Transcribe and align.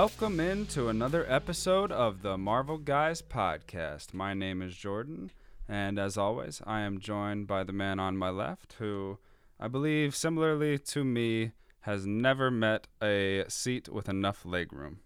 Welcome 0.00 0.40
into 0.40 0.88
another 0.88 1.26
episode 1.28 1.92
of 1.92 2.22
the 2.22 2.38
Marvel 2.38 2.78
Guys 2.78 3.20
podcast. 3.20 4.14
My 4.14 4.32
name 4.32 4.62
is 4.62 4.74
Jordan, 4.74 5.30
and 5.68 5.98
as 5.98 6.16
always, 6.16 6.62
I 6.66 6.80
am 6.80 7.00
joined 7.00 7.46
by 7.46 7.64
the 7.64 7.74
man 7.74 8.00
on 8.00 8.16
my 8.16 8.30
left, 8.30 8.76
who 8.78 9.18
I 9.60 9.68
believe, 9.68 10.16
similarly 10.16 10.78
to 10.78 11.04
me, 11.04 11.52
has 11.80 12.06
never 12.06 12.50
met 12.50 12.86
a 13.02 13.44
seat 13.48 13.90
with 13.90 14.08
enough 14.08 14.42
legroom. 14.44 15.00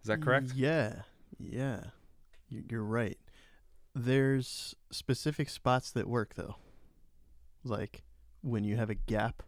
Is 0.00 0.06
that 0.06 0.22
correct? 0.22 0.52
Yeah, 0.54 1.02
yeah, 1.38 1.88
You- 2.48 2.64
you're 2.70 2.82
right. 2.82 3.18
There's 3.94 4.74
specific 4.90 5.50
spots 5.50 5.90
that 5.90 6.08
work 6.08 6.32
though, 6.34 6.56
like 7.62 8.04
when 8.40 8.64
you 8.64 8.76
have 8.76 8.88
a 8.88 8.94
gap 8.94 9.42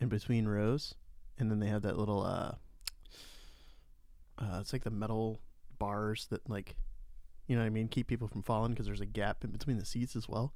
in 0.00 0.08
between 0.08 0.48
rows, 0.48 0.96
and 1.38 1.52
then 1.52 1.60
they 1.60 1.68
have 1.68 1.82
that 1.82 1.96
little 1.96 2.24
uh, 2.24 2.56
uh 4.38 4.58
it's 4.60 4.72
like 4.72 4.84
the 4.84 4.90
metal 4.90 5.40
bars 5.78 6.26
that 6.30 6.48
like, 6.48 6.76
you 7.46 7.56
know 7.56 7.62
what 7.62 7.66
I 7.66 7.70
mean, 7.70 7.88
keep 7.88 8.06
people 8.06 8.28
from 8.28 8.42
falling 8.42 8.72
because 8.72 8.86
there's 8.86 9.00
a 9.00 9.06
gap 9.06 9.44
in 9.44 9.50
between 9.50 9.78
the 9.78 9.84
seats 9.84 10.16
as 10.16 10.28
well. 10.28 10.52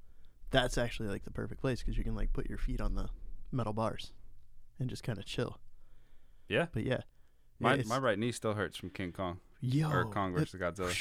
That's 0.50 0.76
actually 0.78 1.08
like 1.08 1.24
the 1.24 1.30
perfect 1.30 1.60
place 1.60 1.80
because 1.80 1.96
you 1.96 2.04
can 2.04 2.14
like 2.14 2.32
put 2.32 2.48
your 2.48 2.58
feet 2.58 2.80
on 2.80 2.94
the 2.94 3.08
metal 3.50 3.72
bars 3.72 4.12
and 4.78 4.88
just 4.90 5.02
kind 5.02 5.18
of 5.18 5.24
chill. 5.24 5.58
Yeah. 6.48 6.66
But 6.72 6.84
yeah, 6.84 7.00
My, 7.58 7.74
yeah, 7.76 7.82
my 7.86 7.98
right 7.98 8.18
knee 8.18 8.32
still 8.32 8.54
hurts 8.54 8.76
from 8.76 8.90
King 8.90 9.12
Kong 9.12 9.38
yo, 9.60 9.90
or 9.90 10.04
Kong 10.06 10.34
that- 10.34 10.40
versus 10.40 10.60
Godzilla. 10.60 10.94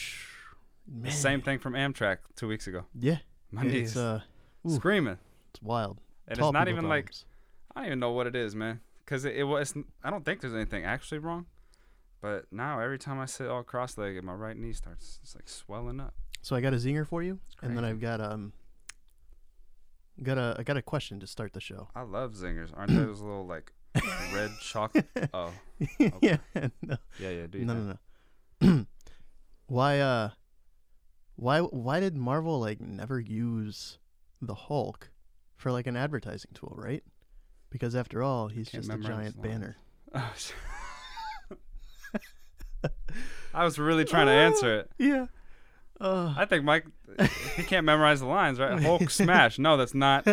Man. 0.88 1.04
The 1.04 1.12
same 1.12 1.42
thing 1.42 1.60
from 1.60 1.74
Amtrak 1.74 2.18
two 2.36 2.48
weeks 2.48 2.68
ago. 2.68 2.86
Yeah, 3.00 3.18
My 3.52 3.62
it's 3.64 3.72
knees 3.72 3.98
uh, 3.98 4.22
ooh. 4.68 4.72
screaming, 4.76 5.18
it's 5.54 5.62
wild. 5.62 6.00
and 6.28 6.38
Tall 6.40 6.50
it's 6.50 6.54
not 6.54 6.66
people 6.66 6.80
even 6.80 6.90
like. 6.90 7.12
I 7.76 7.82
don't 7.82 7.88
even 7.88 8.00
know 8.00 8.12
what 8.12 8.26
it 8.28 8.36
is, 8.36 8.56
man. 8.56 8.82
Because 9.06 9.24
it, 9.24 9.36
it 9.36 9.44
was. 9.44 9.74
I 10.04 10.10
don't 10.10 10.26
think 10.26 10.42
there's 10.42 10.56
anything 10.56 10.84
actually 10.84 11.20
wrong. 11.20 11.46
But 12.22 12.46
now 12.52 12.80
every 12.80 13.00
time 13.00 13.20
I 13.20 13.26
sit 13.26 13.48
all 13.48 13.64
cross-legged, 13.64 14.24
my 14.24 14.34
right 14.34 14.56
knee 14.56 14.74
starts 14.74 15.20
it's 15.24 15.36
like 15.36 15.50
swelling 15.50 16.00
up. 16.00 16.14
So 16.44 16.56
I 16.56 16.62
got 16.62 16.74
a 16.74 16.78
zinger 16.78 17.06
for 17.06 17.22
you, 17.24 17.40
and 17.62 17.76
then. 17.76 17.84
I've 17.84 18.00
got 18.00 18.22
um, 18.22 18.54
got 20.22 20.38
a 20.38 20.56
I 20.58 20.64
got 20.64 20.78
a 20.78 20.82
question 20.82 21.20
to 21.20 21.28
start 21.28 21.54
the 21.54 21.60
show. 21.60 21.90
I 21.96 22.02
love 22.02 22.34
zingers. 22.34 22.70
Aren't 22.76 22.92
those 22.96 23.22
little 23.22 23.46
like 23.46 23.74
red 24.34 24.52
chocolate? 24.62 25.08
Oh, 25.34 25.52
yeah, 26.22 26.38
no, 26.82 26.98
yeah, 27.20 27.30
yeah. 27.30 27.48
Do 27.48 27.58
you 27.58 27.66
no, 27.66 27.74
no, 27.74 27.98
no. 28.62 28.86
why 29.68 30.00
uh, 30.00 30.30
why 31.36 31.60
why 31.60 32.00
did 32.00 32.16
Marvel 32.16 32.60
like 32.60 32.80
never 32.80 33.20
use 33.20 33.98
the 34.42 34.54
Hulk 34.54 35.10
for 35.56 35.72
like 35.72 35.88
an 35.88 35.96
advertising 35.96 36.52
tool, 36.54 36.76
right? 36.78 37.04
Because 37.72 37.96
after 37.96 38.22
all, 38.22 38.48
he's 38.48 38.70
Can't 38.70 38.84
just 38.84 38.96
a 38.96 39.02
giant 39.02 39.42
banner. 39.42 39.78
Oh, 40.14 40.34
I 43.54 43.64
was 43.64 43.78
really 43.80 44.06
trying 44.06 44.28
to 44.28 44.32
answer 44.34 44.80
it. 44.80 44.92
Yeah. 44.98 45.26
Uh, 46.00 46.34
I 46.36 46.46
think 46.46 46.64
Mike, 46.64 46.86
he 47.56 47.62
can't 47.62 47.86
memorize 47.86 48.22
the 48.22 48.26
lines, 48.26 48.60
right? 48.60 48.82
Hulk 48.82 49.10
smash. 49.12 49.60
No, 49.60 49.78
that's 49.78 49.94
not. 49.94 50.26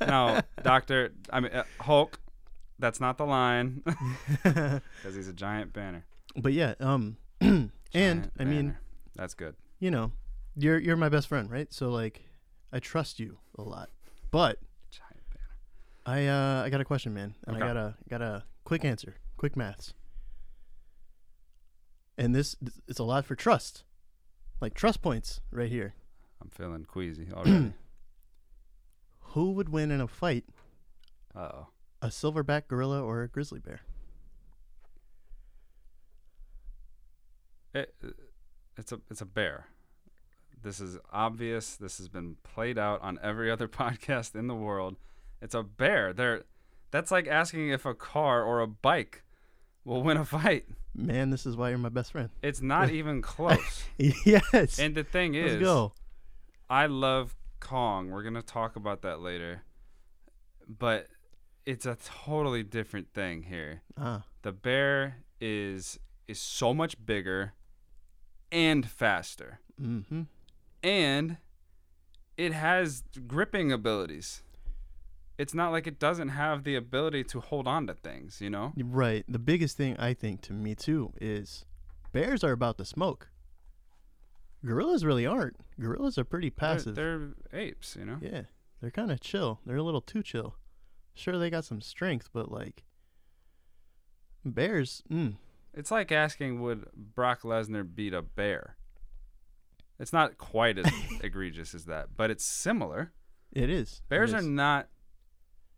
No, 0.00 0.40
Doctor. 0.62 1.12
I 1.30 1.40
mean, 1.40 1.50
uh, 1.52 1.64
Hulk. 1.80 2.20
That's 2.78 3.00
not 3.00 3.16
the 3.18 3.24
line 3.26 3.82
because 4.44 5.14
he's 5.14 5.26
a 5.28 5.32
giant 5.32 5.72
banner. 5.72 6.04
but 6.36 6.52
yeah, 6.52 6.74
um, 6.78 7.16
and 7.40 7.70
Giant 7.92 8.30
I 8.38 8.44
mean, 8.44 8.76
that's 9.16 9.34
good. 9.34 9.56
you 9.80 9.90
know, 9.90 10.12
you're 10.56 10.78
you're 10.78 10.96
my 10.96 11.08
best 11.08 11.26
friend, 11.26 11.50
right? 11.50 11.72
So 11.72 11.88
like, 11.90 12.22
I 12.72 12.78
trust 12.78 13.18
you 13.18 13.38
a 13.58 13.62
lot. 13.62 13.88
But 14.30 14.58
Giant 14.90 15.22
banner. 15.30 15.48
I 16.04 16.26
uh 16.28 16.64
I 16.64 16.68
got 16.70 16.80
a 16.80 16.84
question, 16.84 17.14
man, 17.14 17.34
and 17.48 17.56
Okay. 17.56 17.64
I 17.64 17.66
got 17.66 17.76
a 17.76 17.94
got 18.10 18.22
a 18.22 18.44
quick 18.64 18.84
answer, 18.84 19.16
quick 19.38 19.56
maths. 19.56 19.94
And 22.18 22.34
this 22.34 22.56
it's 22.88 22.98
a 22.98 23.04
lot 23.04 23.24
for 23.24 23.34
trust, 23.34 23.84
like 24.60 24.74
trust 24.74 25.02
points 25.02 25.40
right 25.50 25.70
here. 25.70 25.94
I'm 26.40 26.48
feeling 26.48 26.84
queasy 26.84 27.28
already. 27.32 27.72
Who 29.30 29.52
would 29.52 29.68
win 29.68 29.90
in 29.90 30.00
a 30.00 30.08
fight, 30.08 30.44
oh. 31.34 31.66
a 32.00 32.08
silverback 32.08 32.68
gorilla 32.68 33.02
or 33.02 33.22
a 33.22 33.28
grizzly 33.28 33.60
bear? 33.60 33.80
It, 37.74 37.94
it's 38.78 38.92
a 38.92 39.00
it's 39.10 39.20
a 39.20 39.26
bear. 39.26 39.66
This 40.62 40.80
is 40.80 40.98
obvious. 41.12 41.76
This 41.76 41.98
has 41.98 42.08
been 42.08 42.36
played 42.42 42.78
out 42.78 43.02
on 43.02 43.18
every 43.22 43.50
other 43.50 43.68
podcast 43.68 44.34
in 44.34 44.46
the 44.46 44.54
world. 44.54 44.96
It's 45.42 45.54
a 45.54 45.62
bear. 45.62 46.14
They're 46.14 46.44
that's 46.90 47.10
like 47.10 47.26
asking 47.26 47.68
if 47.68 47.84
a 47.84 47.94
car 47.94 48.42
or 48.42 48.60
a 48.60 48.66
bike 48.66 49.22
will 49.84 50.02
win 50.02 50.16
a 50.16 50.24
fight. 50.24 50.66
Man, 50.96 51.30
this 51.30 51.44
is 51.46 51.56
why 51.56 51.68
you're 51.70 51.78
my 51.78 51.88
best 51.90 52.12
friend. 52.12 52.30
It's 52.42 52.62
not 52.62 52.90
even 53.00 53.20
close. 53.22 53.84
yes. 53.98 54.78
And 54.78 54.94
the 54.94 55.04
thing 55.04 55.34
is, 55.34 55.52
Let's 55.52 55.62
go. 55.64 55.92
I 56.70 56.86
love 56.86 57.36
Kong. 57.60 58.10
We're 58.10 58.22
gonna 58.22 58.42
talk 58.42 58.76
about 58.76 59.02
that 59.02 59.20
later. 59.20 59.62
But 60.68 61.06
it's 61.64 61.86
a 61.86 61.96
totally 62.24 62.62
different 62.62 63.12
thing 63.12 63.44
here. 63.44 63.82
Ah, 63.98 64.24
The 64.42 64.52
bear 64.52 65.18
is 65.40 65.98
is 66.26 66.40
so 66.40 66.72
much 66.74 67.04
bigger 67.04 67.52
and 68.50 68.88
faster. 68.88 69.60
mm-hmm. 69.80 70.22
And 70.82 71.36
it 72.36 72.52
has 72.52 73.02
gripping 73.26 73.70
abilities. 73.72 74.42
It's 75.38 75.52
not 75.54 75.70
like 75.70 75.86
it 75.86 75.98
doesn't 75.98 76.28
have 76.30 76.64
the 76.64 76.76
ability 76.76 77.24
to 77.24 77.40
hold 77.40 77.66
on 77.68 77.86
to 77.88 77.94
things, 77.94 78.40
you 78.40 78.48
know? 78.50 78.72
Right. 78.76 79.24
The 79.28 79.38
biggest 79.38 79.76
thing 79.76 79.96
I 79.98 80.14
think 80.14 80.40
to 80.42 80.52
me 80.54 80.74
too 80.74 81.12
is 81.20 81.64
bears 82.12 82.42
are 82.42 82.52
about 82.52 82.78
to 82.78 82.84
smoke. 82.84 83.28
Gorillas 84.64 85.04
really 85.04 85.26
aren't. 85.26 85.56
Gorillas 85.78 86.16
are 86.18 86.24
pretty 86.24 86.48
They're, 86.48 86.56
passive. 86.74 86.94
they're 86.94 87.28
apes, 87.52 87.96
you 87.98 88.06
know? 88.06 88.18
Yeah, 88.20 88.42
they're 88.80 88.90
kind 88.90 89.12
of 89.12 89.20
chill. 89.20 89.60
They're 89.66 89.76
a 89.76 89.82
little 89.82 90.00
too 90.00 90.22
chill. 90.22 90.56
Sure, 91.14 91.38
they 91.38 91.50
got 91.50 91.64
some 91.64 91.80
strength, 91.82 92.30
but 92.32 92.50
like 92.50 92.84
bears, 94.44 95.02
mm, 95.10 95.36
It's 95.74 95.90
like 95.90 96.10
asking 96.12 96.60
would 96.62 96.86
Brock 96.94 97.42
Lesnar 97.42 97.86
beat 97.94 98.14
a 98.14 98.22
bear? 98.22 98.76
It's 99.98 100.12
not 100.12 100.38
quite 100.38 100.78
as 100.78 100.90
egregious 101.22 101.74
as 101.74 101.84
that, 101.86 102.08
but 102.16 102.30
it's 102.30 102.44
similar. 102.44 103.12
it 103.52 103.70
is. 103.70 103.94
It 104.04 104.08
Bears 104.08 104.32
are 104.34 104.42
not. 104.42 104.88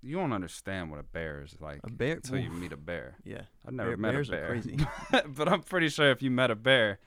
You 0.00 0.16
won't 0.18 0.32
understand 0.32 0.90
what 0.90 1.00
a 1.00 1.02
bear 1.02 1.42
is 1.42 1.56
like 1.60 1.80
a 1.84 1.90
bear. 1.90 2.14
until 2.16 2.38
you 2.38 2.50
meet 2.50 2.72
a 2.72 2.76
bear. 2.76 3.16
Yeah, 3.24 3.42
I've 3.66 3.74
never 3.74 3.90
Bear- 3.90 3.96
met 3.98 4.12
bears 4.12 4.30
a 4.30 4.36
are 4.42 4.46
crazy. 4.46 4.78
but 5.28 5.48
I'm 5.48 5.62
pretty 5.62 5.88
sure 5.88 6.10
if 6.10 6.22
you 6.22 6.30
met 6.30 6.50
a 6.52 6.54
bear, 6.54 6.98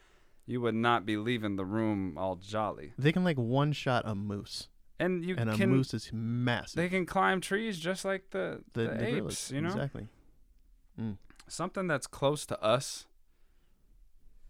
you 0.45 0.59
would 0.61 0.75
not 0.75 1.05
be 1.05 1.15
leaving 1.17 1.55
the 1.55 1.63
room 1.65 2.17
all 2.17 2.35
jolly. 2.35 2.93
they 2.97 3.11
can 3.13 3.23
like 3.23 3.37
one 3.37 3.71
shot 3.71 4.03
a 4.05 4.13
moose, 4.13 4.67
And 4.99 5.23
you 5.23 5.35
can 5.35 5.47
and 5.47 5.61
a 5.61 5.67
moose 5.67 5.93
is 5.93 6.11
massive. 6.11 6.75
they 6.75 6.89
can 6.89 7.05
climb 7.05 7.39
trees 7.39 7.79
just 7.79 8.03
like 8.03 8.31
the, 8.31 8.61
the, 8.73 8.81
the, 8.81 8.87
the 8.89 9.05
apes, 9.05 9.13
gorillas, 9.13 9.51
you 9.53 9.61
know. 9.61 9.69
exactly. 9.69 10.07
Mm. 10.99 11.17
Something 11.47 11.87
that's 11.87 12.07
close 12.07 12.45
to 12.47 12.61
us. 12.61 13.05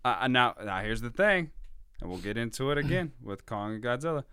Uh, 0.04 0.28
now, 0.28 0.56
now 0.64 0.80
here's 0.82 1.02
the 1.02 1.12
thing, 1.12 1.52
and 2.02 2.10
we'll 2.10 2.20
get 2.20 2.38
into 2.38 2.72
it 2.72 2.78
again 2.80 3.12
with 3.22 3.46
Kong 3.46 3.76
and 3.76 3.84
Godzilla. 3.84 4.24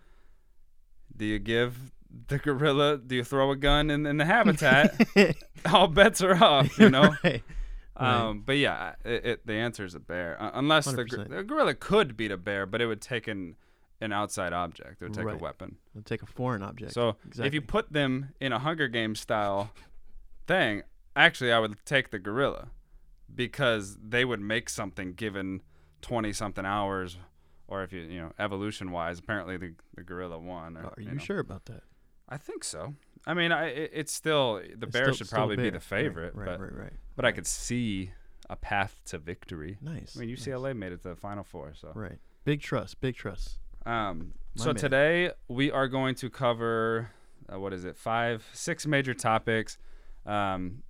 Do 1.15 1.25
you 1.25 1.37
give 1.37 1.91
the 2.27 2.37
gorilla? 2.37 2.97
Do 2.97 3.15
you 3.15 3.23
throw 3.23 3.51
a 3.51 3.55
gun 3.55 3.89
in, 3.89 4.05
in 4.05 4.17
the 4.17 4.25
habitat? 4.25 4.95
all 5.71 5.87
bets 5.87 6.21
are 6.21 6.41
off, 6.43 6.77
you 6.79 6.89
know. 6.89 7.15
right. 7.23 7.43
Um, 7.95 8.43
but 8.45 8.57
yeah, 8.57 8.95
it, 9.03 9.25
it, 9.25 9.47
the 9.47 9.55
answer 9.55 9.83
is 9.83 9.93
a 9.93 9.99
bear, 9.99 10.41
uh, 10.41 10.51
unless 10.53 10.85
the, 10.85 11.03
the 11.29 11.43
gorilla 11.43 11.73
could 11.75 12.15
beat 12.15 12.31
a 12.31 12.37
bear, 12.37 12.65
but 12.65 12.81
it 12.81 12.85
would 12.87 13.01
take 13.01 13.27
an 13.27 13.55
an 14.01 14.13
outside 14.13 14.53
object. 14.53 15.01
It 15.01 15.05
would 15.05 15.13
take 15.13 15.25
Right. 15.25 15.35
a 15.35 15.37
weapon. 15.37 15.75
It'll 15.93 16.03
take 16.03 16.21
a 16.21 16.25
foreign 16.25 16.63
object. 16.63 16.93
So 16.93 17.17
if 17.37 17.53
you 17.53 17.61
put 17.61 17.91
them 17.91 18.29
in 18.39 18.53
a 18.53 18.59
Hunger 18.59 18.87
Games 18.87 19.19
style 19.19 19.71
thing, 20.47 20.83
actually, 21.17 21.51
I 21.51 21.59
would 21.59 21.75
take 21.85 22.09
the 22.11 22.19
gorilla 22.19 22.69
because 23.35 23.97
they 24.01 24.23
would 24.23 24.39
make 24.39 24.69
something 24.69 25.13
given 25.13 25.61
twenty 26.01 26.31
something 26.31 26.65
hours, 26.65 27.17
or 27.67 27.83
if 27.83 27.91
you 27.91 28.01
you 28.01 28.19
know 28.21 28.31
evolution 28.39 28.91
wise, 28.91 29.19
apparently 29.19 29.57
the 29.57 29.73
the 29.95 30.03
gorilla 30.03 30.39
won. 30.39 30.77
Or, 30.77 30.85
are 30.85 30.93
you, 30.97 31.11
know. 31.11 31.17
sure 31.17 31.39
about 31.39 31.65
that? 31.65 31.83
I 32.29 32.37
think 32.37 32.63
so. 32.63 32.93
I 33.25 33.33
mean, 33.33 33.51
I 33.51 33.65
it, 33.67 33.91
it's 33.93 34.13
still 34.13 34.55
the 34.55 34.85
It's 34.87 34.91
bear 34.93 35.05
still- 35.05 35.13
should 35.15 35.29
probably 35.29 35.57
be 35.57 35.69
the 35.69 35.79
favorite, 35.79 36.33
Right, 36.35 36.45
but 36.45 36.59
right, 36.61 36.73
right. 36.75 36.93
but 37.15 37.25
I 37.25 37.31
could 37.31 37.47
see 37.47 38.11
a 38.49 38.55
path 38.55 39.01
to 39.07 39.17
victory. 39.17 39.77
Nice. 39.81 40.15
I 40.15 40.21
mean, 40.21 40.29
nice. 40.29 40.45
UCLA 40.47 40.75
made 40.75 40.91
it 40.91 41.01
to 41.03 41.09
the 41.09 41.15
Final 41.15 41.43
Four, 41.43 41.73
so. 41.75 41.91
Right. 41.93 42.17
Big 42.45 42.61
trust. 42.61 42.99
Big 43.01 43.15
trust. 43.15 43.59
Um, 43.85 44.33
My 44.55 44.63
so 44.63 44.69
man. 44.69 44.75
today 44.75 45.31
we 45.47 45.71
are 45.71 45.87
going 45.87 46.15
to 46.15 46.29
cover 46.29 47.09
uh, 47.51 47.59
what 47.59 47.73
is 47.73 47.83
it? 47.83 47.97
Five, 47.97 48.47
six 48.53 48.85
major 48.85 49.13
topics. 49.15 49.77
Um, 50.25 50.83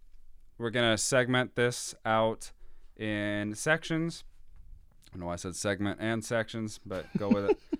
we're 0.57 0.71
gonna 0.71 0.97
segment 0.97 1.55
this 1.55 1.95
out 2.05 2.51
in 2.97 3.55
sections. 3.55 4.25
I 5.07 5.11
don't 5.13 5.21
know 5.21 5.27
why 5.27 5.33
I 5.33 5.37
said 5.37 5.55
segment 5.55 5.99
and 6.01 6.23
sections, 6.23 6.79
but 6.85 7.05
go 7.17 7.29
with 7.29 7.49
it. 7.51 7.59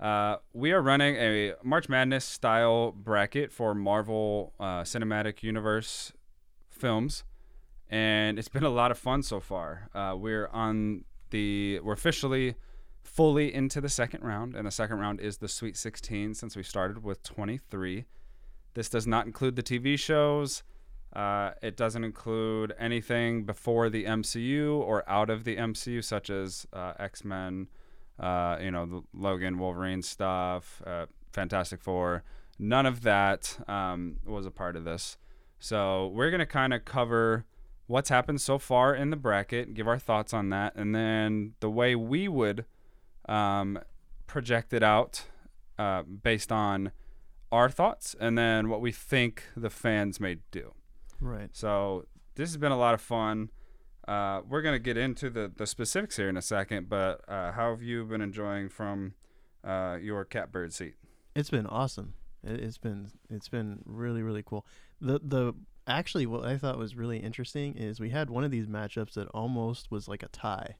Uh, 0.00 0.36
we 0.52 0.70
are 0.72 0.80
running 0.80 1.16
a 1.16 1.54
March 1.62 1.88
Madness 1.88 2.24
style 2.24 2.92
bracket 2.92 3.50
for 3.50 3.74
Marvel 3.74 4.52
uh, 4.60 4.82
Cinematic 4.82 5.42
Universe 5.42 6.12
films, 6.70 7.24
and 7.88 8.38
it's 8.38 8.48
been 8.48 8.62
a 8.62 8.70
lot 8.70 8.92
of 8.92 8.98
fun 8.98 9.22
so 9.22 9.40
far. 9.40 9.88
Uh, 9.94 10.14
we're 10.16 10.46
on 10.48 11.04
the 11.30 11.80
we're 11.82 11.94
officially 11.94 12.54
fully 13.02 13.52
into 13.52 13.80
the 13.80 13.88
second 13.88 14.22
round, 14.22 14.54
and 14.54 14.66
the 14.66 14.70
second 14.70 14.98
round 15.00 15.20
is 15.20 15.38
the 15.38 15.48
Sweet 15.48 15.76
16 15.76 16.34
since 16.34 16.56
we 16.56 16.62
started 16.62 17.02
with 17.02 17.22
23. 17.24 18.04
This 18.74 18.88
does 18.88 19.06
not 19.06 19.26
include 19.26 19.56
the 19.56 19.62
TV 19.64 19.98
shows. 19.98 20.62
Uh, 21.12 21.52
it 21.62 21.76
doesn't 21.76 22.04
include 22.04 22.72
anything 22.78 23.42
before 23.42 23.90
the 23.90 24.04
MCU 24.04 24.78
or 24.78 25.08
out 25.08 25.30
of 25.30 25.42
the 25.42 25.56
MCU, 25.56 26.04
such 26.04 26.30
as 26.30 26.66
uh, 26.72 26.92
X 27.00 27.24
Men, 27.24 27.66
uh, 28.18 28.58
you 28.60 28.70
know, 28.70 28.86
the 28.86 29.02
Logan, 29.12 29.58
Wolverine 29.58 30.02
stuff, 30.02 30.82
uh, 30.86 31.06
Fantastic 31.32 31.80
Four. 31.80 32.24
None 32.58 32.86
of 32.86 33.02
that 33.02 33.58
um, 33.68 34.16
was 34.26 34.46
a 34.46 34.50
part 34.50 34.76
of 34.76 34.84
this. 34.84 35.16
So 35.60 36.08
we're 36.08 36.30
going 36.30 36.40
to 36.40 36.46
kind 36.46 36.72
of 36.72 36.84
cover 36.84 37.44
what's 37.86 38.08
happened 38.08 38.40
so 38.40 38.58
far 38.58 38.94
in 38.94 39.10
the 39.10 39.16
bracket, 39.16 39.74
give 39.74 39.88
our 39.88 39.98
thoughts 39.98 40.32
on 40.32 40.50
that, 40.50 40.74
and 40.76 40.94
then 40.94 41.54
the 41.60 41.70
way 41.70 41.94
we 41.94 42.28
would 42.28 42.64
um, 43.28 43.78
project 44.26 44.72
it 44.72 44.82
out 44.82 45.24
uh, 45.78 46.02
based 46.02 46.52
on 46.52 46.92
our 47.50 47.70
thoughts 47.70 48.14
and 48.20 48.36
then 48.36 48.68
what 48.68 48.80
we 48.80 48.92
think 48.92 49.44
the 49.56 49.70
fans 49.70 50.20
may 50.20 50.36
do. 50.50 50.74
Right. 51.20 51.50
So 51.52 52.06
this 52.34 52.50
has 52.50 52.56
been 52.56 52.72
a 52.72 52.78
lot 52.78 52.94
of 52.94 53.00
fun. 53.00 53.50
Uh, 54.08 54.40
we're 54.48 54.62
gonna 54.62 54.78
get 54.78 54.96
into 54.96 55.28
the, 55.28 55.52
the 55.54 55.66
specifics 55.66 56.16
here 56.16 56.30
in 56.30 56.36
a 56.38 56.42
second, 56.42 56.88
but 56.88 57.20
uh, 57.28 57.52
how 57.52 57.70
have 57.70 57.82
you 57.82 58.04
been 58.04 58.22
enjoying 58.22 58.70
from 58.70 59.12
uh, 59.62 59.98
your 60.00 60.24
catbird 60.24 60.72
seat? 60.72 60.94
It's 61.34 61.50
been 61.50 61.66
awesome. 61.66 62.14
It, 62.42 62.58
it's 62.60 62.78
been 62.78 63.10
it's 63.28 63.50
been 63.50 63.80
really 63.84 64.22
really 64.22 64.42
cool. 64.42 64.66
The 65.00 65.20
the 65.22 65.52
actually 65.86 66.24
what 66.24 66.46
I 66.46 66.56
thought 66.56 66.78
was 66.78 66.96
really 66.96 67.18
interesting 67.18 67.74
is 67.74 68.00
we 68.00 68.08
had 68.08 68.30
one 68.30 68.44
of 68.44 68.50
these 68.50 68.66
matchups 68.66 69.12
that 69.12 69.28
almost 69.28 69.90
was 69.90 70.08
like 70.08 70.22
a 70.22 70.28
tie, 70.28 70.76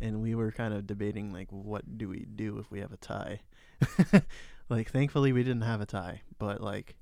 and 0.00 0.20
we 0.20 0.34
were 0.34 0.50
kind 0.50 0.74
of 0.74 0.84
debating 0.84 1.32
like 1.32 1.46
what 1.50 1.96
do 1.96 2.08
we 2.08 2.26
do 2.34 2.58
if 2.58 2.72
we 2.72 2.80
have 2.80 2.92
a 2.92 2.96
tie. 2.96 3.40
like 4.68 4.90
thankfully 4.90 5.32
we 5.32 5.44
didn't 5.44 5.62
have 5.62 5.80
a 5.80 5.86
tie, 5.86 6.22
but 6.40 6.60
like 6.60 6.96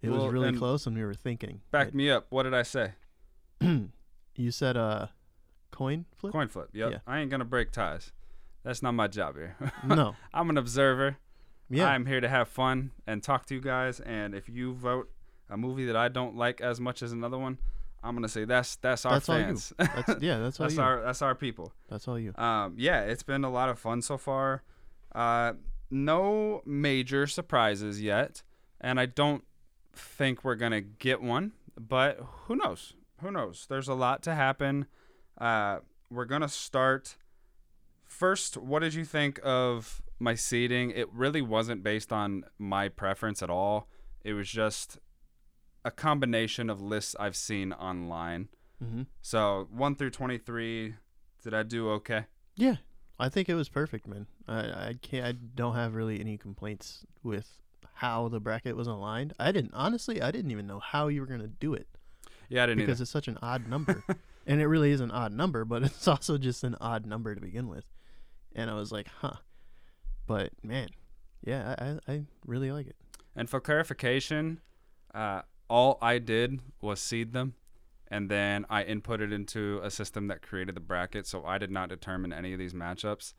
it 0.00 0.08
Well, 0.08 0.24
was 0.24 0.32
really 0.32 0.56
close, 0.56 0.86
and 0.86 0.96
we 0.96 1.04
were 1.04 1.12
thinking. 1.12 1.60
Back 1.70 1.92
me 1.92 2.10
up. 2.10 2.26
What 2.30 2.44
did 2.44 2.54
I 2.54 2.62
say? 2.62 2.92
you 4.36 4.50
said 4.50 4.76
uh, 4.76 5.06
coin 5.70 6.04
flip. 6.16 6.32
Coin 6.32 6.48
flip. 6.48 6.68
Yep. 6.72 6.90
Yeah. 6.90 6.98
I 7.06 7.20
ain't 7.20 7.30
gonna 7.30 7.44
break 7.44 7.70
ties. 7.72 8.12
That's 8.64 8.82
not 8.82 8.92
my 8.92 9.08
job 9.08 9.36
here. 9.36 9.56
no. 9.86 10.14
I'm 10.32 10.48
an 10.50 10.56
observer. 10.58 11.16
Yeah. 11.68 11.86
I'm 11.88 12.06
here 12.06 12.20
to 12.20 12.28
have 12.28 12.48
fun 12.48 12.90
and 13.06 13.22
talk 13.22 13.46
to 13.46 13.54
you 13.54 13.60
guys. 13.60 13.98
And 14.00 14.34
if 14.34 14.48
you 14.48 14.74
vote 14.74 15.10
a 15.50 15.56
movie 15.56 15.86
that 15.86 15.96
I 15.96 16.08
don't 16.08 16.36
like 16.36 16.60
as 16.60 16.80
much 16.80 17.02
as 17.02 17.12
another 17.12 17.38
one, 17.38 17.58
I'm 18.04 18.14
gonna 18.14 18.28
say 18.28 18.44
that's 18.44 18.76
that's 18.76 19.04
our 19.06 19.12
That's 19.14 19.28
all 19.28 19.38
you. 19.38 19.44
fans. 19.44 19.72
That's, 19.78 20.22
yeah, 20.22 20.38
that's 20.38 20.58
all 20.60 20.64
that's 20.66 20.76
you. 20.76 20.82
our 20.82 21.02
that's 21.02 21.22
our 21.22 21.34
people. 21.36 21.72
that's 21.88 22.08
all 22.08 22.18
you. 22.18 22.34
Um, 22.36 22.74
yeah, 22.76 23.02
it's 23.02 23.22
been 23.22 23.44
a 23.44 23.50
lot 23.50 23.68
of 23.68 23.78
fun 23.78 24.02
so 24.02 24.18
far. 24.18 24.62
Uh, 25.14 25.52
no 25.90 26.62
major 26.66 27.26
surprises 27.28 28.00
yet, 28.02 28.42
and 28.80 28.98
I 28.98 29.06
don't 29.06 29.44
think 29.94 30.42
we're 30.42 30.56
gonna 30.56 30.80
get 30.80 31.22
one. 31.22 31.52
But 31.78 32.18
who 32.46 32.56
knows? 32.56 32.94
Who 33.22 33.30
knows? 33.30 33.66
There's 33.68 33.88
a 33.88 33.94
lot 33.94 34.22
to 34.24 34.34
happen. 34.34 34.86
Uh, 35.38 35.78
we're 36.10 36.24
gonna 36.24 36.48
start 36.48 37.16
first. 38.04 38.56
What 38.56 38.80
did 38.80 38.94
you 38.94 39.04
think 39.04 39.40
of 39.42 40.02
my 40.18 40.34
seating? 40.34 40.90
It 40.90 41.12
really 41.12 41.40
wasn't 41.40 41.82
based 41.82 42.12
on 42.12 42.44
my 42.58 42.88
preference 42.88 43.42
at 43.42 43.48
all. 43.48 43.88
It 44.24 44.34
was 44.34 44.48
just 44.48 44.98
a 45.84 45.90
combination 45.90 46.68
of 46.68 46.80
lists 46.80 47.16
I've 47.18 47.36
seen 47.36 47.72
online. 47.72 48.48
Mm-hmm. 48.82 49.02
So 49.20 49.68
one 49.70 49.94
through 49.94 50.10
twenty-three. 50.10 50.94
Did 51.42 51.54
I 51.54 51.62
do 51.62 51.90
okay? 51.90 52.26
Yeah, 52.54 52.76
I 53.18 53.28
think 53.28 53.48
it 53.48 53.54
was 53.54 53.68
perfect, 53.68 54.06
man. 54.06 54.26
I 54.46 54.58
I 54.58 54.94
can't. 55.00 55.26
I 55.26 55.32
don't 55.32 55.74
have 55.74 55.94
really 55.94 56.20
any 56.20 56.36
complaints 56.36 57.06
with 57.22 57.60
how 57.94 58.28
the 58.28 58.40
bracket 58.40 58.76
was 58.76 58.86
aligned. 58.88 59.32
I 59.38 59.52
didn't 59.52 59.74
honestly. 59.74 60.20
I 60.20 60.30
didn't 60.30 60.50
even 60.50 60.66
know 60.66 60.80
how 60.80 61.08
you 61.08 61.20
were 61.20 61.26
gonna 61.26 61.48
do 61.48 61.74
it 61.74 61.86
Yeah, 62.52 62.64
I 62.64 62.66
didn't 62.66 62.80
because 62.80 62.98
either. 62.98 63.04
it's 63.04 63.10
such 63.10 63.28
an 63.28 63.38
odd 63.40 63.66
number, 63.66 64.04
and 64.46 64.60
it 64.60 64.66
really 64.66 64.90
is 64.90 65.00
an 65.00 65.10
odd 65.10 65.32
number, 65.32 65.64
but 65.64 65.82
it's 65.84 66.06
also 66.06 66.36
just 66.36 66.64
an 66.64 66.76
odd 66.82 67.06
number 67.06 67.34
to 67.34 67.40
begin 67.40 67.66
with. 67.66 67.86
And 68.54 68.70
I 68.70 68.74
was 68.74 68.92
like, 68.92 69.08
huh. 69.20 69.36
But 70.26 70.52
man, 70.62 70.88
yeah, 71.42 71.98
I 72.06 72.12
I, 72.12 72.22
really 72.46 72.70
like 72.70 72.88
it. 72.88 72.96
And 73.34 73.48
for 73.48 73.58
clarification, 73.58 74.60
uh, 75.14 75.42
all 75.68 75.96
I 76.02 76.18
did 76.18 76.60
was 76.82 77.00
seed 77.00 77.32
them, 77.32 77.54
and 78.08 78.30
then 78.30 78.66
I 78.68 78.84
inputted 78.84 79.32
into 79.32 79.80
a 79.82 79.90
system 79.90 80.26
that 80.26 80.42
created 80.42 80.74
the 80.74 80.80
bracket. 80.80 81.26
So 81.26 81.46
I 81.46 81.56
did 81.56 81.70
not 81.70 81.88
determine 81.88 82.34
any 82.34 82.52
of 82.52 82.58
these 82.58 82.74
matchups, 82.74 83.32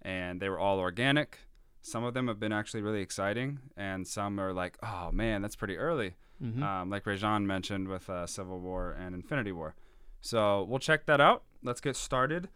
and 0.00 0.40
they 0.40 0.48
were 0.48 0.60
all 0.60 0.78
organic. 0.78 1.38
Some 1.82 2.04
of 2.04 2.14
them 2.14 2.28
have 2.28 2.38
been 2.38 2.52
actually 2.52 2.82
really 2.82 3.00
exciting, 3.00 3.58
and 3.76 4.06
some 4.06 4.38
are 4.38 4.52
like, 4.52 4.78
oh 4.80 5.10
man, 5.10 5.42
that's 5.42 5.56
pretty 5.56 5.76
early. 5.76 6.14
Mm-hmm. 6.42 6.62
Um, 6.62 6.90
like 6.90 7.04
Rajan 7.04 7.44
mentioned 7.44 7.88
with 7.88 8.08
uh, 8.08 8.26
Civil 8.26 8.60
War 8.60 8.92
and 8.92 9.14
Infinity 9.14 9.52
War. 9.52 9.74
So 10.20 10.64
we'll 10.64 10.78
check 10.78 11.06
that 11.06 11.20
out. 11.20 11.42
Let's 11.62 11.80
get 11.80 11.96
started. 11.96 12.48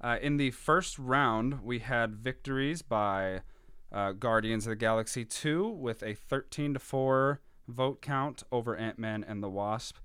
Uh, 0.00 0.16
in 0.20 0.36
the 0.36 0.50
first 0.50 0.98
round, 0.98 1.62
we 1.62 1.80
had 1.80 2.16
victories 2.16 2.82
by 2.82 3.42
uh, 3.92 4.12
Guardians 4.12 4.66
of 4.66 4.70
the 4.70 4.76
Galaxy 4.76 5.24
2 5.24 5.68
with 5.68 6.02
a 6.02 6.14
13 6.14 6.74
to 6.74 6.80
4 6.80 7.40
vote 7.68 8.02
count 8.02 8.42
over 8.50 8.76
Ant 8.76 8.98
Man 8.98 9.24
and 9.26 9.42
the 9.42 9.48
Wasp. 9.48 9.96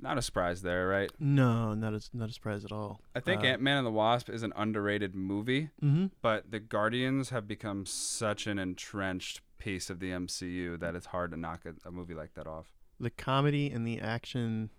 Not 0.00 0.18
a 0.18 0.22
surprise 0.22 0.60
there, 0.62 0.86
right? 0.88 1.10
no, 1.18 1.72
not 1.74 1.94
a 1.94 2.00
not 2.12 2.28
a 2.28 2.32
surprise 2.32 2.64
at 2.64 2.72
all. 2.72 3.00
I 3.14 3.20
think 3.20 3.42
Uh, 3.42 3.46
Ant 3.46 3.62
Man 3.62 3.78
and 3.78 3.86
the 3.86 3.90
Wasp 3.92 4.28
is 4.28 4.42
an 4.42 4.52
underrated 4.56 5.14
movie, 5.14 5.70
Mm-hmm. 5.82 6.06
but 6.20 6.50
the 6.50 6.60
Guardians 6.60 7.30
have 7.30 7.46
become 7.48 7.86
such 7.86 8.46
an 8.46 8.58
entrenched 8.58 9.40
piece 9.58 9.88
of 9.88 10.00
the 10.00 10.10
MCU 10.10 10.78
that 10.80 10.94
it's 10.94 11.06
hard 11.06 11.30
to 11.30 11.36
knock 11.38 11.62
a, 11.64 11.88
a 11.88 11.90
movie 11.92 12.14
like 12.14 12.34
that 12.34 12.46
off. 12.46 12.72
the 13.00 13.08
comedy 13.10 13.70
and 13.70 13.86
the 13.86 13.98
action 14.00 14.70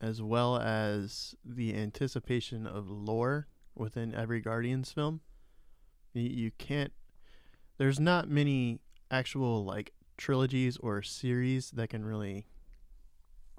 as 0.00 0.20
well 0.20 0.58
as 0.58 1.34
the 1.44 1.74
anticipation 1.74 2.66
of 2.66 2.90
lore 2.90 3.46
within 3.74 4.14
every 4.14 4.40
guardians 4.40 4.92
film 4.92 5.20
you, 6.12 6.22
you 6.22 6.50
can't 6.58 6.92
there's 7.78 7.98
not 7.98 8.28
many 8.28 8.78
actual 9.10 9.64
like 9.64 9.92
trilogies 10.18 10.76
or 10.78 11.00
series 11.02 11.70
that 11.70 11.88
can 11.88 12.04
really 12.04 12.46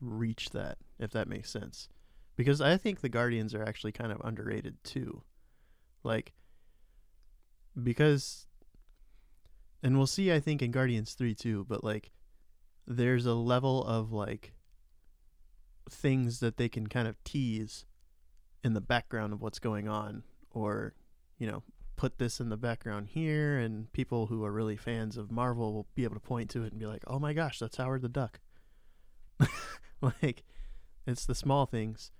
reach 0.01 0.50
that 0.51 0.77
if 1.00 1.12
that 1.12 1.27
makes 1.27 1.50
sense. 1.50 1.89
Because 2.36 2.62
i 2.62 2.77
think 2.77 3.01
the 3.01 3.10
guardians 3.10 3.54
are 3.54 3.63
actually 3.63 3.92
kind 3.92 4.12
of 4.12 4.22
underrated 4.24 4.84
too. 4.84 5.24
Like 6.04 6.34
because 7.82 8.48
and 9.84 9.98
we'll 9.98 10.08
see 10.08 10.32
i 10.32 10.39
think 10.39 10.62
in 10.62 10.72
guardians 10.72 11.13
3 11.13 11.36
too 11.36 11.66
but 11.68 11.84
like 11.84 12.12
there's 12.86 13.25
a 13.25 13.34
level 13.34 13.84
of 13.84 14.12
like 14.12 14.54
things 15.89 16.39
that 16.39 16.58
they 16.58 16.70
can 16.70 16.88
kind 16.88 17.08
of 17.08 17.22
tease 17.24 17.86
in 18.63 18.74
the 18.74 18.82
background 18.82 19.34
of 19.34 19.42
what's 19.42 19.60
going 19.60 19.88
on 19.88 20.24
or 20.51 20.94
you 21.38 21.48
know 21.48 21.63
put 21.96 22.18
this 22.18 22.39
in 22.39 22.50
the 22.50 22.58
background 22.58 23.08
here 23.08 23.58
and 23.58 23.92
people 23.92 24.27
who 24.27 24.44
are 24.44 24.51
really 24.51 24.77
fans 24.77 25.18
of 25.18 25.32
marvel 25.32 25.74
will 25.74 25.88
be 25.96 26.04
able 26.04 26.13
to 26.13 26.20
point 26.20 26.50
to 26.50 26.63
it 26.63 26.72
and 26.72 26.80
be 26.80 26.86
like 26.86 27.04
oh 27.08 27.20
my 27.20 27.34
gosh 27.34 27.60
that's 27.60 27.77
howard 27.77 28.01
the 28.01 28.10
duck 28.10 28.39
like 30.22 30.44
it's 31.06 31.25
the 31.25 31.36
small 31.36 31.66
things 31.66 32.12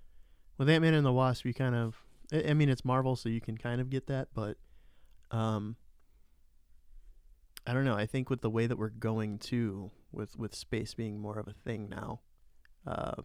with 0.56 0.68
ant-man 0.68 0.94
and 0.94 1.06
the 1.06 1.12
wasp 1.12 1.44
you 1.44 1.54
kind 1.54 1.74
of 1.74 2.02
I 2.32 2.54
mean 2.54 2.68
it's 2.68 2.84
marvel 2.84 3.16
so 3.16 3.28
you 3.28 3.40
can 3.40 3.56
kind 3.56 3.80
of 3.80 3.90
get 3.90 4.06
that 4.08 4.28
but 4.34 4.56
um 5.30 5.76
I 7.68 7.74
don't 7.74 7.84
know. 7.84 7.96
I 7.96 8.06
think 8.06 8.30
with 8.30 8.40
the 8.40 8.48
way 8.48 8.66
that 8.66 8.78
we're 8.78 8.88
going 8.88 9.38
to, 9.40 9.90
with 10.10 10.38
with 10.38 10.54
space 10.54 10.94
being 10.94 11.20
more 11.20 11.38
of 11.38 11.48
a 11.48 11.52
thing 11.52 11.90
now, 11.90 12.20
uh, 12.86 13.16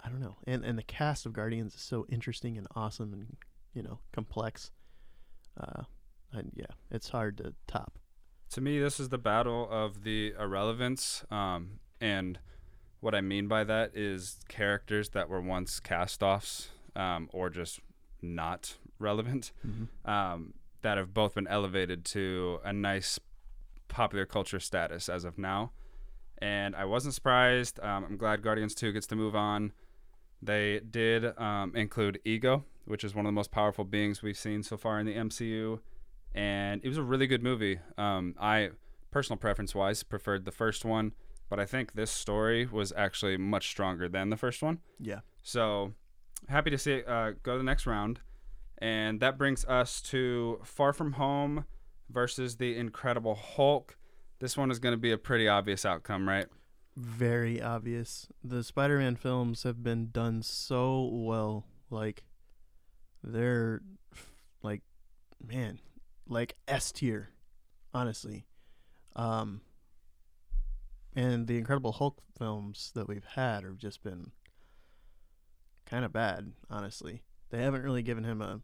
I 0.00 0.08
don't 0.08 0.20
know. 0.20 0.36
And 0.46 0.64
and 0.64 0.78
the 0.78 0.84
cast 0.84 1.26
of 1.26 1.32
Guardians 1.32 1.74
is 1.74 1.80
so 1.80 2.06
interesting 2.08 2.56
and 2.56 2.68
awesome 2.76 3.12
and 3.12 3.36
you 3.74 3.82
know 3.82 3.98
complex. 4.12 4.70
Uh, 5.60 5.82
and 6.32 6.52
yeah, 6.54 6.66
it's 6.88 7.08
hard 7.08 7.38
to 7.38 7.54
top. 7.66 7.98
To 8.50 8.60
me, 8.60 8.78
this 8.78 9.00
is 9.00 9.08
the 9.08 9.18
battle 9.18 9.68
of 9.68 10.04
the 10.04 10.32
irrelevance. 10.38 11.24
Um, 11.32 11.80
and 12.00 12.38
what 13.00 13.14
I 13.14 13.20
mean 13.20 13.46
by 13.46 13.64
that 13.64 13.92
is 13.94 14.38
characters 14.48 15.10
that 15.10 15.28
were 15.28 15.40
once 15.40 15.80
cast 15.80 16.22
offs 16.22 16.70
um, 16.94 17.28
or 17.32 17.50
just 17.50 17.80
not 18.22 18.76
relevant 18.98 19.52
um, 20.04 20.54
that 20.82 20.98
have 20.98 21.12
both 21.12 21.34
been 21.34 21.46
elevated 21.46 22.04
to 22.06 22.58
a 22.64 22.72
nice 22.72 23.18
popular 23.88 24.26
culture 24.26 24.60
status 24.60 25.08
as 25.08 25.24
of 25.24 25.38
now. 25.38 25.72
And 26.38 26.76
I 26.76 26.84
wasn't 26.84 27.14
surprised. 27.14 27.80
Um, 27.80 28.04
I'm 28.04 28.16
glad 28.16 28.42
Guardians 28.42 28.74
2 28.74 28.92
gets 28.92 29.06
to 29.08 29.16
move 29.16 29.34
on. 29.34 29.72
They 30.42 30.80
did 30.80 31.38
um, 31.38 31.74
include 31.74 32.20
Ego, 32.24 32.64
which 32.84 33.04
is 33.04 33.14
one 33.14 33.24
of 33.24 33.28
the 33.28 33.34
most 33.34 33.50
powerful 33.50 33.84
beings 33.84 34.22
we've 34.22 34.36
seen 34.36 34.62
so 34.62 34.76
far 34.76 35.00
in 35.00 35.06
the 35.06 35.14
MCU. 35.14 35.80
And 36.34 36.84
it 36.84 36.88
was 36.88 36.98
a 36.98 37.02
really 37.02 37.26
good 37.26 37.42
movie. 37.42 37.78
Um, 37.96 38.34
I, 38.38 38.70
personal 39.10 39.38
preference 39.38 39.74
wise, 39.74 40.02
preferred 40.02 40.44
the 40.44 40.52
first 40.52 40.84
one. 40.84 41.12
But 41.48 41.60
I 41.60 41.66
think 41.66 41.92
this 41.92 42.10
story 42.10 42.66
was 42.66 42.92
actually 42.96 43.36
much 43.36 43.68
stronger 43.68 44.08
than 44.08 44.30
the 44.30 44.36
first 44.36 44.62
one. 44.62 44.78
Yeah. 44.98 45.20
So 45.42 45.92
happy 46.48 46.70
to 46.70 46.78
see 46.78 46.94
it 46.94 47.08
uh, 47.08 47.32
go 47.42 47.52
to 47.52 47.58
the 47.58 47.64
next 47.64 47.86
round. 47.86 48.20
And 48.78 49.20
that 49.20 49.38
brings 49.38 49.64
us 49.64 50.02
to 50.02 50.60
Far 50.64 50.92
From 50.92 51.12
Home 51.12 51.64
versus 52.10 52.56
the 52.56 52.76
Incredible 52.76 53.34
Hulk. 53.34 53.96
This 54.38 54.56
one 54.56 54.70
is 54.70 54.78
going 54.78 54.92
to 54.92 54.98
be 54.98 55.12
a 55.12 55.18
pretty 55.18 55.48
obvious 55.48 55.86
outcome, 55.86 56.28
right? 56.28 56.46
Very 56.96 57.60
obvious. 57.60 58.28
The 58.44 58.62
Spider-Man 58.62 59.16
films 59.16 59.62
have 59.62 59.82
been 59.82 60.10
done 60.10 60.42
so 60.42 61.10
well. 61.10 61.64
Like 61.90 62.24
they're 63.22 63.82
like 64.62 64.82
man, 65.46 65.78
like 66.26 66.56
S 66.66 66.92
tier, 66.92 67.30
honestly. 67.92 68.46
Um 69.14 69.60
and 71.16 71.46
the 71.48 71.58
Incredible 71.58 71.92
Hulk 71.92 72.20
films 72.38 72.92
that 72.94 73.08
we've 73.08 73.24
had 73.24 73.64
have 73.64 73.78
just 73.78 74.02
been 74.04 74.30
kind 75.86 76.04
of 76.04 76.12
bad, 76.12 76.52
honestly. 76.70 77.22
They 77.50 77.62
haven't 77.62 77.82
really 77.82 78.02
given 78.02 78.22
him 78.24 78.40
a 78.42 78.60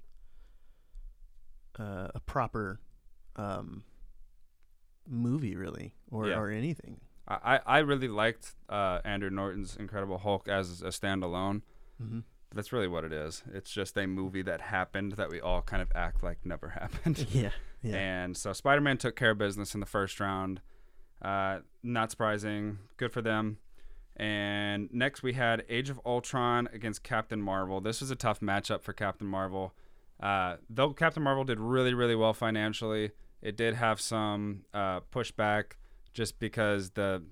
uh, 1.78 2.08
a 2.14 2.20
proper 2.20 2.80
um 3.36 3.82
movie 5.08 5.56
really 5.56 5.94
or 6.10 6.28
Yeah. 6.28 6.38
or 6.38 6.50
anything. 6.50 7.00
I, 7.28 7.60
I 7.64 7.78
really 7.78 8.08
liked 8.08 8.52
uh, 8.68 8.98
Andrew 9.04 9.30
Norton's 9.30 9.76
Incredible 9.76 10.18
Hulk 10.18 10.48
as 10.48 10.82
a 10.82 10.86
standalone. 10.88 11.62
Mm-hmm. 12.02 12.20
That's 12.52 12.72
really 12.72 12.88
what 12.88 13.04
it 13.04 13.12
is. 13.12 13.44
It's 13.54 13.70
just 13.70 13.96
a 13.96 14.06
movie 14.06 14.42
that 14.42 14.60
happened 14.60 15.12
that 15.12 15.30
we 15.30 15.40
all 15.40 15.62
kind 15.62 15.80
of 15.80 15.90
act 15.94 16.22
like 16.24 16.38
never 16.44 16.68
happened. 16.80 17.26
Yeah, 17.32 17.50
yeah. 17.80 17.94
And 17.96 18.36
so 18.36 18.52
Spider 18.52 18.80
Man 18.80 18.98
took 18.98 19.14
care 19.16 19.30
of 19.30 19.38
business 19.38 19.72
in 19.72 19.80
the 19.80 19.86
first 19.86 20.18
round. 20.20 20.60
Uh, 21.22 21.60
not 21.82 22.10
surprising. 22.10 22.78
Good 22.96 23.12
for 23.12 23.22
them. 23.22 23.58
And 24.16 24.88
next 24.92 25.22
we 25.22 25.32
had 25.32 25.64
Age 25.68 25.88
of 25.88 26.00
Ultron 26.04 26.68
against 26.72 27.02
Captain 27.02 27.40
Marvel. 27.40 27.80
This 27.80 28.00
was 28.00 28.10
a 28.10 28.16
tough 28.16 28.40
matchup 28.40 28.82
for 28.82 28.92
Captain 28.92 29.26
Marvel. 29.26 29.72
Uh, 30.20 30.56
though 30.68 30.92
Captain 30.92 31.22
Marvel 31.22 31.44
did 31.44 31.58
really, 31.58 31.94
really 31.94 32.14
well 32.14 32.34
financially, 32.34 33.12
it 33.40 33.56
did 33.56 33.74
have 33.74 34.00
some 34.00 34.64
uh, 34.74 35.00
pushback 35.12 35.72
just 36.12 36.38
because 36.38 36.90
the 36.90 37.22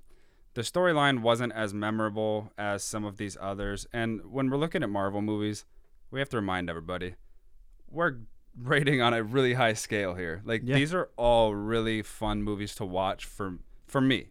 the 0.54 0.62
storyline 0.62 1.20
wasn't 1.20 1.52
as 1.52 1.72
memorable 1.72 2.50
as 2.58 2.82
some 2.82 3.04
of 3.04 3.18
these 3.18 3.36
others. 3.40 3.86
And 3.92 4.20
when 4.32 4.50
we're 4.50 4.56
looking 4.56 4.82
at 4.82 4.90
Marvel 4.90 5.22
movies, 5.22 5.64
we 6.10 6.18
have 6.18 6.28
to 6.30 6.36
remind 6.38 6.68
everybody 6.68 7.14
we're 7.88 8.16
rating 8.60 9.00
on 9.00 9.14
a 9.14 9.22
really 9.22 9.54
high 9.54 9.74
scale 9.74 10.14
here. 10.14 10.42
Like 10.44 10.62
Yeah. 10.64 10.74
these 10.74 10.92
are 10.92 11.10
all 11.16 11.54
really 11.54 12.02
fun 12.02 12.42
movies 12.42 12.74
to 12.76 12.84
watch 12.84 13.24
for 13.24 13.58
for 13.90 14.00
me. 14.00 14.28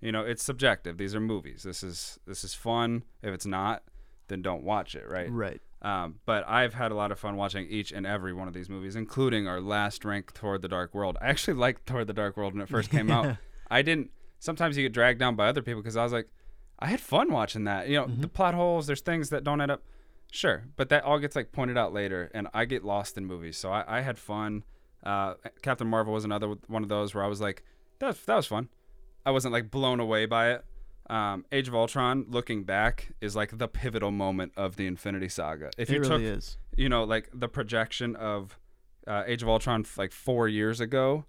You 0.00 0.12
know, 0.12 0.22
it's 0.22 0.42
subjective. 0.42 0.98
These 0.98 1.14
are 1.14 1.20
movies. 1.20 1.62
This 1.62 1.82
is 1.82 2.18
this 2.26 2.44
is 2.44 2.54
fun. 2.54 3.04
If 3.22 3.32
it's 3.32 3.46
not, 3.46 3.82
then 4.28 4.42
don't 4.42 4.62
watch 4.62 4.94
it, 4.94 5.08
right? 5.08 5.30
Right. 5.30 5.60
Um, 5.82 6.16
but 6.26 6.46
I've 6.48 6.74
had 6.74 6.90
a 6.90 6.94
lot 6.94 7.12
of 7.12 7.18
fun 7.18 7.36
watching 7.36 7.66
each 7.68 7.92
and 7.92 8.06
every 8.06 8.32
one 8.32 8.48
of 8.48 8.54
these 8.54 8.68
movies, 8.68 8.96
including 8.96 9.46
our 9.46 9.60
last 9.60 10.04
rank, 10.04 10.32
Thor 10.32 10.58
the 10.58 10.68
Dark 10.68 10.94
World. 10.94 11.16
I 11.20 11.28
actually 11.28 11.54
liked 11.54 11.86
Thor 11.86 12.04
the 12.04 12.12
Dark 12.12 12.36
World 12.36 12.54
when 12.54 12.62
it 12.62 12.68
first 12.68 12.90
came 12.90 13.10
out. 13.10 13.36
I 13.70 13.82
didn't. 13.82 14.10
Sometimes 14.38 14.76
you 14.76 14.84
get 14.84 14.92
dragged 14.92 15.18
down 15.18 15.36
by 15.36 15.48
other 15.48 15.62
people 15.62 15.82
because 15.82 15.96
I 15.96 16.02
was 16.02 16.12
like, 16.12 16.28
I 16.78 16.88
had 16.88 17.00
fun 17.00 17.32
watching 17.32 17.64
that. 17.64 17.88
You 17.88 17.96
know, 17.96 18.06
the 18.06 18.28
plot 18.28 18.54
holes. 18.54 18.86
There's 18.86 19.00
things 19.00 19.30
that 19.30 19.44
don't 19.44 19.60
end 19.60 19.70
up. 19.70 19.82
Sure, 20.30 20.64
but 20.76 20.88
that 20.88 21.04
all 21.04 21.18
gets 21.18 21.36
like 21.36 21.52
pointed 21.52 21.78
out 21.78 21.92
later, 21.92 22.30
and 22.34 22.48
I 22.52 22.64
get 22.64 22.84
lost 22.84 23.16
in 23.16 23.24
movies. 23.24 23.56
So 23.56 23.70
I, 23.70 23.98
I 23.98 24.00
had 24.00 24.18
fun. 24.18 24.64
Uh, 25.02 25.34
Captain 25.62 25.86
Marvel 25.86 26.12
was 26.12 26.24
another 26.24 26.54
one 26.66 26.82
of 26.82 26.88
those 26.88 27.14
where 27.14 27.24
I 27.24 27.28
was 27.28 27.40
like, 27.40 27.62
that 28.00 28.08
was, 28.08 28.20
that 28.22 28.34
was 28.34 28.46
fun. 28.46 28.68
I 29.26 29.30
wasn't 29.32 29.52
like 29.52 29.72
blown 29.72 29.98
away 29.98 30.24
by 30.26 30.52
it. 30.52 30.64
Um, 31.10 31.44
Age 31.50 31.66
of 31.68 31.74
Ultron, 31.74 32.26
looking 32.28 32.62
back, 32.64 33.08
is 33.20 33.34
like 33.34 33.58
the 33.58 33.68
pivotal 33.68 34.12
moment 34.12 34.52
of 34.56 34.76
the 34.76 34.86
Infinity 34.86 35.28
Saga. 35.28 35.70
If 35.76 35.90
it 35.90 35.94
you 35.94 36.00
really 36.00 36.24
took 36.24 36.38
is. 36.38 36.58
you 36.76 36.88
know, 36.88 37.04
like 37.04 37.28
the 37.34 37.48
projection 37.48 38.14
of 38.16 38.58
uh, 39.06 39.24
Age 39.26 39.42
of 39.42 39.48
Ultron 39.48 39.84
like 39.96 40.12
four 40.12 40.48
years 40.48 40.80
ago 40.80 41.24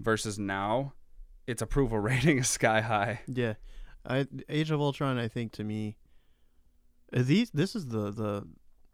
versus 0.00 0.38
now, 0.38 0.92
its 1.46 1.62
approval 1.62 1.98
rating 2.00 2.38
is 2.38 2.48
sky 2.48 2.80
high. 2.80 3.20
Yeah, 3.28 3.54
I 4.04 4.26
Age 4.48 4.72
of 4.72 4.80
Ultron. 4.80 5.16
I 5.16 5.28
think 5.28 5.52
to 5.52 5.64
me, 5.64 5.96
uh, 7.12 7.22
these 7.22 7.50
this 7.50 7.76
is 7.76 7.86
the 7.86 8.10
the 8.10 8.46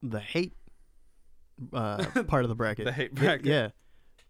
the 0.02 0.20
hate 0.20 0.52
uh, 1.72 2.04
part 2.26 2.44
of 2.44 2.50
the 2.50 2.54
bracket. 2.54 2.84
The 2.84 2.92
hate 2.92 3.14
bracket. 3.14 3.46
Yeah, 3.46 3.68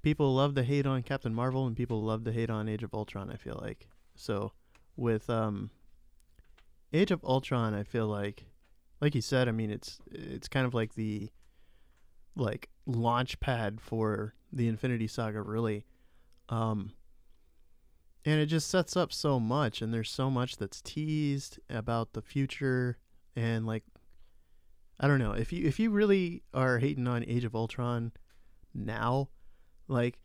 people 0.03 0.33
love 0.35 0.55
to 0.55 0.63
hate 0.63 0.87
on 0.87 1.03
Captain 1.03 1.35
Marvel, 1.35 1.67
and 1.67 1.77
people 1.77 2.03
love 2.03 2.25
to 2.25 2.33
hate 2.33 2.51
on 2.51 2.69
Age 2.69 2.85
of 2.85 2.95
Ultron. 2.95 3.31
I 3.31 3.37
feel 3.37 3.59
like 3.61 3.89
so 4.23 4.53
with 4.97 5.29
um 5.29 5.71
Age 6.93 7.11
of 7.11 7.25
Ultron. 7.25 7.75
I 7.75 7.85
feel 7.85 8.07
like, 8.07 8.45
like 9.01 9.15
you 9.15 9.21
said, 9.21 9.49
I 9.49 9.53
mean 9.53 9.71
it's 9.71 9.99
it's 10.11 10.49
kind 10.49 10.67
of 10.67 10.75
like 10.75 10.95
the 10.95 11.31
like 12.37 12.69
launch 12.87 13.41
pad 13.41 13.81
for 13.81 14.35
the 14.53 14.69
Infinity 14.69 15.07
Saga, 15.07 15.41
really. 15.43 15.87
Um, 16.49 16.93
and 18.25 18.41
it 18.41 18.47
just 18.47 18.69
sets 18.69 18.97
up 18.97 19.13
so 19.13 19.41
much 19.41 19.81
and 19.81 19.93
there's 19.93 20.11
so 20.11 20.31
much 20.31 20.57
that's 20.57 20.81
teased 20.83 21.59
about 21.71 22.13
the 22.13 22.23
future 22.23 22.99
and 23.35 23.67
like 23.67 23.85
I 25.01 25.09
don't 25.09 25.19
know 25.19 25.33
if 25.33 25.53
you 25.53 25.67
if 25.67 25.81
you 25.81 25.91
really 25.91 26.43
are 26.53 26.79
hating 26.79 27.09
on 27.09 27.25
Age 27.25 27.45
of 27.45 27.55
Ultron 27.55 28.13
now 28.75 29.31
like 29.89 30.19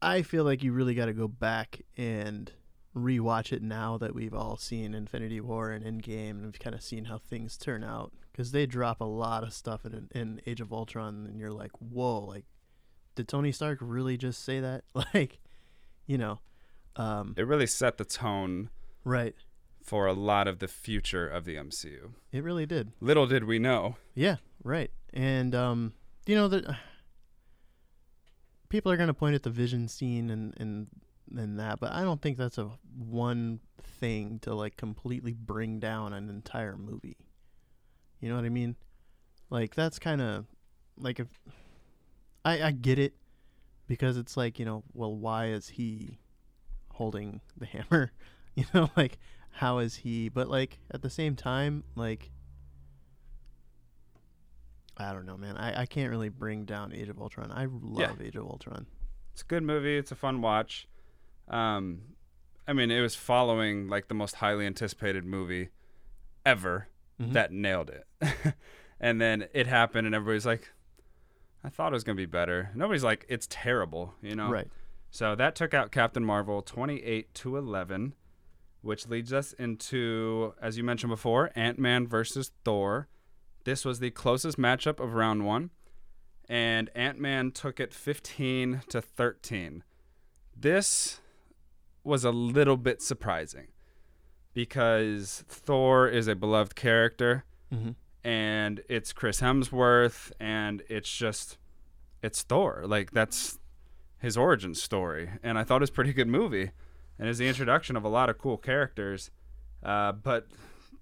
I 0.00 0.22
feel 0.22 0.44
like 0.44 0.62
you 0.62 0.72
really 0.72 0.94
got 0.94 1.06
to 1.06 1.12
go 1.12 1.28
back 1.28 1.82
and 1.96 2.50
rewatch 2.96 3.52
it 3.52 3.62
now 3.62 3.98
that 3.98 4.14
we've 4.14 4.34
all 4.34 4.56
seen 4.56 4.94
Infinity 4.94 5.40
War 5.40 5.70
and 5.70 5.84
Endgame 5.84 6.30
and 6.30 6.44
we've 6.46 6.58
kind 6.58 6.74
of 6.74 6.82
seen 6.82 7.06
how 7.06 7.18
things 7.18 7.56
turn 7.56 7.84
out 7.84 8.12
because 8.32 8.52
they 8.52 8.66
drop 8.66 9.00
a 9.00 9.04
lot 9.04 9.42
of 9.42 9.52
stuff 9.52 9.84
in 9.84 10.08
in 10.14 10.40
Age 10.46 10.60
of 10.60 10.72
Ultron 10.72 11.26
and 11.28 11.38
you're 11.38 11.52
like 11.52 11.72
whoa 11.80 12.20
like 12.20 12.44
did 13.14 13.28
Tony 13.28 13.52
Stark 13.52 13.78
really 13.80 14.16
just 14.16 14.44
say 14.44 14.60
that 14.60 14.84
like 15.14 15.38
you 16.06 16.18
know 16.18 16.40
um 16.96 17.34
It 17.36 17.46
really 17.46 17.66
set 17.66 17.98
the 17.98 18.04
tone 18.04 18.70
right 19.04 19.34
for 19.82 20.06
a 20.06 20.12
lot 20.12 20.48
of 20.48 20.58
the 20.58 20.68
future 20.68 21.26
of 21.28 21.44
the 21.44 21.56
MCU. 21.56 22.12
it 22.32 22.42
really 22.42 22.66
did 22.66 22.92
Little 23.00 23.26
did 23.26 23.44
we 23.44 23.58
know. 23.58 23.96
Yeah, 24.14 24.36
right. 24.64 24.90
And 25.14 25.54
um, 25.54 25.92
you 26.26 26.34
know 26.34 26.48
that 26.48 26.64
people 28.68 28.92
are 28.92 28.96
gonna 28.96 29.14
point 29.14 29.34
at 29.34 29.42
the 29.44 29.50
vision 29.50 29.88
scene 29.88 30.30
and 30.30 30.54
and 30.58 30.88
and 31.36 31.58
that, 31.58 31.80
but 31.80 31.92
I 31.92 32.02
don't 32.02 32.20
think 32.20 32.38
that's 32.38 32.58
a 32.58 32.70
one 32.96 33.60
thing 33.82 34.38
to 34.40 34.54
like 34.54 34.76
completely 34.76 35.32
bring 35.32 35.78
down 35.78 36.12
an 36.12 36.28
entire 36.28 36.76
movie. 36.76 37.16
You 38.20 38.28
know 38.28 38.36
what 38.36 38.44
I 38.44 38.50
mean? 38.50 38.76
Like 39.50 39.74
that's 39.74 39.98
kind 39.98 40.20
of 40.20 40.46
like 40.96 41.20
if 41.20 41.28
I 42.44 42.62
I 42.62 42.70
get 42.72 42.98
it 42.98 43.14
because 43.86 44.16
it's 44.16 44.36
like 44.36 44.58
you 44.58 44.64
know 44.64 44.84
well 44.92 45.14
why 45.14 45.46
is 45.46 45.68
he 45.68 46.18
holding 46.92 47.40
the 47.56 47.66
hammer? 47.66 48.12
You 48.54 48.64
know 48.74 48.90
like 48.96 49.18
how 49.50 49.78
is 49.78 49.96
he? 49.96 50.28
But 50.28 50.48
like 50.48 50.78
at 50.90 51.02
the 51.02 51.10
same 51.10 51.36
time 51.36 51.84
like 51.94 52.30
I 54.98 55.12
don't 55.12 55.26
know, 55.26 55.36
man. 55.36 55.56
I, 55.56 55.82
I 55.82 55.86
can't 55.86 56.10
really 56.10 56.28
bring 56.28 56.64
down 56.64 56.92
Age 56.92 57.08
of 57.08 57.20
Ultron. 57.20 57.52
I 57.52 57.68
love 57.70 58.20
Age 58.20 58.34
of 58.34 58.44
Ultron. 58.46 58.86
It's 59.32 59.42
a 59.42 59.44
good 59.44 59.62
movie. 59.62 59.96
It's 59.96 60.10
a 60.10 60.16
fun 60.16 60.42
watch. 60.42 60.88
Um, 61.48 62.02
I 62.66 62.72
mean, 62.72 62.90
it 62.90 63.00
was 63.00 63.14
following 63.14 63.88
like 63.88 64.08
the 64.08 64.14
most 64.14 64.36
highly 64.36 64.66
anticipated 64.66 65.24
movie 65.24 65.68
ever 66.44 66.88
Mhm. 67.20 67.32
that 67.32 67.52
nailed 67.52 67.90
it. 67.90 68.06
and 69.00 69.20
then 69.20 69.48
it 69.52 69.66
happened, 69.66 70.06
and 70.06 70.14
everybody's 70.14 70.46
like, 70.46 70.70
I 71.64 71.68
thought 71.68 71.92
it 71.92 71.94
was 71.96 72.04
going 72.04 72.16
to 72.16 72.20
be 72.20 72.26
better. 72.26 72.70
Nobody's 72.74 73.02
like, 73.04 73.26
it's 73.28 73.46
terrible, 73.50 74.14
you 74.22 74.36
know? 74.36 74.48
Right. 74.50 74.68
So 75.10 75.34
that 75.34 75.56
took 75.56 75.74
out 75.74 75.90
Captain 75.90 76.24
Marvel 76.24 76.62
28 76.62 77.34
to 77.34 77.56
11, 77.56 78.14
which 78.82 79.08
leads 79.08 79.32
us 79.32 79.52
into, 79.54 80.54
as 80.62 80.76
you 80.78 80.84
mentioned 80.84 81.10
before, 81.10 81.50
Ant 81.56 81.78
Man 81.78 82.06
versus 82.06 82.52
Thor. 82.64 83.08
This 83.64 83.84
was 83.84 83.98
the 83.98 84.10
closest 84.10 84.56
matchup 84.58 85.00
of 85.02 85.14
round 85.14 85.44
one, 85.44 85.70
and 86.48 86.88
Ant 86.94 87.18
Man 87.18 87.50
took 87.50 87.80
it 87.80 87.92
15 87.92 88.82
to 88.90 89.02
13. 89.02 89.82
This 90.56 91.20
was 92.08 92.24
a 92.24 92.30
little 92.32 92.76
bit 92.76 93.00
surprising 93.02 93.68
because 94.54 95.44
Thor 95.48 96.08
is 96.08 96.26
a 96.28 96.34
beloved 96.34 96.74
character 96.74 97.44
Mm-hmm. 97.72 97.90
and 98.24 98.80
it's 98.88 99.12
Chris 99.12 99.40
Hemsworth, 99.42 100.32
and 100.40 100.82
it's 100.88 101.14
just 101.14 101.58
it's 102.22 102.42
Thor. 102.42 102.84
Like 102.86 103.10
that's 103.10 103.58
his 104.20 104.38
origin 104.38 104.74
story, 104.74 105.28
and 105.42 105.58
I 105.58 105.64
thought 105.64 105.76
it 105.76 105.80
was 105.82 105.90
a 105.90 105.92
pretty 105.92 106.14
good 106.14 106.28
movie, 106.28 106.70
and 107.18 107.28
is 107.28 107.36
the 107.36 107.46
introduction 107.46 107.94
of 107.94 108.04
a 108.04 108.08
lot 108.08 108.30
of 108.30 108.38
cool 108.38 108.56
characters. 108.56 109.30
Uh, 109.82 110.12
but 110.12 110.46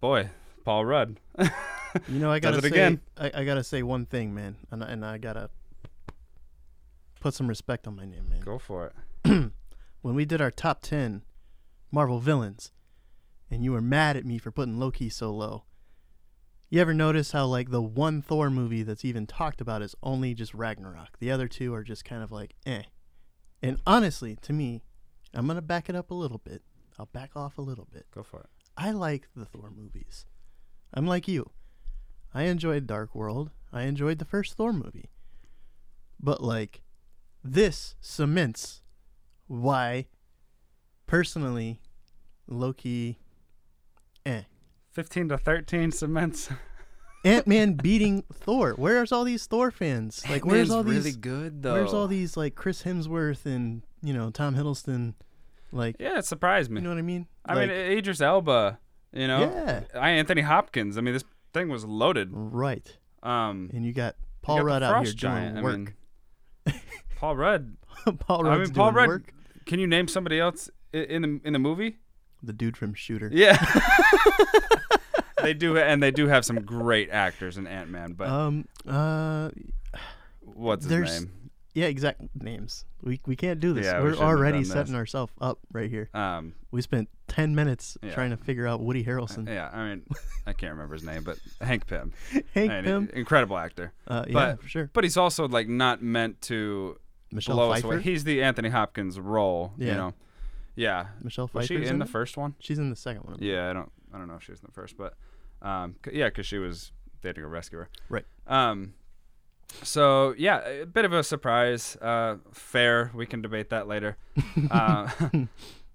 boy, 0.00 0.30
Paul 0.64 0.84
Rudd, 0.86 1.20
You 2.08 2.18
know, 2.18 2.32
I 2.32 2.40
gotta 2.40 2.60
say, 2.60 2.66
again. 2.66 3.00
I, 3.16 3.30
I 3.32 3.44
gotta 3.44 3.62
say 3.64 3.82
one 3.84 4.06
thing, 4.06 4.34
man, 4.34 4.56
and 4.72 4.82
and 4.82 5.04
I 5.04 5.18
gotta 5.18 5.48
put 7.20 7.32
some 7.32 7.46
respect 7.46 7.86
on 7.86 7.94
my 7.96 8.04
name, 8.06 8.28
man. 8.28 8.40
go 8.40 8.58
for 8.58 8.92
it. 9.24 9.52
when 10.06 10.14
we 10.14 10.24
did 10.24 10.40
our 10.40 10.52
top 10.52 10.82
ten 10.82 11.24
Marvel 11.90 12.20
villains, 12.20 12.70
and 13.50 13.64
you 13.64 13.72
were 13.72 13.80
mad 13.80 14.16
at 14.16 14.24
me 14.24 14.38
for 14.38 14.52
putting 14.52 14.78
Loki 14.78 15.08
so 15.08 15.32
low. 15.32 15.64
You 16.70 16.80
ever 16.80 16.94
notice 16.94 17.32
how 17.32 17.46
like 17.46 17.72
the 17.72 17.82
one 17.82 18.22
Thor 18.22 18.48
movie 18.48 18.84
that's 18.84 19.04
even 19.04 19.26
talked 19.26 19.60
about 19.60 19.82
is 19.82 19.96
only 20.04 20.32
just 20.32 20.54
Ragnarok? 20.54 21.18
The 21.18 21.32
other 21.32 21.48
two 21.48 21.74
are 21.74 21.82
just 21.82 22.04
kind 22.04 22.22
of 22.22 22.30
like 22.30 22.54
eh. 22.64 22.82
And 23.60 23.80
honestly, 23.84 24.36
to 24.42 24.52
me, 24.52 24.84
I'm 25.34 25.48
gonna 25.48 25.60
back 25.60 25.88
it 25.88 25.96
up 25.96 26.12
a 26.12 26.14
little 26.14 26.38
bit. 26.38 26.62
I'll 27.00 27.06
back 27.06 27.32
off 27.34 27.58
a 27.58 27.62
little 27.62 27.88
bit. 27.92 28.06
Go 28.14 28.22
for 28.22 28.42
it. 28.42 28.50
I 28.76 28.92
like 28.92 29.26
the 29.34 29.44
Thor 29.44 29.72
movies. 29.76 30.24
I'm 30.94 31.08
like 31.08 31.26
you. 31.26 31.50
I 32.32 32.44
enjoyed 32.44 32.86
Dark 32.86 33.12
World. 33.12 33.50
I 33.72 33.82
enjoyed 33.82 34.20
the 34.20 34.24
first 34.24 34.54
Thor 34.54 34.72
movie. 34.72 35.10
But 36.20 36.44
like 36.44 36.82
this 37.42 37.96
cements 38.00 38.82
why 39.46 40.06
personally 41.06 41.80
Loki 42.46 43.18
eh. 44.24 44.42
15 44.92 45.28
to 45.30 45.38
13 45.38 45.90
cements. 45.92 46.48
Ant 47.24 47.46
Man 47.46 47.72
beating 47.74 48.22
Thor. 48.32 48.74
Where's 48.76 49.10
all 49.12 49.24
these 49.24 49.46
Thor 49.46 49.70
fans? 49.70 50.22
Like 50.30 50.44
where's 50.44 50.70
Ant-Man's 50.70 50.70
all 50.70 50.84
really 50.84 51.00
these 51.00 51.16
good 51.16 51.62
though. 51.62 51.72
where's 51.74 51.92
all 51.92 52.06
these 52.06 52.36
like 52.36 52.54
Chris 52.54 52.82
Hemsworth 52.84 53.44
and, 53.46 53.82
you 54.02 54.12
know, 54.14 54.30
Tom 54.30 54.54
Hiddleston 54.54 55.14
like 55.72 55.96
Yeah, 55.98 56.18
it 56.18 56.24
surprised 56.24 56.70
me. 56.70 56.80
you 56.80 56.84
know 56.84 56.90
what 56.90 56.98
I 56.98 57.02
mean? 57.02 57.26
I 57.44 57.54
Like, 57.54 57.68
mean, 57.68 57.76
Idris 57.76 58.20
Elba, 58.20 58.78
you 59.12 59.26
know. 59.26 59.40
Yeah. 59.40 59.80
I 60.00 60.10
Anthony 60.10 60.42
Hopkins. 60.42 60.96
I 60.96 61.00
mean, 61.00 61.14
this 61.14 61.24
thing 61.52 61.68
was 61.68 61.84
loaded. 61.84 62.28
right. 62.32 62.96
Um 63.24 63.70
And 63.74 63.84
you 63.84 63.92
got 63.92 64.14
you 64.18 64.24
Paul 64.42 64.58
got 64.58 64.64
Rudd 64.66 64.82
out 64.84 64.88
here 65.04 65.12
Frost 65.12 65.18
doing 65.18 65.62
work. 65.62 65.94
I 66.66 66.70
mean, 66.70 66.80
Paul 67.16 67.36
Rudd. 67.36 67.76
Paul 68.20 68.46
I 68.46 68.58
mean, 68.58 68.70
Paul 68.70 68.92
doing 68.92 68.94
Rudd. 68.94 69.08
work. 69.08 69.32
Can 69.66 69.78
you 69.80 69.86
name 69.86 70.08
somebody 70.08 70.38
else 70.40 70.70
i- 70.94 70.98
in 70.98 71.22
the 71.22 71.40
in 71.44 71.52
the 71.52 71.58
movie? 71.58 71.98
The 72.42 72.52
dude 72.52 72.76
from 72.76 72.94
Shooter. 72.94 73.28
Yeah. 73.32 73.56
they 75.42 75.54
do, 75.54 75.76
and 75.78 76.02
they 76.02 76.10
do 76.10 76.26
have 76.28 76.44
some 76.44 76.62
great 76.62 77.10
actors 77.10 77.56
in 77.58 77.66
Ant 77.66 77.90
Man. 77.90 78.12
But 78.12 78.28
Um. 78.28 78.66
Uh. 78.86 79.50
what's 80.40 80.84
his 80.84 80.90
there's- 80.90 81.20
name? 81.20 81.32
Yeah. 81.74 81.86
Exact 81.86 82.22
names. 82.40 82.86
We 83.02 83.20
we 83.26 83.36
can't 83.36 83.60
do 83.60 83.74
this. 83.74 83.84
Yeah, 83.84 83.98
we 83.98 84.04
We're 84.04 84.10
shouldn't 84.12 84.28
have 84.28 84.38
already 84.38 84.58
done 84.58 84.64
setting 84.64 84.94
ourselves 84.94 85.32
up 85.40 85.58
right 85.72 85.90
here. 85.90 86.08
Um, 86.14 86.54
We 86.70 86.80
spent 86.80 87.08
ten 87.28 87.54
minutes 87.54 87.98
Yeah. 88.02 88.14
trying 88.14 88.30
to 88.30 88.36
figure 88.38 88.66
out 88.66 88.80
Woody 88.80 89.04
Harrelson. 89.04 89.46
yeah, 89.46 89.68
I 89.72 89.88
mean, 89.90 90.06
I 90.46 90.54
can't 90.54 90.72
remember 90.72 90.94
his 90.94 91.04
name, 91.04 91.22
but 91.22 91.38
Hank 91.60 91.86
Pym, 91.86 92.12
Hank 92.54 92.84
Pym. 92.84 93.10
incredible 93.12 93.58
actor. 93.58 93.92
Uh, 94.08 94.24
yeah, 94.26 94.32
but- 94.32 94.62
for 94.62 94.68
sure. 94.68 94.90
But 94.94 95.04
he's 95.04 95.16
also 95.18 95.46
like 95.48 95.68
not 95.68 96.02
meant 96.02 96.40
to 96.42 96.98
Michelle 97.32 97.56
blow 97.56 97.70
us 97.70 97.78
Pfeiffer. 97.80 97.94
away. 97.94 98.02
He's 98.02 98.24
the 98.24 98.42
Anthony 98.42 98.68
Hopkins 98.68 99.18
role. 99.18 99.72
You 99.78 99.92
know. 99.94 100.14
Yeah. 100.74 101.06
Michelle 101.22 101.50
Was 101.52 101.66
Pfeiffer. 101.68 101.82
she 101.84 101.88
in 101.88 101.98
the 101.98 102.06
first 102.06 102.36
one? 102.36 102.54
She's 102.60 102.78
in 102.78 102.90
the 102.90 102.96
second 102.96 103.22
one. 103.24 103.36
Yeah, 103.40 103.70
I 103.70 103.72
don't. 103.72 103.90
I 104.14 104.18
don't 104.18 104.28
know 104.28 104.34
if 104.36 104.42
she 104.44 104.52
was 104.52 104.60
in 104.60 104.66
the 104.66 104.72
first, 104.72 104.96
but 104.96 105.14
um, 105.62 105.96
c- 106.04 106.12
yeah, 106.14 106.26
because 106.28 106.46
she 106.46 106.58
was 106.58 106.92
dating 107.22 107.44
a 107.44 107.48
rescuer. 107.48 107.88
Right. 108.08 108.24
Um. 108.46 108.94
So 109.82 110.34
yeah, 110.38 110.58
a 110.66 110.86
bit 110.86 111.04
of 111.04 111.12
a 111.12 111.22
surprise. 111.24 111.96
Uh, 112.00 112.36
fair. 112.52 113.10
We 113.14 113.26
can 113.26 113.42
debate 113.42 113.70
that 113.70 113.88
later. 113.88 114.16
uh, 114.70 115.08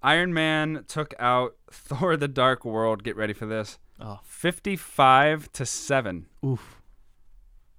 Iron 0.04 0.34
Man 0.34 0.84
took 0.88 1.14
out 1.20 1.56
Thor: 1.72 2.18
The 2.18 2.28
Dark 2.28 2.66
World. 2.66 3.04
Get 3.04 3.16
ready 3.16 3.34
for 3.34 3.46
this. 3.46 3.80
Fifty-five 4.24 5.52
to 5.54 5.66
seven, 5.66 6.26
oof, 6.44 6.82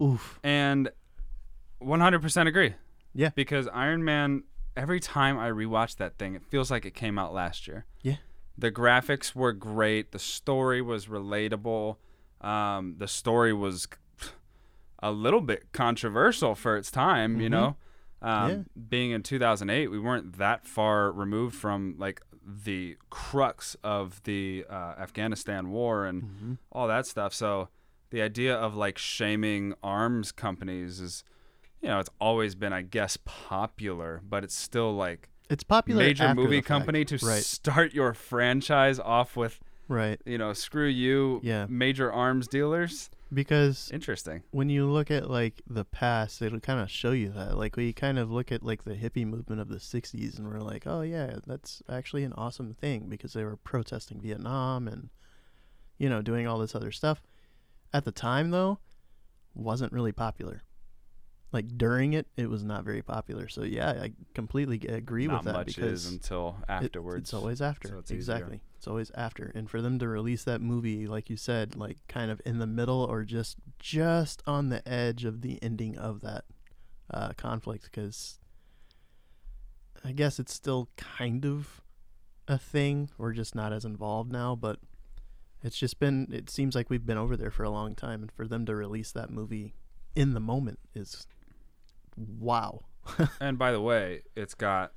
oof. 0.01 0.39
and 0.45 0.89
one 1.81 1.99
hundred 2.01 2.23
percent 2.23 2.49
agree. 2.49 2.75
Yeah. 3.15 3.31
Because 3.35 3.69
Iron 3.69 4.05
Man. 4.05 4.45
Every 4.75 5.01
time 5.01 5.39
I 5.39 5.51
rewatch 5.51 5.97
that 5.97 6.17
thing, 6.17 6.35
it 6.35 6.43
feels 6.47 6.71
like 6.71 6.87
it 6.87 6.95
came 6.95 7.19
out 7.19 7.35
last 7.35 7.69
year. 7.69 7.85
Yeah. 8.01 8.17
The 8.57 8.73
graphics 8.73 9.35
were 9.35 9.53
great. 9.53 10.13
The 10.13 10.19
story 10.19 10.81
was 10.81 11.09
relatable. 11.09 11.97
Um, 12.41 12.95
the 12.97 13.07
story 13.07 13.53
was 13.53 13.87
a 15.03 15.13
little 15.13 15.43
bit 15.43 15.73
controversial 15.73 16.55
for 16.55 16.79
its 16.79 16.91
time, 16.91 17.39
you 17.39 17.49
Mhm. 17.49 17.51
know. 17.51 17.77
Um, 18.23 18.51
Yeah. 18.51 18.63
Being 18.89 19.11
in 19.11 19.23
2008, 19.23 19.89
we 19.89 19.99
weren't 19.99 20.39
that 20.39 20.67
far 20.67 21.13
removed 21.13 21.55
from 21.55 21.97
like 21.99 22.23
the 22.43 22.97
crux 23.11 23.77
of 23.85 24.23
the 24.23 24.65
uh, 24.71 24.95
Afghanistan 24.99 25.69
war 25.69 26.07
and 26.07 26.23
Mhm. 26.23 26.59
all 26.71 26.89
that 26.89 27.07
stuff. 27.07 27.35
So 27.35 27.69
the 28.09 28.23
idea 28.23 28.57
of 28.57 28.75
like 28.75 28.97
shaming 28.97 29.75
arms 29.83 30.33
companies 30.33 30.99
is, 30.99 31.25
you 31.83 31.89
know, 31.89 31.99
it's 31.99 32.11
always 32.21 32.55
been, 32.55 32.73
I 32.73 32.83
guess, 32.83 33.17
popular, 33.17 34.21
but 34.29 34.45
it's 34.45 34.55
still 34.55 34.95
like 34.95 35.29
It's 35.51 35.65
popular. 35.65 36.03
major 36.03 36.35
movie 36.35 36.57
the 36.57 36.63
fact. 36.63 36.67
company 36.69 37.05
to 37.07 37.17
right, 37.27 37.43
start 37.43 37.93
your 37.93 38.15
franchise 38.15 38.99
off 39.01 39.37
with, 39.37 39.61
right. 39.89 40.21
you 40.25 40.39
know, 40.39 40.53
screw 40.53 40.87
you, 40.87 41.41
Yeah. 41.43 41.67
major 41.69 42.11
arms 42.13 42.47
dealers. 42.49 43.11
Because 43.35 43.91
Interesting. 43.93 44.43
when 44.51 44.69
you 44.69 44.85
look 44.87 45.11
at 45.11 45.31
like 45.31 45.63
the 45.67 45.87
past, 45.87 46.43
it'll 46.43 46.61
kind 46.61 46.81
of 46.81 46.91
show 46.91 47.13
you 47.13 47.31
that. 47.31 47.57
Like 47.57 47.77
we 47.77 47.93
kind 47.95 48.19
of 48.19 48.31
look 48.31 48.53
at 48.53 48.63
like 48.63 48.85
the 48.85 48.95
hippie 48.95 49.27
movement 49.27 49.59
of 49.59 49.69
the 49.69 49.79
'60s, 49.79 50.37
and 50.39 50.47
we're 50.47 50.61
like, 50.61 50.87
oh 50.87 51.01
yeah, 51.01 51.37
that's 51.47 51.83
actually 51.89 52.25
an 52.25 52.35
awesome 52.35 52.75
thing 52.75 53.07
because 53.09 53.33
they 53.33 53.43
were 53.43 53.57
protesting 53.57 54.21
Vietnam 54.21 54.87
and 54.87 55.09
you 55.97 56.11
know 56.11 56.21
doing 56.21 56.47
all 56.47 56.59
this 56.59 56.75
other 56.75 56.93
stuff. 56.93 57.23
At 57.95 58.05
the 58.05 58.13
time, 58.13 58.51
though, 58.51 58.81
wasn't 59.55 59.95
really 59.95 60.13
popular. 60.13 60.63
Like 61.53 61.77
during 61.77 62.15
it, 62.15 62.27
it 62.37 62.49
was 62.49 62.65
not 62.65 62.83
very 62.85 63.03
popular. 63.03 63.47
So 63.49 63.63
yeah, 63.63 63.91
I 63.91 64.13
completely 64.35 64.81
agree 64.89 65.27
Not 65.27 65.41
with 65.41 65.45
that 65.47 65.53
Not 65.53 65.59
much 65.67 65.77
because 65.77 66.07
is 66.07 66.13
until 66.13 66.57
it- 66.63 66.71
afterwards. 66.71 67.25
it's 67.25 67.35
always 67.35 67.61
after. 67.61 67.89
so 67.89 67.99
it's 67.99 68.11
easier. 68.11 68.17
exactly. 68.37 68.61
It's 68.79 68.87
always 68.89 69.11
after. 69.15 69.53
And 69.55 69.69
for 69.71 69.83
them 69.83 69.99
to 69.99 70.09
release 70.09 70.45
that 70.45 70.61
movie, 70.63 71.07
like 71.07 71.29
you 71.31 71.37
said, 71.37 71.77
like 71.77 71.99
kind 72.09 72.31
of 72.31 72.41
in 72.47 72.59
the 72.59 72.67
middle 72.67 73.05
or 73.05 73.23
just 73.25 73.59
just 73.79 74.43
on 74.47 74.71
the 74.71 74.87
edge 74.89 75.25
of 75.25 75.43
the 75.43 75.63
ending 75.63 75.99
of 75.99 76.23
that 76.23 76.45
uh, 77.13 77.33
conflict, 77.37 77.85
because 77.85 78.39
I 80.05 80.13
guess 80.13 80.39
it's 80.39 80.53
still 80.53 80.89
kind 80.97 81.45
of 81.45 81.81
a 82.49 82.59
thing. 82.59 83.11
We're 83.19 83.33
just 83.33 83.55
not 83.55 83.73
as 83.73 83.85
involved 83.85 84.33
now, 84.33 84.57
but 84.57 84.79
it's 85.63 85.79
just 85.79 86.01
been. 86.01 86.29
It 86.33 86.51
seems 86.51 86.75
like 86.75 86.91
we've 86.91 87.07
been 87.07 87.19
over 87.19 87.37
there 87.37 87.51
for 87.53 87.63
a 87.63 87.71
long 87.71 87.95
time, 87.95 88.23
and 88.23 88.33
for 88.33 88.49
them 88.49 88.67
to 88.67 88.75
release 88.75 89.13
that 89.13 89.31
movie 89.31 89.75
in 90.17 90.35
the 90.35 90.41
moment 90.41 90.79
is 90.95 91.27
wow. 92.17 92.85
and 93.41 93.59
by 93.59 93.73
the 93.73 93.81
way, 93.81 94.23
it's 94.37 94.55
got, 94.55 94.93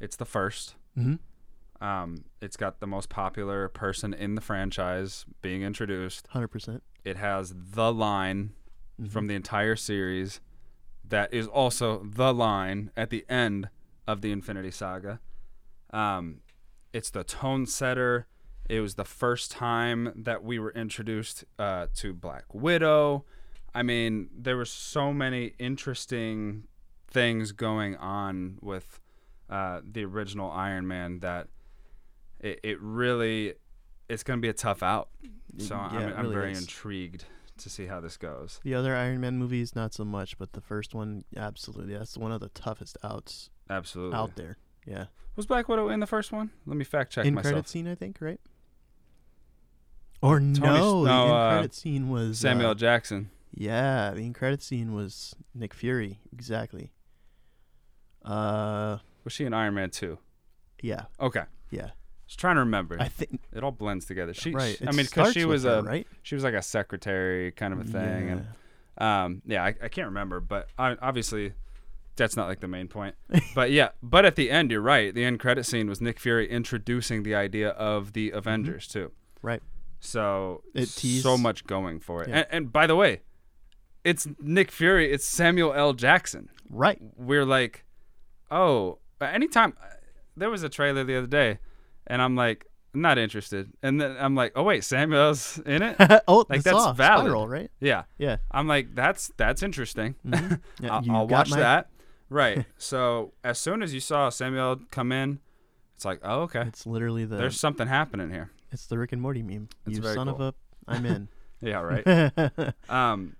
it's 0.00 0.16
the 0.16 0.24
first. 0.24 0.74
Mm-hmm. 0.98 1.84
Um, 1.84 2.24
it's 2.40 2.56
got 2.56 2.80
the 2.80 2.86
most 2.86 3.08
popular 3.08 3.68
person 3.68 4.14
in 4.14 4.34
the 4.36 4.40
franchise 4.40 5.26
being 5.42 5.62
introduced. 5.62 6.26
Hundred 6.28 6.48
percent. 6.48 6.82
It 7.04 7.16
has 7.16 7.54
the 7.56 7.92
line 7.92 8.52
Mm-hmm. 9.00 9.10
from 9.10 9.26
the 9.26 9.34
entire 9.34 9.74
series 9.74 10.40
that 11.04 11.34
is 11.34 11.48
also 11.48 12.04
the 12.04 12.32
line 12.32 12.92
at 12.96 13.10
the 13.10 13.26
end 13.28 13.68
of 14.06 14.20
the 14.20 14.30
Infinity 14.30 14.70
Saga. 14.70 15.18
Um, 15.90 16.42
it's 16.92 17.10
the 17.10 17.24
tone 17.24 17.66
setter. 17.66 18.28
It 18.70 18.78
was 18.78 18.94
the 18.94 19.04
first 19.04 19.50
time 19.50 20.12
that 20.14 20.44
we 20.44 20.60
were 20.60 20.70
introduced 20.74 21.44
uh, 21.58 21.88
to 21.96 22.14
Black 22.14 22.44
Widow. 22.54 23.24
I 23.74 23.82
mean, 23.82 24.28
there 24.36 24.56
were 24.56 24.64
so 24.64 25.12
many 25.12 25.54
interesting 25.58 26.64
things 27.08 27.52
going 27.52 27.96
on 27.96 28.58
with 28.60 29.00
uh, 29.50 29.80
the 29.84 30.04
original 30.04 30.50
Iron 30.50 30.86
Man 30.86 31.20
that 31.20 31.48
it, 32.40 32.60
it 32.62 32.80
really 32.80 33.54
it's 34.08 34.22
going 34.22 34.38
to 34.38 34.42
be 34.42 34.48
a 34.48 34.52
tough 34.54 34.82
out. 34.82 35.08
So 35.58 35.74
Yeah, 35.74 35.80
I'm, 35.86 36.08
it 36.08 36.14
I'm 36.16 36.32
very 36.32 36.52
is. 36.52 36.60
intrigued 36.60 37.24
to 37.58 37.70
see 37.70 37.86
how 37.86 38.00
this 38.00 38.16
goes. 38.16 38.60
The 38.64 38.74
other 38.74 38.94
Iron 38.94 39.20
Man 39.20 39.38
movies, 39.38 39.74
not 39.74 39.94
so 39.94 40.04
much, 40.04 40.36
but 40.38 40.52
the 40.52 40.60
first 40.60 40.94
one, 40.94 41.24
absolutely. 41.36 41.96
That's 41.96 42.16
one 42.16 42.32
of 42.32 42.40
the 42.40 42.48
toughest 42.50 42.98
outs 43.04 43.50
Absolutely. 43.70 44.16
out 44.16 44.36
there. 44.36 44.56
Yeah. 44.86 45.06
Was 45.36 45.46
Black 45.46 45.68
Widow 45.68 45.88
in 45.88 46.00
the 46.00 46.06
first 46.06 46.32
one? 46.32 46.50
Let 46.66 46.76
me 46.76 46.84
fact 46.84 47.12
check 47.12 47.24
in 47.26 47.34
myself. 47.34 47.52
credit 47.52 47.68
scene, 47.68 47.88
I 47.88 47.94
think, 47.94 48.18
right? 48.20 48.40
Or 50.22 50.40
no, 50.40 51.04
the 51.04 51.08
no, 51.10 51.24
in 51.26 51.30
uh, 51.30 51.50
credit 51.52 51.74
scene 51.74 52.08
was 52.08 52.38
Samuel 52.38 52.70
uh, 52.70 52.74
Jackson. 52.74 53.30
Yeah, 53.54 54.10
the 54.12 54.20
in 54.26 54.32
credit 54.32 54.62
scene 54.62 54.92
was 54.94 55.34
Nick 55.54 55.72
Fury, 55.74 56.20
exactly. 56.32 56.92
Uh, 58.24 58.98
Was 59.24 59.32
she 59.32 59.44
in 59.44 59.52
Iron 59.54 59.74
Man 59.74 59.90
2? 59.90 60.18
yeah, 60.82 61.04
Okay. 61.20 61.44
yeah. 61.70 61.90
Just 62.26 62.38
trying 62.40 62.56
to 62.56 62.60
remember. 62.60 62.96
I 62.98 63.08
think 63.08 63.40
it 63.52 63.62
all 63.62 63.70
blends 63.70 64.06
together. 64.06 64.32
She, 64.32 64.50
right. 64.52 64.76
she- 64.78 64.86
I 64.88 64.92
mean, 64.92 65.04
because 65.04 65.34
she 65.34 65.44
was 65.44 65.64
her, 65.64 65.78
a, 65.78 65.82
right. 65.82 66.06
she 66.22 66.34
was 66.34 66.42
like 66.42 66.54
a 66.54 66.62
secretary 66.62 67.52
kind 67.52 67.72
of 67.74 67.80
a 67.80 67.84
thing, 67.84 68.28
Yeah. 68.28 68.32
and 68.32 68.46
um, 68.96 69.42
yeah, 69.44 69.62
I, 69.62 69.74
I 69.82 69.88
can't 69.88 70.06
remember, 70.06 70.40
but 70.40 70.68
I, 70.78 70.96
obviously, 71.02 71.52
that's 72.16 72.34
not 72.36 72.48
like 72.48 72.60
the 72.60 72.68
main 72.68 72.88
point. 72.88 73.14
but 73.54 73.70
yeah, 73.72 73.90
but 74.02 74.24
at 74.24 74.36
the 74.36 74.50
end, 74.50 74.70
you're 74.70 74.80
right. 74.80 75.14
The 75.14 75.22
end 75.24 75.38
credit 75.40 75.66
scene 75.66 75.86
was 75.88 76.00
Nick 76.00 76.18
Fury 76.18 76.48
introducing 76.48 77.24
the 77.24 77.34
idea 77.34 77.70
of 77.70 78.14
the 78.14 78.30
Avengers 78.30 78.88
too. 78.88 79.06
Mm-hmm. 79.38 79.46
Right. 79.46 79.62
So 80.00 80.62
It 80.74 80.86
teased- 80.90 81.24
so 81.24 81.36
much 81.36 81.66
going 81.66 82.00
for 82.00 82.22
it. 82.22 82.28
Yeah. 82.30 82.36
And, 82.36 82.46
and 82.50 82.72
by 82.72 82.86
the 82.86 82.96
way, 82.96 83.20
it's 84.04 84.26
Nick 84.40 84.70
Fury. 84.70 85.10
It's 85.12 85.24
Samuel 85.26 85.72
L. 85.72 85.92
Jackson. 85.94 86.48
right. 86.70 86.98
we're 87.16 87.44
like, 87.44 87.84
oh, 88.50 88.98
but 89.18 89.34
anytime 89.34 89.74
there 90.36 90.50
was 90.50 90.62
a 90.62 90.68
trailer 90.68 91.04
the 91.04 91.16
other 91.16 91.26
day, 91.26 91.58
and 92.06 92.20
I'm 92.20 92.36
like, 92.36 92.66
not 92.92 93.18
interested. 93.18 93.72
And 93.82 94.00
then 94.00 94.16
I'm 94.20 94.34
like, 94.36 94.52
oh 94.54 94.62
wait, 94.62 94.84
Samuel's 94.84 95.58
in 95.66 95.82
it. 95.82 95.96
oh, 96.28 96.44
Like, 96.48 96.62
that's 96.62 96.76
Saw, 96.76 96.92
valid. 96.92 97.24
Spiral, 97.24 97.48
right? 97.48 97.70
yeah, 97.80 98.04
Yeah. 98.18 98.36
I'm 98.50 98.68
like, 98.68 98.94
that's 98.94 99.32
that's 99.36 99.62
interesting. 99.62 100.14
Mhm. 100.26 100.60
Yeah, 100.80 100.88
I'll, 100.94 101.10
I'll 101.10 101.26
watch 101.28 101.50
my- 101.50 101.58
that. 101.58 101.88
Right. 102.30 102.64
so 102.78 103.32
as 103.42 103.58
soon 103.58 103.82
as 103.82 103.92
you 103.94 104.00
saw 104.00 104.28
Samuel 104.28 104.80
come 104.90 105.10
in, 105.12 105.40
it's 105.96 106.04
like, 106.04 106.20
oh 106.22 106.42
okay, 106.42 106.62
It's 106.62 106.86
literally 106.86 107.24
the 107.24 107.36
there's 107.36 107.58
something 107.58 107.86
happening 107.88 108.30
here. 108.30 108.50
it's 108.70 108.86
the 108.86 108.98
Rick 108.98 109.12
and 109.12 109.20
Morty 109.22 109.42
meme. 109.42 109.68
It's 109.86 109.98
you 109.98 110.04
son 110.04 110.28
of 110.28 110.40
a, 110.40 110.54
I'm 110.86 111.04
in. 111.06 111.28
Yeah, 111.60 111.80
right. 111.80 112.74
Um, 112.88 113.36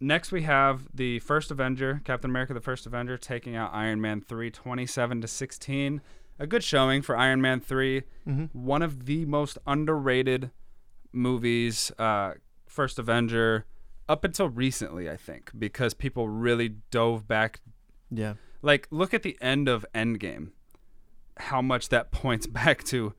next 0.00 0.32
we 0.32 0.42
have 0.42 0.88
the 0.94 1.18
first 1.20 1.50
Avenger, 1.50 2.00
Captain 2.04 2.30
America: 2.30 2.54
The 2.54 2.60
First 2.60 2.86
Avenger, 2.86 3.16
taking 3.18 3.54
out 3.56 3.70
Iron 3.74 4.00
Man 4.00 4.20
3, 4.20 4.50
27 4.50 5.20
to 5.20 5.28
16. 5.28 6.00
A 6.38 6.46
good 6.46 6.64
showing 6.64 7.02
for 7.02 7.16
Iron 7.16 7.40
Man 7.40 7.60
3. 7.60 8.02
hmm 8.24 8.44
One 8.52 8.82
of 8.82 9.04
the 9.06 9.24
most 9.26 9.58
underrated 9.66 10.50
movies, 11.12 11.92
uh, 11.98 12.32
First 12.66 12.98
Avenger, 12.98 13.66
up 14.08 14.24
until 14.24 14.48
recently, 14.48 15.10
I 15.10 15.16
think, 15.16 15.50
because 15.58 15.92
people 15.94 16.28
really 16.28 16.76
dove 16.90 17.26
back. 17.28 17.60
Yeah. 18.10 18.34
Like, 18.62 18.86
look 18.90 19.12
at 19.14 19.22
the 19.22 19.36
end 19.40 19.68
of 19.68 19.84
Endgame, 19.94 20.50
how 21.36 21.60
much 21.62 21.88
that 21.90 22.10
points 22.12 22.46
back 22.46 22.84
to 22.84 23.14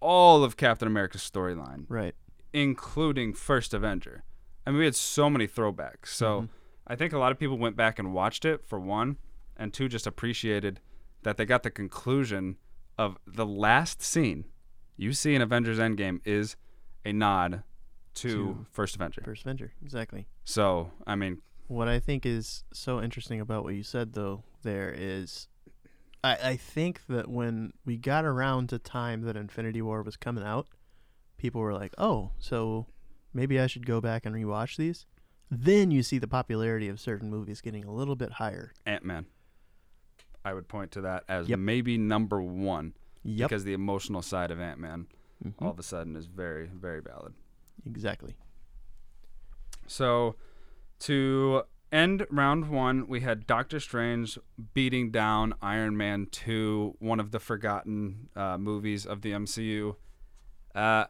all 0.00 0.44
of 0.44 0.56
Captain 0.56 0.86
America's 0.88 1.28
storyline 1.28 1.84
Right. 1.88 2.14
including 2.52 3.32
First 3.34 3.72
Avenger. 3.74 4.22
I 4.68 4.70
mean, 4.70 4.80
we 4.80 4.84
had 4.84 4.94
so 4.94 5.30
many 5.30 5.48
throwbacks. 5.48 6.08
So 6.08 6.42
Mhm. 6.42 6.48
I 6.86 6.94
think 6.94 7.14
a 7.14 7.18
lot 7.18 7.32
of 7.32 7.38
people 7.38 7.56
went 7.56 7.74
back 7.74 7.98
and 7.98 8.12
watched 8.12 8.44
it 8.44 8.64
for 8.66 8.78
one, 8.78 9.16
and 9.56 9.72
two, 9.72 9.88
just 9.88 10.06
appreciated 10.06 10.80
that 11.22 11.38
they 11.38 11.46
got 11.46 11.62
the 11.62 11.70
conclusion 11.70 12.58
of 12.98 13.16
the 13.26 13.46
last 13.46 14.02
scene 14.02 14.44
you 14.96 15.12
see 15.14 15.34
in 15.34 15.40
Avengers 15.40 15.78
Endgame 15.78 16.20
is 16.26 16.56
a 17.04 17.12
nod 17.14 17.62
to, 18.14 18.28
To 18.28 18.66
First 18.70 18.96
Avenger. 18.96 19.22
First 19.24 19.42
Avenger. 19.42 19.72
Exactly. 19.82 20.26
So, 20.44 20.90
I 21.06 21.14
mean, 21.14 21.40
What 21.68 21.86
I 21.88 21.98
think 22.00 22.26
is 22.26 22.64
so 22.72 23.00
interesting 23.00 23.40
about 23.40 23.62
what 23.64 23.74
you 23.74 23.82
said 23.82 24.12
though 24.14 24.42
there 24.62 24.92
is 24.94 25.48
I, 26.24 26.36
I 26.50 26.56
think 26.56 27.06
that 27.08 27.28
when 27.28 27.72
we 27.84 27.96
got 27.96 28.24
around 28.24 28.68
to 28.70 28.78
time 28.78 29.22
that 29.22 29.36
Infinity 29.36 29.80
War 29.82 30.02
was 30.02 30.16
coming 30.16 30.42
out, 30.44 30.68
people 31.38 31.60
were 31.62 31.72
like, 31.74 31.94
Oh, 31.96 32.32
so 32.38 32.86
maybe 33.32 33.58
I 33.60 33.66
should 33.66 33.86
go 33.86 34.00
back 34.00 34.24
and 34.26 34.34
rewatch 34.34 34.76
these. 34.76 35.06
Then 35.50 35.90
you 35.90 36.02
see 36.02 36.18
the 36.18 36.28
popularity 36.28 36.88
of 36.88 37.00
certain 37.00 37.30
movies 37.30 37.60
getting 37.60 37.84
a 37.84 37.90
little 37.92 38.16
bit 38.16 38.32
higher. 38.32 38.72
Ant 38.84 39.04
Man. 39.04 39.26
I 40.44 40.54
would 40.54 40.68
point 40.68 40.90
to 40.92 41.00
that 41.02 41.24
as 41.28 41.48
Yep. 41.48 41.58
maybe 41.58 41.98
number 41.98 42.40
one 42.40 42.94
Yep. 43.22 43.48
because 43.48 43.64
the 43.64 43.72
emotional 43.72 44.22
side 44.22 44.50
of 44.50 44.60
Ant 44.60 44.78
Man 44.78 45.06
Mhm. 45.44 45.54
all 45.60 45.70
of 45.70 45.78
a 45.78 45.82
sudden 45.82 46.16
is 46.16 46.26
very, 46.26 46.66
very 46.68 47.00
valid. 47.00 47.34
Exactly. 47.86 48.34
So, 49.86 50.36
to 51.00 51.62
end 51.90 52.26
round 52.30 52.68
one, 52.68 53.06
we 53.06 53.20
had 53.20 53.46
Doctor 53.46 53.80
Strange 53.80 54.38
beating 54.74 55.10
down 55.10 55.54
Iron 55.62 55.96
Man 55.96 56.26
2, 56.30 56.96
one 56.98 57.20
of 57.20 57.30
the 57.30 57.40
forgotten 57.40 58.28
uh, 58.36 58.58
movies 58.58 59.06
of 59.06 59.22
the 59.22 59.32
MCU. 59.32 59.96
Uh, 60.74 61.06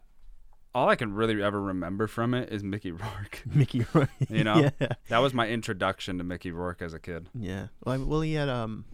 all 0.79 0.89
I 0.89 0.97
can 0.97 1.13
really 1.13 1.43
ever 1.43 1.61
remember 1.61 2.07
from 2.07 2.35
it 2.35 2.51
is 2.53 2.63
Mickey 2.63 2.91
Rourke. 2.93 3.43
Mickey 3.55 3.85
Rourke. 3.93 4.11
You 4.29 4.45
know? 4.45 4.71
yeah. 4.81 4.89
That 5.09 5.19
was 5.19 5.35
my 5.35 5.49
introduction 5.49 6.19
to 6.19 6.25
Mickey 6.25 6.51
Rourke 6.51 6.83
as 6.83 6.95
a 6.95 6.99
kid. 6.99 7.29
Yeah. 7.35 7.69
Well, 7.85 7.95
I- 8.01 8.05
well, 8.05 8.21
he 8.21 8.35
had 8.35 8.49
um, 8.49 8.85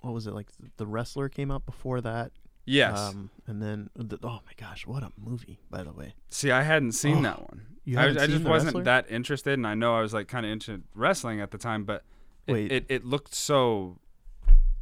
what 0.00 0.12
was 0.14 0.26
it 0.26 0.34
like? 0.34 0.48
The 0.76 0.86
Wrestler 0.86 1.28
came 1.28 1.50
out 1.50 1.66
before 1.66 2.00
that. 2.00 2.32
Yes. 2.64 2.98
Um, 2.98 3.30
and 3.46 3.62
then 3.62 3.88
the, 3.96 4.18
oh 4.22 4.40
my 4.44 4.52
gosh, 4.58 4.86
what 4.86 5.02
a 5.02 5.10
movie! 5.16 5.58
By 5.70 5.82
the 5.82 5.92
way, 5.92 6.14
See, 6.28 6.50
I 6.50 6.62
hadn't 6.62 6.92
seen 6.92 7.18
Oh, 7.18 7.22
that 7.22 7.40
one. 7.40 7.62
you 7.86 7.98
I, 7.98 8.08
I 8.08 8.26
just 8.26 8.44
wasn't 8.44 8.74
Wrestler? 8.74 8.82
that 8.84 9.06
interested, 9.10 9.54
and 9.54 9.66
I 9.66 9.72
know 9.74 9.96
I 9.96 10.02
was 10.02 10.12
like 10.12 10.28
kind 10.28 10.44
of 10.44 10.52
into 10.52 10.82
wrestling 10.94 11.40
at 11.40 11.50
the 11.50 11.56
time, 11.56 11.84
but 11.84 12.04
it, 12.46 12.52
Wait. 12.52 12.70
it, 12.72 12.84
it 12.90 13.04
looked 13.06 13.34
so 13.34 13.96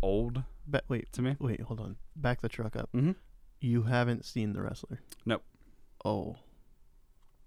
old 0.02 0.42
Ba- 0.66 0.82
wait, 0.88 1.12
to 1.12 1.22
me. 1.22 1.36
wait, 1.38 1.60
hold 1.60 1.78
on. 1.78 1.94
Back 2.16 2.40
the 2.40 2.48
truck 2.48 2.74
up. 2.74 2.88
Mm-hmm. 2.92 3.12
You 3.60 3.84
haven't 3.84 4.24
seen 4.24 4.52
The 4.52 4.62
Wrestler? 4.62 5.00
Nope. 5.24 5.44
Oh, 6.04 6.37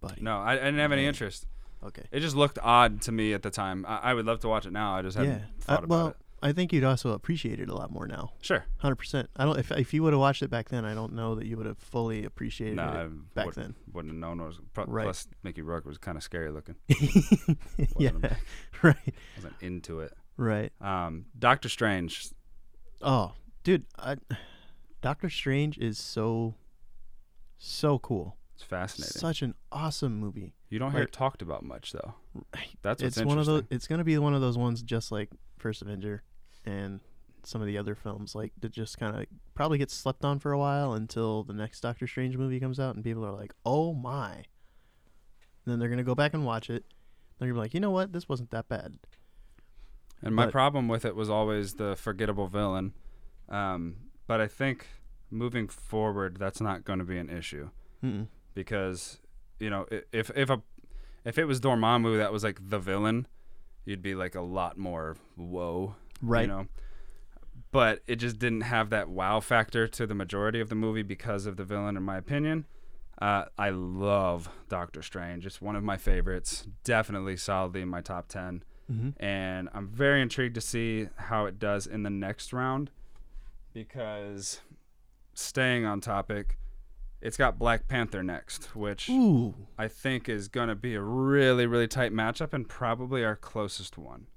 buddy. 0.02 0.22
No, 0.22 0.40
I, 0.40 0.54
I 0.54 0.56
didn't 0.56 0.80
have 0.80 0.92
any 0.92 1.06
interest. 1.06 1.46
Okay. 1.84 2.04
It 2.12 2.20
just 2.20 2.36
looked 2.36 2.60
odd 2.62 3.02
to 3.04 3.12
me 3.12 3.34
at 3.34 3.42
the 3.42 3.50
time. 3.50 3.86
I, 3.88 3.98
I 3.98 4.14
would 4.14 4.26
love 4.26 4.40
to 4.42 4.48
watch 4.50 4.66
it 4.66 4.74
now. 4.74 4.96
I 4.96 5.02
just 5.02 5.18
hadn't 5.18 5.32
Yeah. 5.32 5.40
thought 5.62 5.82
Uh, 5.82 5.84
about 5.84 5.90
well, 5.90 6.08
it. 6.10 6.16
I 6.42 6.52
think 6.54 6.72
you'd 6.72 6.86
also 6.86 7.12
appreciate 7.12 7.60
it 7.60 7.68
a 7.70 7.74
lot 7.76 7.92
more 7.92 8.08
now. 8.08 8.32
Sure. 8.42 8.64
Hundred 8.78 8.96
percent. 8.96 9.30
I 9.36 9.44
don't. 9.44 9.58
If 9.60 9.72
if 9.74 9.94
you 9.94 10.04
would 10.04 10.14
have 10.14 10.22
watched 10.22 10.42
it 10.42 10.50
back 10.50 10.70
then, 10.70 10.86
I 10.86 10.94
don't 10.94 11.12
know 11.14 11.36
that 11.36 11.46
you 11.46 11.58
would 11.58 11.66
have 11.66 11.78
fully 11.78 12.24
appreciated 12.24 12.78
No, 12.78 12.84
it 12.84 12.88
I 12.96 13.08
back 13.34 13.46
would, 13.48 13.56
then. 13.56 13.76
wouldn't 13.92 14.14
have 14.14 14.20
known. 14.20 14.40
It 14.40 14.46
was, 14.46 14.60
pro- 14.74 14.86
Right. 14.86 15.04
Plus, 15.04 15.28
Mickey 15.44 15.62
Rourke 15.62 15.86
was 15.86 15.98
kind 15.98 16.16
of 16.18 16.24
scary 16.24 16.50
looking. 16.50 16.76
yeah. 17.98 18.12
Right. 18.82 18.96
wasn't 19.36 19.56
into 19.60 20.00
it. 20.00 20.14
Right. 20.38 20.72
Um, 20.80 21.26
Doctor 21.38 21.68
Strange. 21.68 22.30
Oh, 23.02 23.34
dude, 23.66 23.86
I, 23.98 24.16
Doctor 25.02 25.30
Strange 25.30 25.78
is 25.78 25.98
so, 25.98 26.56
so 27.58 28.00
cool. 28.00 28.38
It's 28.60 28.68
fascinating. 28.68 29.18
Such 29.22 29.42
an 29.42 29.56
awesome 29.72 30.20
movie. 30.20 30.54
you 30.70 30.80
don't 30.80 30.92
hear 30.92 31.00
like- 31.00 31.08
it 31.10 31.14
talked 31.14 31.42
about 31.42 31.64
much 31.64 31.94
though. 31.94 32.16
That's 32.82 33.02
what's 33.02 33.16
it's 33.18 33.26
one 33.26 33.38
of 33.40 33.46
those. 33.46 33.64
It's 33.70 33.88
gonna 33.88 34.04
be 34.04 34.18
one 34.18 34.34
of 34.34 34.42
those 34.42 34.58
ones, 34.58 34.82
just 34.84 35.14
like 35.14 35.30
First 35.58 35.82
Avenger, 35.82 36.24
and 36.66 37.00
some 37.44 37.62
of 37.62 37.68
the 37.68 37.78
other 37.78 37.96
films, 37.96 38.36
like 38.36 38.52
that 38.60 38.74
just 38.74 38.98
kind 39.00 39.16
of 39.16 39.26
probably 39.56 39.78
gets 39.78 39.94
slept 39.94 40.26
on 40.26 40.40
for 40.40 40.52
a 40.52 40.60
while 40.60 40.92
until 40.92 41.44
the 41.44 41.54
next 41.54 41.80
Doctor 41.80 42.06
Strange 42.06 42.36
movie 42.36 42.60
comes 42.60 42.82
out, 42.82 42.96
and 42.96 43.04
people 43.04 43.26
are 43.26 43.32
like, 43.32 43.54
"Oh 43.66 43.94
my!" 43.94 44.34
And 44.36 44.46
then 45.66 45.80
they're 45.80 45.88
gonna 45.90 46.04
go 46.04 46.16
back 46.16 46.34
and 46.34 46.46
watch 46.46 46.70
it. 46.70 46.84
They're 47.38 47.48
gonna 47.48 47.54
be 47.58 47.62
like, 47.62 47.74
"You 47.74 47.80
know 47.80 47.92
what? 47.92 48.12
This 48.12 48.28
wasn't 48.28 48.52
that 48.52 48.68
bad." 48.68 49.00
And 50.22 50.36
my 50.36 50.48
But- 50.48 50.52
problem 50.52 50.90
with 50.90 51.06
it 51.06 51.16
was 51.16 51.30
always 51.30 51.76
the 51.76 51.96
forgettable 51.96 52.48
villain. 52.48 52.94
Um, 53.48 53.96
but 54.28 54.42
I 54.42 54.48
think 54.50 54.86
moving 55.32 55.70
forward, 55.70 56.36
that's 56.38 56.60
not 56.60 56.84
going 56.84 57.00
to 57.00 57.06
be 57.06 57.18
an 57.18 57.30
issue 57.30 57.70
Mm-mm. 58.04 58.28
Because 58.54 59.20
you 59.60 59.70
know 59.70 59.86
if 60.12 60.32
if 60.36 60.50
a 60.50 60.62
if 61.26 61.38
it 61.38 61.46
was 61.46 61.60
Dormammu 61.60 62.18
that 62.18 62.32
was 62.32 62.44
like 62.44 62.60
the 62.70 62.80
villain, 62.80 63.28
you'd 63.86 64.02
be 64.02 64.16
like 64.16 64.36
a 64.36 64.42
lot 64.42 64.78
more 64.78 65.18
whoa, 65.36 65.96
Right. 66.22 66.42
You 66.42 66.48
know. 66.48 66.68
But 67.72 68.02
it 68.08 68.16
just 68.16 68.40
didn't 68.40 68.62
have 68.62 68.90
that 68.90 69.10
wow 69.10 69.40
factor 69.42 69.88
to 69.88 70.08
the 70.08 70.16
majority 70.16 70.60
of 70.60 70.70
the 70.70 70.76
movie 70.76 71.04
because 71.04 71.46
of 71.46 71.56
the 71.56 71.64
villain, 71.64 71.96
in 71.98 72.04
my 72.04 72.18
opinion. 72.18 72.66
Uh, 73.22 73.46
I 73.58 73.70
love 73.70 74.50
Doctor 74.70 75.02
Strange. 75.04 75.46
It's 75.46 75.62
one 75.62 75.76
of 75.76 75.84
my 75.84 75.98
favorites. 75.98 76.66
Definitely 76.84 77.36
solidly 77.38 77.82
in 77.82 77.90
my 77.90 78.02
top 78.02 78.28
ten 78.28 78.64
Mm-hmm. 78.92 79.24
and 79.24 79.70
I'm 79.72 79.88
very 79.88 80.20
intrigued 80.20 80.56
to 80.56 80.62
see 80.62 81.10
how 81.16 81.46
it 81.46 81.60
does 81.60 81.86
in 81.86 82.02
the 82.02 82.10
next 82.10 82.52
round 82.54 82.90
because 83.72 84.62
staying 85.36 85.86
on 85.86 86.02
topic, 86.02 86.58
it's 87.22 87.38
got 87.38 87.60
Black 87.60 87.88
Panther 87.88 88.24
next, 88.24 88.76
which 88.76 89.10
Ooh. 89.10 89.54
I 89.78 89.88
think 89.88 90.30
is 90.30 90.48
going 90.48 90.70
to 90.70 90.76
be 90.76 90.96
a 90.96 91.02
really 91.02 91.66
really 91.66 91.88
tight 91.88 92.14
matchup 92.14 92.54
and 92.54 92.68
probably 92.68 93.24
our 93.24 93.36
closest 93.36 93.98
one. 93.98 94.28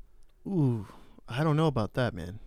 Ooh. 0.46 0.86
I 1.28 1.44
don't 1.44 1.56
know 1.56 1.66
about 1.68 1.94
that, 1.94 2.14
man. 2.14 2.40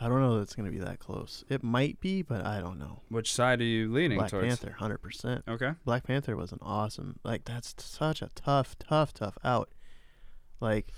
I 0.00 0.08
don't 0.08 0.20
know 0.20 0.36
that 0.36 0.42
it's 0.42 0.54
gonna 0.54 0.70
be 0.70 0.80
that 0.80 0.98
close. 0.98 1.44
It 1.48 1.62
might 1.62 2.00
be, 2.00 2.22
but 2.22 2.44
I 2.44 2.60
don't 2.60 2.78
know. 2.78 3.02
Which 3.08 3.32
side 3.32 3.60
are 3.60 3.64
you 3.64 3.92
leaning 3.92 4.18
towards? 4.18 4.32
Black 4.32 4.42
towards? 4.42 4.58
Panther, 4.60 4.76
hundred 4.78 4.98
percent. 4.98 5.44
Okay. 5.46 5.72
Black 5.84 6.04
Panther 6.04 6.36
was 6.36 6.52
an 6.52 6.58
awesome. 6.62 7.20
Like 7.22 7.44
that's 7.44 7.74
such 7.78 8.20
a 8.20 8.30
tough, 8.34 8.76
tough, 8.78 9.14
tough 9.14 9.38
out. 9.44 9.70
Like 10.60 10.92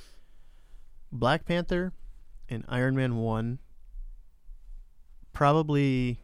Black 1.12 1.44
Panther 1.44 1.92
and 2.48 2.64
Iron 2.68 2.96
Man 2.96 3.16
one. 3.16 3.58
Probably 5.32 6.18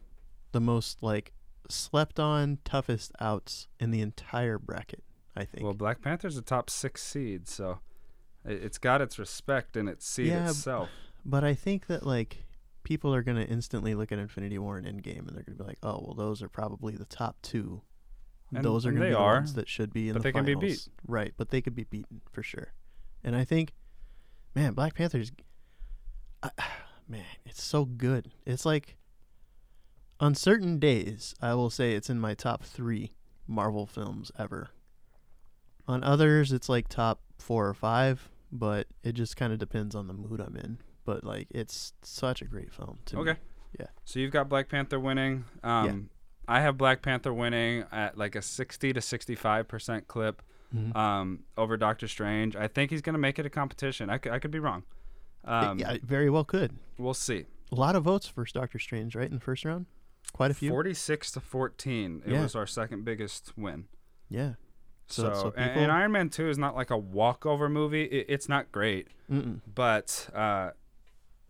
the 0.51 0.59
most 0.59 1.03
like 1.03 1.31
slept 1.69 2.19
on 2.19 2.59
toughest 2.65 3.11
outs 3.19 3.67
in 3.79 3.91
the 3.91 4.01
entire 4.01 4.57
bracket. 4.57 5.03
I 5.35 5.45
think. 5.45 5.63
Well, 5.63 5.73
Black 5.73 6.01
Panther's 6.01 6.37
a 6.37 6.41
top 6.43 6.69
6 6.69 7.01
seed, 7.01 7.47
so 7.47 7.79
it- 8.45 8.61
it's 8.63 8.77
got 8.77 9.01
its 9.01 9.17
respect 9.17 9.75
in 9.75 9.87
its 9.87 10.05
seed 10.07 10.27
Yeah, 10.27 10.49
itself. 10.49 10.89
But 11.25 11.43
I 11.43 11.55
think 11.55 11.87
that 11.87 12.05
like 12.05 12.45
people 12.83 13.15
are 13.15 13.23
gonna 13.23 13.43
instantly 13.43 13.95
look 13.95 14.11
at 14.11 14.19
Infinity 14.19 14.59
War 14.59 14.77
and 14.77 14.85
Endgame 14.85 15.27
and 15.27 15.29
they're 15.35 15.43
gonna 15.43 15.57
be 15.57 15.63
like, 15.63 15.79
oh 15.81 16.03
well, 16.05 16.13
those 16.13 16.43
are 16.43 16.49
probably 16.49 16.95
the 16.95 17.05
top 17.05 17.41
two. 17.41 17.81
And- 18.53 18.63
those 18.63 18.85
are 18.85 18.91
gonna 18.91 19.05
be 19.05 19.11
the 19.11 19.17
ones 19.19 19.53
that 19.55 19.67
should 19.67 19.91
be 19.91 20.09
in 20.09 20.13
but 20.13 20.21
the 20.21 20.27
they 20.27 20.31
can 20.33 20.45
be 20.45 20.53
finals. 20.53 20.89
Right, 21.07 21.33
but 21.37 21.49
they 21.49 21.61
could 21.61 21.73
be 21.75 21.85
beaten 21.85 22.21
for 22.31 22.43
sure. 22.43 22.73
And 23.23 23.35
I 23.35 23.43
think, 23.45 23.73
man, 24.53 24.73
Black 24.73 24.93
Panther's, 24.93 25.31
I, 26.43 26.51
man, 27.07 27.25
it's 27.45 27.63
so 27.63 27.85
good. 27.85 28.31
It's 28.45 28.65
like 28.65 28.97
on 30.23 30.35
certain 30.35 30.79
days, 30.79 31.35
I 31.41 31.53
will 31.53 31.69
say 31.69 31.93
it's 31.93 32.09
in 32.09 32.19
my 32.19 32.33
top 32.33 32.63
three 32.63 33.11
Marvel 33.47 33.85
films 33.85 34.31
ever. 34.39 34.69
On 35.87 36.01
others, 36.03 36.53
it's 36.53 36.69
like 36.69 36.87
top 36.87 37.19
four 37.37 37.67
or 37.67 37.73
five, 37.73 38.29
but 38.51 38.87
it 39.03 39.13
just 39.13 39.35
kind 39.35 39.51
of 39.51 39.59
depends 39.59 39.95
on 39.95 40.07
the 40.07 40.13
mood 40.13 40.39
I'm 40.39 40.55
in. 40.55 40.77
But 41.03 41.25
like, 41.25 41.47
it's 41.51 41.91
such 42.03 42.41
a 42.41 42.45
great 42.45 42.71
film 42.73 42.99
to 43.07 43.15
me. 43.17 43.21
Okay. 43.23 43.39
Yeah. 43.77 43.87
So 44.05 44.19
you've 44.19 44.31
got 44.31 44.47
Black 44.47 44.69
Panther 44.69 44.99
winning. 44.99 45.43
Um, 45.61 46.09
I 46.47 46.61
have 46.61 46.77
Black 46.77 47.01
Panther 47.01 47.33
winning 47.33 47.83
at 47.91 48.17
like 48.17 48.35
a 48.35 48.41
60 48.41 48.93
to 48.93 49.01
65 49.01 49.67
percent 49.67 50.07
clip 50.07 50.41
Mhm. 50.73 50.95
um, 50.95 51.39
over 51.57 51.75
Doctor 51.77 52.07
Strange. 52.07 52.55
I 52.55 52.67
think 52.67 52.91
he's 52.91 53.01
going 53.01 53.13
to 53.13 53.19
make 53.19 53.37
it 53.39 53.45
a 53.45 53.49
competition. 53.49 54.09
I 54.09 54.17
could, 54.17 54.41
could 54.41 54.51
be 54.51 54.59
wrong. 54.59 54.83
Um, 55.43 55.77
yeah, 55.79 55.97
very 56.01 56.29
well 56.29 56.45
could. 56.45 56.71
We'll 56.97 57.13
see. 57.13 57.45
A 57.71 57.75
lot 57.75 57.95
of 57.95 58.03
votes 58.03 58.27
for 58.27 58.45
Doctor 58.45 58.79
Strange, 58.79 59.15
right, 59.15 59.27
in 59.27 59.33
the 59.35 59.39
first 59.41 59.65
round? 59.65 59.85
Quite 60.31 60.51
a 60.51 60.53
few. 60.53 60.69
46 60.69 61.31
to 61.31 61.39
14. 61.39 62.23
It 62.25 62.31
Yeah. 62.31 62.41
was 62.43 62.55
our 62.55 62.65
second 62.65 63.03
biggest 63.05 63.53
win. 63.57 63.85
Yeah. 64.29 64.53
So, 65.07 65.23
So- 65.25 65.33
so 65.41 65.53
and- 65.57 65.81
and, 65.81 65.91
Iron 65.91 66.11
Man 66.13 66.29
2 66.29 66.47
is 66.49 66.57
not 66.57 66.75
like 66.75 66.89
a 66.89 66.97
walkover 66.97 67.69
movie. 67.69 68.03
It, 68.05 68.25
it's 68.29 68.47
not 68.49 68.71
great, 68.71 69.09
Mm-mm. 69.29 69.59
but 69.75 70.29
uh, 70.33 70.71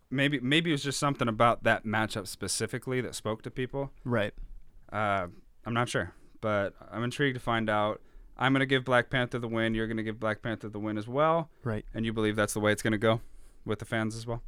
maybe 0.10 0.40
maybe 0.40 0.72
it 0.72 0.74
was 0.74 0.84
just 0.84 1.00
something 1.00 1.28
about 1.28 1.64
that 1.64 1.86
matchup 1.86 2.28
specifically 2.28 3.00
that 3.02 3.16
spoke 3.16 3.42
to 3.44 3.52
people. 3.52 3.92
Right. 4.04 4.34
Uh, 4.92 5.28
I'm 5.66 5.74
not 5.74 5.88
sure, 5.88 6.14
but 6.42 6.74
I'm 6.92 7.04
intrigued 7.04 7.36
to 7.36 7.40
find 7.40 7.70
out. 7.70 8.02
I'm 8.36 8.52
going 8.54 8.60
to 8.62 8.66
give 8.66 8.84
Black 8.84 9.10
Panther 9.12 9.38
the 9.40 9.48
win. 9.48 9.76
You're 9.76 9.88
going 9.88 9.98
to 9.98 10.04
give 10.04 10.20
Black 10.20 10.42
Panther 10.42 10.68
the 10.68 10.80
win 10.80 10.98
as 10.98 11.08
well. 11.08 11.50
Right. 11.64 11.86
And 11.94 12.06
you 12.06 12.12
believe 12.12 12.36
that's 12.36 12.54
the 12.54 12.60
way 12.60 12.72
it's 12.72 12.82
going 12.82 12.92
to 12.92 12.98
go 12.98 13.22
with 13.64 13.78
the 13.80 13.86
fans 13.86 14.16
as 14.16 14.26
well? 14.26 14.42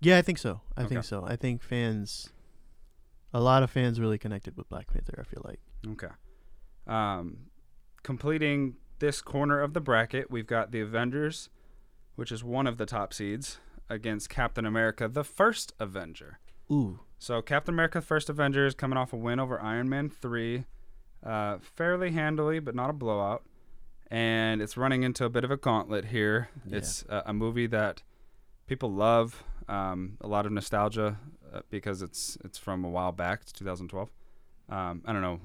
Yeah, 0.00 0.16
I 0.16 0.22
think 0.22 0.38
so. 0.38 0.62
I 0.76 0.80
Okay. 0.82 0.88
think 0.94 1.04
so. 1.04 1.24
I 1.26 1.36
think 1.36 1.62
fans, 1.62 2.30
a 3.32 3.40
lot 3.40 3.62
of 3.62 3.70
fans 3.70 4.00
really 4.00 4.18
connected 4.18 4.56
with 4.56 4.68
Black 4.68 4.92
Panther. 4.92 5.16
I 5.18 5.24
feel 5.24 5.42
like. 5.44 5.60
Okay. 5.92 6.14
Um, 6.86 7.38
completing 8.02 8.76
this 8.98 9.20
corner 9.20 9.60
of 9.60 9.74
the 9.74 9.80
bracket, 9.80 10.30
we've 10.30 10.46
got 10.46 10.72
the 10.72 10.80
Avengers, 10.80 11.50
which 12.16 12.32
is 12.32 12.42
one 12.42 12.66
of 12.66 12.78
the 12.78 12.86
top 12.86 13.12
seeds, 13.12 13.58
against 13.88 14.28
Captain 14.28 14.66
America, 14.66 15.08
the 15.08 15.24
first 15.24 15.72
Avenger. 15.78 16.38
Ooh. 16.70 17.00
So 17.18 17.42
Captain 17.42 17.74
America, 17.74 17.98
the 17.98 18.06
first 18.06 18.28
Avenger, 18.28 18.66
is 18.66 18.74
coming 18.74 18.96
off 18.96 19.12
a 19.12 19.16
win 19.16 19.40
over 19.40 19.60
Iron 19.60 19.88
Man 19.88 20.08
3, 20.08 20.64
uh, 21.24 21.58
fairly 21.60 22.12
handily, 22.12 22.60
but 22.60 22.74
not 22.74 22.90
a 22.90 22.92
blowout. 22.92 23.44
And 24.10 24.62
it's 24.62 24.76
running 24.76 25.02
into 25.02 25.24
a 25.24 25.28
bit 25.28 25.44
of 25.44 25.50
a 25.50 25.56
gauntlet 25.56 26.06
here. 26.06 26.48
Yeah. 26.66 26.78
It's 26.78 27.04
a, 27.08 27.24
a 27.26 27.32
movie 27.32 27.66
that 27.66 28.02
people 28.66 28.92
love, 28.92 29.44
um, 29.68 30.16
a 30.20 30.28
lot 30.28 30.46
of 30.46 30.52
nostalgia 30.52 31.18
because 31.70 32.02
it's 32.02 32.36
it's 32.44 32.58
from 32.58 32.84
a 32.84 32.88
while 32.88 33.12
back, 33.12 33.40
it's 33.42 33.52
2012. 33.52 34.10
Um, 34.70 35.02
I 35.06 35.12
don't 35.12 35.22
know 35.22 35.40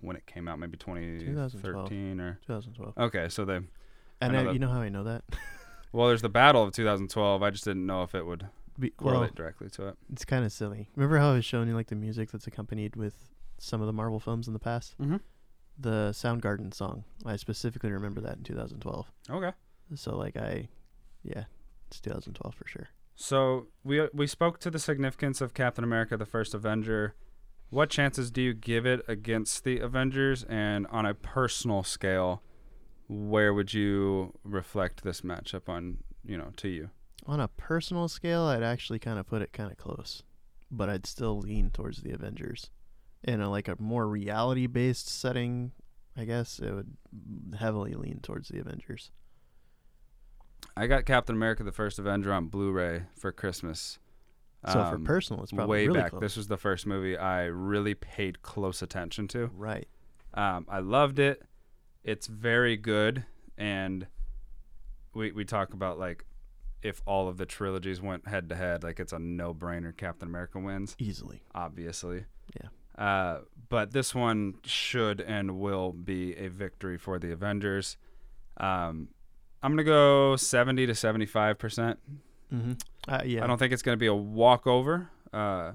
when 0.00 0.16
it 0.16 0.26
came 0.26 0.48
out, 0.48 0.58
maybe 0.58 0.76
2013 0.76 2.20
or 2.20 2.38
2012. 2.46 2.94
okay. 2.98 3.28
So 3.28 3.44
they 3.44 3.56
And 4.20 4.32
know 4.32 4.40
I 4.40 4.42
that- 4.44 4.52
you 4.54 4.58
know 4.58 4.68
how 4.68 4.80
I 4.80 4.88
know 4.88 5.04
that? 5.04 5.24
well, 5.92 6.08
there's 6.08 6.22
the 6.22 6.28
Battle 6.28 6.62
of 6.62 6.72
2012. 6.72 7.42
I 7.42 7.50
just 7.50 7.64
didn't 7.64 7.86
know 7.86 8.02
if 8.02 8.14
it 8.14 8.24
would 8.26 8.46
Be, 8.78 8.92
well, 9.00 9.14
correlate 9.14 9.34
directly 9.34 9.68
to 9.70 9.88
it. 9.88 9.96
it's 10.12 10.24
kind 10.24 10.44
of 10.44 10.52
silly. 10.52 10.88
Remember 10.96 11.18
how 11.18 11.30
I 11.30 11.34
was 11.34 11.44
showing 11.44 11.68
you 11.68 11.74
like 11.74 11.88
the 11.88 11.94
music 11.96 12.30
that's 12.32 12.46
accompanied 12.46 12.96
with 12.96 13.14
some 13.58 13.80
of 13.80 13.86
the 13.86 13.92
Marvel 13.92 14.18
films 14.20 14.46
in 14.48 14.52
the 14.54 14.58
past? 14.58 14.94
Mm-hmm. 15.00 15.16
The 15.78 16.10
Soundgarden 16.12 16.72
song. 16.72 17.04
I 17.26 17.36
specifically 17.36 17.90
remember 17.90 18.20
that 18.22 18.36
in 18.38 18.44
2012. 18.44 19.10
Okay. 19.30 19.52
So 19.96 20.16
like 20.16 20.36
I, 20.36 20.68
yeah, 21.22 21.44
it's 21.88 22.00
2012 22.00 22.54
for 22.54 22.66
sure. 22.66 22.88
So 23.14 23.68
we 23.82 24.08
we 24.12 24.26
spoke 24.26 24.58
to 24.60 24.70
the 24.70 24.78
significance 24.78 25.40
of 25.40 25.54
Captain 25.54 25.84
America: 25.84 26.16
The 26.16 26.26
First 26.26 26.54
Avenger. 26.54 27.14
What 27.70 27.90
chances 27.90 28.30
do 28.30 28.40
you 28.40 28.54
give 28.54 28.86
it 28.86 29.04
against 29.08 29.64
the 29.64 29.80
Avengers? 29.80 30.44
And 30.44 30.86
on 30.88 31.06
a 31.06 31.14
personal 31.14 31.82
scale, 31.82 32.42
where 33.08 33.52
would 33.52 33.74
you 33.74 34.32
reflect 34.44 35.02
this 35.02 35.22
matchup 35.22 35.68
on? 35.68 35.98
You 36.24 36.38
know, 36.38 36.50
to 36.56 36.68
you. 36.68 36.90
On 37.26 37.40
a 37.40 37.48
personal 37.48 38.08
scale, 38.08 38.42
I'd 38.42 38.62
actually 38.62 38.98
kind 38.98 39.18
of 39.18 39.26
put 39.26 39.42
it 39.42 39.52
kind 39.52 39.70
of 39.70 39.78
close, 39.78 40.22
but 40.70 40.88
I'd 40.90 41.06
still 41.06 41.38
lean 41.38 41.70
towards 41.70 42.02
the 42.02 42.12
Avengers. 42.12 42.70
In 43.22 43.40
a 43.40 43.50
like 43.50 43.68
a 43.68 43.76
more 43.78 44.06
reality-based 44.06 45.08
setting, 45.08 45.72
I 46.16 46.24
guess 46.26 46.58
it 46.58 46.72
would 46.72 46.96
heavily 47.58 47.94
lean 47.94 48.20
towards 48.20 48.48
the 48.48 48.58
Avengers. 48.58 49.10
I 50.76 50.86
got 50.86 51.04
Captain 51.04 51.34
America: 51.36 51.62
The 51.62 51.72
First 51.72 51.98
Avenger 51.98 52.32
on 52.32 52.46
Blu-ray 52.46 53.02
for 53.16 53.32
Christmas. 53.32 53.98
So 54.66 54.72
for 54.72 54.94
um, 54.94 55.04
personal, 55.04 55.42
it's 55.42 55.52
probably 55.52 55.70
way 55.82 55.86
really 55.86 56.00
back. 56.00 56.10
close. 56.10 56.20
This 56.20 56.36
was 56.38 56.48
the 56.48 56.56
first 56.56 56.86
movie 56.86 57.18
I 57.18 57.44
really 57.44 57.94
paid 57.94 58.40
close 58.42 58.80
attention 58.80 59.28
to. 59.28 59.50
right. 59.54 59.86
Um, 60.32 60.66
I 60.68 60.80
loved 60.80 61.18
it. 61.18 61.42
It's 62.02 62.26
very 62.26 62.76
good, 62.76 63.24
and 63.58 64.06
we 65.14 65.32
we 65.32 65.44
talk 65.44 65.74
about 65.74 65.98
like 65.98 66.24
if 66.82 67.02
all 67.06 67.28
of 67.28 67.36
the 67.36 67.46
trilogies 67.46 68.00
went 68.00 68.26
head 68.26 68.48
to 68.48 68.54
head, 68.54 68.82
like 68.82 68.98
it's 69.00 69.12
a 69.12 69.18
no 69.18 69.54
brainer. 69.54 69.94
Captain 69.96 70.28
America 70.28 70.58
wins, 70.58 70.96
Easily. 70.98 71.42
obviously. 71.54 72.24
Yeah. 72.60 72.68
Uh, 73.02 73.40
but 73.68 73.92
this 73.92 74.14
one 74.14 74.54
should 74.64 75.20
and 75.20 75.58
will 75.58 75.92
be 75.92 76.34
a 76.36 76.48
victory 76.48 76.96
for 76.98 77.18
the 77.18 77.32
Avengers. 77.32 77.96
Um, 78.56 79.08
I'm 79.64 79.72
gonna 79.72 79.84
go 79.84 80.36
70 80.36 80.86
to 80.86 80.94
75 80.94 81.58
percent. 81.58 81.98
Mm-hmm. 82.52 82.72
Uh, 83.08 83.22
yeah. 83.24 83.42
I 83.42 83.46
don't 83.46 83.58
think 83.58 83.72
it's 83.72 83.82
gonna 83.82 83.96
be 83.96 84.06
a 84.06 84.14
walkover. 84.14 85.08
Uh, 85.32 85.72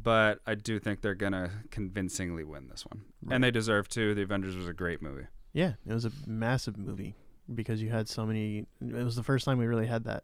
but 0.00 0.40
I 0.46 0.54
do 0.54 0.78
think 0.78 1.00
they're 1.02 1.14
gonna 1.14 1.50
convincingly 1.70 2.44
win 2.44 2.68
this 2.68 2.86
one, 2.86 3.02
Right. 3.22 3.34
and 3.34 3.44
they 3.44 3.50
deserve 3.50 3.88
to. 3.90 4.14
The 4.14 4.22
Avengers 4.22 4.56
was 4.56 4.68
a 4.68 4.72
great 4.72 5.02
movie. 5.02 5.26
Yeah, 5.52 5.72
it 5.86 5.92
was 5.92 6.04
a 6.04 6.12
massive 6.26 6.78
movie 6.78 7.16
because 7.52 7.82
you 7.82 7.90
had 7.90 8.08
so 8.08 8.24
many. 8.24 8.66
It 8.80 9.04
was 9.04 9.16
the 9.16 9.22
first 9.24 9.44
time 9.44 9.58
we 9.58 9.66
really 9.66 9.86
had 9.88 10.04
that. 10.04 10.22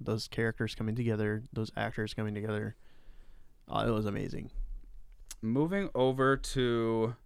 Those 0.00 0.28
characters 0.28 0.74
coming 0.74 0.94
together, 0.94 1.42
those 1.52 1.70
actors 1.76 2.12
coming 2.12 2.34
together. 2.34 2.76
Oh, 3.68 3.88
it 3.88 3.90
was 3.90 4.04
amazing. 4.04 4.50
Moving 5.40 5.88
over 5.94 6.36
to 6.36 7.16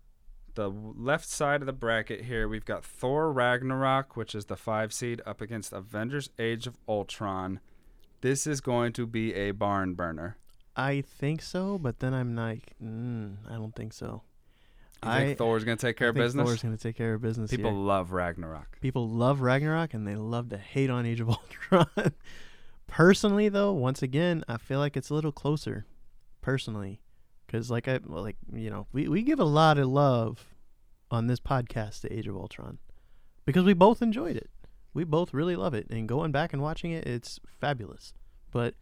the 0.59 0.69
left 0.69 1.29
side 1.29 1.63
of 1.63 1.67
the 1.67 1.73
bracket 1.73 2.25
here, 2.25 2.49
we've 2.49 2.65
got 2.65 2.85
Thor 2.85 3.33
Ragnarok, 3.33 4.17
which 4.17 4.35
is 4.35 4.47
the 4.47 4.57
five 4.57 4.93
seed, 4.93 5.23
up 5.25 5.41
against 5.41 5.73
Avengers 5.73 6.31
Age 6.37 6.67
of 6.67 6.77
Ultron. 6.89 7.61
This 8.23 8.45
is 8.45 8.61
going 8.61 8.93
to 8.95 9.07
be 9.07 9.33
a 9.35 9.53
barn 9.53 9.95
burner. 9.95 10.37
I 10.75 11.03
think 11.03 11.43
so, 11.43 11.79
but 11.79 12.01
then 12.01 12.13
I'm 12.13 12.35
like, 12.35 12.75
mm, 12.83 13.37
I 13.49 13.55
don't 13.55 13.73
think 13.73 13.93
so. 13.93 14.23
You 15.05 15.11
I 15.11 15.27
think 15.27 15.39
Thor's 15.39 15.63
going 15.63 15.79
to 15.79 15.87
take 15.87 15.97
care 15.97 16.09
I 16.09 16.11
of 16.11 16.17
business? 16.17 16.45
Thor's 16.45 16.63
going 16.63 16.77
to 16.77 16.83
take 16.83 16.97
care 16.97 17.15
of 17.15 17.23
business. 17.23 17.53
People 17.53 17.71
here. 17.71 17.79
love 17.79 18.11
Ragnarok. 18.11 18.81
people 18.81 19.09
love 19.09 19.41
Ragnarok 19.41 19.95
and 19.95 20.09
they 20.09 20.17
love 20.17 20.49
to 20.49 20.59
hate 20.59 20.91
on 20.91 21.07
Age 21.07 21.21
of 21.21 21.29
Ultron. 21.71 21.87
Personally, 22.89 23.49
though, 23.49 23.73
once 23.73 24.03
again, 24.03 24.43
I 24.49 24.57
feel 24.57 24.81
like 24.81 24.97
it's 24.97 25.11
a 25.11 25.15
little 25.15 25.31
closer. 25.31 25.87
Personally, 26.41 27.01
because 27.49 27.71
like 27.71 27.89
I 27.89 27.99
like 28.05 28.37
you 28.53 28.71
know 28.71 28.87
we 28.93 29.09
we 29.09 29.23
give 29.23 29.41
a 29.41 29.45
lot 29.45 29.79
of 29.79 29.89
love 29.89 30.55
on 31.11 31.27
this 31.27 31.41
podcast 31.41 32.03
to 32.03 32.13
Age 32.13 32.29
of 32.29 32.37
Ultron 32.37 32.79
because 33.47 33.65
we 33.65 33.73
both 33.73 34.03
enjoyed 34.03 34.37
it. 34.37 34.51
We 34.95 35.05
both 35.05 35.35
really 35.35 35.57
love 35.57 35.75
it, 35.75 35.89
and 35.91 36.09
going 36.09 36.31
back 36.31 36.53
and 36.53 36.63
watching 36.63 36.93
it, 36.93 37.07
it's 37.07 37.41
fabulous. 37.61 38.13
But 38.51 38.75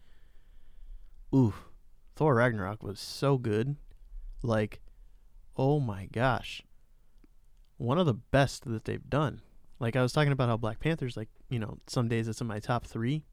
ooh, 1.34 1.54
Thor 2.14 2.34
Ragnarok 2.34 2.82
was 2.82 3.00
so 3.00 3.38
good. 3.38 3.76
Like, 4.42 4.80
oh 5.56 5.80
my 5.80 6.06
gosh, 6.06 6.62
one 7.78 7.98
of 7.98 8.06
the 8.06 8.14
best 8.14 8.64
that 8.64 8.84
they've 8.84 9.08
done. 9.08 9.40
Like 9.78 9.96
I 9.96 10.02
was 10.02 10.12
talking 10.12 10.32
about 10.32 10.48
how 10.48 10.56
Black 10.56 10.80
Panther's 10.80 11.16
like, 11.16 11.28
you 11.50 11.58
know, 11.58 11.78
some 11.86 12.08
days 12.08 12.28
it's 12.28 12.40
in 12.40 12.46
my 12.46 12.58
top 12.58 12.86
three. 12.86 13.24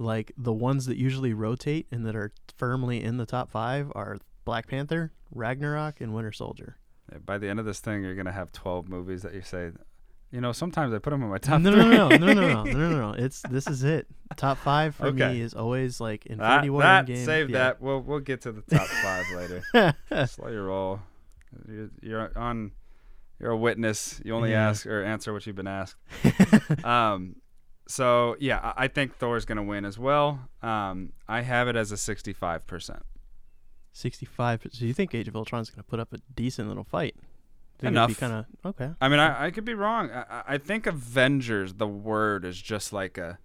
Like 0.00 0.32
the 0.36 0.52
ones 0.52 0.86
that 0.86 0.96
usually 0.96 1.34
rotate 1.34 1.86
and 1.92 2.06
that 2.06 2.16
are 2.16 2.32
firmly 2.56 3.02
in 3.04 3.18
the 3.18 3.26
top 3.26 3.50
five 3.50 3.92
are 3.94 4.18
Black 4.46 4.66
Panther, 4.66 5.12
Ragnarok, 5.30 6.00
and 6.00 6.14
Winter 6.14 6.32
Soldier. 6.32 6.76
By 7.26 7.36
the 7.38 7.48
end 7.48 7.58
of 7.60 7.66
this 7.66 7.80
thing, 7.80 8.02
you're 8.02 8.14
going 8.14 8.24
to 8.26 8.32
have 8.32 8.50
12 8.52 8.88
movies 8.88 9.22
that 9.22 9.34
you 9.34 9.42
say, 9.42 9.72
you 10.30 10.40
know, 10.40 10.52
sometimes 10.52 10.94
I 10.94 10.98
put 11.00 11.10
them 11.10 11.22
in 11.22 11.28
my 11.28 11.38
top 11.38 11.60
no, 11.60 11.70
no, 11.70 11.82
no, 11.90 12.08
no, 12.08 12.16
no, 12.16 12.32
no, 12.32 12.62
no, 12.62 12.72
no, 12.72 12.88
no. 12.88 13.12
It's 13.12 13.42
this 13.50 13.66
is 13.66 13.82
it. 13.84 14.06
Top 14.36 14.56
five 14.58 14.94
for 14.94 15.08
Okay. 15.08 15.32
me 15.34 15.40
is 15.42 15.52
always 15.54 16.00
like 16.00 16.24
Infinity 16.26 16.68
That, 16.68 16.72
War 16.72 16.82
that 16.82 17.06
Endgame. 17.06 17.24
save 17.24 17.50
yeah. 17.50 17.58
that. 17.58 17.82
We'll 17.82 18.00
we'll 18.00 18.20
get 18.20 18.40
to 18.42 18.52
the 18.52 18.62
top 18.62 18.86
five 18.86 19.26
later. 19.36 19.94
Slow 20.28 20.48
your 20.48 20.64
roll. 20.64 21.00
You're, 21.68 21.90
you're 22.00 22.38
on. 22.38 22.70
You're 23.40 23.50
a 23.50 23.56
witness. 23.56 24.20
You 24.24 24.34
only 24.36 24.52
Yeah. 24.52 24.68
ask 24.68 24.86
or 24.86 25.02
answer 25.02 25.32
what 25.32 25.46
you've 25.46 25.56
been 25.56 25.66
asked. 25.66 25.96
um, 26.84 27.36
so 27.90 28.36
yeah, 28.40 28.58
I, 28.76 28.84
I 28.84 28.88
think 28.88 29.16
Thor's 29.16 29.44
gonna 29.44 29.62
win 29.62 29.84
as 29.84 29.98
well. 29.98 30.48
Um, 30.62 31.12
I 31.28 31.40
have 31.42 31.68
it 31.68 31.76
as 31.76 31.92
a 31.92 31.96
65 31.96 32.66
percent. 32.66 33.02
65. 33.92 34.68
So 34.72 34.84
you 34.84 34.94
think 34.94 35.14
Age 35.14 35.28
of 35.28 35.34
Ultron's 35.36 35.68
going 35.70 35.82
to 35.82 35.88
put 35.88 35.98
up 36.00 36.12
a 36.12 36.18
decent 36.34 36.68
little 36.68 36.84
fight? 36.84 37.16
Think 37.78 37.88
Enough. 37.90 38.18
Kind 38.20 38.32
of 38.32 38.44
okay. 38.64 38.90
I 39.00 39.08
mean, 39.08 39.18
I, 39.18 39.46
I 39.46 39.50
could 39.50 39.64
be 39.64 39.74
wrong. 39.74 40.10
I, 40.10 40.20
I- 40.22 40.42
I 40.54 40.58
think 40.58 40.86
Avengers, 40.86 41.74
the 41.74 41.86
word 41.88 42.44
is 42.44 42.60
just 42.60 42.92
like 42.92 43.18
a, 43.18 43.38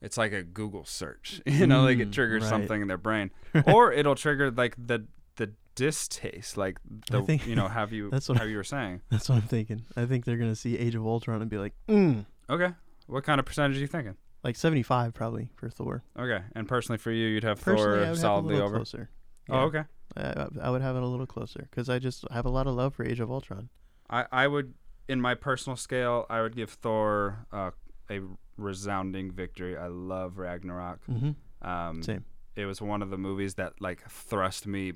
it's 0.00 0.16
like 0.16 0.32
a 0.32 0.42
Google 0.42 0.84
search. 0.84 1.42
You 1.46 1.66
know, 1.66 1.82
like 1.82 1.98
it 1.98 2.08
Mm, 2.08 2.12
triggers 2.12 2.42
right. 2.44 2.48
something 2.48 2.80
in 2.82 2.88
their 2.88 2.96
brain, 2.98 3.30
or 3.66 3.92
it'll 3.92 4.14
trigger 4.14 4.50
like 4.50 4.74
the 4.78 5.04
the 5.36 5.52
distaste, 5.74 6.56
like 6.56 6.78
the 7.10 7.22
think- 7.22 7.46
you 7.46 7.54
know 7.56 7.68
have 7.68 7.92
you 7.92 8.08
that's 8.12 8.28
what 8.28 8.38
how 8.38 8.44
you 8.44 8.56
were 8.56 8.64
saying. 8.64 9.02
That's 9.10 9.28
what 9.28 9.36
I'm 9.36 9.42
thinking. 9.42 9.82
I 9.96 10.06
think 10.06 10.24
they're 10.24 10.38
going 10.38 10.50
to 10.50 10.56
see 10.56 10.78
Age 10.78 10.94
of 10.94 11.04
Ultron 11.06 11.42
and 11.42 11.50
be 11.50 11.58
like, 11.58 11.74
mm. 11.88 12.24
Okay, 12.48 12.72
what 13.10 13.24
kind 13.24 13.38
of 13.40 13.46
percentage 13.46 13.76
are 13.76 13.80
you 13.80 13.86
thinking? 13.86 14.16
like 14.42 14.56
75 14.56 15.12
probably 15.12 15.50
for 15.54 15.68
Thor. 15.68 16.02
Okay, 16.18 16.40
and 16.54 16.66
personally 16.66 16.96
for 16.96 17.10
you, 17.10 17.28
you'd 17.28 17.44
have 17.44 17.60
Personally, 17.60 17.82
I 17.82 17.84
Thor 17.84 17.90
would 17.98 18.06
have 18.06 18.16
a 18.16 18.20
solidly 18.20 18.54
little 18.54 18.68
over. 18.68 18.76
closer. 18.76 19.10
Oh, 19.50 19.58
okay. 19.64 19.84
I, 20.16 20.46
I 20.62 20.70
would 20.70 20.80
have 20.82 20.96
it 20.96 21.02
a 21.02 21.06
little 21.06 21.26
closer 21.26 21.66
because 21.70 21.90
I 21.90 21.98
just 21.98 22.24
have 22.30 22.46
a 22.46 22.48
lot 22.48 22.66
of 22.66 22.74
love 22.74 22.94
for 22.94 23.04
Age 23.04 23.20
of 23.20 23.30
Ultron. 23.30 23.68
I, 24.08 24.24
I 24.32 24.46
would, 24.46 24.72
in 25.08 25.20
my 25.20 25.34
personal 25.34 25.76
scale, 25.76 26.24
I 26.30 26.40
would 26.40 26.56
give 26.56 26.70
Thor 26.70 27.46
uh, 27.52 27.72
a 28.10 28.20
resounding 28.56 29.30
victory. 29.30 29.76
I 29.76 29.88
love 29.88 30.38
Ragnarok. 30.38 31.00
Mm-hmm. 31.06 31.68
Um, 31.68 32.02
Same. 32.02 32.24
It 32.56 32.64
was 32.64 32.80
one 32.80 33.02
of 33.02 33.10
the 33.10 33.18
movies 33.18 33.54
that 33.56 33.74
like 33.80 34.08
thrust 34.08 34.66
me 34.66 34.94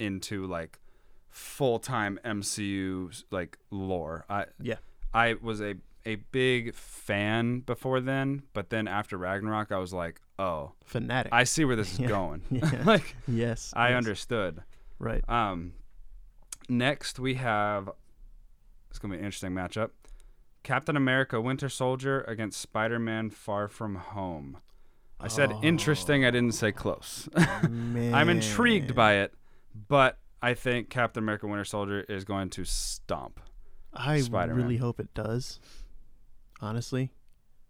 into 0.00 0.46
like 0.46 0.78
full 1.28 1.78
time 1.78 2.18
MCU 2.24 3.22
like 3.30 3.56
lore. 3.70 4.24
I 4.28 4.46
Yeah. 4.60 4.76
I 5.14 5.34
was 5.40 5.60
a 5.60 5.74
a 6.06 6.16
big 6.16 6.74
fan 6.74 7.60
before 7.60 8.00
then, 8.00 8.42
but 8.52 8.70
then 8.70 8.88
after 8.88 9.16
Ragnarok, 9.18 9.70
I 9.72 9.78
was 9.78 9.92
like, 9.92 10.20
oh, 10.38 10.72
Fanatic. 10.84 11.32
I 11.32 11.44
see 11.44 11.64
where 11.64 11.76
this 11.76 11.92
is 11.92 11.98
Yeah. 12.00 12.08
going. 12.08 12.42
Yeah. 12.50 12.82
like 12.84 13.14
yes. 13.28 13.72
I 13.76 13.90
yes. 13.90 13.96
understood. 13.98 14.62
Right. 14.98 15.26
Um, 15.28 15.72
next 16.68 17.18
we 17.18 17.34
have 17.34 17.90
it's 18.90 18.98
gonna 18.98 19.14
be 19.14 19.18
an 19.18 19.24
interesting 19.24 19.52
matchup: 19.52 19.90
Captain 20.62 20.96
America: 20.96 21.40
Winter 21.40 21.68
Soldier 21.68 22.22
against 22.22 22.60
Spider-Man: 22.60 23.30
Far 23.30 23.68
From 23.68 23.94
Home. 23.96 24.58
I 25.22 25.28
said 25.28 25.52
interesting. 25.62 26.24
I 26.24 26.30
didn't 26.30 26.54
say 26.54 26.72
close. 26.72 27.28
I'm 27.36 28.28
intrigued 28.30 28.94
by 28.94 29.16
it, 29.16 29.34
but 29.88 30.18
I 30.42 30.54
think 30.54 30.88
Captain 30.88 31.22
America: 31.22 31.46
Winter 31.46 31.64
Soldier 31.64 32.00
is 32.08 32.24
going 32.24 32.48
to 32.50 32.64
stomp. 32.64 33.38
I 33.92 34.20
Spider-Man. 34.20 34.56
really 34.64 34.76
hope 34.78 34.98
it 35.00 35.12
does. 35.14 35.60
Honestly, 36.62 37.10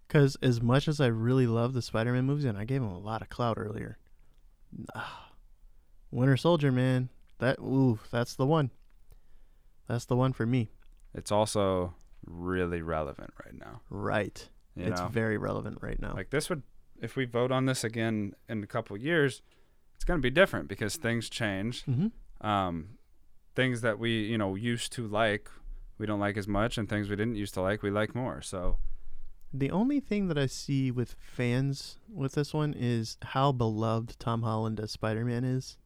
because 0.07 0.37
as 0.42 0.61
much 0.61 0.88
as 0.88 1.00
I 1.00 1.07
really 1.07 1.46
love 1.46 1.72
the 1.72 1.83
Spider-Man 1.83 2.24
movies, 2.24 2.44
and 2.44 2.59
I 2.59 2.64
gave 2.64 2.83
him 2.83 2.88
a 2.88 2.98
lot 2.98 3.22
of 3.22 3.29
clout 3.29 3.59
earlier, 3.59 3.98
ah, 4.94 5.33
Winter 6.11 6.37
Soldier, 6.37 6.72
man, 6.72 7.09
that 7.38 7.59
ooh, 7.61 8.00
that's 8.11 8.35
the 8.35 8.46
one. 8.46 8.70
That's 9.87 10.05
the 10.05 10.16
one 10.16 10.33
for 10.33 10.46
me. 10.46 10.70
It's 11.14 11.33
also 11.33 11.94
really 12.26 12.83
relevant 12.83 13.33
right 13.44 13.55
now. 13.55 13.81
Right. 13.90 14.48
You 14.76 14.87
it's 14.87 15.00
know, 15.00 15.09
very 15.09 15.37
relevant 15.37 15.79
right 15.81 16.00
now. 16.00 16.14
like 16.14 16.31
this 16.31 16.48
would 16.48 16.62
if 17.00 17.16
we 17.16 17.24
vote 17.24 17.50
on 17.50 17.66
this 17.66 17.83
again 17.83 18.35
in 18.48 18.62
a 18.62 18.66
couple 18.66 18.96
years, 18.96 19.42
it's 19.94 20.05
gonna 20.05 20.20
be 20.20 20.31
different 20.31 20.68
because 20.68 20.96
things 20.96 21.29
change. 21.29 21.85
mm-hmm. 21.87 22.46
um, 22.46 22.98
things 23.55 23.81
that 23.81 23.98
we 23.98 24.22
you 24.22 24.38
know 24.38 24.55
used 24.55 24.92
to 24.92 25.07
like 25.07 25.50
we 26.01 26.07
don't 26.07 26.19
like 26.21 26.37
as 26.37 26.49
much 26.49 26.79
and 26.79 26.89
things 26.89 27.09
we 27.09 27.17
didn't 27.17 27.37
used 27.37 27.55
to 27.55 27.61
like 27.61 27.83
we 27.83 27.91
like 27.91 28.15
more 28.15 28.41
so 28.43 28.77
The 29.53 29.71
only 29.73 29.99
thing 30.01 30.29
that 30.29 30.39
I 30.39 30.47
see 30.47 30.91
with 30.93 31.15
fans 31.37 31.99
with 32.23 32.33
this 32.39 32.55
one 32.55 32.73
is 32.73 33.17
how 33.35 33.51
beloved 33.53 34.17
Tom 34.19 34.43
Holland 34.43 34.79
as 34.81 34.93
Spider-Man 34.93 35.45
is. 35.45 35.77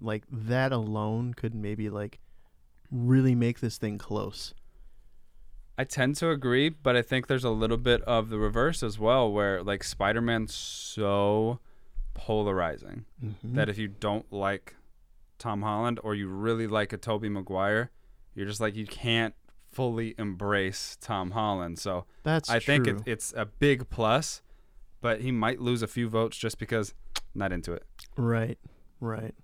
Like 0.00 0.22
that 0.30 0.70
alone 0.72 1.34
could 1.34 1.54
maybe 1.54 1.90
like 1.90 2.20
really 2.92 3.34
make 3.34 3.58
this 3.60 3.76
thing 3.78 3.98
close. 3.98 4.54
i 5.76 5.84
tend 5.84 6.16
to 6.20 6.30
agree 6.30 6.68
but 6.70 6.94
i 6.96 7.02
think 7.02 7.26
there's 7.26 7.44
a 7.44 7.50
little 7.62 7.76
bit 7.90 8.00
of 8.02 8.30
the 8.30 8.38
reverse 8.38 8.82
as 8.82 8.98
well 8.98 9.30
where 9.36 9.62
like 9.70 9.82
spider-man's 9.84 10.54
so 10.54 11.58
polarizing 12.14 13.04
Mm-hmm. 13.24 13.54
that 13.56 13.68
if 13.68 13.78
you 13.78 13.88
don't 13.88 14.26
like 14.32 14.74
tom 15.38 15.62
holland 15.62 16.00
or 16.02 16.14
you 16.14 16.28
really 16.28 16.66
like 16.66 16.92
a 16.92 16.96
tobey 16.96 17.28
maguire 17.28 17.90
you're 18.38 18.46
just 18.46 18.60
like 18.60 18.76
you 18.76 18.86
can't 18.86 19.34
fully 19.70 20.14
embrace 20.16 20.96
tom 21.00 21.32
holland 21.32 21.78
so 21.78 22.04
That's 22.22 22.48
i 22.48 22.58
think 22.58 22.86
it, 22.86 23.02
it's 23.04 23.34
a 23.36 23.44
big 23.44 23.90
plus 23.90 24.42
but 25.00 25.20
he 25.20 25.30
might 25.30 25.60
lose 25.60 25.82
a 25.82 25.86
few 25.86 26.08
votes 26.08 26.36
just 26.36 26.58
because 26.58 26.94
not 27.34 27.52
into 27.52 27.72
it 27.72 27.84
right, 28.16 28.58
right. 29.00 29.34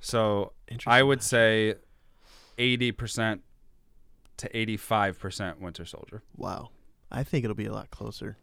so 0.00 0.52
I 0.86 1.02
would 1.02 1.22
say 1.22 1.74
80% 2.58 3.40
to 4.38 4.48
85% 4.48 5.60
Winter 5.60 5.84
Soldier. 5.84 6.22
Wow, 6.36 6.70
I 7.10 7.22
think 7.22 7.44
it'll 7.44 7.54
be 7.54 7.66
a 7.66 7.72
lot 7.72 7.90
closer. 7.90 8.36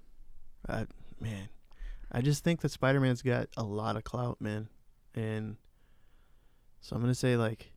I, 0.68 0.86
man, 1.20 1.50
I 2.12 2.22
just 2.22 2.44
think 2.44 2.62
that 2.62 2.70
Spider-Man's 2.70 3.22
got 3.22 3.50
a 3.58 3.64
lot 3.64 3.96
of 3.96 4.04
clout, 4.04 4.40
man, 4.40 4.70
and 5.16 5.58
so 6.82 6.96
I'm 6.96 7.02
gonna 7.02 7.16
say 7.16 7.36
like 7.38 7.72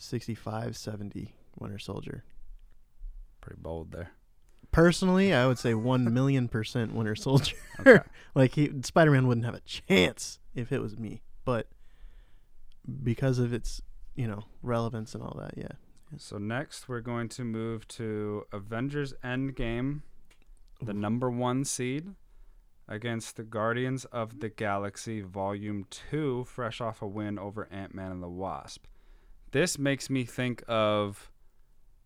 65, 0.00 0.76
70 0.76 1.34
Winter 1.58 1.78
Soldier. 1.78 2.24
Pretty 3.40 3.60
bold 3.60 3.92
there. 3.92 4.12
Personally, 4.72 5.34
I 5.34 5.46
would 5.46 5.58
say 5.58 5.74
one 5.74 6.12
million 6.12 6.48
percent 6.48 6.94
Winter 6.94 7.14
Soldier. 7.14 7.56
Okay. 7.80 8.00
like 8.34 8.54
he, 8.56 8.70
Spider-Man 8.82 9.26
wouldn't 9.26 9.46
have 9.46 9.54
a 9.54 9.60
chance 9.60 10.38
if 10.54 10.70
it 10.70 10.82
was 10.82 10.98
me, 10.98 11.22
but 11.46 11.66
because 13.02 13.38
of 13.38 13.54
its, 13.54 13.80
you 14.14 14.28
know, 14.28 14.44
relevance 14.62 15.14
and 15.14 15.22
all 15.22 15.34
that, 15.40 15.54
yeah. 15.56 15.72
so 16.18 16.36
next 16.36 16.90
we're 16.90 17.00
going 17.00 17.30
to 17.30 17.42
move 17.42 17.88
to 17.88 18.44
Avengers 18.52 19.14
Endgame, 19.24 20.02
the 20.82 20.92
number 20.92 21.30
one 21.30 21.64
seed, 21.64 22.14
against 22.86 23.36
the 23.36 23.44
Guardians 23.44 24.04
of 24.06 24.40
the 24.40 24.50
Galaxy 24.50 25.22
Volume 25.22 25.86
2, 25.88 26.44
fresh 26.44 26.82
off 26.82 27.00
a 27.00 27.06
win 27.06 27.38
over 27.38 27.66
Ant 27.70 27.94
Man 27.94 28.12
and 28.12 28.22
the 28.22 28.28
Wasp. 28.28 28.84
This 29.52 29.78
makes 29.78 30.08
me 30.10 30.24
think 30.24 30.62
of 30.68 31.30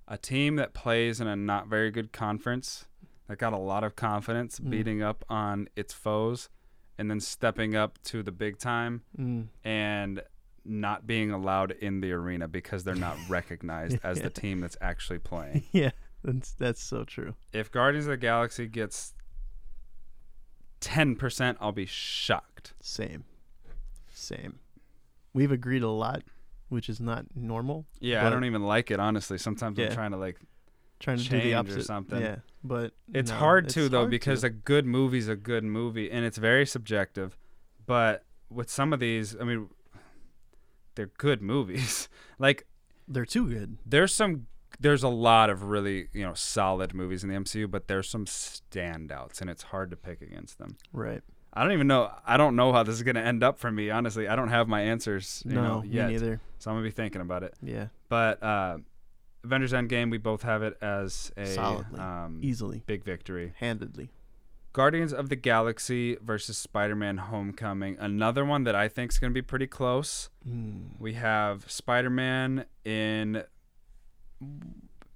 a 0.09 0.17
team 0.19 0.57
that 0.57 0.75
plays 0.75 1.21
in 1.21 1.27
a 1.27 1.37
not 1.37 1.67
very 1.69 1.91
good 1.91 2.13
conference 2.13 2.87
that 3.29 3.39
got 3.39 3.53
a 3.53 3.59
lot 3.59 3.85
of 3.85 3.97
confidence 3.97 4.59
Mm. 4.59 4.71
beating 4.71 5.03
up 5.03 5.25
on 5.29 5.69
its 5.77 5.93
foes 5.95 6.49
and 6.99 7.11
then 7.11 7.21
stepping 7.21 7.75
up 7.75 7.99
to 8.05 8.23
the 8.23 8.33
big 8.33 8.59
time 8.59 9.03
Mm, 9.19 9.49
and 9.65 10.23
not 10.65 11.07
being 11.07 11.31
allowed 11.31 11.71
in 11.73 12.01
the 12.01 12.13
arena 12.13 12.49
because 12.49 12.85
they're 12.85 12.95
not 12.95 13.17
recognized 13.29 13.99
as 14.03 14.21
the 14.21 14.31
team 14.31 14.61
that's 14.61 14.77
actually 14.81 15.19
playing. 15.19 15.65
yeah, 15.73 15.91
that's 16.23 16.53
that's 16.53 16.83
so 16.83 17.05
true. 17.05 17.35
If 17.53 17.71
Guardians 17.71 18.07
of 18.07 18.11
the 18.13 18.17
Galaxy 18.17 18.67
gets 18.69 19.15
10%, 20.81 21.57
I'll 21.61 21.73
be 21.73 21.87
shocked. 21.87 22.75
Same, 22.81 23.25
same. 24.13 24.59
We've 25.33 25.53
agreed 25.53 25.83
a 25.83 25.89
lot, 25.91 26.23
which 26.75 26.89
is 26.89 27.01
not 27.01 27.25
normal. 27.35 27.87
Yeah, 28.01 28.27
I 28.27 28.31
don't 28.31 28.45
even 28.45 28.63
like 28.63 28.91
it 28.91 29.01
honestly. 29.01 29.39
Sometimes 29.39 29.79
I'm 29.79 29.91
trying 29.93 30.11
to 30.11 30.17
like 30.19 30.39
Trying 31.01 31.19
to 31.19 31.25
do 31.29 31.41
the 31.41 31.63
the 31.63 31.77
or 31.77 31.83
something. 31.83 32.21
Yeah, 32.21 32.37
but 32.63 32.93
It's 33.13 33.31
no, 33.31 33.37
hard 33.37 33.67
it's 33.67 33.75
to 33.75 33.89
though 33.89 33.99
hard 34.01 34.11
because 34.11 34.41
to. 34.41 34.47
a 34.47 34.51
good 34.51 34.87
movie's 34.87 35.29
a 35.29 35.37
good 35.37 35.65
movie 35.65 36.11
and 36.11 36.25
it's 36.25 36.39
very 36.39 36.65
subjective. 36.65 37.37
But 37.85 38.25
with 38.49 38.71
some 38.71 38.93
of 38.93 39.01
these, 39.01 39.37
I 39.39 39.45
mean, 39.45 39.69
they're 40.95 41.11
good 41.19 41.43
movies. 41.43 42.09
like 42.39 42.67
they're 43.07 43.27
too 43.27 43.49
good. 43.49 43.77
there's 43.85 44.15
some, 44.15 44.47
there's 44.81 45.03
a 45.03 45.09
lot 45.09 45.51
of 45.51 45.65
really 45.65 46.09
you 46.13 46.25
know 46.25 46.33
solid 46.35 46.95
movies 46.95 47.23
in 47.23 47.29
the 47.29 47.37
MCU, 47.37 47.71
but 47.71 47.87
there's 47.89 48.09
some 48.09 48.25
standouts 48.25 49.41
and 49.41 49.51
it's 49.51 49.65
hard 49.65 49.91
to 49.91 49.97
pick 49.97 50.23
against 50.23 50.59
them. 50.59 50.77
Right. 50.93 51.23
I 51.55 51.63
don't 51.63 51.73
even 51.73 51.87
know. 51.87 52.11
I 52.27 52.37
don't 52.37 52.57
know 52.57 52.73
how 52.73 52.83
this 52.83 52.97
is 52.97 53.03
gonna 53.05 53.21
end 53.21 53.43
up 53.45 53.59
for 53.59 53.71
me. 53.71 53.89
Honestly, 53.91 54.27
I 54.29 54.35
don't 54.37 54.49
have 54.49 54.67
my 54.69 54.81
answers. 54.83 55.43
You 55.47 55.55
no, 55.55 55.63
know, 55.63 55.81
me 55.83 55.89
yet, 55.89 56.11
neither. 56.11 56.41
so 56.59 56.71
I'm 56.71 56.77
gonna 56.77 56.87
be 56.87 56.91
thinking 56.91 57.21
about 57.21 57.43
it. 57.45 57.55
Yeah, 57.63 57.87
But 58.09 58.43
uh, 58.43 58.79
Avengers 59.45 59.73
Endgame, 59.73 60.11
we 60.11 60.19
both 60.19 60.43
have 60.43 60.63
it 60.63 60.77
as 60.83 61.31
a 61.37 61.47
Solidly. 61.47 61.99
um, 62.01 62.41
easily, 62.43 62.83
big 62.87 63.05
victory. 63.05 63.53
handedly. 63.59 64.11
Guardians 64.73 65.13
of 65.13 65.29
the 65.29 65.37
Galaxy 65.37 66.17
versus 66.21 66.59
Spider-Man: 66.59 67.19
Homecoming. 67.19 67.97
Another 68.01 68.45
one 68.45 68.65
that 68.65 68.75
I 68.75 68.89
think 68.89 69.13
is 69.13 69.21
going 69.21 69.31
to 69.31 69.35
be 69.35 69.43
pretty 69.43 69.69
close. 69.69 70.31
Mm. 70.49 70.99
We 70.99 71.13
have 71.13 71.71
Spider-Man 71.71 72.65
in 72.85 73.45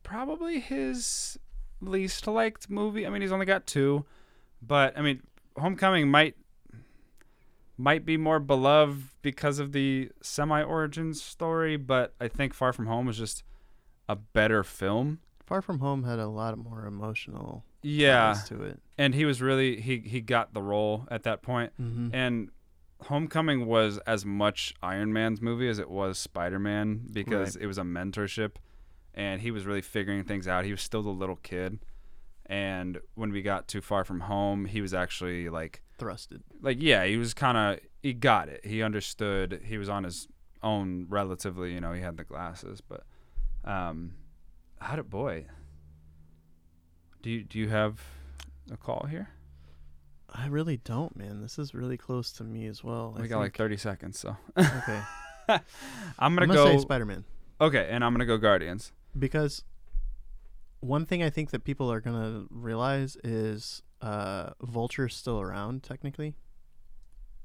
probably 0.03 0.61
his 0.61 1.39
least 1.81 2.27
liked 2.27 2.71
movie. 2.71 3.07
I 3.07 3.11
mean, 3.11 3.23
he's 3.23 3.33
only 3.33 3.47
got 3.47 3.67
two, 3.67 4.05
but 4.63 4.97
I 4.97 5.03
mean, 5.03 5.23
Homecoming 5.59 6.09
might 6.11 6.35
might 7.77 8.05
be 8.05 8.17
more 8.17 8.41
beloved 8.41 9.05
because 9.23 9.59
of 9.59 9.73
the 9.73 10.11
semi-origin 10.21 11.15
story, 11.15 11.77
but 11.77 12.15
I 12.21 12.27
think 12.29 12.53
Far 12.55 12.73
From 12.73 12.87
Home 12.87 13.09
is 13.09 13.17
just 13.19 13.45
a 14.09 14.17
better 14.17 14.65
film. 14.65 15.21
Far 15.47 15.63
From 15.63 15.79
Home 15.79 16.03
had 16.05 16.19
a 16.19 16.27
lot 16.27 16.59
more 16.59 16.87
emotional 16.87 17.65
Yeah, 17.83 18.35
to 18.47 18.63
it. 18.65 18.81
and 18.99 19.15
he 19.15 19.25
was 19.25 19.41
really 19.41 19.81
he 19.81 19.99
he 20.01 20.21
got 20.21 20.55
the 20.55 20.63
role 20.63 21.07
at 21.11 21.23
that 21.23 21.43
point. 21.43 21.73
Mm-hmm. 21.81 22.09
And 22.15 22.51
Homecoming 23.03 23.67
was 23.67 23.99
as 24.07 24.25
much 24.27 24.75
Iron 24.83 25.13
Man's 25.13 25.41
movie 25.41 25.69
as 25.69 25.79
it 25.79 25.89
was 25.89 26.19
Spider 26.19 26.59
Man 26.59 27.07
because 27.13 27.55
it 27.55 27.67
was 27.67 27.79
a 27.79 27.83
mentorship 27.83 28.57
and 29.15 29.41
he 29.41 29.53
was 29.53 29.65
really 29.67 29.83
figuring 29.83 30.25
things 30.25 30.49
out. 30.49 30.65
He 30.65 30.73
was 30.73 30.83
still 30.83 31.03
the 31.03 31.11
little 31.11 31.37
kid. 31.37 31.79
And 32.49 32.99
when 33.15 33.31
we 33.31 33.43
got 33.43 33.69
too 33.69 33.81
far 33.83 34.05
from 34.05 34.21
home, 34.21 34.65
he 34.65 34.81
was 34.81 34.95
actually 34.95 35.49
like 35.51 35.83
Thrusted. 35.99 36.41
like 36.63 36.79
yeah, 36.81 37.05
he 37.05 37.17
was 37.17 37.35
kind 37.35 37.59
of 37.59 37.81
he 38.03 38.13
got 38.15 38.49
it. 38.49 38.65
He 38.65 38.83
understood. 38.83 39.61
He 39.65 39.77
was 39.79 39.89
on 39.89 40.05
his 40.05 40.29
own 40.63 41.07
relatively, 41.09 41.73
you 41.75 41.81
know, 41.81 41.93
he 41.93 42.01
had 42.01 42.17
the 42.17 42.25
glasses, 42.25 42.81
but 42.81 43.05
um 43.65 44.15
how 44.81 44.97
did 44.97 45.11
boy 45.11 45.47
do 47.23 47.31
you 47.31 47.43
do 47.45 47.59
you 47.59 47.69
have 47.69 48.01
a 48.71 48.77
call 48.77 49.07
here? 49.11 49.29
I 50.33 50.47
really 50.47 50.77
don't, 50.79 51.17
man. 51.17 51.41
This 51.41 51.59
is 51.59 51.75
really 51.75 51.97
close 51.97 52.33
to 52.33 52.45
me 52.45 52.67
as 52.67 52.85
well. 52.85 53.15
I 53.19 53.23
we 53.23 53.29
got 53.29 53.39
like 53.39 53.57
30 53.57 53.77
seconds, 53.79 54.19
so 54.19 54.37
okay. 54.59 55.01
I'm 55.49 55.61
I'm 56.19 56.35
gonna 56.35 56.47
gonna 56.47 56.55
go. 56.59 56.67
say 56.77 56.79
Spider 56.79 57.05
Man 57.07 57.25
okay, 57.61 57.89
and 57.91 58.05
I'm 58.05 58.13
gonna 58.13 58.27
go 58.27 58.39
Guardians. 58.39 58.93
because 59.19 59.65
one 60.81 61.07
thing 61.07 61.23
I 61.23 61.31
think 61.31 61.51
that 61.51 61.65
people 61.65 61.91
are 61.93 62.01
gonna 62.01 62.45
realize 62.51 63.17
is 63.25 63.83
uh, 64.01 64.51
Vulture's 64.63 65.15
still 65.17 65.41
around 65.41 65.83
technically. 65.83 66.35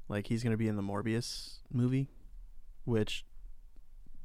Like 0.08 0.26
he's 0.26 0.42
gonna 0.44 0.56
be 0.56 0.68
in 0.68 0.76
the 0.76 0.82
Morbius 0.82 1.58
movie, 1.72 2.08
which 2.84 3.24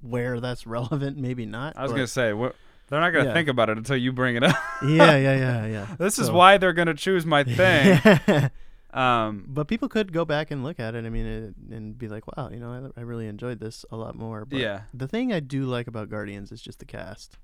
where 0.01 0.39
that's 0.39 0.65
relevant, 0.77 1.17
maybe 1.17 1.45
not. 1.45 1.75
I 1.77 1.83
was 1.83 1.91
but- 1.91 1.95
gonna 1.97 2.07
say 2.07 2.33
what. 2.33 2.55
They're 2.87 2.99
not 2.99 3.11
gonna 3.11 3.25
Yeah. 3.25 3.33
think 3.33 3.49
about 3.49 3.69
it 3.69 3.77
until 3.77 3.97
you 3.97 4.11
bring 4.11 4.35
it 4.35 4.43
up. 4.43 4.55
yeah, 4.83 5.15
yeah, 5.15 5.35
yeah, 5.37 5.65
yeah. 5.67 5.95
this 5.99 6.17
is 6.17 6.31
why 6.31 6.57
they're 6.57 6.73
gonna 6.73 6.95
choose 6.95 7.23
my 7.23 7.43
thing. 7.43 8.49
um, 8.95 9.45
but 9.47 9.67
people 9.67 9.87
could 9.87 10.11
go 10.11 10.25
back 10.25 10.49
and 10.49 10.63
look 10.63 10.79
at 10.79 10.95
it. 10.95 11.05
I 11.05 11.09
mean, 11.11 11.25
it, 11.27 11.53
and 11.71 11.95
be 11.95 12.07
like, 12.07 12.23
"Wow, 12.35 12.49
you 12.51 12.59
know, 12.59 12.91
I, 12.97 12.99
I 12.99 13.03
really 13.03 13.27
enjoyed 13.27 13.59
this 13.59 13.85
a 13.91 13.95
lot 13.95 14.15
more." 14.15 14.43
But 14.43 14.57
yeah, 14.57 14.81
The 14.91 15.07
thing 15.07 15.31
I 15.31 15.39
do 15.39 15.65
like 15.65 15.85
about 15.85 16.09
Guardians 16.09 16.51
is 16.51 16.61
just 16.63 16.79
the 16.79 16.85
cast. 16.85 17.37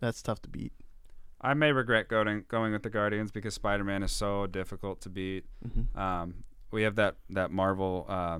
That's 0.00 0.20
tough 0.22 0.42
to 0.42 0.48
beat. 0.48 0.72
I 1.40 1.54
may 1.54 1.72
regret 1.72 2.08
going 2.08 2.44
going 2.48 2.72
with 2.72 2.82
the 2.82 2.90
Guardians 2.90 3.30
because 3.30 3.54
Spider-Man 3.54 4.02
is 4.02 4.12
so 4.12 4.46
difficult 4.46 5.00
to 5.02 5.08
beat. 5.08 5.44
hmm 5.62 5.98
Um, 5.98 6.44
we 6.70 6.82
have 6.82 6.96
that 6.96 7.16
that 7.30 7.50
Marvel 7.50 8.06
uh, 8.08 8.38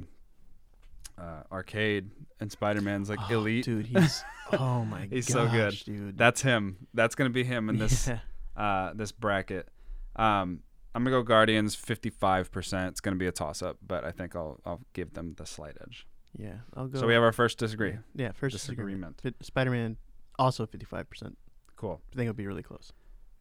uh, 1.19 1.43
arcade, 1.53 2.11
and 2.41 2.51
Spider-Man's 2.51 3.09
like 3.11 3.19
elite. 3.31 3.65
dude. 3.65 3.87
He's 3.95 4.23
oh 4.53 4.85
my 4.85 5.07
He's 5.11 5.27
gosh, 5.29 5.35
so 5.35 5.49
good. 5.51 5.75
dude. 5.85 6.19
That's 6.19 6.43
him. 6.43 6.87
That's 6.95 7.15
gonna 7.15 7.31
be 7.31 7.45
him 7.45 7.69
in 7.69 7.79
this 7.79 8.07
Yeah. 8.09 8.19
uh, 8.57 8.93
this 8.95 9.13
bracket. 9.13 9.69
Um, 10.17 10.61
I'm 10.95 11.05
gonna 11.05 11.17
go 11.17 11.23
Guardians 11.23 11.77
55%. 11.77 12.89
It's 12.89 13.01
gonna 13.01 13.17
be 13.17 13.27
a 13.27 13.33
toss 13.33 13.63
up, 13.63 13.79
but 13.87 14.05
I 14.05 14.13
think 14.13 14.35
I'll 14.37 14.61
I'll 14.65 14.81
give 14.93 15.15
them 15.15 15.35
the 15.37 15.47
slight 15.47 15.77
edge. 15.81 16.07
yeah, 16.39 16.55
I'll 16.75 16.89
go. 16.89 17.01
So 17.01 17.07
we 17.07 17.15
have 17.15 17.23
our 17.23 17.33
first 17.33 17.59
disagree. 17.59 17.97
yeah, 18.15 18.33
first 18.33 18.55
disagreement. 18.55 19.21
Spider 19.43 19.71
Man 19.71 19.97
also 20.39 20.67
fifty 20.67 20.85
five 20.87 21.09
percent. 21.09 21.37
Cool. 21.81 22.03
I 22.13 22.17
think 22.17 22.29
it'll 22.29 22.37
be 22.37 22.47
really 22.47 22.63
close. 22.63 22.93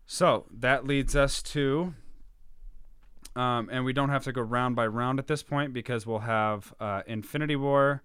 So 0.06 0.46
that 0.50 0.88
leads 0.88 1.14
us 1.14 1.44
to, 1.44 1.94
um, 3.36 3.70
and 3.70 3.84
we 3.84 3.92
don't 3.92 4.08
have 4.08 4.24
to 4.24 4.32
go 4.32 4.42
round 4.42 4.78
by 4.78 4.88
round 4.88 5.20
at 5.20 5.28
this 5.28 5.44
point 5.44 5.74
because 5.74 6.08
we'll 6.08 6.20
have 6.20 6.74
uh, 6.80 7.02
Infinity 7.06 7.58
War 7.58 8.02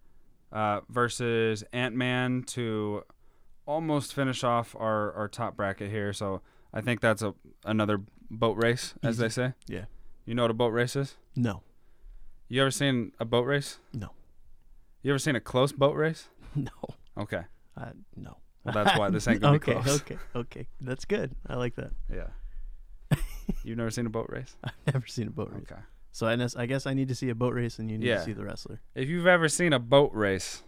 uh, 0.50 0.80
versus 0.88 1.62
Ant 1.72 1.94
Man 1.94 2.42
to 2.48 3.04
almost 3.64 4.12
finish 4.12 4.42
off 4.42 4.74
our, 4.76 5.12
our 5.12 5.28
top 5.28 5.56
bracket 5.56 5.88
here. 5.90 6.12
So 6.12 6.40
I 6.72 6.80
think 6.80 7.00
that's 7.00 7.22
a 7.22 7.32
another 7.64 8.00
boat 8.28 8.56
race, 8.60 8.94
as 9.04 9.18
they 9.18 9.28
say. 9.28 9.52
Yeah. 9.68 9.84
You 10.26 10.34
know 10.34 10.42
what 10.42 10.50
a 10.50 10.54
boat 10.54 10.70
race 10.72 10.96
is? 10.96 11.14
No, 11.36 11.62
You 12.48 12.60
ever 12.60 12.70
seen 12.72 13.12
a 13.20 13.24
boat 13.24 13.46
race? 13.46 13.78
No. 13.92 14.10
You 15.02 15.12
ever 15.12 15.18
seen 15.20 15.36
a 15.36 15.40
close 15.40 15.70
boat 15.70 15.94
race? 15.94 16.28
no, 16.56 16.70
Okay. 17.16 17.42
uh, 17.76 17.90
no. 18.16 18.38
Well, 18.64 18.74
that's 18.74 18.98
why 18.98 19.10
this 19.10 19.28
ain't 19.28 19.40
gonna 19.40 19.56
okay, 19.56 19.74
be 19.74 19.80
close. 19.82 20.00
okay, 20.00 20.18
okay. 20.34 20.66
That's 20.80 21.04
good. 21.04 21.34
I 21.46 21.56
like 21.56 21.74
that. 21.76 21.90
Yeah. 22.12 22.28
You've 23.64 23.76
never 23.78 23.90
seen 23.90 24.06
a 24.06 24.10
boat 24.10 24.26
race? 24.30 24.56
I've 24.64 24.94
never 24.94 25.06
seen 25.06 25.28
a 25.28 25.30
boat 25.30 25.50
race, 25.52 25.64
Okay. 25.70 25.80
so 26.12 26.26
I, 26.26 26.34
nes- 26.36 26.56
I 26.56 26.64
guess 26.66 26.86
I 26.86 26.94
need 26.94 27.08
to 27.08 27.14
see 27.14 27.28
a 27.28 27.34
boat 27.34 27.52
race, 27.54 27.78
and 27.78 27.90
you 27.90 27.98
need 27.98 28.06
Yeah. 28.06 28.18
to 28.18 28.24
see 28.24 28.32
the 28.32 28.44
wrestler. 28.44 28.80
if 28.94 29.08
you've 29.08 29.26
ever 29.26 29.48
seen 29.48 29.72
a 29.74 29.78
boat 29.78 30.10
race, 30.14 30.62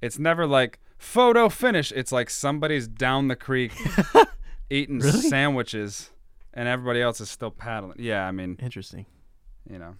it's 0.00 0.18
never 0.18 0.46
like 0.46 0.78
photo 0.96 1.48
finish. 1.50 1.92
It's 1.92 2.10
like 2.10 2.30
somebody's 2.30 2.88
down 2.88 3.28
the 3.28 3.36
creek 3.36 3.72
eating 4.70 4.98
Really? 5.00 5.20
sandwiches 5.20 6.10
and 6.54 6.66
everybody 6.68 7.02
else 7.02 7.20
is 7.20 7.30
still 7.30 7.50
paddling. 7.50 7.96
Yeah, 7.98 8.26
I 8.26 8.32
mean, 8.32 8.56
Interesting. 8.62 9.04
you 9.68 9.78
know. 9.78 9.94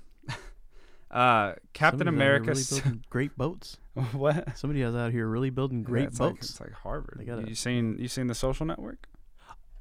Uh, 1.11 1.55
Captain 1.73 2.07
America. 2.09 2.53
really 2.55 3.01
great 3.11 3.37
boats. 3.37 3.79
what? 4.13 4.57
Somebody 4.57 4.83
is 4.83 4.95
out 4.95 5.13
here 5.13 5.27
really 5.27 5.51
building 5.51 5.83
great 5.83 6.03
Yeah, 6.03 6.07
it's 6.09 6.21
Like, 6.21 6.37
it's 6.37 6.61
like 6.61 6.73
Harvard. 6.73 7.17
They 7.19 7.25
gotta- 7.25 7.49
You 7.49 7.55
seen 7.55 7.97
you 7.99 8.09
seen 8.09 8.27
the 8.27 8.35
Social 8.35 8.67
Network? 8.67 9.07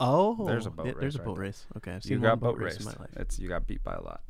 oh, 0.01 0.45
there's 0.45 0.65
a 0.65 0.69
boat 0.71 0.85
yeah, 0.85 0.93
There's 0.99 1.03
race 1.03 1.15
a 1.15 1.17
right 1.19 1.25
boat 1.25 1.35
there. 1.35 1.43
race. 1.43 1.65
Okay, 1.77 1.91
I've 1.91 2.03
seen 2.03 2.13
You 2.13 2.19
got 2.19 2.39
boat 2.39 2.55
boat 2.57 2.63
race 2.63 2.77
in 2.77 2.85
my 2.85 2.91
life. 2.91 3.09
It's 3.17 3.37
you 3.39 3.49
got 3.49 3.67
beat 3.67 3.83
by 3.83 3.93
a 3.95 4.01
lot. 4.01 4.21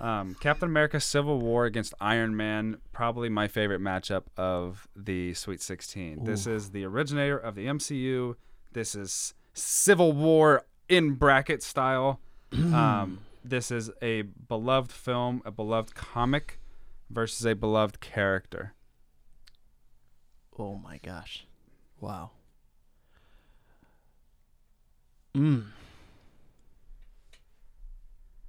Um, 0.00 0.34
Captain 0.40 0.68
America: 0.68 0.98
Civil 0.98 1.38
War 1.38 1.64
against 1.64 1.94
Iron 2.00 2.36
Man, 2.36 2.78
probably 2.92 3.28
my 3.28 3.46
favorite 3.46 3.80
matchup 3.80 4.24
of 4.36 4.88
the 4.96 5.32
Sweet 5.34 5.62
16. 5.62 6.24
This 6.24 6.46
is 6.46 6.70
the 6.70 6.84
originator 6.84 7.38
of 7.38 7.54
the 7.54 7.66
MCU. 7.66 8.34
This 8.72 8.94
is 8.96 9.34
Civil 9.54 10.12
War 10.12 10.64
in 10.88 11.12
bracket 11.14 11.62
style. 11.62 12.20
um, 12.52 13.20
this 13.44 13.70
is 13.70 13.90
a 14.02 14.22
beloved 14.22 14.90
film, 14.90 15.40
a 15.44 15.50
beloved 15.52 15.94
comic, 15.94 16.58
versus 17.08 17.46
a 17.46 17.54
beloved 17.54 18.00
character. 18.00 18.74
Oh 20.58 20.74
my 20.76 20.98
gosh. 21.02 21.46
Wow. 22.00 22.30
Mm. 25.36 25.64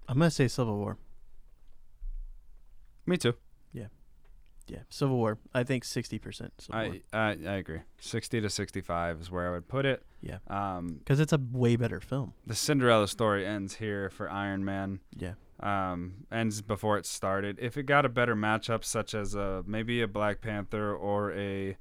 I'm 0.08 0.18
gonna 0.18 0.30
say 0.32 0.48
Civil 0.48 0.78
War. 0.78 0.98
Me 3.06 3.18
too. 3.18 3.36
Yeah, 3.74 3.88
Yeah. 4.68 4.80
Civil 4.90 5.18
War. 5.18 5.38
I 5.54 5.64
think 5.64 5.84
sixty 5.86 6.20
percent 6.20 6.54
Civil 6.60 6.82
War 6.82 6.96
I, 7.14 7.18
I 7.18 7.30
I 7.32 7.54
agree. 7.56 7.80
60 8.00 8.42
to 8.42 8.50
65 8.50 9.22
is 9.22 9.32
where 9.32 9.48
I 9.48 9.52
would 9.52 9.68
put 9.68 9.86
it. 9.86 10.04
Yeah. 10.22 10.38
Um, 10.48 10.96
because 11.00 11.20
it's 11.22 11.34
a 11.34 11.40
way 11.52 11.76
better 11.78 12.00
film. 12.02 12.34
the 12.46 12.56
Cinderella 12.56 13.08
story 13.08 13.46
ends 13.46 13.76
here 13.76 14.10
for 14.10 14.30
Iron 14.30 14.64
Man. 14.66 15.00
Yeah. 15.18 15.34
um, 15.62 16.26
ends 16.32 16.62
before 16.62 16.98
it 16.98 17.06
started. 17.06 17.58
If 17.62 17.78
it 17.78 17.84
got 17.84 18.06
a 18.06 18.10
better 18.10 18.36
matchup, 18.36 18.84
such 18.84 19.14
as 19.14 19.36
a 19.36 19.64
maybe 19.66 20.02
a 20.02 20.08
Black 20.08 20.42
Panther 20.42 20.94
or 20.94 21.32
a 21.34 21.78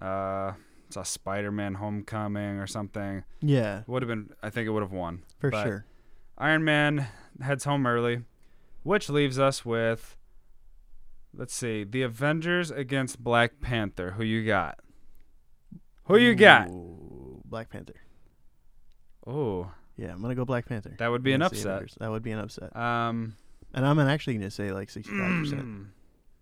uh, 0.00 0.52
it's 0.86 0.96
a 0.96 1.04
Spider-Man 1.04 1.74
Homecoming 1.74 2.58
or 2.58 2.66
something, 2.66 3.24
Yeah, 3.40 3.82
would 3.86 4.02
have 4.02 4.08
been. 4.08 4.30
I 4.42 4.50
think 4.50 4.66
it 4.66 4.70
would 4.70 4.82
have 4.82 4.92
won. 4.92 5.22
for 5.38 5.50
But 5.50 5.62
sure. 5.64 5.84
Iron 6.38 6.64
Man 6.64 7.08
heads 7.40 7.64
home 7.64 7.86
early, 7.86 8.22
which 8.84 9.08
leaves 9.10 9.38
us 9.38 9.64
with. 9.64 10.16
Let's 11.34 11.54
see, 11.54 11.84
the 11.84 12.02
Avengers 12.02 12.70
against 12.70 13.22
Black 13.22 13.60
Panther. 13.60 14.12
Who 14.12 14.24
you 14.24 14.46
got? 14.46 14.78
Who 16.04 16.16
you 16.16 16.34
got? 16.34 16.68
Ooh, 16.70 17.42
Black 17.44 17.68
Panther. 17.70 17.94
Oh, 19.26 19.70
Yeah, 19.96 20.12
I'm 20.12 20.22
gonna 20.22 20.34
go 20.34 20.44
Black 20.44 20.66
Panther. 20.66 20.94
that 20.98 21.08
would 21.08 21.22
be 21.22 21.32
an 21.32 21.42
upset. 21.42 21.66
Avengers. 21.66 21.96
That 22.00 22.10
would 22.10 22.22
be 22.22 22.30
an 22.30 22.38
upset. 22.38 22.74
Um, 22.74 23.34
And 23.74 23.84
I'm 23.84 23.98
actually 23.98 24.34
gonna 24.34 24.50
say 24.50 24.70
like 24.72 24.88
sixty-five 24.90 25.40
percent. 25.42 25.86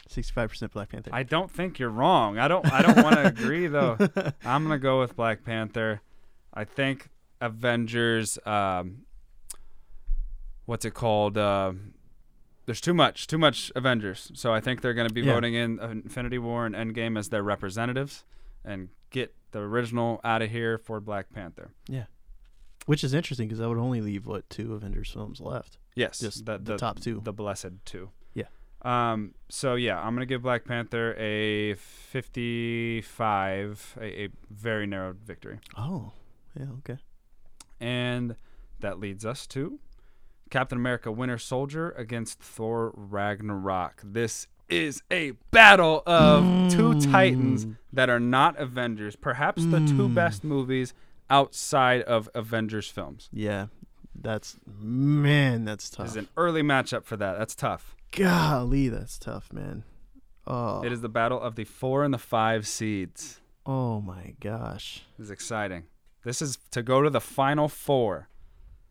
Sixty-five 0.08 0.50
percent 0.50 0.72
Black 0.72 0.88
Panther. 0.90 1.10
I 1.12 1.22
don't 1.24 1.50
think 1.50 1.78
you're 1.78 1.90
wrong. 1.90 2.38
I 2.38 2.46
don't. 2.48 2.64
I 2.72 2.82
don't 2.82 3.02
want 3.02 3.16
to 3.16 3.26
agree 3.26 3.66
though. 3.66 3.96
I'm 4.44 4.62
gonna 4.62 4.78
go 4.78 5.00
with 5.00 5.16
Black 5.16 5.44
Panther. 5.44 6.00
I 6.54 6.64
think 6.64 7.08
Avengers. 7.40 8.38
Um, 8.46 9.02
what's 10.66 10.84
it 10.84 10.94
called? 10.94 11.36
Uh, 11.38 11.72
there's 12.66 12.80
too 12.80 12.94
much, 12.94 13.26
too 13.26 13.38
much 13.38 13.70
Avengers. 13.76 14.30
So 14.34 14.52
I 14.52 14.60
think 14.60 14.80
they're 14.80 14.94
gonna 14.94 15.10
be 15.10 15.22
Yeah. 15.22 15.34
voting 15.34 15.54
in 15.54 15.78
Infinity 15.80 16.38
War 16.38 16.66
and 16.66 16.74
Endgame 16.74 17.18
as 17.18 17.28
their 17.28 17.42
representatives, 17.42 18.24
and 18.64 18.88
get 19.10 19.34
the 19.52 19.60
original 19.60 20.20
out 20.24 20.42
of 20.42 20.50
here 20.50 20.78
for 20.78 21.00
Black 21.00 21.32
Panther. 21.32 21.70
Yeah, 21.88 22.04
which 22.86 23.02
is 23.04 23.14
interesting 23.14 23.48
because 23.48 23.58
that 23.58 23.68
would 23.68 23.78
only 23.78 24.00
leave 24.00 24.26
what 24.26 24.48
two 24.50 24.74
Avengers 24.74 25.10
films 25.10 25.40
left? 25.40 25.78
Yes, 25.94 26.18
Just 26.20 26.44
the, 26.44 26.58
the 26.58 26.76
top 26.76 27.00
two. 27.00 27.20
the 27.24 27.32
blessed 27.32 27.68
two. 27.84 28.10
Um. 28.86 29.34
So 29.48 29.74
yeah, 29.74 29.98
I'm 29.98 30.14
gonna 30.14 30.26
give 30.26 30.42
Black 30.42 30.64
Panther 30.64 31.14
a 31.18 31.74
55, 31.74 33.96
a, 34.00 34.22
a 34.24 34.28
very 34.50 34.86
narrow 34.86 35.14
victory. 35.24 35.58
Oh, 35.76 36.12
yeah, 36.58 36.66
okay. 36.78 36.96
And 37.80 38.36
that 38.80 38.98
leads 38.98 39.24
us 39.26 39.46
to 39.48 39.78
Captain 40.50 40.78
America 40.78 41.10
Winter 41.12 41.38
Soldier 41.38 41.90
against 41.92 42.40
Thor 42.40 42.92
Ragnarok. 42.96 44.00
This 44.04 44.46
is 44.68 45.02
a 45.10 45.32
battle 45.50 46.02
of 46.06 46.44
two 46.72 47.00
titans 47.00 47.66
Mm. 47.66 47.76
that 47.92 48.08
are 48.10 48.20
not 48.20 48.58
Avengers, 48.58 49.16
perhaps 49.16 49.64
the 49.64 49.78
two 49.80 50.08
Mm. 50.08 50.14
best 50.14 50.44
movies 50.44 50.92
outside 51.30 52.02
of 52.02 52.28
Avengers 52.34 52.88
films. 52.88 53.28
Yeah, 53.32 53.66
that's 54.14 54.58
man, 54.66 55.64
that's 55.64 55.88
tough. 55.90 56.06
is 56.08 56.16
an 56.16 56.28
early 56.36 56.62
matchup 56.62 57.04
for 57.04 57.16
that. 57.16 57.38
That's 57.38 57.54
tough. 57.54 57.95
Golly, 58.12 58.88
that's 58.88 59.18
tough, 59.18 59.52
man. 59.52 59.84
Oh, 60.46 60.82
It 60.84 60.92
is 60.92 61.00
the 61.00 61.08
battle 61.08 61.40
of 61.40 61.56
the 61.56 61.64
four 61.64 62.04
and 62.04 62.14
the 62.14 62.18
five 62.18 62.66
seeds. 62.66 63.40
oh 63.66 64.00
my 64.00 64.34
gosh. 64.40 65.02
This 65.18 65.26
is 65.26 65.30
exciting. 65.30 65.84
This 66.24 66.40
is 66.40 66.58
to 66.70 66.82
go 66.82 67.02
to 67.02 67.10
the 67.10 67.20
final 67.20 67.68
four. 67.68 68.28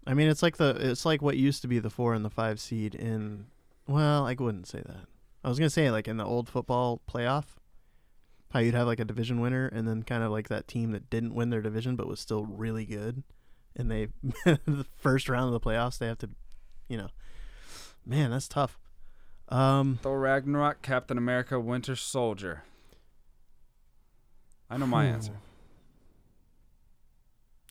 I 0.08 0.14
mean, 0.14 0.28
it's 0.30 0.44
like 0.44 0.58
the 0.58 0.76
it's 0.80 1.06
like 1.06 1.22
what 1.22 1.38
used 1.38 1.62
to 1.64 1.68
be 1.68 1.80
the 1.80 1.90
four 1.90 2.14
and 2.14 2.24
the 2.24 2.30
five 2.30 2.60
seed 2.60 2.94
in. 2.96 3.48
Well, 3.88 4.26
I 4.28 4.36
wouldn't 4.38 4.68
say 4.68 4.82
that. 4.86 5.08
I 5.44 5.50
was 5.50 5.58
gonna 5.58 5.70
say 5.70 5.90
like 5.92 6.08
in 6.08 6.18
the 6.18 6.26
old 6.26 6.48
football 6.50 7.02
playoff, 7.10 7.46
how 8.52 8.60
you'd 8.60 8.74
have 8.76 8.88
like 8.88 9.00
a 9.00 9.06
division 9.06 9.40
winner 9.42 9.68
and 9.68 9.88
then 9.88 10.04
kind 10.04 10.24
of 10.24 10.32
like 10.32 10.50
that 10.50 10.68
team 10.68 10.92
that 10.92 11.10
didn't 11.10 11.34
win 11.34 11.50
their 11.50 11.62
division 11.62 11.96
but 11.96 12.08
was 12.08 12.20
still 12.20 12.46
really 12.46 12.86
good, 12.86 13.24
and 13.76 13.90
they 13.90 14.08
the 14.46 14.86
first 14.98 15.28
round 15.30 15.54
of 15.54 15.60
the 15.62 15.66
playoffs 15.70 15.98
they 15.98 16.08
have 16.08 16.20
to, 16.20 16.30
you 16.88 16.98
know, 16.98 17.10
Man, 18.06 18.30
that's 18.32 18.48
tough. 18.48 18.78
Um, 19.50 20.00
Thor 20.02 20.20
Ragnarok, 20.20 20.82
Captain 20.82 21.18
America, 21.18 21.60
Winter 21.60 21.96
Soldier. 21.96 22.64
I 24.70 24.78
know 24.78 24.88
my 24.88 25.06
answer. 25.06 25.34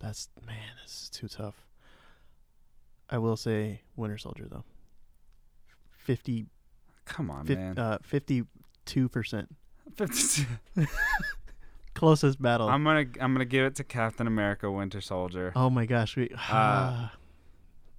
That's 0.00 0.28
man, 0.46 0.56
this 0.82 1.02
is 1.04 1.10
too 1.10 1.28
tough. 1.28 1.54
I 3.10 3.18
will 3.18 3.36
say 3.36 3.82
Winter 3.96 4.18
Soldier 4.18 4.46
though. 4.50 4.64
50, 5.90 6.46
Come 7.06 7.30
on, 7.30 7.46
fif- 7.46 7.58
man. 7.58 7.78
uh, 7.78 7.98
52%. 8.08 8.46
52. 9.96 10.44
Closest 11.94 12.42
battle. 12.42 12.68
I'm 12.68 12.84
gonna 12.84 13.06
I'm 13.20 13.32
gonna 13.32 13.44
give 13.44 13.64
it 13.64 13.76
to 13.76 13.84
Captain 13.84 14.26
America, 14.26 14.70
Winter 14.70 15.00
Soldier. 15.00 15.52
oh 15.56 15.70
my 15.70 15.86
gosh. 15.86 16.16
We, 16.16 16.28
Uh, 16.50 17.08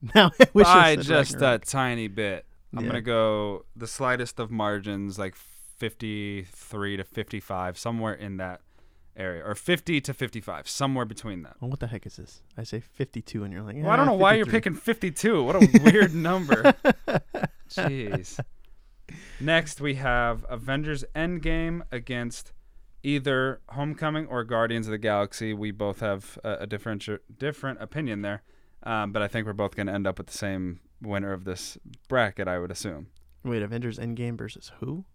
now 0.16 0.32
I 0.40 0.48
wish 0.54 0.68
I 0.68 0.96
just 0.98 1.42
a 1.42 1.60
tiny 1.60 2.08
bit. 2.08 2.46
I'm 2.76 2.84
Yeah. 2.84 2.90
gonna 2.90 3.02
go 3.02 3.66
the 3.76 3.88
slightest 3.88 4.40
of 4.40 4.52
margins, 4.52 5.18
like 5.18 5.36
53 5.36 6.98
to 6.98 7.04
55, 7.04 7.78
somewhere 7.78 8.14
in 8.14 8.38
that 8.38 8.62
area, 9.18 9.44
or 9.46 9.56
50 9.56 10.02
to 10.02 10.14
55, 10.14 10.68
somewhere 10.68 11.06
between 11.06 11.44
that. 11.44 11.56
Oh, 11.62 11.68
what 11.68 11.80
the 11.80 11.88
heck 11.88 12.06
is 12.06 12.18
this? 12.18 12.42
I 12.58 12.64
say 12.64 12.80
52 12.82 13.44
and 13.44 13.54
you're 13.54 13.62
like, 13.64 13.76
Well, 13.78 13.90
I 13.90 13.96
don't 13.96 14.08
"Ah, 14.08 14.12
know 14.12 14.18
why 14.18 14.34
you're 14.36 14.46
picking 14.46 14.74
52. 14.74 15.44
What 15.44 15.56
a 15.56 15.82
weird 15.84 16.14
number. 16.30 16.64
Jeez. 17.70 18.40
Next, 19.40 19.80
we 19.82 19.96
have 19.96 20.46
Avengers 20.50 21.04
Endgame 21.16 21.82
against 21.92 22.52
either 23.04 23.62
Homecoming 23.70 24.26
or 24.28 24.44
Guardians 24.44 24.88
of 24.88 24.92
the 24.92 24.98
Galaxy. 24.98 25.54
We 25.54 25.72
both 25.72 26.00
have 26.00 26.38
a, 26.44 26.58
a 26.62 26.68
different 26.68 27.08
different 27.38 27.82
opinion 27.82 28.22
there, 28.22 28.42
um, 28.84 29.12
but 29.12 29.22
I 29.22 29.28
think 29.28 29.46
we're 29.46 29.54
both 29.54 29.76
going 29.76 29.88
to 29.88 29.94
end 29.94 30.08
up 30.08 30.18
with 30.18 30.28
the 30.28 30.38
same 30.38 30.80
winner 31.06 31.32
of 31.34 31.44
this 31.46 31.78
bracket. 32.10 32.48
I 32.48 32.60
would 32.60 32.72
assume 32.72 33.08
Wait, 33.44 33.62
Avengers 33.62 33.98
Endgame 34.00 34.38
versus 34.38 34.72
who? 34.80 35.06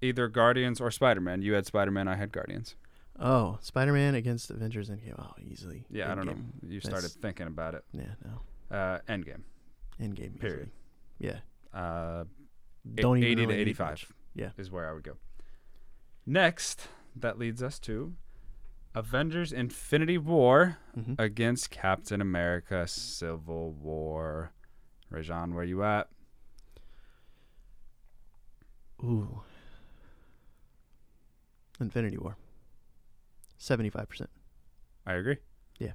either 0.00 0.28
Guardians 0.28 0.80
or 0.80 0.90
Spider 0.90 1.20
Man. 1.20 1.42
You 1.42 1.54
had 1.54 1.66
Spider 1.66 1.90
Man. 1.90 2.06
I 2.08 2.16
had 2.16 2.32
Guardians. 2.32 2.76
Oh, 3.20 3.58
Spider-Man 3.60 4.14
against 4.14 4.48
Avengers 4.48 4.88
Endgame. 4.90 5.14
Oh, 5.18 5.34
easily. 5.44 5.84
Yeah, 5.90 6.12
I 6.12 6.14
don't 6.14 6.24
know. 6.26 6.36
You 6.68 6.78
started 6.78 6.98
That's- 7.02 7.16
thinking 7.20 7.48
about 7.48 7.74
it. 7.74 7.82
Yeah, 7.92 8.12
no. 8.24 8.76
Uh, 8.76 9.00
Endgame. 9.08 9.40
Endgame. 10.00 10.38
Period. 10.38 10.70
easily. 11.18 11.42
Yeah. 11.74 11.76
Uh, 11.76 12.26
Don't 12.94 13.16
80 13.16 13.26
even 13.26 13.36
to 13.38 13.42
really 13.48 13.56
need 13.56 13.60
85 13.62 13.88
much. 13.90 14.06
Yeah. 14.36 14.50
is 14.56 14.70
where 14.70 14.88
I 14.88 14.92
would 14.92 15.02
go. 15.02 15.14
Next, 16.26 16.88
that 17.16 17.38
leads 17.40 17.60
us 17.60 17.78
to 17.80 18.14
Avengers 18.94 19.52
Infinity 19.52 20.18
War 20.18 20.78
Mhm. 20.96 21.16
against 21.18 21.70
Captain 21.70 22.20
America 22.20 22.86
Civil 22.86 23.72
War. 23.72 24.52
Rajan, 25.12 25.54
where 25.54 25.64
you 25.64 25.82
at? 25.84 26.08
Ooh. 29.02 29.42
Infinity 31.80 32.18
War. 32.18 32.36
75%. 33.60 34.26
I 35.06 35.14
agree. 35.14 35.38
Yeah. 35.78 35.92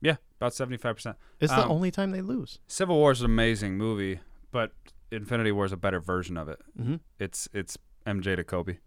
Yeah, 0.00 0.16
about 0.40 0.52
75%. 0.52 1.16
It's 1.40 1.52
the 1.52 1.64
Um, 1.64 1.70
only 1.70 1.90
time 1.90 2.10
they 2.12 2.22
lose. 2.22 2.58
Civil 2.66 2.96
War 2.96 3.12
is 3.12 3.20
an 3.20 3.26
amazing 3.26 3.76
movie, 3.76 4.20
but 4.50 4.72
Infinity 5.10 5.52
War 5.52 5.64
is 5.64 5.72
a 5.72 5.76
better 5.76 6.00
version 6.00 6.36
of 6.36 6.48
it. 6.48 6.60
Mm-hmm. 6.78 6.96
It's 7.18 7.48
it's 7.52 7.76
MJ 8.06 8.36
to 8.36 8.44
Kobe. 8.44 8.78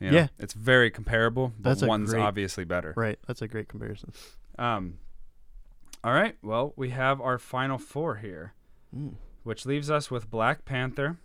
You 0.00 0.10
know? 0.10 0.16
Yeah. 0.16 0.28
It's 0.38 0.52
very 0.54 0.90
comparable, 0.90 1.52
but 1.58 1.70
That's 1.70 1.82
one's 1.82 2.10
great- 2.10 2.22
obviously 2.22 2.64
better. 2.64 2.94
Right. 2.96 3.18
That's 3.26 3.42
a 3.42 3.48
great 3.48 3.68
comparison. 3.68 4.12
Um, 4.58 4.98
all 6.06 6.12
right. 6.12 6.36
Well, 6.40 6.72
we 6.76 6.90
have 6.90 7.20
our 7.20 7.36
final 7.36 7.78
four 7.78 8.16
here, 8.16 8.54
Mm. 8.96 9.16
which 9.42 9.66
leaves 9.66 9.90
us 9.90 10.08
with 10.08 10.30
Black 10.30 10.64
Panther, 10.64 11.18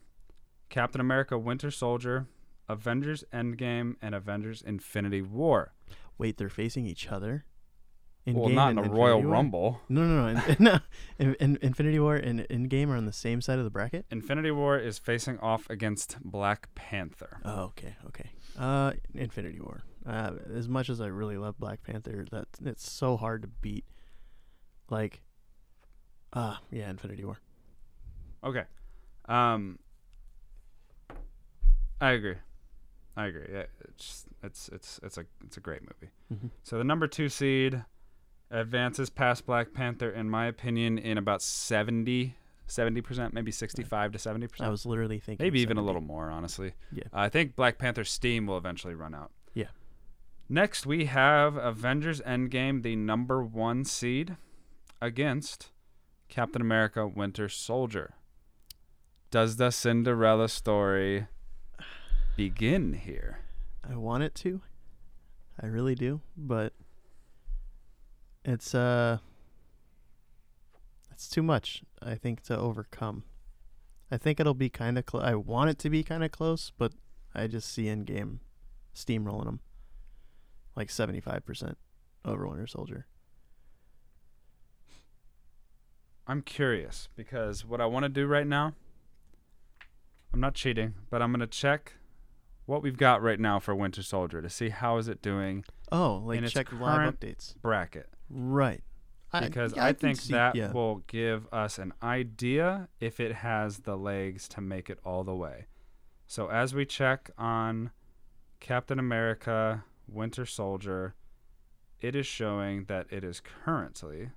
Captain 0.69 0.99
America: 0.99 1.37
Winter 1.37 1.69
Soldier, 1.69 2.27
Avengers: 2.67 3.23
Endgame, 3.31 3.95
and 4.01 4.15
Avengers: 4.15 4.63
Infinity 4.63 5.21
War. 5.21 5.73
Wait, 6.17 6.37
they're 6.37 6.49
facing 6.49 6.87
each 6.87 7.09
other? 7.09 7.45
In 8.25 8.35
well, 8.35 8.47
game 8.47 8.55
not 8.55 8.71
in 8.71 8.77
a 8.79 8.83
Royal 8.83 9.21
War? 9.21 9.31
Rumble. 9.31 9.81
No, 9.87 10.03
no, 10.03 10.33
no. 10.33 10.41
In, 10.47 10.55
no. 10.59 10.79
In, 11.19 11.35
in, 11.35 11.59
Infinity 11.61 11.99
War 11.99 12.15
and 12.15 12.41
Endgame 12.49 12.89
are 12.89 12.95
on 12.95 13.05
the 13.05 13.13
same 13.13 13.39
side 13.41 13.59
of 13.59 13.63
the 13.63 13.71
bracket? 13.71 14.05
Infinity 14.11 14.51
War 14.51 14.79
is 14.79 14.97
facing 14.97 15.39
off 15.39 15.69
against 15.69 16.17
Black 16.23 16.73
Panther. 16.75 17.39
Oh, 17.45 17.65
okay, 17.65 17.95
okay. 18.07 18.31
Uh, 18.57 18.93
Infinity 19.13 19.59
War. 19.59 19.83
Uh, 20.05 20.31
as 20.55 20.67
much 20.67 20.89
as 20.89 21.01
I 21.01 21.07
really 21.07 21.37
love 21.37 21.59
Black 21.59 21.83
Panther, 21.83 22.25
that 22.31 22.47
it's 22.63 22.91
so 22.91 23.17
hard 23.17 23.43
to 23.43 23.47
beat. 23.47 23.85
Like, 24.91 25.21
ah, 26.33 26.59
yeah, 26.69 26.89
Infinity 26.91 27.25
War. 27.25 27.39
Okay. 28.43 28.63
Um, 29.25 29.79
I 31.99 32.11
agree. 32.11 32.35
I 33.15 33.25
agree. 33.27 33.45
Yeah, 33.51 33.63
it's 33.87 34.25
it's 34.43 34.69
it's 34.69 34.99
it's 35.03 35.17
a 35.17 35.25
it's 35.45 35.57
a 35.57 35.59
great 35.59 35.81
movie. 35.81 36.11
Mhm. 36.33 36.49
So 36.63 36.77
the 36.77 36.83
number 36.83 37.07
two 37.07 37.29
seed 37.29 37.83
advances 38.49 39.09
past 39.09 39.45
Black 39.45 39.73
Panther, 39.73 40.09
in 40.09 40.29
my 40.29 40.45
opinion, 40.47 40.97
in 40.97 41.17
about 41.17 41.41
70 41.41 42.35
percent, 43.03 43.33
maybe 43.33 43.51
sixty-five 43.51 44.11
to 44.13 44.19
seventy 44.19 44.47
percent. 44.47 44.67
I 44.67 44.71
was 44.71 44.85
literally 44.85 45.19
thinking 45.19 45.43
maybe 45.45 45.59
even 45.59 45.77
a 45.77 45.81
little 45.83 46.01
more. 46.01 46.29
Honestly, 46.29 46.73
Yeah. 46.91 47.03
I 47.13 47.29
think 47.29 47.55
Black 47.55 47.77
Panther 47.77 48.03
steam 48.05 48.45
will 48.47 48.57
eventually 48.57 48.95
run 48.95 49.13
out. 49.13 49.31
Yeah. 49.53 49.67
Next, 50.49 50.85
we 50.85 51.05
have 51.05 51.55
Avengers 51.57 52.19
Endgame, 52.21 52.81
the 52.83 52.95
number 52.95 53.43
one 53.43 53.85
seed, 53.85 54.35
against 55.01 55.71
Captain 56.29 56.61
America: 56.61 57.07
Winter 57.07 57.49
Soldier. 57.49 58.13
Does 59.31 59.55
the 59.55 59.71
Cinderella 59.71 60.49
story 60.49 61.27
begin 62.35 62.93
here? 62.93 63.39
I 63.89 63.95
want 63.95 64.23
it 64.23 64.35
to. 64.35 64.61
I 65.61 65.67
really 65.67 65.95
do, 65.95 66.21
but 66.35 66.73
it's 68.43 68.73
uh 68.73 69.19
it's 71.11 71.27
too 71.27 71.43
much 71.43 71.83
I 72.01 72.15
think 72.15 72.41
to 72.43 72.57
overcome. 72.57 73.23
I 74.09 74.17
think 74.17 74.39
it'll 74.39 74.53
be 74.53 74.69
kind 74.69 74.97
of 74.97 75.05
cl- 75.09 75.23
I 75.23 75.35
want 75.35 75.69
it 75.69 75.79
to 75.79 75.89
be 75.89 76.03
kind 76.03 76.23
of 76.23 76.31
close, 76.31 76.71
but 76.77 76.93
I 77.33 77.47
just 77.47 77.71
see 77.71 77.85
Endgame 77.85 78.39
steamrolling 78.95 79.45
them 79.45 79.59
like 80.75 80.89
75% 80.89 81.75
over 82.25 82.47
Winter 82.47 82.67
Soldier. 82.67 83.05
I'm 86.27 86.41
curious 86.41 87.09
because 87.15 87.65
what 87.65 87.81
I 87.81 87.85
want 87.85 88.03
to 88.03 88.09
do 88.09 88.25
right 88.27 88.47
now, 88.47 88.73
I'm 90.33 90.39
not 90.39 90.53
cheating, 90.53 90.93
but 91.09 91.21
I'm 91.21 91.31
gonna 91.31 91.47
check 91.47 91.93
what 92.65 92.81
we've 92.83 92.97
got 92.97 93.21
right 93.21 93.39
now 93.39 93.59
for 93.59 93.75
Winter 93.75 94.01
Soldier 94.03 94.41
to 94.41 94.49
see 94.49 94.69
how 94.69 94.97
is 94.97 95.07
it 95.07 95.21
doing 95.21 95.65
Oh, 95.91 96.21
like 96.25 96.45
check 96.47 96.71
live 96.71 97.13
updates. 97.15 97.55
bracket. 97.61 98.07
Right. 98.29 98.81
because 99.41 99.75
yeah, 99.75 99.85
I, 99.85 99.93
can 99.93 99.99
think 99.99 100.21
see- 100.21 100.33
that 100.33 100.55
yeah. 100.55 100.71
will 100.71 100.97
give 101.07 101.47
us 101.51 101.77
an 101.77 101.93
idea 102.01 102.87
if 102.99 103.19
it 103.19 103.33
has 103.35 103.79
the 103.79 103.97
legs 103.97 104.47
to 104.49 104.61
make 104.61 104.89
it 104.89 104.99
all 105.03 105.23
the 105.23 105.35
way. 105.35 105.65
So 106.27 106.47
as 106.47 106.73
we 106.73 106.85
check 106.85 107.29
on 107.37 107.91
Captain 108.61 108.99
America 108.99 109.83
Winter 110.07 110.45
Soldier, 110.45 111.15
it 111.99 112.15
is 112.15 112.25
showing 112.25 112.85
that 112.85 113.07
it 113.09 113.23
is 113.23 113.41
currently 113.41 114.29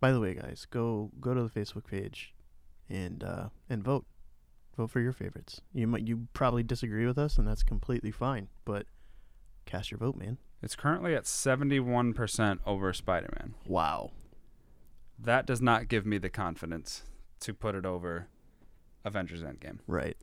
By 0.00 0.12
the 0.12 0.20
way, 0.20 0.34
guys, 0.34 0.66
go 0.70 1.10
go 1.20 1.34
to 1.34 1.42
the 1.42 1.48
Facebook 1.48 1.86
page 1.86 2.34
and 2.88 3.22
uh, 3.24 3.48
and 3.68 3.82
vote. 3.82 4.04
Vote 4.76 4.90
for 4.90 5.00
your 5.00 5.12
favorites. 5.12 5.62
You 5.72 5.86
might 5.86 6.06
you 6.06 6.28
probably 6.34 6.62
disagree 6.62 7.06
with 7.06 7.16
us, 7.18 7.38
and 7.38 7.48
that's 7.48 7.62
completely 7.62 8.10
fine. 8.10 8.48
But 8.66 8.86
cast 9.64 9.90
your 9.90 9.98
vote, 9.98 10.16
man. 10.16 10.36
it's 10.62 10.76
currently 10.76 11.14
at 11.14 11.24
71% 11.24 12.58
over 12.66 12.92
Spider-Man. 12.92 13.54
Wow. 13.66 14.10
That 15.18 15.46
does 15.46 15.62
not 15.62 15.88
give 15.88 16.04
me 16.04 16.18
the 16.18 16.28
confidence 16.28 17.04
to 17.40 17.54
put 17.54 17.74
it 17.74 17.86
over 17.86 18.28
Avengers 19.04 19.42
Endgame. 19.42 19.78
Right. 19.86 20.16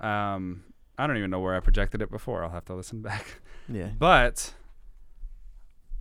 Um 0.00 0.64
I 0.98 1.06
don't 1.06 1.16
even 1.16 1.30
know 1.30 1.40
where 1.40 1.54
I 1.54 1.60
projected 1.60 2.02
it 2.02 2.10
before. 2.10 2.42
I'll 2.44 2.50
have 2.50 2.64
to 2.66 2.74
listen 2.74 3.00
back. 3.02 3.40
Yeah. 3.68 3.90
But 3.98 4.52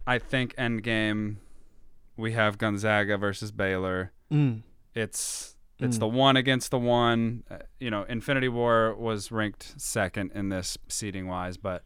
I 0.06 0.20
think 0.20 0.56
Endgame, 0.56 1.38
we 2.18 2.34
have 2.34 2.58
Gonzaga 2.58 3.18
versus 3.18 3.52
Baylor. 3.52 4.12
Mm. 4.32 4.64
It's 4.96 5.56
it's 5.80 5.98
Mm. 5.98 6.00
the 6.00 6.08
one 6.08 6.36
against 6.38 6.72
the 6.72 6.80
one. 6.80 7.44
Uh, 7.50 7.60
you 7.80 7.92
know, 7.92 8.04
Infinity 8.04 8.50
War 8.50 8.96
was 8.96 9.32
ranked 9.32 9.80
second 9.80 10.32
in 10.34 10.50
this 10.50 10.78
seating 10.88 11.28
wise, 11.28 11.56
but 11.58 11.84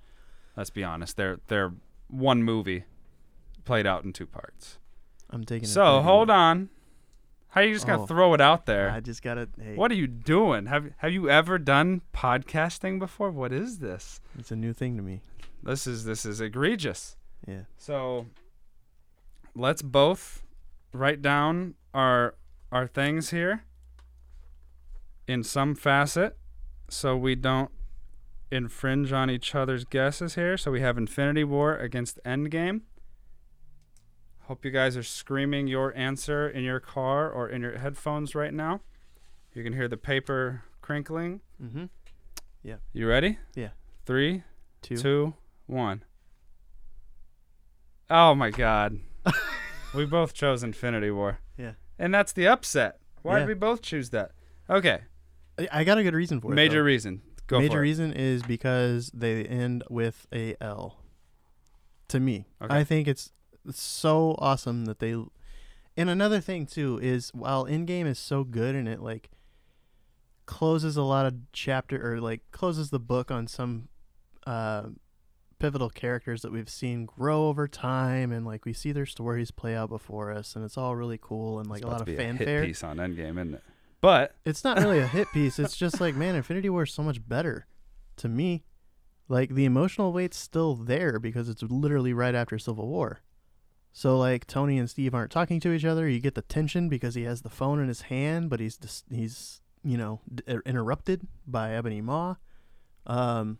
let's 0.55 0.69
be 0.69 0.83
honest, 0.83 1.17
they're 1.17 1.39
they're 1.47 1.73
one 2.07 2.41
movie 2.43 2.85
played 3.65 3.85
out 3.85 4.03
in 4.03 4.13
two 4.13 4.25
parts. 4.25 4.77
I'm 5.29 5.43
taking. 5.43 5.67
So 5.67 6.01
hold 6.01 6.29
on, 6.29 6.69
how 7.49 7.61
are 7.61 7.63
you 7.65 7.73
just 7.73 7.85
gonna 7.85 8.03
Oh. 8.03 8.05
throw 8.07 8.33
it 8.33 8.41
out 8.41 8.65
there? 8.65 8.89
I 8.91 9.01
just 9.01 9.21
gotta. 9.21 9.49
Hey, 9.61 9.75
What 9.75 9.91
are 9.91 9.95
you 9.95 10.07
doing? 10.07 10.67
Have 10.67 10.91
have 10.97 11.11
you 11.11 11.29
ever 11.29 11.57
done 11.59 12.01
podcasting 12.13 12.97
before? 12.99 13.29
What 13.31 13.51
is 13.51 13.79
this? 13.79 14.21
It's 14.39 14.51
a 14.51 14.55
new 14.55 14.71
thing 14.73 14.95
to 14.97 15.03
me. 15.03 15.19
This 15.63 15.85
is 15.85 16.05
this 16.05 16.25
is 16.25 16.39
egregious. 16.41 17.17
Yeah. 17.47 17.63
So 17.77 18.27
let's 19.55 19.81
both 19.81 20.43
write 20.93 21.21
down 21.21 21.75
our 21.93 22.35
our 22.71 22.87
things 22.87 23.31
here 23.31 23.63
in 25.27 25.43
some 25.43 25.75
facet 25.75 26.37
so 26.89 27.15
we 27.17 27.35
don't 27.35 27.71
infringe 28.51 29.11
on 29.11 29.29
each 29.29 29.55
other's 29.55 29.85
guesses 29.85 30.35
here. 30.35 30.57
So 30.57 30.71
we 30.71 30.81
have 30.81 30.97
Infinity 30.97 31.43
War 31.43 31.75
against 31.77 32.19
Endgame. 32.25 32.81
Hope 34.43 34.65
you 34.65 34.71
guys 34.71 34.97
are 34.97 35.03
screaming 35.03 35.67
your 35.67 35.95
answer 35.95 36.49
in 36.49 36.63
your 36.63 36.81
car 36.81 37.29
or 37.29 37.47
in 37.47 37.61
your 37.61 37.77
headphones 37.77 38.35
right 38.35 38.53
now. 38.53 38.81
You 39.53 39.63
can 39.63 39.73
hear 39.73 39.87
the 39.87 39.97
paper 39.97 40.63
crinkling. 40.81 41.41
Mm-hmm. 41.61 41.85
Yeah. 42.63 42.75
You 42.91 43.07
ready? 43.07 43.37
Yeah. 43.55 43.69
Three, 44.05 44.43
Two. 44.81 44.97
two, 44.97 45.33
one. 45.67 46.03
Oh 48.09 48.35
my 48.35 48.49
God. 48.49 48.99
we 49.93 50.05
both 50.05 50.33
chose 50.33 50.63
Infinity 50.63 51.11
War. 51.11 51.39
Yeah. 51.57 51.73
And 51.99 52.13
that's 52.13 52.33
the 52.33 52.47
upset. 52.47 52.99
Why 53.21 53.33
Yeah. 53.33 53.39
did 53.39 53.47
we 53.49 53.53
both 53.53 53.81
choose 53.81 54.09
that? 54.11 54.31
Okay. 54.69 55.01
I- 55.71 55.83
got 55.83 55.97
a 55.97 56.03
good 56.03 56.15
reason 56.15 56.41
for 56.41 56.51
it. 56.51 56.55
Major 56.55 56.83
reason. 56.83 57.21
Go 57.47 57.59
Major 57.59 57.81
reason 57.81 58.13
is 58.13 58.41
because 58.43 59.11
they 59.13 59.43
end 59.43 59.83
with 59.89 60.25
a 60.33 60.55
L. 60.61 60.97
To 62.07 62.19
me, 62.19 62.47
Okay. 62.61 62.73
I 62.75 62.83
think 62.83 63.07
it's 63.07 63.31
so 63.71 64.35
awesome 64.39 64.85
that 64.85 64.99
they. 64.99 65.11
And 65.97 66.09
another 66.09 66.39
thing 66.39 66.65
too 66.65 66.99
is 67.01 67.29
while 67.33 67.65
Endgame 67.65 68.05
is 68.05 68.17
so 68.19 68.43
good 68.43 68.75
and 68.75 68.87
it 68.87 69.01
like 69.01 69.29
closes 70.45 70.97
a 70.97 71.03
lot 71.03 71.25
of 71.25 71.35
chapter 71.53 72.13
or 72.13 72.19
like 72.19 72.41
closes 72.51 72.89
the 72.89 72.99
book 72.99 73.29
on 73.31 73.47
some 73.47 73.87
uh, 74.47 74.83
pivotal 75.61 75.89
characters 75.89 76.41
that 76.41 76.51
we've 76.51 76.69
seen 76.69 77.05
grow 77.05 77.47
over 77.47 77.67
time 77.67 78.31
and 78.31 78.45
like 78.45 78.65
we 78.65 78.73
see 78.73 78.91
their 78.91 79.05
stories 79.05 79.51
play 79.51 79.75
out 79.75 79.89
before 79.89 80.31
us 80.31 80.55
and 80.55 80.65
it's 80.65 80.77
all 80.77 80.95
really 80.95 81.19
cool 81.21 81.59
and 81.59 81.69
like 81.69 81.83
a 81.83 81.87
lot 81.87 82.01
of 82.01 82.07
fanfare. 82.07 82.61
hit 82.61 82.67
piece 82.67 82.83
on 82.83 82.97
Endgame, 82.97 83.31
isn't 83.31 83.53
it? 83.55 83.63
But 84.01 84.35
It's 84.43 84.63
not 84.63 84.79
really 84.79 84.97
a 84.99 85.07
hit 85.07 85.27
piece. 85.31 85.59
It's 85.59 85.77
just 85.77 86.01
like, 86.01 86.15
man, 86.15 86.33
Infinity 86.35 86.69
War 86.69 86.83
is 86.83 86.91
so 86.91 87.03
much 87.03 87.27
better 87.27 87.67
to 88.17 88.27
me. 88.27 88.63
Like 89.29 89.53
the 89.53 89.65
emotional 89.65 90.11
weight's 90.11 90.37
still 90.37 90.75
there 90.75 91.19
because 91.19 91.47
it's 91.47 91.61
literally 91.61 92.11
right 92.11 92.33
after 92.33 92.57
Civil 92.57 92.87
War. 92.87 93.21
So 93.93 94.17
like 94.17 94.47
Tony 94.47 94.79
and 94.79 94.89
Steve 94.89 95.13
aren't 95.13 95.31
talking 95.31 95.59
to 95.59 95.71
each 95.71 95.85
other. 95.85 96.09
You 96.09 96.19
get 96.19 96.33
the 96.33 96.41
tension 96.41 96.89
because 96.89 97.13
he 97.13 97.23
has 97.23 97.43
the 97.43 97.49
phone 97.49 97.79
in 97.79 97.87
his 97.87 98.01
hand, 98.03 98.49
but 98.49 98.59
he's 98.59 98.77
just, 98.77 99.05
he's 99.11 99.61
you 99.83 99.97
know 99.97 100.21
d- 100.33 100.43
er, 100.49 100.63
interrupted 100.65 101.27
by 101.45 101.73
Ebony 101.75 102.01
Maw. 102.01 102.35
Um. 103.05 103.59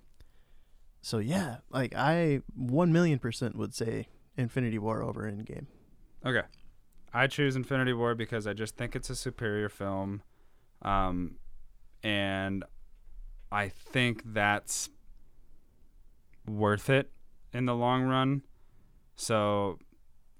So 1.02 1.18
yeah, 1.18 1.58
like 1.70 1.94
I 1.96 2.42
one 2.56 2.92
million 2.94 3.20
percent 3.20 3.56
would 3.56 3.74
say 3.74 4.08
Infinity 4.38 4.78
War 4.80 5.02
over 5.02 5.24
Endgame. 5.24 5.66
okay. 6.26 6.44
I 7.14 7.28
choose 7.28 7.58
Infinity 7.58 7.92
War 7.92 8.16
because 8.16 8.48
I 8.48 8.54
just 8.54 8.78
think 8.78 8.96
it's 8.96 9.10
a 9.10 9.16
superior 9.16 9.68
film. 9.68 10.22
Um 10.82 11.36
and 12.04 12.64
I 13.52 13.68
think 13.70 14.24
that's 14.26 14.90
worth 16.48 16.90
it 16.90 17.12
in 17.54 17.66
the 17.66 17.76
long 17.76 18.04
run. 18.04 18.44
So, 19.16 19.78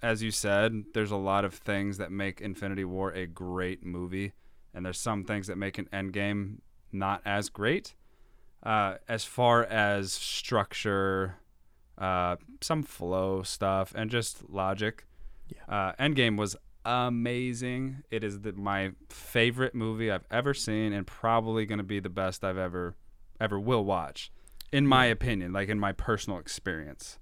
as 0.02 0.24
you 0.24 0.32
said, 0.32 0.86
there's 0.94 1.12
a 1.12 1.18
lot 1.18 1.46
of 1.46 1.54
things 1.54 1.98
that 1.98 2.12
make 2.12 2.42
Infinity 2.42 2.86
War 2.86 3.12
a 3.12 3.28
great 3.28 3.86
movie, 3.86 4.32
and 4.74 4.86
there's 4.86 5.00
some 5.00 5.24
things 5.26 5.48
that 5.48 5.58
make 5.58 5.78
an 5.78 5.88
Endgame 5.94 6.60
not 6.92 7.22
as 7.26 7.50
great. 7.50 7.96
Uh, 8.64 8.96
as 9.08 9.26
far 9.26 9.64
as 9.64 10.12
structure, 10.14 11.38
uh, 11.98 12.36
some 12.62 12.84
flow 12.84 13.42
stuff, 13.44 13.94
and 13.96 14.10
just 14.12 14.50
logic, 14.50 15.06
Yeah. 15.48 15.94
uh, 16.00 16.04
Endgame 16.04 16.38
was 16.38 16.56
amazing. 16.86 18.04
It 18.12 18.24
is 18.24 18.42
the, 18.42 18.54
my 18.54 18.92
favorite 19.10 19.74
movie 19.76 20.12
I've 20.12 20.26
ever 20.32 20.54
seen, 20.54 20.94
and 20.94 21.06
probably 21.08 21.66
going 21.66 21.78
to 21.80 21.84
be 21.84 22.00
the 22.00 22.10
best 22.10 22.44
I've 22.44 22.58
ever 22.58 22.96
ever 23.40 23.60
will 23.60 23.84
watch, 23.84 24.32
in 24.72 24.86
my 24.86 25.06
opinion, 25.06 25.52
like 25.52 25.68
in 25.70 25.80
my 25.80 25.92
personal 25.92 26.38
experience. 26.38 27.18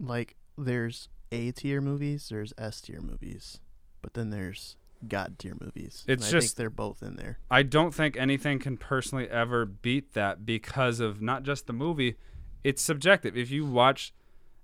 like 0.00 0.34
there's 0.58 1.08
A 1.30 1.52
tier 1.52 1.80
movies, 1.80 2.28
there's 2.28 2.52
S 2.58 2.80
tier 2.80 3.00
movies, 3.00 3.60
but 4.02 4.14
then 4.14 4.30
there's 4.30 4.76
God 5.06 5.38
tier 5.38 5.56
movies. 5.60 6.04
It's 6.06 6.24
and 6.26 6.36
I 6.36 6.38
just- 6.40 6.48
think 6.48 6.56
they're 6.56 6.70
both 6.70 7.02
in 7.02 7.16
there. 7.16 7.38
I 7.50 7.62
don't 7.62 7.94
think 7.94 8.16
anything 8.16 8.58
can 8.58 8.76
personally 8.76 9.28
ever 9.28 9.64
beat 9.64 10.14
that 10.14 10.46
because 10.46 11.00
of 11.00 11.20
not 11.20 11.42
just 11.42 11.66
the 11.66 11.72
movie, 11.72 12.16
it's 12.62 12.82
subjective. 12.82 13.36
If 13.36 13.50
you 13.50 13.66
watch 13.66 14.12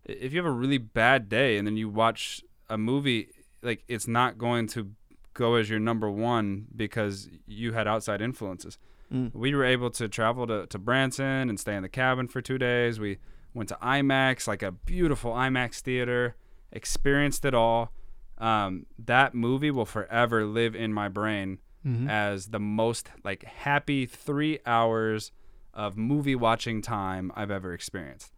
if 0.07 0.33
you 0.33 0.39
have 0.39 0.47
a 0.47 0.51
really 0.51 0.79
bad 0.79 1.29
day 1.29 1.59
and 1.59 1.67
then 1.67 1.77
you 1.77 1.89
watch 1.89 2.43
a 2.69 2.79
movie 2.79 3.29
like 3.63 3.85
it's 3.87 4.09
not 4.09 4.39
going 4.39 4.67
to 4.69 4.93
go 5.35 5.55
as 5.55 5.71
your 5.71 5.79
number 5.79 6.11
1 6.11 6.67
because 6.75 7.29
you 7.47 7.73
had 7.73 7.87
outside 7.87 8.21
influences. 8.21 8.79
Mm. 9.13 9.35
We 9.35 9.55
were 9.55 9.65
able 9.65 9.91
to 9.91 10.09
travel 10.09 10.47
to, 10.47 10.67
to 10.67 10.79
Branson 10.79 11.49
and 11.49 11.59
stay 11.59 11.75
in 11.75 11.83
the 11.83 11.89
cabin 11.89 12.29
for 12.29 12.41
two 12.41 12.59
days. 12.59 12.99
We 12.99 13.19
went 13.55 13.69
to 13.71 13.79
IMAX, 13.83 14.47
like 14.47 14.63
a 14.63 14.73
beautiful 14.73 15.33
IMAX 15.33 15.81
theater, 15.81 16.37
experienced 16.73 17.45
it 17.45 17.55
all. 17.55 17.93
Um, 18.41 18.87
that 18.99 19.35
movie 19.35 19.71
will 19.71 19.85
forever 19.87 20.45
live 20.47 20.75
in 20.75 20.93
my 20.93 21.09
brain 21.09 21.59
Mhm. 21.87 22.09
as 22.11 22.49
the 22.49 22.59
most 22.61 23.11
like 23.23 23.45
happy 23.45 24.07
three 24.07 24.59
hours 24.67 25.31
of 25.75 25.97
movie 25.97 26.35
watching 26.35 26.83
time 26.83 27.31
I've 27.37 27.51
ever 27.51 27.73
experienced. 27.73 28.33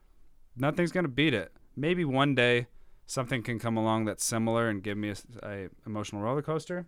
Nothing's 0.57 0.93
gonna 0.93 1.09
beat 1.09 1.35
it. 1.35 1.53
Maybe 1.77 2.05
one 2.05 2.35
day 2.35 2.67
something 3.07 3.43
can 3.43 3.59
come 3.59 3.77
along 3.77 4.05
that's 4.05 4.25
similar 4.25 4.69
and 4.69 4.83
give 4.83 4.97
me 4.99 5.11
a, 5.11 5.17
a 5.43 5.69
emotional 5.87 6.21
roller 6.23 6.43
coaster. 6.43 6.87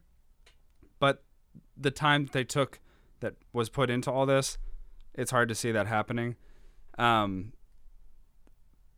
But 0.99 1.25
the 1.77 1.91
time 1.91 2.25
that 2.25 2.33
they 2.33 2.45
took 2.45 2.81
that 3.21 3.35
was 3.53 3.69
put 3.69 3.91
into 3.91 4.11
all 4.11 4.27
this, 4.27 4.59
it's 5.15 5.31
hard 5.31 5.49
to 5.49 5.55
see 5.55 5.71
that 5.73 5.87
happening. 5.87 6.37
Um, 6.99 7.53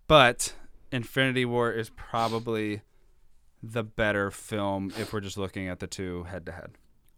but 0.06 0.54
Infinity 0.92 1.44
War 1.44 1.72
is 1.72 1.90
probably 1.90 2.82
the 3.72 3.82
better 3.84 4.30
film 4.30 4.92
if 4.98 5.12
we're 5.12 5.20
just 5.20 5.36
looking 5.38 5.68
at 5.68 5.80
the 5.80 5.86
two 5.86 6.24
head 6.24 6.46
to 6.46 6.52
head. 6.52 6.72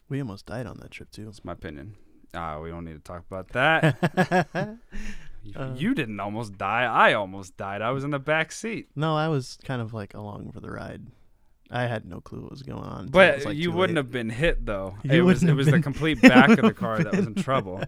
we 0.08 0.20
almost 0.20 0.46
died 0.46 0.66
on 0.66 0.78
that 0.80 0.90
trip 0.90 1.10
too. 1.10 1.24
That's 1.26 1.44
my 1.44 1.52
opinion. 1.52 1.96
Ah, 2.34 2.60
we 2.60 2.70
don't 2.70 2.84
need 2.84 2.94
to 2.94 2.98
talk 3.00 3.24
about 3.30 3.48
that. 3.50 4.78
You- 5.44 5.54
Uh, 5.56 5.72
you 5.76 5.94
didn't 5.94 6.18
almost 6.20 6.58
die. 6.58 6.82
I 6.84 7.12
almost 7.14 7.56
died. 7.56 7.80
I 7.80 7.90
was 7.92 8.02
in 8.04 8.10
the 8.10 8.18
back 8.18 8.50
seat. 8.52 8.88
no, 8.96 9.14
I 9.16 9.28
was 9.28 9.56
kind 9.64 9.80
of 9.80 9.94
like 9.94 10.12
along 10.12 10.50
for 10.52 10.60
the 10.60 10.70
ride. 10.70 11.06
I 11.70 11.82
had 11.82 12.04
no 12.04 12.20
clue 12.20 12.40
what 12.42 12.50
was 12.50 12.62
going 12.64 12.82
on. 12.82 13.06
But 13.06 13.44
like, 13.44 13.56
you 13.56 13.70
wouldn't 13.70 13.96
late. 13.96 14.04
have 14.04 14.10
been 14.12 14.30
hit 14.30 14.66
though. 14.66 14.96
You 15.04 15.12
it 15.12 15.20
was 15.20 15.42
it 15.44 15.52
was 15.54 15.66
the 15.68 15.80
complete 15.80 16.20
back 16.20 16.50
of 16.50 16.62
the 16.62 16.74
car 16.84 16.98
that 17.02 17.16
was 17.16 17.26
in 17.26 17.34
trouble. 17.36 17.82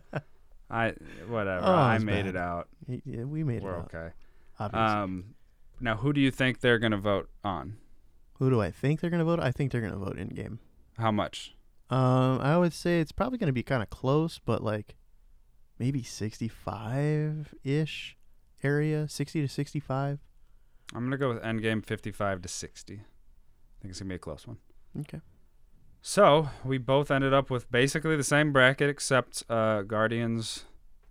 I 0.71 0.95
whatever. 1.29 1.67
Oh, 1.67 1.75
I 1.75 1.99
made 1.99 2.25
bad. 2.25 2.27
it 2.27 2.37
out. 2.37 2.69
Yeah, 3.05 3.25
we 3.25 3.43
made 3.43 3.63
We're 3.63 3.73
it 3.73 3.79
out. 3.79 3.95
okay. 3.95 4.11
Obviously. 4.59 4.87
Um, 5.03 5.25
now 5.81 5.97
who 5.97 6.13
do 6.13 6.21
you 6.21 6.31
think 6.31 6.61
they're 6.61 6.79
gonna 6.79 6.99
vote 6.99 7.29
on? 7.43 7.77
Who 8.41 8.49
do 8.49 8.61
I 8.61 8.71
think 8.71 9.01
they're 9.01 9.11
gonna 9.11 9.25
vote? 9.25 9.39
I 9.39 9.53
think 9.53 9.71
they're 9.71 9.83
gonna 9.83 9.99
vote 9.99 10.17
Endgame. 10.17 10.59
How 10.99 11.13
much? 11.13 11.55
Um, 11.91 12.41
I 12.41 12.57
would 12.57 12.73
say 12.73 12.99
it's 12.99 13.13
probably 13.13 13.37
gonna 13.37 13.53
be 13.53 13.63
kind 13.63 13.83
of 13.83 13.91
close, 13.91 14.41
but 14.43 14.65
like 14.65 14.97
maybe 15.79 16.03
sixty-five 16.03 17.55
ish 17.63 18.17
area, 18.63 19.07
sixty 19.09 19.43
to 19.43 19.49
sixty-five. 19.49 20.21
I'm 20.95 21.05
gonna 21.05 21.19
go 21.19 21.29
with 21.29 21.43
Endgame 21.43 21.85
55 21.85 22.43
to 22.43 22.49
60. 22.49 22.95
I 22.95 22.97
think 23.81 23.91
it's 23.91 24.01
gonna 24.01 24.09
be 24.09 24.15
a 24.17 24.19
close 24.19 24.47
one. 24.47 24.57
Okay. 24.99 25.21
So 26.03 26.49
we 26.65 26.79
both 26.79 27.11
ended 27.11 27.33
up 27.35 27.51
with 27.51 27.71
basically 27.71 28.17
the 28.17 28.25
same 28.25 28.53
bracket 28.53 28.89
except 28.89 29.45
uh, 29.49 29.83
Guardians 29.83 30.65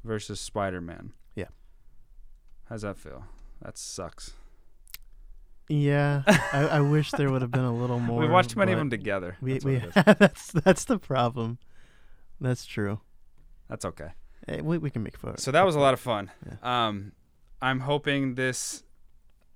versus 0.03 0.41
Spider 0.41 0.81
Man. 0.81 1.13
Yeah. 1.35 1.49
How's 2.65 2.81
that 2.81 2.97
feel? 2.97 3.25
That 3.61 3.77
sucks. 3.77 4.33
Yeah, 5.69 6.23
I, 6.27 6.67
I 6.67 6.81
wish 6.81 7.11
there 7.11 7.31
would 7.31 7.43
have 7.43 7.51
been 7.51 7.63
a 7.63 7.73
little 7.73 7.99
more. 8.09 8.19
we 8.19 8.27
watched 8.27 8.51
too 8.51 8.59
many 8.59 8.71
of 8.71 8.79
them 8.79 8.89
together. 8.89 9.37
We 9.39 9.53
That's, 9.53 9.65
we 9.65 9.77
what 9.77 9.83
it 9.83 9.87
is. 10.07 10.17
that's 10.19 10.51
that's 10.51 10.83
the 10.85 10.97
problem. 10.97 11.59
That's 12.41 12.65
true. 12.65 12.99
That's 13.69 13.85
okay. 13.85 14.09
Hey, 14.47 14.61
we 14.61 14.79
we 14.79 14.89
can 14.89 15.03
make 15.03 15.15
fun. 15.17 15.37
So 15.37 15.51
that 15.51 15.65
was 15.65 15.75
a 15.75 15.79
lot 15.79 15.93
of 15.93 15.99
fun. 15.99 16.31
Yeah. 16.45 16.87
Um, 16.87 17.11
I'm 17.61 17.81
hoping 17.81 18.35
this 18.35 18.83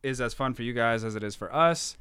is 0.03 0.21
as 0.21 0.33
fun 0.33 0.53
for 0.53 0.61
you 0.63 0.73
guys 0.73 1.03
as 1.03 1.15
it 1.15 1.23
is 1.23 1.35
for 1.35 1.53
us. 1.53 1.97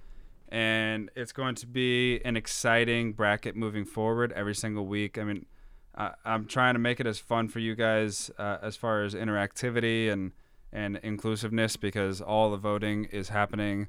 And 0.48 1.10
it's 1.16 1.32
going 1.32 1.54
to 1.56 1.66
be 1.66 2.20
an 2.26 2.36
exciting 2.36 3.12
bracket 3.12 3.56
moving 3.56 3.86
forward 3.86 4.32
every 4.32 4.54
single 4.54 4.84
week. 4.84 5.16
I 5.16 5.24
mean, 5.24 5.46
uh, 5.94 6.10
I'm 6.26 6.44
trying 6.46 6.74
to 6.74 6.78
make 6.78 7.00
it 7.00 7.06
as 7.06 7.18
fun 7.18 7.48
for 7.48 7.58
you 7.60 7.74
guys 7.74 8.30
uh, 8.38 8.58
as 8.60 8.76
far 8.76 9.02
as 9.02 9.14
interactivity 9.14 10.12
and, 10.12 10.32
and 10.70 10.98
inclusiveness 11.02 11.76
because 11.78 12.20
all 12.20 12.50
the 12.50 12.58
voting 12.58 13.04
is 13.06 13.30
happening 13.30 13.88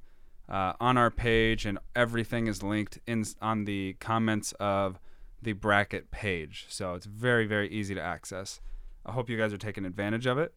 uh, 0.49 0.73
on 0.79 0.97
our 0.97 1.09
page 1.09 1.65
and 1.65 1.77
everything 1.95 2.47
is 2.47 2.61
linked 2.61 2.99
in 3.07 3.25
on 3.41 3.65
the 3.65 3.95
comments 3.99 4.53
of 4.59 4.99
the 5.41 5.53
bracket 5.53 6.11
page. 6.11 6.65
So 6.69 6.95
it's 6.95 7.05
very, 7.05 7.45
very 7.45 7.69
easy 7.69 7.93
to 7.95 8.01
access. 8.01 8.61
I 9.05 9.11
hope 9.11 9.29
you 9.29 9.37
guys 9.37 9.53
are 9.53 9.57
taking 9.57 9.85
advantage 9.85 10.25
of 10.25 10.37
it 10.37 10.53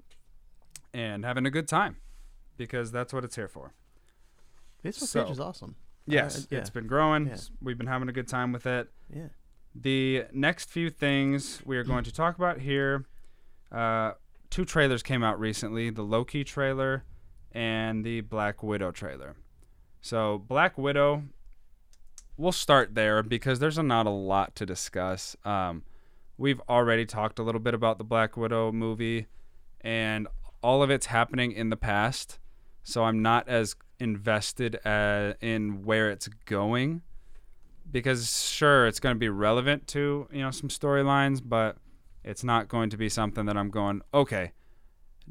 and 0.95 1.25
having 1.25 1.47
a 1.47 1.51
good 1.51 1.69
time 1.69 1.97
because 2.57 2.93
that's 2.93 3.13
what 3.13 3.25
it's 3.25 3.37
here 3.37 3.49
for. 3.49 3.73
Facebook 4.85 5.09
so- 5.09 5.23
page 5.23 5.33
is 5.33 5.41
awesome. 5.41 5.77
Yes, 6.09 6.47
yeah. 6.51 6.61
it's 6.61 6.71
been 6.71 6.87
growing. 6.87 7.27
Yeah. 7.27 7.37
We've 7.61 7.77
been 7.77 7.89
having 7.89 8.09
a 8.09 8.13
good 8.13 8.29
time 8.29 8.53
with 8.53 8.65
it. 8.65 8.89
Yeah. 9.13 9.27
The 9.75 10.27
next 10.33 10.71
few 10.71 10.89
things 10.89 11.61
we 11.65 11.77
are 11.77 11.83
going 11.83 12.05
to 12.05 12.13
talk 12.13 12.37
about 12.37 12.61
here. 12.61 13.07
Uh, 13.73 14.13
two 14.49 14.65
trailers 14.65 15.03
came 15.03 15.25
out 15.25 15.41
recently: 15.41 15.91
the 15.91 16.05
Loki 16.05 16.45
trailer 16.45 17.03
and 17.51 18.05
the 18.05 18.21
Black 18.21 18.63
Widow 18.63 18.93
trailer. 18.93 19.35
So 20.01 20.39
Black 20.39 20.79
Widow, 20.79 21.25
we'll 22.37 22.53
start 22.53 22.95
there 22.95 23.23
because 23.23 23.59
there's 23.59 23.79
not 23.79 24.07
a 24.07 24.11
lot 24.11 24.55
to 24.57 24.67
discuss. 24.67 25.37
Um, 25.45 25.83
we've 26.39 26.61
already 26.69 27.07
talked 27.07 27.39
a 27.39 27.43
little 27.43 27.61
bit 27.61 27.75
about 27.75 27.99
the 27.99 28.05
Black 28.05 28.37
Widow 28.37 28.73
movie, 28.73 29.27
and 29.81 30.29
all 30.63 30.83
of 30.83 30.91
it's 30.91 31.07
happening 31.07 31.53
in 31.53 31.71
the 31.71 31.77
past. 31.77 32.39
So 32.83 33.05
I'm 33.05 33.21
not 33.21 33.49
as 33.49 33.75
invested 33.99 34.79
uh, 34.87 35.35
in 35.41 35.85
where 35.85 36.11
it's 36.11 36.29
going 36.45 37.03
because 37.91 38.49
sure 38.49 38.87
it's 38.87 39.01
going 39.01 39.15
to 39.15 39.19
be 39.19 39.29
relevant 39.29 39.87
to 39.87 40.27
you 40.33 40.41
know 40.41 40.51
some 40.51 40.69
storylines 40.69 41.41
but 41.45 41.77
it's 42.25 42.43
not 42.43 42.69
going 42.69 42.91
to 42.91 42.97
be 42.97 43.09
something 43.09 43.47
that 43.47 43.57
i'm 43.57 43.71
going 43.71 44.03
okay 44.13 44.53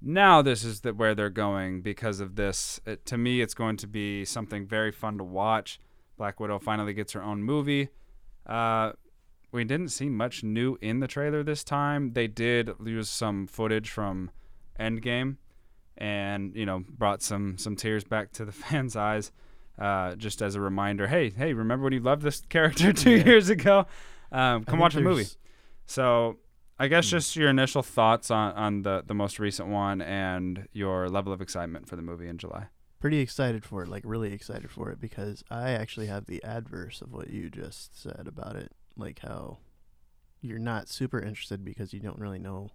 now 0.01 0.41
this 0.41 0.63
is 0.63 0.81
the, 0.81 0.93
where 0.93 1.15
they're 1.15 1.29
going 1.29 1.81
because 1.81 2.19
of 2.19 2.35
this. 2.35 2.79
It, 2.85 3.05
to 3.07 3.17
me 3.17 3.41
it's 3.41 3.53
going 3.53 3.77
to 3.77 3.87
be 3.87 4.25
something 4.25 4.65
very 4.67 4.91
fun 4.91 5.17
to 5.17 5.23
watch. 5.23 5.79
Black 6.17 6.39
widow 6.39 6.59
finally 6.59 6.93
gets 6.93 7.13
her 7.13 7.21
own 7.23 7.43
movie. 7.43 7.89
Uh, 8.45 8.93
we 9.51 9.63
didn't 9.63 9.89
see 9.89 10.09
much 10.09 10.43
new 10.43 10.77
in 10.81 10.99
the 10.99 11.07
trailer 11.07 11.43
this 11.43 11.63
time. 11.63 12.13
They 12.13 12.27
did 12.27 12.71
use 12.85 13.09
some 13.09 13.47
footage 13.47 13.89
from 13.89 14.31
endgame 14.79 15.37
and 15.97 16.53
you 16.55 16.65
know 16.65 16.83
brought 16.89 17.21
some 17.21 17.57
some 17.57 17.75
tears 17.75 18.03
back 18.03 18.31
to 18.33 18.43
the 18.43 18.51
fans 18.63 18.97
eyes 18.97 19.31
uh, 19.79 20.13
just 20.15 20.41
as 20.41 20.55
a 20.55 20.59
reminder 20.59 21.07
hey 21.07 21.29
hey 21.29 21.53
remember 21.53 21.85
when 21.85 21.93
you 21.93 22.01
loved 22.01 22.21
this 22.21 22.41
character 22.49 22.91
two 22.91 23.11
Yeah. 23.11 23.23
years 23.25 23.49
ago? 23.49 23.85
Um, 24.31 24.65
come 24.65 24.79
watch 24.79 24.93
the 24.95 25.01
movie. 25.01 25.25
So 25.85 26.37
I 26.77 26.87
guess 26.87 27.05
Hmm. 27.05 27.11
just 27.17 27.35
your 27.35 27.49
initial 27.49 27.81
thoughts 27.83 28.29
on, 28.29 28.53
on 28.53 28.81
the, 28.81 29.03
the 29.05 29.13
most 29.13 29.39
recent 29.39 29.69
one 29.69 30.01
and 30.01 30.67
your 30.73 31.09
level 31.09 31.31
of 31.31 31.41
excitement 31.41 31.87
for 31.87 31.95
the 31.95 32.01
movie 32.01 32.27
in 32.27 32.37
July. 32.37 32.67
Pretty 32.99 33.19
excited 33.19 33.63
for 33.63 33.83
it, 33.83 33.87
like 33.89 34.03
really 34.05 34.33
excited 34.33 34.69
for 34.71 34.89
it 34.89 34.99
because 34.99 35.43
I 35.49 35.71
actually 35.71 36.07
have 36.07 36.25
the 36.25 36.43
adverse 36.43 37.01
of 37.01 37.11
what 37.13 37.29
you 37.29 37.49
just 37.49 38.01
said 38.01 38.25
about 38.27 38.55
it, 38.55 38.71
like 38.97 39.19
how 39.19 39.59
you're 40.41 40.59
not 40.59 40.89
super 40.89 41.19
interested 41.19 41.63
because 41.63 41.93
you 41.93 41.99
don't 41.99 42.19
really 42.19 42.39
know 42.39 42.69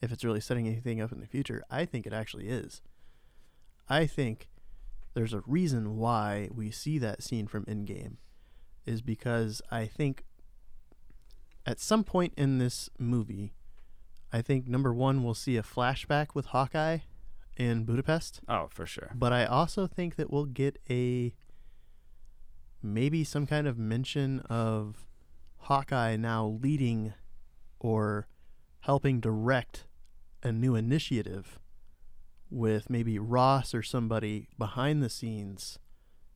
if 0.00 0.12
it's 0.12 0.24
really 0.24 0.40
setting 0.40 0.66
anything 0.66 1.00
up 1.00 1.10
in 1.12 1.20
the 1.20 1.26
future. 1.26 1.62
I 1.70 1.84
think 1.84 2.06
it 2.06 2.12
actually 2.12 2.48
is. 2.48 2.80
I 3.88 4.06
think 4.06 4.48
there's 5.14 5.32
a 5.34 5.42
reason 5.46 5.96
why 5.96 6.48
we 6.54 6.70
see 6.70 6.98
that 6.98 7.22
scene 7.22 7.46
from 7.46 7.64
Endgame 7.64 8.16
is 8.84 9.02
because 9.02 9.62
I 9.70 9.86
think 9.86 10.24
at 11.66 11.80
some 11.80 12.04
point 12.04 12.32
in 12.36 12.58
this 12.58 12.88
movie, 12.98 13.52
I 14.32 14.40
think 14.40 14.68
number 14.68 14.94
one, 14.94 15.24
we'll 15.24 15.34
see 15.34 15.56
a 15.56 15.62
flashback 15.62 16.28
with 16.34 16.46
Hawkeye 16.46 16.98
in 17.56 17.84
Budapest. 17.84 18.40
Oh, 18.48 18.68
for 18.70 18.86
sure. 18.86 19.10
But 19.14 19.32
I 19.32 19.44
also 19.44 19.86
think 19.86 20.16
that 20.16 20.30
we'll 20.30 20.44
get 20.44 20.78
a 20.88 21.34
maybe 22.82 23.24
some 23.24 23.46
kind 23.46 23.66
of 23.66 23.78
mention 23.78 24.40
of 24.40 25.06
Hawkeye 25.58 26.16
now 26.16 26.58
leading 26.62 27.14
or 27.80 28.28
helping 28.80 29.20
direct 29.20 29.86
a 30.42 30.52
new 30.52 30.76
initiative 30.76 31.58
with 32.48 32.88
maybe 32.88 33.18
Ross 33.18 33.74
or 33.74 33.82
somebody 33.82 34.48
behind 34.56 35.02
the 35.02 35.10
scenes 35.10 35.80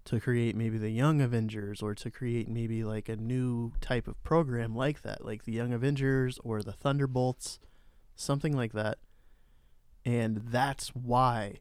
to 0.07 0.21
create 0.21 0.57
maybe 0.57 0.79
the 0.79 0.91
Young 0.91 1.21
Avengers 1.21 1.83
or 1.83 1.95
to 1.95 2.11
create 2.11 2.49
maybe 2.49 2.85
like 2.85 3.09
a 3.09 3.17
new 3.17 3.73
type 3.81 4.09
of 4.09 4.23
program 4.23 4.75
like 4.75 5.03
that, 5.03 5.25
like 5.25 5.45
the 5.45 5.53
Young 5.53 5.73
Avengers 5.73 6.39
or 6.43 6.63
the 6.63 6.73
Thunderbolts, 6.73 7.59
something 8.15 8.57
like 8.57 8.73
that. 8.73 8.99
And 10.05 10.43
that's 10.47 10.89
why 10.89 11.61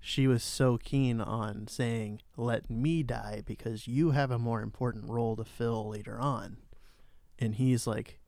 she 0.00 0.26
was 0.26 0.42
so 0.42 0.78
keen 0.78 1.20
on 1.20 1.66
saying, 1.68 2.20
Let 2.36 2.70
me 2.70 3.02
die 3.02 3.42
because 3.44 3.88
you 3.88 4.10
have 4.10 4.30
a 4.30 4.38
more 4.38 4.62
important 4.62 5.08
role 5.08 5.36
to 5.36 5.44
fill 5.44 5.88
later 5.88 6.18
on. 6.18 6.58
And 7.38 7.54
he's 7.54 7.86
like, 7.86 8.20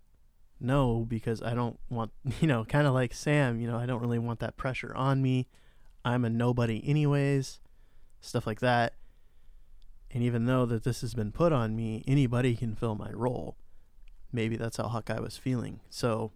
No, 0.60 1.04
because 1.08 1.42
I 1.42 1.54
don't 1.54 1.78
want, 1.88 2.12
you 2.40 2.46
know, 2.46 2.64
kind 2.64 2.86
of 2.86 2.94
like 2.94 3.14
Sam, 3.14 3.60
you 3.60 3.68
know, 3.68 3.78
I 3.78 3.86
don't 3.86 4.00
really 4.00 4.18
want 4.18 4.40
that 4.40 4.56
pressure 4.56 4.94
on 4.94 5.22
me. 5.22 5.46
I'm 6.04 6.24
a 6.24 6.30
nobody, 6.30 6.82
anyways, 6.86 7.60
stuff 8.20 8.46
like 8.46 8.60
that. 8.60 8.94
And 10.10 10.22
even 10.22 10.46
though 10.46 10.64
that 10.66 10.84
this 10.84 11.02
has 11.02 11.14
been 11.14 11.32
put 11.32 11.52
on 11.52 11.76
me, 11.76 12.02
anybody 12.06 12.56
can 12.56 12.74
fill 12.74 12.94
my 12.94 13.10
role. 13.12 13.56
Maybe 14.32 14.56
that's 14.56 14.76
how 14.76 14.88
Hawkeye 14.88 15.20
was 15.20 15.36
feeling. 15.36 15.80
So 15.90 16.32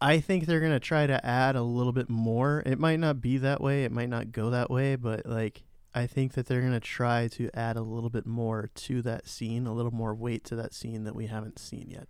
I 0.00 0.20
think 0.20 0.46
they're 0.46 0.60
gonna 0.60 0.80
try 0.80 1.06
to 1.06 1.24
add 1.24 1.56
a 1.56 1.62
little 1.62 1.92
bit 1.92 2.10
more. 2.10 2.62
It 2.66 2.78
might 2.78 3.00
not 3.00 3.20
be 3.20 3.38
that 3.38 3.60
way. 3.60 3.84
It 3.84 3.92
might 3.92 4.08
not 4.08 4.32
go 4.32 4.50
that 4.50 4.70
way, 4.70 4.96
but 4.96 5.26
like 5.26 5.62
I 5.94 6.06
think 6.06 6.32
that 6.34 6.46
they're 6.46 6.60
gonna 6.60 6.80
try 6.80 7.28
to 7.28 7.48
add 7.54 7.76
a 7.76 7.82
little 7.82 8.10
bit 8.10 8.26
more 8.26 8.70
to 8.74 9.00
that 9.02 9.28
scene, 9.28 9.66
a 9.66 9.72
little 9.72 9.92
more 9.92 10.14
weight 10.14 10.44
to 10.44 10.56
that 10.56 10.74
scene 10.74 11.04
that 11.04 11.14
we 11.14 11.26
haven't 11.26 11.58
seen 11.58 11.88
yet. 11.90 12.08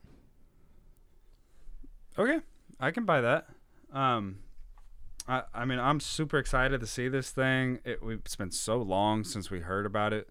Okay, 2.19 2.41
I 2.81 2.91
can 2.91 3.05
buy 3.05 3.21
that. 3.21 3.47
Um, 3.93 4.39
I 5.27 5.43
I 5.55 5.65
mean 5.65 5.79
I'm 5.79 6.01
super 6.01 6.39
excited 6.39 6.81
to 6.81 6.87
see 6.87 7.09
this 7.09 7.31
thing. 7.31 7.81
It 7.85 8.01
it's 8.03 8.37
been 8.37 8.51
so 8.51 8.77
long 8.77 9.25
since 9.25 9.51
we 9.51 9.61
heard 9.61 9.87
about 9.87 10.13
it, 10.13 10.29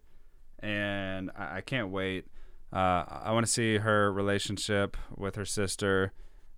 and 0.60 1.30
I, 1.36 1.56
I 1.56 1.60
can't 1.60 1.90
wait. 1.90 2.26
Uh, 2.72 3.04
I 3.08 3.32
want 3.32 3.46
to 3.46 3.52
see 3.52 3.78
her 3.78 4.12
relationship 4.12 4.96
with 5.16 5.36
her 5.36 5.44
sister, 5.44 6.12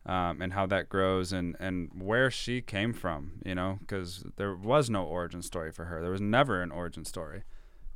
um, 0.06 0.40
and 0.40 0.52
how 0.52 0.66
that 0.66 0.88
grows, 0.88 1.32
and 1.32 1.56
and 1.60 1.90
where 1.94 2.30
she 2.30 2.60
came 2.60 2.92
from. 2.92 3.40
You 3.44 3.54
know, 3.54 3.78
because 3.80 4.24
there 4.36 4.54
was 4.54 4.90
no 4.90 5.04
origin 5.04 5.42
story 5.42 5.72
for 5.72 5.86
her. 5.86 6.00
There 6.02 6.10
was 6.10 6.20
never 6.20 6.62
an 6.62 6.70
origin 6.70 7.04
story. 7.04 7.42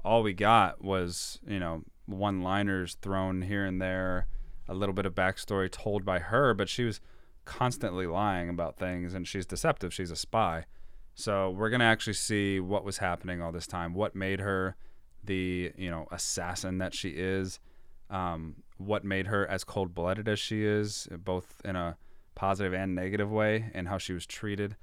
All 0.04 0.22
we 0.22 0.32
got 0.32 0.82
was 0.82 1.40
you 1.46 1.58
know 1.60 1.82
one-liners 2.06 2.96
thrown 3.02 3.42
here 3.42 3.64
and 3.64 3.80
there, 3.80 4.26
a 4.66 4.74
little 4.74 4.94
bit 4.94 5.06
of 5.06 5.14
backstory 5.14 5.70
told 5.70 6.04
by 6.04 6.18
her, 6.18 6.54
but 6.54 6.68
she 6.68 6.84
was 6.84 7.00
constantly 7.44 8.06
lying 8.06 8.48
about 8.48 8.76
things 8.78 9.14
and 9.14 9.26
she's 9.26 9.46
deceptive. 9.46 9.92
She's 9.92 10.10
a 10.10 10.16
spy. 10.16 10.66
So 11.14 11.50
we're 11.50 11.70
going 11.70 11.80
to 11.80 11.86
actually 11.86 12.14
see 12.14 12.60
what 12.60 12.84
was 12.84 12.98
happening 12.98 13.42
all 13.42 13.52
this 13.52 13.66
time, 13.66 13.94
what 13.94 14.14
made 14.14 14.40
her 14.40 14.76
the, 15.22 15.72
you 15.76 15.90
know, 15.90 16.06
assassin 16.10 16.78
that 16.78 16.94
she 16.94 17.10
is, 17.10 17.60
um, 18.08 18.56
what 18.78 19.04
made 19.04 19.26
her 19.26 19.46
as 19.46 19.64
cold-blooded 19.64 20.28
as 20.28 20.38
she 20.38 20.64
is, 20.64 21.08
both 21.24 21.60
in 21.64 21.76
a 21.76 21.96
positive 22.34 22.72
and 22.72 22.94
negative 22.94 23.30
way 23.30 23.70
and 23.74 23.88
how 23.88 23.98
she 23.98 24.12
was 24.12 24.24
treated. 24.24 24.76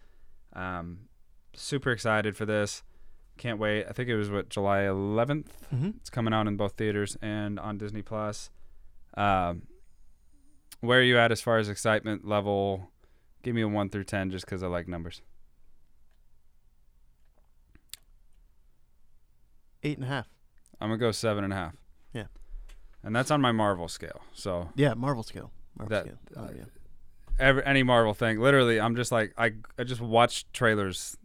Um, 0.54 1.08
super 1.56 1.92
excited 1.92 2.38
for 2.38 2.46
this. 2.46 2.84
Can't 3.38 3.60
wait. 3.60 3.86
I 3.88 3.92
think 3.94 4.10
it 4.10 4.16
was 4.16 4.30
what 4.30 4.50
July 4.50 4.82
11th. 4.82 5.48
Mm-hmm. 5.74 5.90
It's 5.98 6.10
coming 6.10 6.34
out 6.34 6.48
in 6.48 6.58
both 6.58 6.74
theaters 6.74 7.18
and 7.22 7.60
on 7.60 7.78
Disney 7.78 8.02
Plus. 8.02 8.50
Um, 9.16 9.64
where 10.82 11.00
are 11.00 11.04
you 11.04 11.18
at 11.18 11.32
as 11.32 11.42
far 11.42 11.58
as 11.58 11.70
excitement 11.70 12.26
level? 12.28 12.90
Give 13.44 13.56
me 13.56 13.62
a 13.62 13.68
one 13.68 13.90
through 13.90 14.04
ten, 14.06 14.30
just 14.32 14.46
because 14.46 14.64
I 14.64 14.68
like 14.68 14.88
numbers. 14.88 15.22
Eight 19.84 19.98
and 19.98 20.06
a 20.06 20.10
half. 20.10 20.28
I'm 20.82 20.90
gonna 20.90 20.98
go 20.98 21.12
seven 21.12 21.44
and 21.44 21.54
a 21.54 21.56
half. 21.56 21.74
Yeah. 22.14 22.26
and 23.04 23.16
that's 23.16 23.32
on 23.32 23.42
my 23.42 23.52
Marvel 23.52 23.88
scale. 23.88 24.22
So 24.34 24.70
Yeah, 24.76 24.94
Marvel 24.96 25.24
scale. 25.24 25.52
Marvel 25.78 25.90
That- 25.96 26.06
scale. 26.06 26.18
Oh, 26.36 26.44
uh, 26.46 26.52
yeah. 26.56 26.64
every 27.40 27.64
any 27.66 27.84
Marvel 27.84 28.14
thing, 28.14 28.40
literally, 28.40 28.80
I'm 28.80 28.96
just 28.96 29.12
like 29.12 29.34
I 29.38 29.54
I 29.78 29.84
just 29.84 30.02
watch 30.02 30.52
trailers 30.52 31.18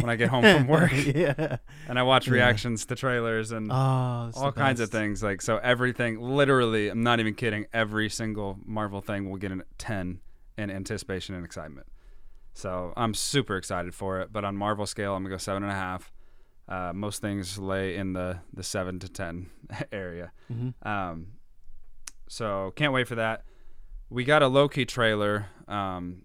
when 0.00 0.10
I 0.10 0.16
get 0.16 0.28
home 0.28 0.42
from 0.42 0.66
work, 0.76 0.92
yeah. 0.92 1.56
and 1.88 1.98
I 1.98 2.02
watch 2.02 2.26
Yeah. 2.26 2.34
reactions 2.34 2.84
to 2.86 2.94
trailers 2.94 3.52
and 3.52 3.70
Oh, 3.72 4.30
all 4.34 4.52
kinds 4.52 4.80
of 4.80 4.90
things. 4.90 5.22
Like 5.22 5.42
so, 5.42 5.58
everything. 5.58 6.20
Literally, 6.20 6.88
I'm 6.88 7.02
not 7.02 7.20
even 7.20 7.34
kidding. 7.34 7.66
Every 7.72 8.08
single 8.08 8.58
Marvel 8.64 9.00
thing 9.00 9.28
will 9.30 9.38
get 9.38 9.52
a 9.52 9.62
ten 9.78 10.20
in 10.56 10.70
anticipation 10.70 11.34
and 11.34 11.44
excitement. 11.44 11.86
So 12.54 12.92
I'm 12.96 13.14
super 13.14 13.56
excited 13.56 13.94
for 13.94 14.20
it. 14.20 14.32
But 14.32 14.44
on 14.44 14.56
Marvel 14.56 14.86
scale, 14.86 15.14
I'm 15.14 15.22
gonna 15.22 15.34
go 15.34 15.38
seven 15.38 15.62
and 15.62 15.72
a 15.72 15.74
half. 15.76 16.12
Uh, 16.68 16.92
most 16.94 17.20
things 17.22 17.58
lay 17.58 17.96
in 17.96 18.12
the 18.12 18.40
the 18.52 18.62
seven 18.62 18.98
to 18.98 19.08
ten 19.08 19.48
area. 19.92 20.32
Mhm. 20.52 20.74
Um, 20.86 21.26
so 22.28 22.72
can't 22.76 22.92
wait 22.92 23.08
for 23.08 23.14
that. 23.14 23.44
We 24.10 24.24
got 24.24 24.42
a 24.42 24.48
Loki 24.48 24.84
trailer 24.84 25.46
um, 25.66 26.22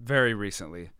very 0.00 0.34
recently, 0.34 0.90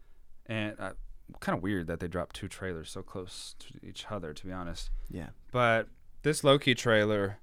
and 0.47 0.75
uh, 0.79 0.93
kind 1.41 1.57
of 1.57 1.63
weird 1.63 1.87
that 1.87 2.01
they 2.01 2.09
dropped 2.09 2.37
two 2.37 2.49
trailers 2.49 2.91
so 2.91 3.03
close 3.03 3.55
to 3.59 3.75
each 3.87 4.07
other. 4.11 4.33
To 4.33 4.47
be 4.47 4.53
honest, 4.53 4.91
Yeah. 5.11 5.29
but 5.53 5.89
this 6.23 6.43
Loki 6.45 6.75
trailer 6.75 7.39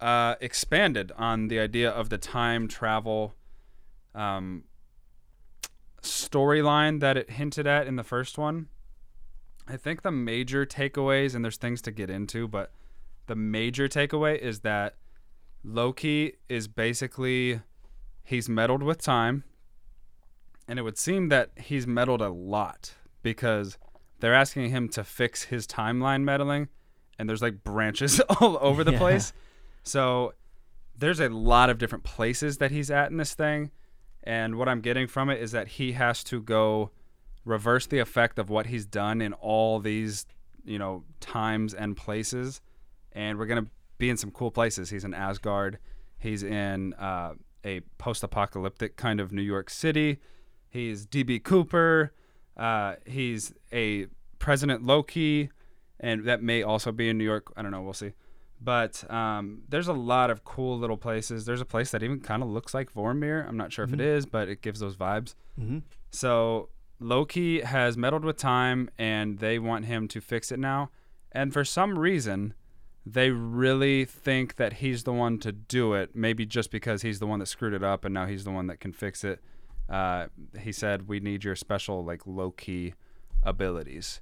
uh, 0.00 0.34
expanded 0.40 1.12
on 1.16 1.48
the 1.48 1.58
idea 1.58 1.90
of 1.90 2.08
the 2.08 2.18
time 2.18 2.68
travel 2.68 3.34
um, 4.14 4.64
storyline 6.02 7.00
that 7.00 7.16
it 7.16 7.30
hinted 7.30 7.66
at 7.66 7.86
in 7.86 7.96
the 7.96 8.04
first 8.04 8.38
one. 8.38 8.68
I 9.66 9.76
think 9.76 10.02
the 10.02 10.10
major 10.10 10.64
takeaways, 10.64 11.34
and 11.34 11.44
there's 11.44 11.56
things 11.58 11.82
to 11.82 11.90
get 11.90 12.08
into, 12.08 12.48
but 12.48 12.72
the 13.26 13.36
major 13.36 13.86
takeaway 13.88 14.38
is 14.38 14.60
that 14.60 14.94
Loki 15.62 16.34
is 16.48 16.68
basically 16.68 17.60
he's 18.24 18.48
meddled 18.48 18.82
with 18.82 19.02
time, 19.02 19.44
and 20.68 20.78
it 20.78 20.82
would 20.82 20.98
seem 20.98 21.28
that 21.30 21.50
he's 21.56 21.86
meddled 21.86 22.20
a 22.22 22.28
lot 22.28 22.92
because 23.22 23.78
they're 24.20 24.34
asking 24.34 24.70
him 24.70 24.88
to 24.90 25.02
fix 25.04 25.44
his 25.44 25.66
timeline 25.66 26.22
meddling, 26.22 26.68
and 27.18 27.28
there's 27.28 27.42
like 27.42 27.64
branches 27.64 28.20
all 28.40 28.58
over 28.60 28.84
the 28.84 28.92
Yeah. 28.92 28.98
place. 28.98 29.32
So 29.82 30.34
there's 30.96 31.20
a 31.20 31.28
lot 31.28 31.70
of 31.70 31.78
different 31.78 32.04
places 32.04 32.58
that 32.58 32.70
he's 32.70 32.90
at 32.90 33.10
in 33.10 33.16
this 33.16 33.34
thing, 33.34 33.70
and 34.24 34.56
what 34.56 34.68
I'm 34.68 34.80
getting 34.80 35.06
from 35.06 35.30
it 35.30 35.40
is 35.40 35.52
that 35.52 35.68
he 35.68 35.92
has 35.92 36.22
to 36.24 36.40
go 36.42 36.90
reverse 37.44 37.86
the 37.86 37.98
effect 37.98 38.38
of 38.38 38.50
what 38.50 38.66
he's 38.66 38.84
done 38.84 39.22
in 39.22 39.32
all 39.34 39.78
these, 39.80 40.26
you 40.64 40.78
know, 40.78 41.04
times 41.20 41.72
and 41.72 41.96
places, 41.96 42.60
and 43.12 43.38
we're 43.38 43.46
gonna 43.46 43.66
be 43.96 44.10
in 44.10 44.16
some 44.16 44.30
cool 44.30 44.50
places. 44.50 44.90
He's 44.90 45.04
in 45.04 45.14
Asgard. 45.14 45.78
He's 46.18 46.42
in 46.42 46.92
uh, 46.94 47.34
a 47.64 47.80
post-apocalyptic 47.98 48.96
kind 48.96 49.18
of 49.20 49.32
New 49.32 49.42
York 49.42 49.70
City. 49.70 50.18
He's 50.70 51.06
DB 51.06 51.42
Cooper. 51.42 52.12
Uh, 52.56 52.96
he's 53.06 53.52
a 53.72 54.06
President 54.38 54.84
Loki, 54.84 55.50
and 56.00 56.24
that 56.24 56.42
may 56.42 56.62
also 56.62 56.92
be 56.92 57.08
in 57.08 57.18
New 57.18 57.24
York. 57.24 57.52
I 57.56 57.62
don't 57.62 57.70
know. 57.70 57.82
We'll 57.82 57.92
see. 57.92 58.12
But 58.60 59.08
um, 59.10 59.62
there's 59.68 59.86
a 59.88 59.92
lot 59.92 60.30
of 60.30 60.44
cool 60.44 60.76
little 60.78 60.96
places. 60.96 61.44
There's 61.46 61.60
a 61.60 61.64
place 61.64 61.92
that 61.92 62.02
even 62.02 62.20
kind 62.20 62.42
of 62.42 62.48
looks 62.48 62.74
like 62.74 62.92
Vormir. 62.92 63.46
I'm 63.48 63.56
not 63.56 63.72
sure 63.72 63.84
if 63.84 63.92
it 63.92 64.00
Mhm. 64.00 64.16
is, 64.16 64.26
but 64.26 64.48
it 64.48 64.62
gives 64.62 64.80
those 64.80 64.96
vibes. 64.96 65.34
Mm-hmm. 65.58 65.78
So 66.10 66.68
Loki 66.98 67.60
has 67.60 67.96
meddled 67.96 68.24
with 68.24 68.36
time, 68.36 68.90
and 68.98 69.38
they 69.38 69.58
want 69.60 69.84
him 69.84 70.08
to 70.08 70.20
fix 70.20 70.50
it 70.50 70.58
now. 70.58 70.90
And 71.30 71.52
for 71.52 71.64
some 71.64 71.98
reason, 71.98 72.54
they 73.06 73.30
really 73.30 74.04
think 74.04 74.56
that 74.56 74.74
he's 74.74 75.04
the 75.04 75.12
one 75.12 75.38
to 75.38 75.52
do 75.52 75.94
it. 75.94 76.16
Maybe 76.16 76.44
just 76.44 76.72
because 76.72 77.02
he's 77.02 77.20
the 77.20 77.26
one 77.28 77.38
that 77.38 77.46
screwed 77.46 77.74
it 77.74 77.84
up, 77.84 78.04
and 78.04 78.12
now 78.12 78.26
he's 78.26 78.42
the 78.44 78.50
one 78.50 78.66
that 78.66 78.80
can 78.80 78.92
fix 78.92 79.22
it. 79.22 79.40
Uh, 79.88 80.26
he 80.60 80.72
said, 80.72 81.08
"We 81.08 81.20
need 81.20 81.44
your 81.44 81.56
special 81.56 82.04
like 82.04 82.26
Loki 82.26 82.94
abilities 83.42 84.20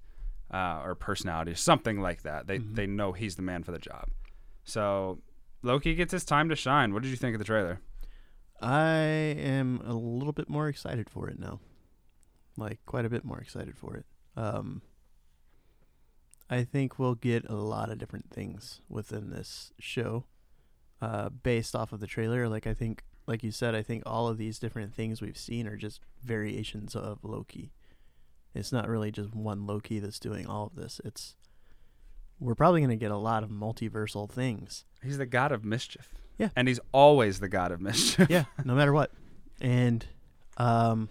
uh, 0.52 0.80
or 0.84 0.94
personalities, 0.94 1.60
something 1.60 2.00
like 2.00 2.22
that." 2.22 2.46
They 2.46 2.58
Mhm. 2.60 2.74
they 2.74 2.86
know 2.86 3.12
he's 3.12 3.36
the 3.36 3.42
man 3.42 3.62
for 3.64 3.72
the 3.72 3.78
job. 3.78 4.08
So 4.64 5.20
Loki 5.62 5.94
gets 5.94 6.12
his 6.12 6.24
time 6.24 6.48
to 6.48 6.56
shine. 6.56 6.92
What 6.94 7.02
did 7.02 7.08
you 7.10 7.16
think 7.16 7.34
of 7.34 7.38
the 7.38 7.44
trailer? 7.44 7.80
I 8.60 8.94
am 8.94 9.80
a 9.84 9.92
little 9.94 10.32
bit 10.32 10.48
more 10.48 10.68
excited 10.68 11.10
for 11.10 11.28
it 11.28 11.38
now. 11.38 11.60
Like 12.56 12.78
quite 12.86 13.04
a 13.04 13.10
bit 13.10 13.24
more 13.24 13.38
excited 13.38 13.76
for 13.76 13.96
it. 13.96 14.06
Um 14.36 14.82
I 16.48 16.62
think 16.62 16.98
we'll 16.98 17.16
get 17.16 17.44
a 17.50 17.54
lot 17.56 17.90
of 17.90 17.98
different 17.98 18.30
things 18.30 18.80
within 18.88 19.30
this 19.30 19.72
show 19.78 20.26
uh 21.02 21.28
based 21.28 21.74
off 21.74 21.92
of 21.92 22.00
the 22.00 22.06
trailer. 22.06 22.48
Like 22.48 22.66
I 22.66 22.74
think 22.74 23.02
like 23.26 23.42
you 23.42 23.50
said, 23.50 23.74
I 23.74 23.82
think 23.82 24.02
all 24.06 24.28
of 24.28 24.38
these 24.38 24.58
different 24.58 24.94
things 24.94 25.20
we've 25.20 25.38
seen 25.38 25.66
are 25.66 25.76
just 25.76 26.00
variations 26.22 26.94
of 26.94 27.18
Loki. 27.22 27.72
It's 28.54 28.72
not 28.72 28.88
really 28.88 29.10
just 29.10 29.34
one 29.34 29.66
Loki 29.66 29.98
that's 29.98 30.18
doing 30.18 30.46
all 30.46 30.66
of 30.66 30.76
this. 30.76 31.00
It's 31.04 31.34
we're 32.38 32.54
probably 32.54 32.80
going 32.80 32.90
to 32.90 32.96
get 32.96 33.10
a 33.10 33.16
lot 33.16 33.42
of 33.42 33.50
multiversal 33.50 34.30
things. 34.30 34.84
He's 35.02 35.18
the 35.18 35.26
god 35.26 35.52
of 35.52 35.64
mischief. 35.64 36.14
Yeah. 36.38 36.50
and 36.54 36.68
he's 36.68 36.80
always 36.92 37.40
the 37.40 37.48
god 37.48 37.72
of 37.72 37.80
mischief. 37.80 38.28
yeah, 38.28 38.44
no 38.64 38.74
matter 38.74 38.92
what. 38.92 39.10
And 39.58 40.04
um, 40.58 41.08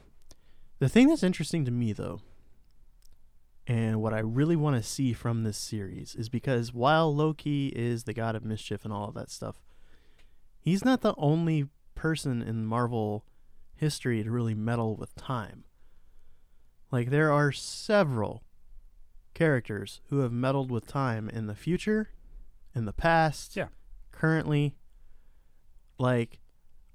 the 0.78 0.88
thing 0.88 1.08
that's 1.08 1.24
interesting 1.24 1.66
to 1.66 1.72
me, 1.72 1.94
though, 1.94 2.22
and 3.66 4.00
what 4.04 4.14
I 4.14 4.20
really 4.20 4.56
want 4.56 4.76
to 4.76 4.84
see 4.88 5.14
from 5.14 5.44
this 5.44 5.58
series 5.58 6.14
is 6.14 6.30
because 6.30 6.72
while 6.72 7.14
Loki 7.14 7.70
is 7.70 8.04
the 8.04 8.14
god 8.14 8.36
of 8.36 8.46
mischief 8.46 8.86
and 8.86 8.94
all 8.94 9.08
of 9.08 9.16
that 9.16 9.32
stuff, 9.32 9.56
he's 10.60 10.86
not 10.86 11.02
the 11.02 11.16
only 11.18 11.66
person 12.06 12.40
in 12.40 12.64
Marvel 12.64 13.26
history 13.74 14.24
to 14.24 14.30
really 14.30 14.54
meddle 14.54 14.96
with 14.96 15.16
time. 15.16 15.64
Like, 16.92 17.10
there 17.10 17.32
are 17.32 17.52
several 17.52 18.44
characters 19.34 20.02
who 20.10 20.20
have 20.20 20.32
meddled 20.32 20.70
with 20.70 20.86
time 20.86 21.28
in 21.30 21.48
the 21.48 21.56
future, 21.56 22.10
in 22.76 22.86
the 22.86 22.94
past, 22.94 23.56
Yeah. 23.56 23.70
currently. 24.12 24.76
Like, 25.98 26.38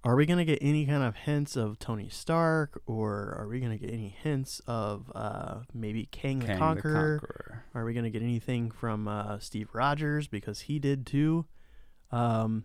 are 0.04 0.14
we 0.14 0.26
going 0.26 0.38
to 0.38 0.44
get 0.44 0.60
any 0.62 0.86
kind 0.86 1.02
of 1.02 1.16
hints 1.16 1.56
of 1.56 1.80
Tony 1.80 2.08
Stark, 2.08 2.80
or 2.86 3.34
are 3.36 3.48
we 3.48 3.58
going 3.58 3.76
to 3.76 3.84
get 3.84 3.92
any 3.92 4.10
hints 4.10 4.60
of 4.68 5.10
uh, 5.12 5.62
maybe 5.74 6.06
Kang, 6.12 6.38
the, 6.38 6.54
Conqueror? 6.54 7.14
the 7.20 7.26
Conqueror. 7.26 7.64
Are 7.74 7.84
we 7.84 7.94
going 7.94 8.04
to 8.04 8.10
get 8.10 8.22
anything 8.22 8.70
from 8.70 9.08
uh, 9.08 9.40
Steve 9.40 9.70
Rogers 9.72 10.28
because 10.28 10.60
he 10.60 10.78
did 10.78 11.04
too? 11.04 11.46
Um, 12.12 12.64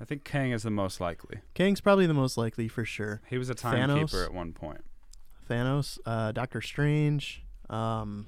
I 0.00 0.04
think 0.04 0.24
Kang 0.24 0.50
is 0.52 0.62
the 0.62 0.70
most 0.70 1.00
likely. 1.00 1.40
Kang's 1.54 1.80
probably 1.80 2.06
the 2.06 2.14
most 2.14 2.36
likely 2.38 2.68
for 2.68 2.84
sure. 2.84 3.20
He 3.28 3.36
was 3.38 3.50
a 3.50 3.54
Thanos? 3.54 3.86
timekeeper 3.86 4.24
at 4.24 4.32
one 4.32 4.52
point. 4.52 4.80
Thanos, 5.48 5.98
uh, 6.06 6.32
Doctor 6.32 6.60
Strange. 6.62 7.44
Um, 7.68 8.26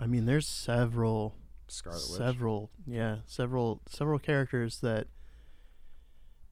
I 0.00 0.06
mean, 0.06 0.24
there's 0.26 0.46
several, 0.46 1.36
Scarlet 1.68 2.02
Witch. 2.08 2.18
several, 2.18 2.70
yeah, 2.86 3.18
several, 3.26 3.82
several 3.88 4.18
characters 4.18 4.80
that, 4.80 5.08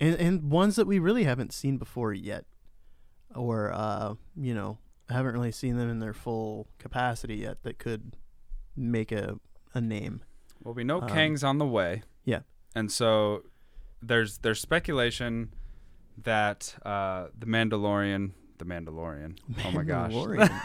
and 0.00 0.14
and 0.16 0.50
ones 0.50 0.76
that 0.76 0.86
we 0.86 0.98
really 0.98 1.24
haven't 1.24 1.52
seen 1.52 1.78
before 1.78 2.12
yet, 2.12 2.44
or 3.34 3.72
uh, 3.72 4.14
you 4.36 4.52
know, 4.54 4.78
haven't 5.08 5.32
really 5.32 5.52
seen 5.52 5.76
them 5.76 5.88
in 5.88 6.00
their 6.00 6.14
full 6.14 6.68
capacity 6.78 7.36
yet. 7.36 7.62
That 7.62 7.78
could 7.78 8.16
make 8.76 9.10
a 9.12 9.38
a 9.74 9.80
name. 9.80 10.22
Well, 10.62 10.74
we 10.74 10.84
know 10.84 11.00
Um, 11.00 11.08
Kang's 11.08 11.42
on 11.44 11.58
the 11.58 11.66
way. 11.66 12.02
yeah. 12.24 12.40
And 12.74 12.90
so 12.90 13.42
there's 14.02 14.38
there's 14.38 14.60
speculation 14.60 15.52
that 16.22 16.74
uh, 16.84 17.28
the 17.38 17.46
Mandalorian, 17.46 18.32
the 18.58 18.64
Mandalorian. 18.64 19.38
Oh 19.64 19.70
my 19.70 19.82
gosh. 19.82 20.12
Mandalorian. 20.12 20.60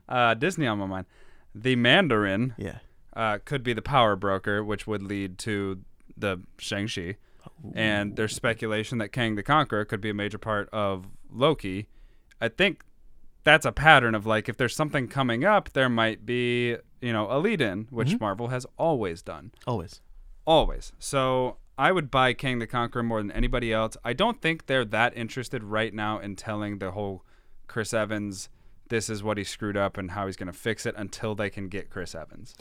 uh, 0.08 0.34
Disney 0.34 0.66
on 0.66 0.78
my 0.78 0.86
mind. 0.86 1.06
The 1.54 1.74
Mandarin 1.76 2.54
yeah. 2.58 2.78
uh, 3.14 3.38
could 3.44 3.62
be 3.62 3.72
the 3.72 3.82
power 3.82 4.14
broker, 4.16 4.62
which 4.62 4.86
would 4.86 5.02
lead 5.02 5.38
to 5.38 5.80
the 6.16 6.42
Shang-Chi. 6.58 7.16
And 7.74 8.16
there's 8.16 8.34
speculation 8.34 8.98
that 8.98 9.08
Kang 9.08 9.34
the 9.36 9.42
Conqueror 9.42 9.84
could 9.84 10.00
be 10.00 10.10
a 10.10 10.14
major 10.14 10.36
part 10.38 10.68
of 10.72 11.06
Loki. 11.32 11.88
I 12.40 12.48
think 12.48 12.82
that's 13.44 13.64
a 13.64 13.72
pattern 13.72 14.14
of 14.14 14.26
like 14.26 14.48
if 14.48 14.56
there's 14.56 14.76
something 14.76 15.08
coming 15.08 15.44
up, 15.44 15.72
there 15.72 15.88
might 15.88 16.26
be, 16.26 16.76
you 17.00 17.12
know, 17.12 17.26
a 17.30 17.38
lead 17.38 17.60
in, 17.60 17.86
which 17.90 18.10
Mhm. 18.10 18.20
Marvel 18.20 18.48
has 18.48 18.66
always 18.76 19.22
done. 19.22 19.52
always. 19.66 20.00
Always. 20.46 20.92
So 20.98 21.56
I 21.78 21.92
would 21.92 22.10
buy 22.10 22.32
Kang 22.32 22.58
the 22.58 22.66
Conqueror 22.66 23.02
more 23.02 23.20
than 23.20 23.30
anybody 23.32 23.72
else. 23.72 23.96
I 24.04 24.14
don't 24.14 24.40
think 24.40 24.66
they're 24.66 24.84
that 24.86 25.16
interested 25.16 25.62
right 25.62 25.92
now 25.92 26.18
in 26.18 26.36
telling 26.36 26.78
the 26.78 26.92
whole 26.92 27.24
Chris 27.66 27.92
Evans, 27.92 28.48
this 28.88 29.10
is 29.10 29.22
what 29.22 29.36
he 29.36 29.44
screwed 29.44 29.76
up 29.76 29.98
and 29.98 30.12
how 30.12 30.26
he's 30.26 30.36
going 30.36 30.46
to 30.46 30.52
fix 30.52 30.86
it 30.86 30.94
until 30.96 31.34
they 31.34 31.50
can 31.50 31.68
get 31.68 31.90
Chris 31.90 32.14
Evans. 32.14 32.54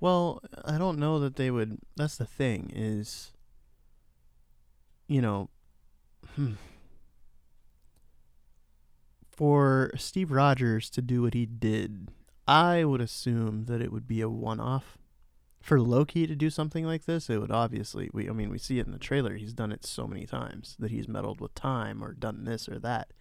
Well, 0.00 0.40
I 0.64 0.78
don't 0.78 0.98
know 0.98 1.18
that 1.20 1.36
they 1.36 1.50
would. 1.50 1.78
That's 1.96 2.16
the 2.16 2.24
thing 2.24 2.72
is, 2.74 3.32
you 5.06 5.20
know, 5.20 5.50
hmm. 6.34 6.54
for 9.30 9.92
Steve 9.96 10.32
Rogers 10.32 10.88
to 10.90 11.02
do 11.02 11.22
what 11.22 11.34
he 11.34 11.46
did, 11.46 12.08
I 12.48 12.84
would 12.84 13.00
assume 13.00 13.66
that 13.66 13.82
it 13.82 13.92
would 13.92 14.08
be 14.08 14.20
a 14.20 14.28
one-off. 14.28 14.98
For 15.62 15.80
Loki 15.80 16.26
to 16.26 16.34
do 16.34 16.50
something 16.50 16.84
like 16.84 17.04
this, 17.04 17.30
it 17.30 17.38
would 17.38 17.52
obviously. 17.52 18.10
We, 18.12 18.28
I 18.28 18.32
mean, 18.32 18.50
we 18.50 18.58
see 18.58 18.78
it 18.78 18.86
in 18.86 18.92
the 18.92 18.98
trailer. 18.98 19.36
He's 19.36 19.54
done 19.54 19.72
it 19.72 19.86
so 19.86 20.06
many 20.06 20.26
times 20.26 20.76
that 20.78 20.90
he's 20.90 21.08
meddled 21.08 21.40
with 21.40 21.54
time 21.54 22.02
or 22.02 22.12
done 22.12 22.44
this 22.44 22.68
or 22.68 22.78
that. 22.80 23.12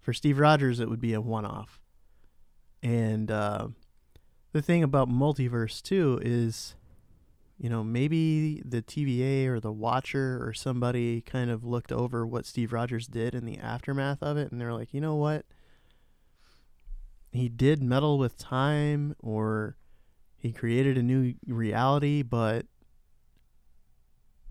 For 0.00 0.12
Steve 0.12 0.38
Rogers, 0.38 0.80
it 0.80 0.88
would 0.88 1.00
be 1.00 1.12
a 1.12 1.20
one-off, 1.20 1.80
and. 2.82 3.30
Uh, 3.30 3.68
the 4.52 4.62
thing 4.62 4.82
about 4.82 5.08
multiverse 5.08 5.82
too 5.82 6.18
is 6.22 6.74
you 7.58 7.68
know 7.68 7.84
maybe 7.84 8.62
the 8.64 8.82
TVA 8.82 9.46
or 9.46 9.60
the 9.60 9.72
Watcher 9.72 10.44
or 10.44 10.52
somebody 10.52 11.20
kind 11.20 11.50
of 11.50 11.64
looked 11.64 11.92
over 11.92 12.26
what 12.26 12.46
Steve 12.46 12.72
Rogers 12.72 13.06
did 13.06 13.34
in 13.34 13.44
the 13.44 13.58
aftermath 13.58 14.22
of 14.22 14.36
it 14.36 14.50
and 14.50 14.60
they're 14.60 14.74
like 14.74 14.92
you 14.92 15.00
know 15.00 15.14
what 15.14 15.44
he 17.32 17.48
did 17.48 17.82
meddle 17.82 18.18
with 18.18 18.36
time 18.38 19.14
or 19.20 19.76
he 20.40 20.52
created 20.52 20.98
a 20.98 21.02
new 21.02 21.34
reality 21.46 22.22
but 22.22 22.66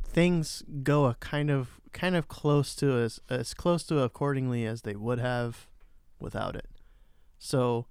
things 0.04 0.64
go 0.84 1.06
a 1.06 1.16
kind 1.16 1.50
of 1.50 1.80
kind 1.92 2.16
of 2.16 2.28
close 2.28 2.76
to 2.76 2.98
as 2.98 3.20
as 3.30 3.54
close 3.54 3.84
to 3.84 4.00
accordingly 4.00 4.66
as 4.66 4.84
they 4.84 4.96
would 4.96 5.20
have 5.20 5.68
without 6.20 6.56
it 6.56 6.68
so 7.38 7.86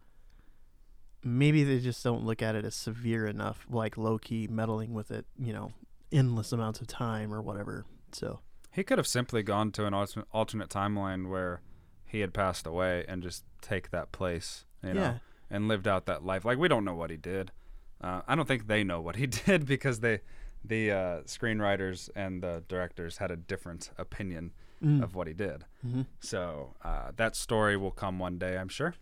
maybe 1.25 1.65
they 1.65 1.79
just 1.79 2.03
don't 2.03 2.25
look 2.25 2.43
at 2.43 2.55
it 2.55 2.65
as 2.65 2.75
severe 2.75 3.27
enough, 3.27 3.67
like 3.69 3.97
Loki 3.97 4.47
meddling 4.47 4.95
with 4.95 5.11
it, 5.11 5.27
you 5.39 5.53
know, 5.53 5.73
endless 6.13 6.53
amounts 6.53 6.81
of 6.81 6.87
time 6.87 7.33
or 7.33 7.43
whatever. 7.43 7.85
So 8.13 8.41
He 8.73 8.85
could 8.85 8.99
have 8.99 9.07
simply 9.07 9.43
gone 9.43 9.73
to 9.73 9.87
an 9.87 9.95
alternate, 9.95 10.29
alternate 10.33 10.69
timeline 10.69 11.29
where 11.29 11.63
he 12.07 12.21
had 12.21 12.33
passed 12.33 12.67
away 12.67 13.05
and 13.09 13.23
just 13.23 13.45
take 13.61 13.91
that 13.91 14.13
place, 14.13 14.65
you 14.83 14.95
know, 14.95 15.01
yeah, 15.01 15.19
and 15.51 15.69
lived 15.69 15.87
out 15.89 16.07
that 16.07 16.25
life. 16.25 16.45
Like 16.45 16.59
we 16.59 16.69
don't 16.69 16.85
know 16.85 16.95
what 16.95 17.11
he 17.11 17.17
did. 17.17 17.53
Uh, 18.01 18.23
I 18.29 18.35
don't 18.37 18.47
think 18.47 18.67
they 18.69 18.85
know 18.85 19.01
what 19.01 19.17
he 19.17 19.27
did 19.47 19.67
because 19.67 20.01
they 20.01 20.21
the 20.65 20.91
uh, 20.91 21.21
screenwriters 21.23 22.11
and 22.17 22.43
the 22.43 22.63
directors 22.69 23.19
had 23.19 23.31
a 23.31 23.37
different 23.37 23.91
opinion 23.99 24.53
Mm. 24.81 25.03
of 25.03 25.17
what 25.17 25.27
he 25.27 25.33
did. 25.35 25.65
hmm 25.83 26.03
So 26.21 26.77
uh, 26.85 27.11
that 27.17 27.35
story 27.35 27.77
will 27.77 27.91
come 27.91 28.21
one 28.21 28.39
day, 28.39 28.57
I'm 28.57 28.69
sure, 28.69 28.95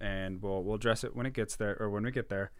and 0.00 0.40
we'll 0.40 0.62
we'll 0.62 0.76
address 0.76 1.04
it 1.04 1.14
when 1.14 1.26
it 1.26 1.34
gets 1.34 1.54
there 1.54 1.76
or 1.78 1.90
when 1.90 2.02
we 2.04 2.10
get 2.10 2.30
there. 2.30 2.50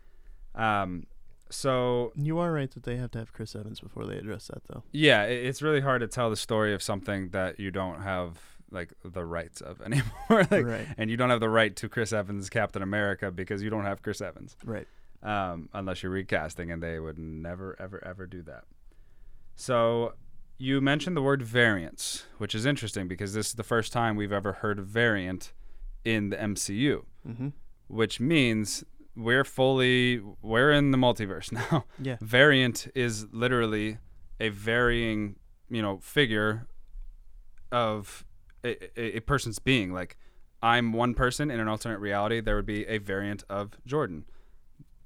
Um, 0.54 1.06
so 1.50 2.12
You 2.14 2.38
are 2.38 2.52
right 2.52 2.70
that 2.72 2.82
they 2.82 2.96
have 2.96 3.10
to 3.12 3.18
have 3.20 3.32
Chris 3.32 3.56
Evans 3.56 3.80
before 3.80 4.04
they 4.04 4.18
address 4.18 4.48
that, 4.48 4.62
though. 4.68 4.82
yeah, 4.92 5.24
it, 5.24 5.46
it's 5.46 5.62
really 5.62 5.80
hard 5.80 6.02
to 6.02 6.08
tell 6.08 6.28
the 6.28 6.36
story 6.36 6.74
of 6.74 6.82
something 6.82 7.30
that 7.30 7.58
you 7.58 7.70
don't 7.70 8.02
have 8.02 8.38
like 8.70 8.92
the 9.02 9.24
rights 9.24 9.62
of 9.62 9.80
anymore, 9.88 10.46
like, 10.50 10.66
right. 10.66 10.86
and 10.98 11.08
you 11.10 11.16
don't 11.16 11.30
have 11.30 11.40
the 11.40 11.48
right 11.48 11.74
to 11.76 11.88
Chris 11.88 12.12
Evans 12.12 12.50
Captain 12.50 12.82
America 12.82 13.30
because 13.30 13.62
you 13.62 13.70
don't 13.70 13.84
have 13.86 14.02
Chris 14.02 14.20
Evans. 14.20 14.56
Right. 14.62 14.86
Um, 15.22 15.68
unless 15.72 16.02
you're 16.02 16.12
recasting, 16.12 16.70
and 16.70 16.82
they 16.82 16.98
would 17.00 17.18
never, 17.18 17.76
ever, 17.80 18.02
ever 18.04 18.26
do 18.26 18.42
that. 18.42 18.64
So 19.56 20.14
you 20.58 20.80
mentioned 20.80 21.16
the 21.16 21.22
word 21.22 21.42
variance, 21.42 22.24
which 22.38 22.54
is 22.54 22.64
interesting 22.66 23.08
because 23.08 23.32
this 23.34 23.48
is 23.48 23.54
the 23.54 23.62
first 23.64 23.92
time 23.92 24.16
we've 24.16 24.32
ever 24.32 24.54
heard 24.54 24.80
variant 24.80 25.52
in 26.04 26.30
the 26.30 26.36
MCU, 26.36 27.04
Mm-hmm. 27.28 27.48
which 27.88 28.20
means 28.20 28.84
we're 29.16 29.44
fully 29.44 30.22
we're 30.40 30.70
in 30.72 30.92
the 30.92 30.98
multiverse 30.98 31.50
now. 31.70 31.84
Yeah. 32.00 32.16
Variant 32.20 32.86
is 32.94 33.26
literally 33.32 33.98
a 34.40 34.48
varying, 34.50 35.36
you 35.68 35.82
know, 35.82 35.98
figure 35.98 36.66
of 37.72 38.24
a, 38.64 38.76
a, 39.00 39.16
a 39.16 39.20
person's 39.20 39.58
being. 39.58 39.92
Like 39.92 40.16
I'm 40.62 40.92
one 40.92 41.14
person 41.14 41.50
in 41.50 41.60
an 41.60 41.68
alternate 41.68 41.98
reality, 41.98 42.40
there 42.40 42.56
would 42.56 42.66
be 42.66 42.86
a 42.86 42.98
variant 42.98 43.44
of 43.50 43.72
Jordan. 43.84 44.24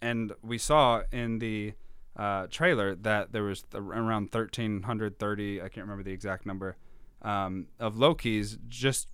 And 0.03 0.33
we 0.43 0.59
saw 0.59 1.03
in 1.13 1.39
the 1.39 1.75
uh, 2.17 2.49
trailer 2.51 2.95
that 2.97 3.33
there 3.33 3.45
was 3.45 3.63
th- 3.63 3.81
around 3.81 4.35
1330, 4.35 5.61
I 5.61 5.69
can't 5.69 5.85
remember 5.87 6.03
the 6.03 6.13
exact 6.13 6.45
number, 6.45 6.77
um, 7.23 7.69
of 7.79 7.97
Loki's 7.97 8.59
just 8.69 9.09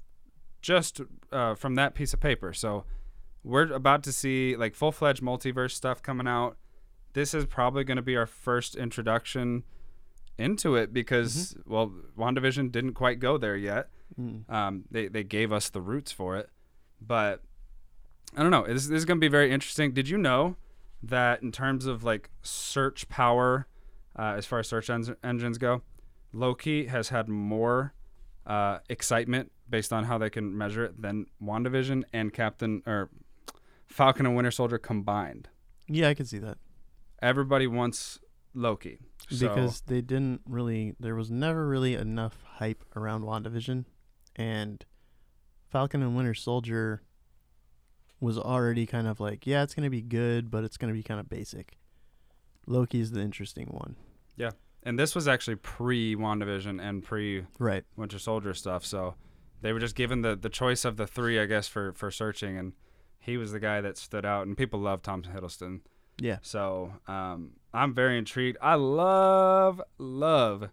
just 0.61 1.01
uh, 1.31 1.55
from 1.55 1.77
that 1.77 1.95
piece 1.95 2.13
of 2.13 2.21
paper. 2.21 2.53
So 2.53 2.85
we're 3.45 3.73
about 3.73 4.03
to 4.05 4.13
see 4.13 4.57
like 4.57 4.75
full-fledged 4.75 5.23
multiverse 5.23 5.71
stuff 5.73 6.03
coming 6.03 6.27
out. 6.27 6.57
This 7.13 7.33
is 7.33 7.47
probably 7.47 7.85
going 7.85 7.97
to 7.97 8.03
be 8.03 8.17
our 8.17 8.27
first 8.27 8.75
introduction 8.75 9.63
into 10.37 10.75
it 10.75 10.93
because 10.93 11.55
well, 11.67 11.93
WandaVision 12.17 12.73
didn't 12.73 12.95
quite 12.95 13.21
go 13.21 13.39
there 13.39 13.57
yet. 13.57 13.89
Mm. 14.19 14.51
Um, 14.51 14.85
they 14.91 15.07
they 15.09 15.23
gave 15.23 15.53
us 15.53 15.69
the 15.69 15.81
roots 15.81 16.11
for 16.11 16.37
it, 16.37 16.49
but 17.01 17.43
I 18.37 18.43
don't 18.43 18.51
know. 18.51 18.67
This, 18.67 18.87
this 18.87 18.99
is 18.99 19.05
going 19.05 19.19
to 19.19 19.25
be 19.25 19.29
very 19.29 19.53
interesting. 19.53 19.93
Did 19.93 20.09
you 20.09 20.17
know 20.19 20.57
that 21.03 21.43
in 21.43 21.53
terms 21.53 21.87
of 21.87 22.05
like 22.05 22.31
search 22.43 23.09
power, 23.09 23.67
uh, 24.19 24.35
as 24.37 24.47
far 24.47 24.59
as 24.59 24.69
search 24.69 24.91
en- 24.91 25.17
engines 25.23 25.59
go, 25.59 25.83
Loki 26.33 26.87
has 26.87 27.09
had 27.11 27.29
more 27.29 27.95
uh, 28.47 28.79
excitement 28.89 29.53
based 29.69 29.93
on 29.93 30.05
how 30.05 30.19
they 30.19 30.31
can 30.31 30.57
measure 30.57 30.85
it 30.85 31.01
than 31.01 31.27
WandaVision 31.43 32.03
and 32.13 32.33
Captain 32.33 32.83
or 32.87 33.11
Falcon 33.87 34.27
and 34.27 34.35
Winter 34.35 34.51
Soldier 34.51 34.79
combined. 34.79 35.49
Yeah, 35.87 36.09
I 36.09 36.15
can 36.15 36.27
see 36.27 36.39
that 36.39 36.59
Everybody 37.21 37.67
wants 37.67 38.19
Loki 38.55 38.99
So- 39.29 39.49
because 39.49 39.81
they 39.83 40.01
didn't 40.01 40.43
really. 40.47 40.95
There 41.01 41.15
was 41.15 41.31
never 41.31 41.67
really 41.69 41.95
enough 41.95 42.43
hype 42.45 42.85
around 42.97 43.23
WandaVision, 43.23 43.85
and 44.37 44.85
Falcon 45.71 46.03
and 46.03 46.17
Winter 46.17 46.35
Soldier 46.35 47.03
was 48.21 48.39
already 48.39 48.85
kind 48.87 49.07
of 49.07 49.21
like, 49.21 49.47
yeah, 49.47 49.63
it's 49.63 49.75
gonna 49.75 49.91
be 49.91 50.03
good, 50.03 50.51
but 50.51 50.65
it's 50.65 50.77
gonna 50.77 50.93
be 50.93 51.03
kind 51.03 51.21
of 51.21 51.29
basic. 51.29 51.77
Loki's 52.67 53.11
the 53.13 53.21
interesting 53.21 53.67
one, 53.69 53.97
Yeah. 54.37 54.51
and 54.83 54.99
this 54.99 55.15
was 55.15 55.27
actually 55.27 55.57
pre 55.57 56.15
WandaVision 56.15 56.81
and 56.83 57.03
pre 57.03 57.45
right? 57.59 57.85
Winter 57.97 58.19
Soldier 58.19 58.53
stuff. 58.55 58.85
So 58.85 59.15
they 59.63 59.73
were 59.73 59.81
just 59.81 59.95
given 59.97 60.23
the, 60.23 60.37
the 60.37 60.49
choice 60.51 60.85
of 60.85 60.97
the 60.97 61.07
three, 61.07 61.41
I 61.41 61.47
guess, 61.47 61.67
for, 61.69 61.93
for 61.95 62.11
searching, 62.11 62.59
and 62.59 62.75
he 63.19 63.37
was 63.37 63.53
the 63.53 63.61
guy 63.61 63.81
that 63.81 63.97
stood 63.97 64.25
out. 64.27 64.47
And 64.47 64.57
people 64.57 64.79
love 64.81 65.03
Tom 65.03 65.23
Hiddleston. 65.23 65.81
Yeah, 66.21 66.39
So 66.43 66.95
um, 67.07 67.53
I'm 67.73 67.95
very 67.95 68.19
intrigued. 68.19 68.59
I 68.61 68.75
love 68.75 69.81
love 69.99 70.69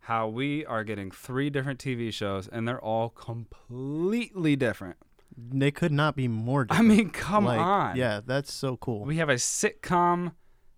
how 0.00 0.28
we 0.28 0.66
are 0.66 0.84
getting 0.84 1.10
three 1.10 1.48
different 1.50 1.80
TV 1.80 2.12
shows, 2.12 2.46
and 2.48 2.68
they're 2.68 2.80
all 2.80 3.08
completely 3.08 4.54
different. 4.56 4.96
They 5.36 5.70
could 5.70 5.92
not 5.92 6.16
be 6.16 6.28
more. 6.28 6.66
I 6.70 6.82
mean, 6.82 7.10
come 7.10 7.44
Like, 7.44 7.60
on. 7.60 7.96
Yeah, 7.96 8.20
that's 8.24 8.52
so 8.52 8.76
cool. 8.76 9.04
We 9.04 9.16
have 9.16 9.28
a 9.28 9.34
sitcom 9.34 10.32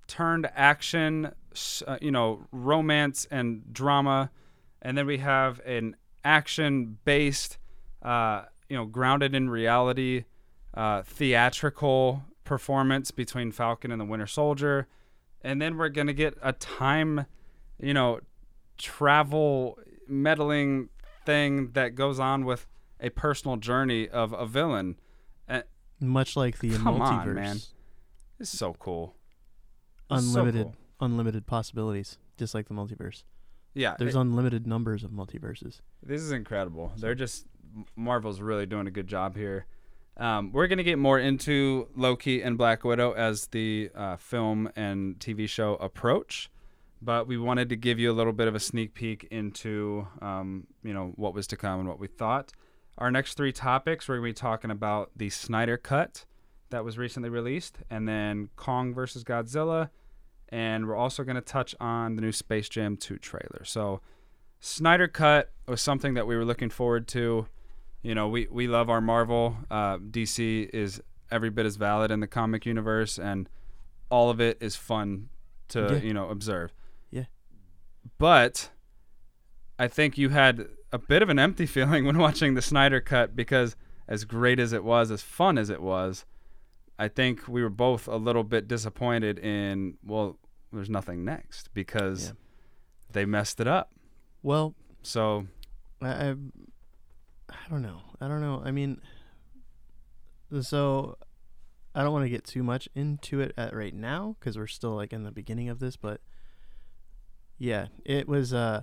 turned 0.07 0.49
action, 0.55 1.33
uh, 1.87 1.99
you 2.01 2.11
know, 2.11 2.47
romance 2.53 3.27
and 3.31 3.73
drama, 3.73 4.31
and 4.83 4.97
then 4.99 5.07
we 5.07 5.19
have 5.19 5.61
an 5.61 5.97
action-based, 6.25 7.59
uh, 8.03 8.43
you 8.69 8.77
know, 8.77 8.85
grounded 8.85 9.35
in 9.35 9.49
reality, 9.49 10.25
uh, 10.75 11.03
theatrical 11.03 12.25
performance 12.45 13.11
between 13.11 13.53
Falcon 13.53 13.91
and 13.91 14.01
the 14.01 14.05
Winter 14.05 14.27
Soldier, 14.27 14.87
and 15.43 15.61
then 15.61 15.77
we're 15.77 15.89
gonna 15.89 16.13
get 16.13 16.37
a 16.43 16.53
time, 16.53 17.27
you 17.79 17.95
know, 17.95 18.21
travel 18.77 19.79
meddling 20.07 20.89
thing 21.25 21.71
that 21.73 21.95
goes 21.95 22.19
on 22.19 22.45
with 22.45 22.67
a 23.01 23.11
personal 23.11 23.57
journey 23.57 24.09
of 24.09 24.33
a 24.33 24.47
villain. 24.47 24.97
Much 26.01 26.37
like 26.37 26.59
the 26.59 26.71
Come 26.71 26.99
multiverse, 26.99 27.29
on, 27.29 27.35
man. 27.35 27.57
It's 28.41 28.51
so 28.51 28.75
cool. 28.75 29.15
It's 30.11 30.25
so 30.27 30.41
unlimited, 30.41 30.65
cool. 30.67 30.75
unlimited 31.07 31.47
possibilities, 31.47 32.19
just 32.37 32.53
like 32.55 32.67
the 32.69 32.75
multiverse. 32.75 33.23
Yeah, 33.75 33.95
There's 33.99 34.15
it- 34.15 34.19
unlimited 34.21 34.67
numbers 34.67 35.05
of 35.05 35.13
multiverses. 35.13 35.81
this 36.03 36.21
is 36.21 36.33
incredible. 36.33 36.93
They're 36.99 37.15
just 37.15 37.47
Marvel's 37.97 38.41
really 38.41 38.67
doing 38.67 38.87
a 38.87 38.91
good 38.91 39.07
job 39.07 39.37
here. 39.37 39.67
Um, 40.17 40.53
we're 40.53 40.67
gonna 40.67 40.83
get 40.83 40.99
more 40.99 41.19
into 41.19 41.89
Loki 41.97 42.43
and 42.43 42.59
Black 42.59 42.85
Widow 42.85 43.13
as 43.13 43.47
the 43.49 43.91
uh, 43.95 44.17
film 44.17 44.69
and 44.77 45.19
TV 45.19 45.49
show 45.49 45.75
approach, 45.77 46.51
but 47.03 47.27
we 47.27 47.37
wanted 47.39 47.69
to 47.71 47.77
give 47.77 47.99
you 47.99 48.11
a 48.11 48.15
little 48.15 48.33
bit 48.33 48.47
of 48.47 48.55
a 48.55 48.61
sneak 48.61 48.95
peek 48.95 49.27
into 49.31 50.07
um, 50.21 50.67
you 50.83 50.93
know 50.93 51.13
what 51.17 51.35
was 51.35 51.47
to 51.49 51.57
come 51.57 51.81
and 51.81 51.89
what 51.89 51.99
we 51.99 52.09
thought. 52.09 52.53
Our 52.99 53.11
next 53.11 53.35
three 53.35 53.53
topics 53.53 54.09
we're 54.09 54.17
gonna 54.17 54.29
be 54.29 54.33
talking 54.33 54.71
about 54.71 55.11
the 55.17 55.31
Snyder 55.31 55.77
Cut 55.77 56.25
that 56.71 56.85
was 56.85 56.97
recently 56.99 57.29
released, 57.29 57.79
and 57.91 58.09
then 58.09 58.49
Kong 58.57 58.95
versus 58.95 59.25
Godzilla, 59.25 59.91
and 60.49 60.87
we're 60.87 60.97
also 60.97 61.25
gonna 61.25 61.41
touch 61.41 61.75
on 61.81 62.17
the 62.17 62.23
new 62.23 62.33
Space 62.33 62.69
Jam 62.69 62.97
2 62.97 63.19
trailer. 63.19 63.63
So. 63.65 64.01
Snyder 64.61 65.09
Cut 65.09 65.53
was 65.69 65.83
something 65.83 66.15
that 66.15 66.27
we 66.27 66.35
were 66.37 66.45
looking 66.47 66.71
forward 66.71 67.07
to. 67.09 67.47
You 68.03 68.15
know, 68.15 68.29
we, 68.29 68.49
we 68.51 68.67
love 68.67 68.89
our 68.89 69.03
Marvel. 69.03 69.59
Uh, 69.71 69.99
DC 69.99 70.71
is 70.73 71.03
every 71.31 71.51
bit 71.51 71.67
as 71.67 71.77
valid 71.77 72.11
in 72.11 72.21
the 72.21 72.27
comic 72.27 72.65
universe, 72.65 73.19
and 73.19 73.47
all 74.11 74.31
of 74.31 74.41
it 74.41 74.57
is 74.63 74.75
fun 74.75 75.29
to 75.69 75.81
Yeah. 75.93 75.97
you 75.99 76.15
know 76.15 76.31
observe. 76.31 76.73
Yeah. 77.11 77.25
But 78.17 78.71
I 79.79 79.87
think 79.87 80.17
you 80.17 80.31
had 80.31 80.67
a 80.95 80.99
bit 80.99 81.23
of 81.23 81.29
an 81.29 81.39
empty 81.39 81.67
feeling 81.77 82.05
when 82.05 82.19
watching 82.19 82.55
the 82.55 82.63
Snyder 82.63 83.01
Cut 83.01 83.35
because 83.35 83.75
as 84.07 84.25
great 84.25 84.61
as 84.61 84.73
it 84.73 84.85
was, 84.85 85.11
as 85.11 85.23
fun 85.23 85.59
as 85.59 85.71
it 85.71 85.83
was, 85.83 86.25
I 86.99 87.09
think 87.09 87.49
we 87.49 87.63
were 87.63 87.71
both 87.71 88.07
a 88.07 88.17
little 88.17 88.45
bit 88.45 88.69
disappointed 88.69 89.39
in 89.39 89.97
well, 90.05 90.39
there's 90.73 90.91
nothing 90.91 91.25
next 91.25 91.73
because 91.75 92.27
Yeah. 92.27 92.33
they 93.13 93.25
messed 93.25 93.61
it 93.61 93.67
up. 93.67 93.91
Well, 94.43 94.75
So 95.03 95.47
I, 96.03 96.09
I, 96.09 96.31
I 97.51 97.57
don't 97.71 97.83
know. 97.83 98.01
I 98.21 98.29
don't 98.29 98.41
know. 98.41 98.63
I 98.65 98.71
mean, 98.71 99.01
so 100.61 101.17
I 101.95 102.03
don't 102.03 102.13
want 102.13 102.25
to 102.25 102.29
get 102.31 102.45
too 102.45 102.63
much 102.63 102.89
into 102.95 103.41
it 103.41 103.53
at 103.57 103.75
right 103.75 103.95
now 103.95 104.37
because 104.39 104.57
we're 104.57 104.67
still 104.67 104.95
like 104.95 105.13
in 105.13 105.25
the 105.25 105.33
beginning 105.33 105.69
of 105.69 105.79
this. 105.81 105.97
But 105.97 106.21
yeah, 107.59 107.87
it 108.05 108.29
was 108.29 108.53
uh, 108.53 108.83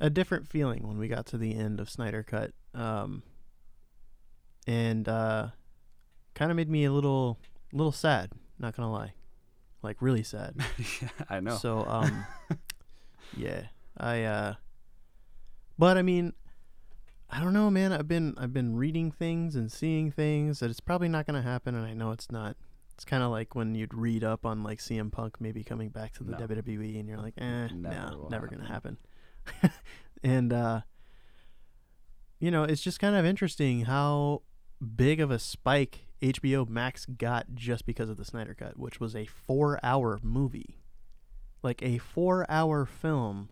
a 0.00 0.10
different 0.10 0.48
feeling 0.48 0.86
when 0.86 0.98
we 0.98 1.08
got 1.08 1.26
to 1.26 1.38
the 1.38 1.54
end 1.54 1.78
of 1.80 1.88
Snyder 1.90 2.22
Cut, 2.22 2.52
um, 2.74 3.22
and 4.66 5.08
uh, 5.08 5.48
kind 6.34 6.50
of 6.50 6.56
made 6.56 6.68
me 6.70 6.84
a 6.84 6.92
little, 6.92 7.38
little 7.72 7.92
sad. 7.92 8.32
Not 8.58 8.76
gonna 8.76 8.92
lie, 8.92 9.14
like 9.82 10.00
really 10.00 10.22
sad. 10.22 10.54
yeah, 11.02 11.08
I 11.28 11.40
know. 11.40 11.56
So 11.56 11.84
um 11.88 12.24
yeah, 13.36 13.64
I 13.96 14.22
uh 14.24 14.54
but 15.78 15.96
I 15.96 16.02
mean 16.02 16.34
I 17.30 17.40
don't 17.40 17.52
know, 17.54 17.70
man. 17.70 17.92
I've 17.92 18.08
been 18.08 18.34
I've 18.36 18.52
been 18.52 18.76
reading 18.76 19.12
things 19.12 19.56
and 19.56 19.70
seeing 19.72 20.10
things 20.10 20.60
that 20.60 20.68
it's 20.70 20.80
probably 20.80 21.08
not 21.08 21.26
going 21.26 21.40
to 21.40 21.48
happen 21.48 21.74
and 21.74 21.86
I 21.86 21.94
know 21.94 22.10
it's 22.10 22.30
not. 22.30 22.56
It's 22.94 23.04
kind 23.06 23.22
of 23.22 23.30
like 23.30 23.54
when 23.54 23.74
you'd 23.74 23.94
read 23.94 24.24
up 24.24 24.44
on 24.44 24.62
like 24.62 24.78
CM 24.80 25.10
Punk 25.10 25.40
maybe 25.40 25.62
coming 25.64 25.88
back 25.88 26.12
to 26.14 26.24
the 26.24 26.32
No. 26.32 26.38
WWE 26.46 27.00
and 27.00 27.08
you're 27.08 27.16
like, 27.18 27.34
"Eh, 27.38 27.68
Never 27.68 27.78
no, 27.78 28.28
never 28.30 28.46
going 28.46 28.60
to 28.60 28.66
happen." 28.66 28.98
and 30.22 30.52
uh 30.52 30.80
you 32.38 32.50
know, 32.50 32.64
it's 32.64 32.80
just 32.80 32.98
kind 33.00 33.14
of 33.14 33.26
interesting 33.26 33.82
how 33.82 34.42
big 34.96 35.20
of 35.20 35.30
a 35.30 35.38
spike 35.38 36.06
HBO 36.22 36.66
Max 36.68 37.04
got 37.04 37.54
just 37.54 37.84
because 37.84 38.08
of 38.08 38.16
the 38.16 38.24
Snyder 38.24 38.54
Cut, 38.54 38.78
which 38.78 38.98
was 38.98 39.14
a 39.14 39.26
4-hour 39.48 40.20
movie. 40.22 40.80
like 41.62 41.82
a 41.82 41.98
4-hour 41.98 42.86
film 42.86 43.50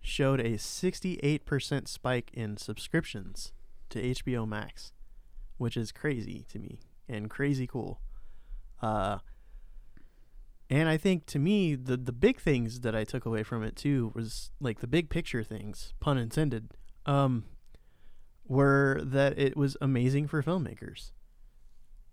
showed 0.00 0.40
a 0.40 0.52
68% 0.52 1.88
spike 1.88 2.30
in 2.32 2.56
subscriptions 2.56 3.52
to 3.90 4.00
HBO 4.00 4.46
Max, 4.48 4.92
which 5.58 5.76
is 5.76 5.92
crazy 5.92 6.46
to 6.48 6.58
me 6.58 6.78
and 7.08 7.28
crazy 7.28 7.66
cool. 7.66 8.00
Uh 8.80 9.18
and 10.68 10.88
I 10.88 10.96
think 10.96 11.26
to 11.26 11.38
me 11.38 11.74
the 11.74 11.96
the 11.96 12.12
big 12.12 12.40
things 12.40 12.80
that 12.80 12.94
I 12.94 13.04
took 13.04 13.24
away 13.24 13.42
from 13.42 13.62
it 13.62 13.76
too 13.76 14.12
was 14.14 14.50
like 14.60 14.80
the 14.80 14.86
big 14.86 15.10
picture 15.10 15.42
things, 15.42 15.94
pun 16.00 16.18
intended. 16.18 16.72
Um 17.04 17.44
were 18.48 19.00
that 19.02 19.36
it 19.38 19.56
was 19.56 19.76
amazing 19.80 20.28
for 20.28 20.42
filmmakers 20.42 21.10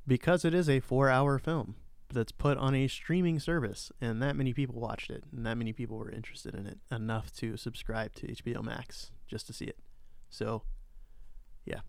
because 0.08 0.44
it 0.44 0.54
is 0.54 0.68
a 0.68 0.82
4-hour 0.82 1.38
film 1.38 1.76
that's 2.10 2.32
put 2.32 2.58
on 2.58 2.76
a 2.76 2.88
streaming 2.88 3.40
service 3.40 3.92
and 4.00 4.22
that 4.22 4.36
many 4.36 4.54
people 4.54 4.80
watched 4.80 5.10
it 5.10 5.24
and 5.36 5.46
that 5.46 5.58
many 5.58 5.74
people 5.74 5.98
were 5.98 6.12
interested 6.12 6.54
in 6.56 6.68
it 6.68 6.80
enough 6.92 7.32
to 7.32 7.58
subscribe 7.58 8.14
to 8.16 8.28
HBO 8.28 8.64
Max 8.64 9.12
just 9.28 9.48
to 9.48 9.54
see 9.54 9.66
it. 9.66 9.78
So, 10.30 10.64
yeah. 11.66 11.82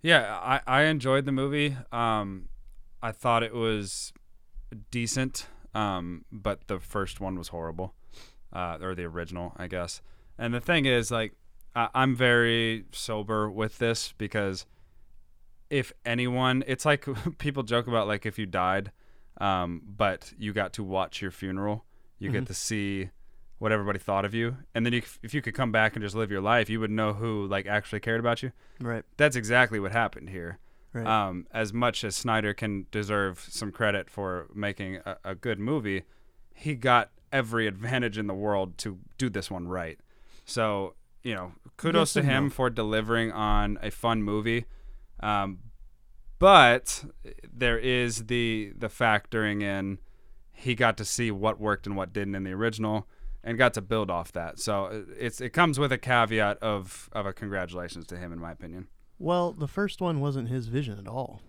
Yeah, 0.00 0.38
I, 0.40 0.60
I 0.66 0.82
enjoyed 0.82 1.24
the 1.24 1.32
movie. 1.32 1.76
Um, 1.90 2.48
I 3.02 3.12
thought 3.12 3.42
it 3.42 3.54
was 3.54 4.12
decent, 4.90 5.46
um, 5.74 6.24
but 6.30 6.66
the 6.68 6.78
first 6.80 7.20
one 7.20 7.36
was 7.38 7.48
horrible, 7.48 7.94
uh, 8.52 8.78
or 8.80 8.94
the 8.94 9.04
original, 9.04 9.52
I 9.56 9.66
guess. 9.66 10.02
And 10.38 10.52
the 10.54 10.60
thing 10.60 10.86
is, 10.86 11.10
like, 11.10 11.32
I, 11.74 11.88
I'm 11.94 12.14
very 12.16 12.84
sober 12.92 13.50
with 13.50 13.78
this 13.78 14.12
because 14.18 14.66
if 15.70 15.92
anyone, 16.04 16.62
it's 16.66 16.84
like 16.84 17.06
people 17.38 17.62
joke 17.62 17.86
about 17.86 18.06
like 18.06 18.26
if 18.26 18.38
you 18.38 18.46
died, 18.46 18.92
um, 19.40 19.82
but 19.86 20.32
you 20.38 20.52
got 20.52 20.72
to 20.74 20.84
watch 20.84 21.22
your 21.22 21.30
funeral, 21.30 21.84
you 22.18 22.28
Mhm. 22.30 22.32
get 22.34 22.46
to 22.46 22.54
see 22.54 23.10
what 23.58 23.72
everybody 23.72 23.98
thought 23.98 24.24
of 24.24 24.34
you, 24.34 24.56
and 24.74 24.84
then 24.84 24.92
you, 24.92 25.02
if 25.22 25.32
you 25.32 25.40
could 25.40 25.54
come 25.54 25.70
back 25.70 25.94
and 25.94 26.02
just 26.02 26.16
live 26.16 26.30
your 26.32 26.40
life, 26.40 26.68
you 26.68 26.80
would 26.80 26.90
know 26.90 27.12
who 27.12 27.46
like 27.46 27.64
actually 27.66 28.00
cared 28.00 28.18
about 28.20 28.42
you. 28.42 28.50
Right. 28.80 29.04
That's 29.16 29.36
exactly 29.36 29.78
what 29.78 29.92
happened 29.92 30.30
here. 30.30 30.58
Right. 30.92 31.06
Um, 31.06 31.46
as 31.52 31.72
much 31.72 32.04
as 32.04 32.14
Snyder 32.14 32.52
can 32.52 32.86
deserve 32.90 33.46
some 33.48 33.72
credit 33.72 34.10
for 34.10 34.48
making 34.54 34.98
a, 35.06 35.16
a 35.24 35.34
good 35.34 35.58
movie, 35.58 36.02
he 36.54 36.74
got 36.74 37.10
every 37.32 37.66
advantage 37.68 38.18
in 38.18 38.26
the 38.26 38.34
world 38.34 38.78
to 38.78 38.98
do 39.18 39.30
this 39.30 39.50
one 39.50 39.68
right. 39.68 39.98
So, 40.44 40.94
you 41.22 41.34
know, 41.34 41.52
kudos 41.76 42.14
Yes 42.14 42.24
to 42.24 42.30
him 42.30 42.44
no. 42.44 42.50
for 42.50 42.68
delivering 42.68 43.32
on 43.32 43.78
a 43.80 43.90
fun 43.90 44.22
movie. 44.22 44.66
Um, 45.20 45.58
but 46.38 47.04
there 47.52 47.78
is 47.78 48.26
the 48.26 48.72
the 48.76 48.88
factoring 48.88 49.62
in 49.62 49.98
he 50.52 50.74
got 50.74 50.96
to 50.96 51.04
see 51.04 51.30
what 51.30 51.60
worked 51.60 51.86
and 51.86 51.96
what 51.96 52.12
didn't 52.12 52.34
in 52.34 52.42
the 52.42 52.50
original 52.50 53.08
and 53.44 53.58
got 53.58 53.74
to 53.74 53.80
build 53.80 54.10
off 54.10 54.32
that. 54.32 54.58
So 54.58 54.86
uh, 54.86 55.02
it's 55.18 55.40
it 55.40 55.50
comes 55.50 55.78
with 55.78 55.92
a 55.92 55.98
caveat 55.98 56.58
of 56.58 57.08
of 57.12 57.26
a 57.26 57.32
congratulations 57.32 58.06
to 58.06 58.16
him 58.16 58.32
in 58.32 58.40
my 58.40 58.52
opinion. 58.52 58.88
Well, 59.22 59.52
the 59.52 59.68
first 59.68 60.00
one 60.00 60.18
wasn't 60.18 60.48
his 60.48 60.66
vision 60.66 60.98
at 60.98 61.06
all. 61.06 61.42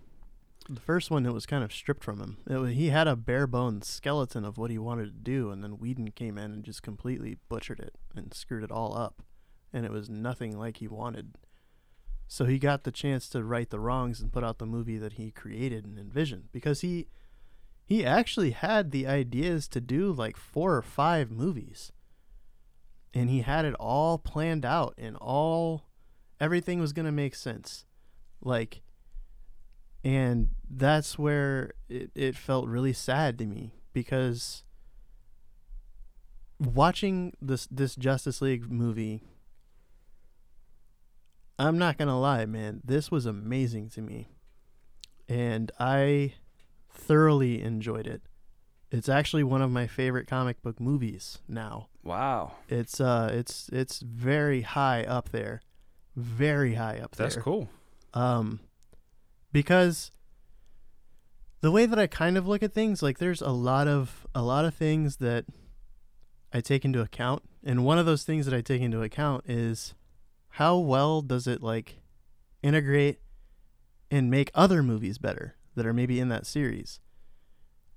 The 0.70 0.80
first 0.80 1.10
one, 1.10 1.26
it 1.26 1.34
was 1.34 1.48
kind 1.48 1.64
of 1.64 1.74
stripped 1.74 2.04
from 2.04 2.20
him. 2.20 2.38
It 2.48 2.76
he 2.76 2.90
had 2.90 3.08
a 3.08 3.16
bare 3.16 3.48
bones 3.48 3.88
skeleton 3.88 4.46
of 4.46 4.60
what 4.60 4.70
he 4.70 4.78
wanted 4.78 5.06
to 5.06 5.32
do, 5.32 5.50
and 5.50 5.64
then 5.64 5.80
Whedon 5.80 6.12
came 6.12 6.38
in 6.38 6.52
and 6.52 6.64
just 6.64 6.84
completely 6.84 7.40
butchered 7.50 7.80
it 7.80 7.96
and 8.16 8.32
screwed 8.32 8.64
it 8.64 8.70
all 8.70 8.96
up. 8.96 9.24
And 9.74 9.88
it 9.88 9.92
was 9.92 10.08
nothing 10.08 10.56
like 10.56 10.78
he 10.78 10.88
wanted. 10.88 11.34
So 12.28 12.46
he 12.46 12.60
got 12.60 12.84
the 12.84 12.92
chance 12.92 13.28
to 13.30 13.44
right 13.44 13.68
the 13.68 13.80
wrongs 13.80 14.22
and 14.22 14.32
put 14.32 14.44
out 14.44 14.60
the 14.60 14.68
movie 14.68 15.00
that 15.00 15.14
he 15.14 15.32
created 15.32 15.84
and 15.84 15.98
envisioned 15.98 16.52
because 16.52 16.82
he 16.82 17.08
he 17.84 18.06
actually 18.06 18.52
had 18.52 18.92
the 18.92 19.08
ideas 19.08 19.68
to 19.70 19.82
do 19.82 20.12
like 20.12 20.38
four 20.38 20.76
or 20.76 20.84
five 20.84 21.32
movies. 21.32 21.92
And 23.16 23.32
he 23.32 23.42
had 23.42 23.66
it 23.66 23.74
all 23.80 24.20
planned 24.20 24.64
out 24.64 24.94
and 24.96 25.18
all 25.18 25.86
everything 26.44 26.80
was 26.82 26.92
going 26.92 27.06
to 27.06 27.12
make 27.12 27.36
sense. 27.36 27.86
Like 28.42 28.82
and 30.04 30.50
that's 30.70 31.18
where 31.18 31.72
it, 31.88 32.12
it 32.14 32.36
felt 32.36 32.68
really 32.68 32.92
sad 32.92 33.38
to 33.38 33.46
me 33.46 33.72
because 33.94 34.64
watching 36.60 37.34
this 37.42 37.68
this 37.72 37.96
Justice 37.96 38.42
League 38.42 38.70
movie 38.70 39.24
I'm 41.58 41.78
not 41.78 41.98
going 41.98 42.08
to 42.08 42.16
lie, 42.16 42.46
man. 42.46 42.82
This 42.84 43.12
was 43.12 43.28
amazing 43.28 43.90
to 43.92 44.02
me. 44.02 44.28
And 45.30 45.72
I 45.80 46.34
thoroughly 46.90 47.62
enjoyed 47.62 48.08
it. 48.08 48.24
It's 48.92 49.08
actually 49.08 49.44
one 49.44 49.62
of 49.62 49.72
my 49.72 49.88
favorite 49.88 50.28
comic 50.28 50.62
book 50.62 50.82
movies 50.82 51.40
now. 51.48 51.88
Wow. 52.04 52.54
It's 52.70 53.00
uh 53.00 53.30
it's 53.32 53.70
it's 53.72 54.00
very 54.00 54.62
high 54.62 55.04
up 55.04 55.30
there. 55.30 55.62
Very 56.16 56.76
high 56.76 57.00
up 57.00 57.16
there. 57.16 57.28
That's 57.28 57.38
cool. 57.38 57.70
Um 58.14 58.60
because 59.52 60.12
the 61.62 61.72
way 61.72 61.86
that 61.86 61.98
I 61.98 62.08
kind 62.08 62.38
of 62.38 62.48
look 62.48 62.62
at 62.62 62.74
things, 62.74 63.02
like 63.02 63.20
there's 63.20 63.42
a 63.42 63.50
lot 63.50 63.88
of 63.88 64.28
a 64.36 64.42
lot 64.42 64.66
of 64.66 64.76
things 64.76 65.18
that 65.18 65.46
I 66.52 66.62
take 66.62 66.84
into 66.84 67.02
account. 67.02 67.44
And 67.64 67.86
one 67.86 67.98
of 67.98 68.06
those 68.06 68.24
things 68.24 68.46
that 68.46 68.54
I 68.54 68.62
take 68.62 68.82
into 68.82 69.02
account 69.02 69.46
is 69.48 69.94
how 70.50 70.78
well 70.78 71.22
does 71.22 71.48
it 71.48 71.64
like 71.64 72.02
integrate 72.62 73.20
and 74.12 74.30
make 74.30 74.52
other 74.54 74.84
movies 74.84 75.18
better 75.18 75.56
that 75.76 75.86
are 75.86 75.94
maybe 75.94 76.20
in 76.20 76.30
that 76.30 76.46
series. 76.46 77.00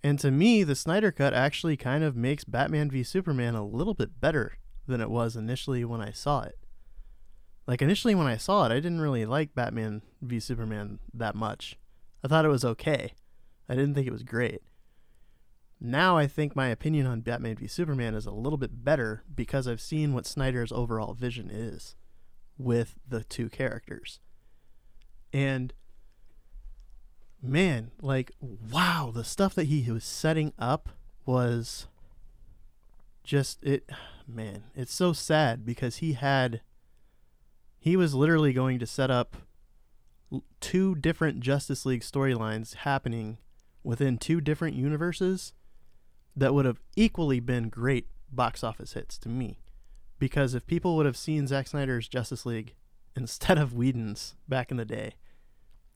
And 0.03 0.19
to 0.21 0.31
me, 0.31 0.63
the 0.63 0.77
Snyder 0.77 1.11
Cut 1.11 1.35
actually 1.35 1.77
kind 1.77 2.05
of 2.05 2.17
makes 2.17 2.45
Batman 2.45 2.91
v 2.91 3.03
Superman 3.03 3.55
a 3.55 3.67
little 3.67 3.95
bit 3.95 4.21
better 4.21 4.57
than 4.87 5.01
it 5.01 5.11
was 5.11 5.37
initially 5.37 5.85
when 5.85 6.01
I 6.01 6.13
saw 6.13 6.43
it. 6.43 6.59
Like 7.67 7.83
initially 7.83 8.15
when 8.15 8.27
I 8.27 8.37
saw 8.37 8.65
it, 8.65 8.73
I 8.73 8.77
didn't 8.77 9.01
really 9.01 9.27
like 9.27 9.55
Batman 9.55 10.03
v 10.23 10.39
Superman 10.39 10.99
that 11.13 11.35
much. 11.35 11.79
I 12.25 12.29
thought 12.29 12.45
it 12.45 12.49
was 12.49 12.65
okay. 12.65 13.13
I 13.69 13.75
didn't 13.75 13.95
think 13.95 14.07
it 14.07 14.13
was 14.13 14.23
great. 14.23 14.63
Now 15.81 16.17
I 16.17 16.27
think 16.27 16.57
my 16.57 16.69
opinion 16.69 17.07
on 17.07 17.21
Batman 17.21 17.57
v 17.57 17.67
Superman 17.67 18.15
is 18.15 18.27
a 18.27 18.31
little 18.31 18.57
bit 18.57 18.85
better 18.85 19.25
because 19.35 19.67
I've 19.67 19.81
seen 19.81 20.15
what 20.15 20.27
Snyder's 20.27 20.73
overall 20.73 21.15
vision 21.15 21.51
is 21.51 21.97
with 22.57 22.95
the 23.07 23.25
two 23.25 23.49
characters. 23.49 24.21
And 25.33 25.73
man, 27.43 27.91
like 28.01 28.31
wow, 28.41 29.11
the 29.15 29.25
stuff 29.25 29.55
that 29.57 29.65
he 29.65 29.91
was 29.91 30.05
setting 30.05 30.53
up 30.59 30.91
was 31.25 31.89
just 33.25 33.63
it 33.65 33.91
man, 34.27 34.65
it's 34.75 34.95
so 34.95 35.13
sad 35.13 35.67
because 35.67 35.97
he 35.97 36.13
had 36.13 36.61
he 37.87 37.97
was 37.97 38.17
literally 38.17 38.53
going 38.53 38.81
to 38.81 38.85
set 38.85 39.13
up 39.13 39.37
two 40.61 40.97
different 40.97 41.39
Justice 41.39 41.87
League 41.87 42.01
storylines 42.01 42.75
happening 42.75 43.39
within 43.85 44.19
two 44.19 44.41
different 44.41 44.75
universes 44.75 45.53
that 46.35 46.53
would 46.53 46.65
have 46.65 46.81
equally 46.97 47.39
been 47.39 47.69
great 47.69 48.09
box 48.33 48.65
office 48.65 48.95
hits 48.95 49.17
to 49.19 49.29
me. 49.29 49.61
Because 50.19 50.53
if 50.53 50.67
people 50.67 50.97
would 50.97 51.07
have 51.07 51.17
seen 51.17 51.47
Zack 51.47 51.69
Snyder's 51.69 52.09
Justice 52.09 52.45
League 52.45 52.75
instead 53.17 53.57
of 53.57 53.73
Whedon's 53.73 54.35
back 54.49 54.73
in 54.73 54.79
the 54.79 54.85
day, 54.85 55.15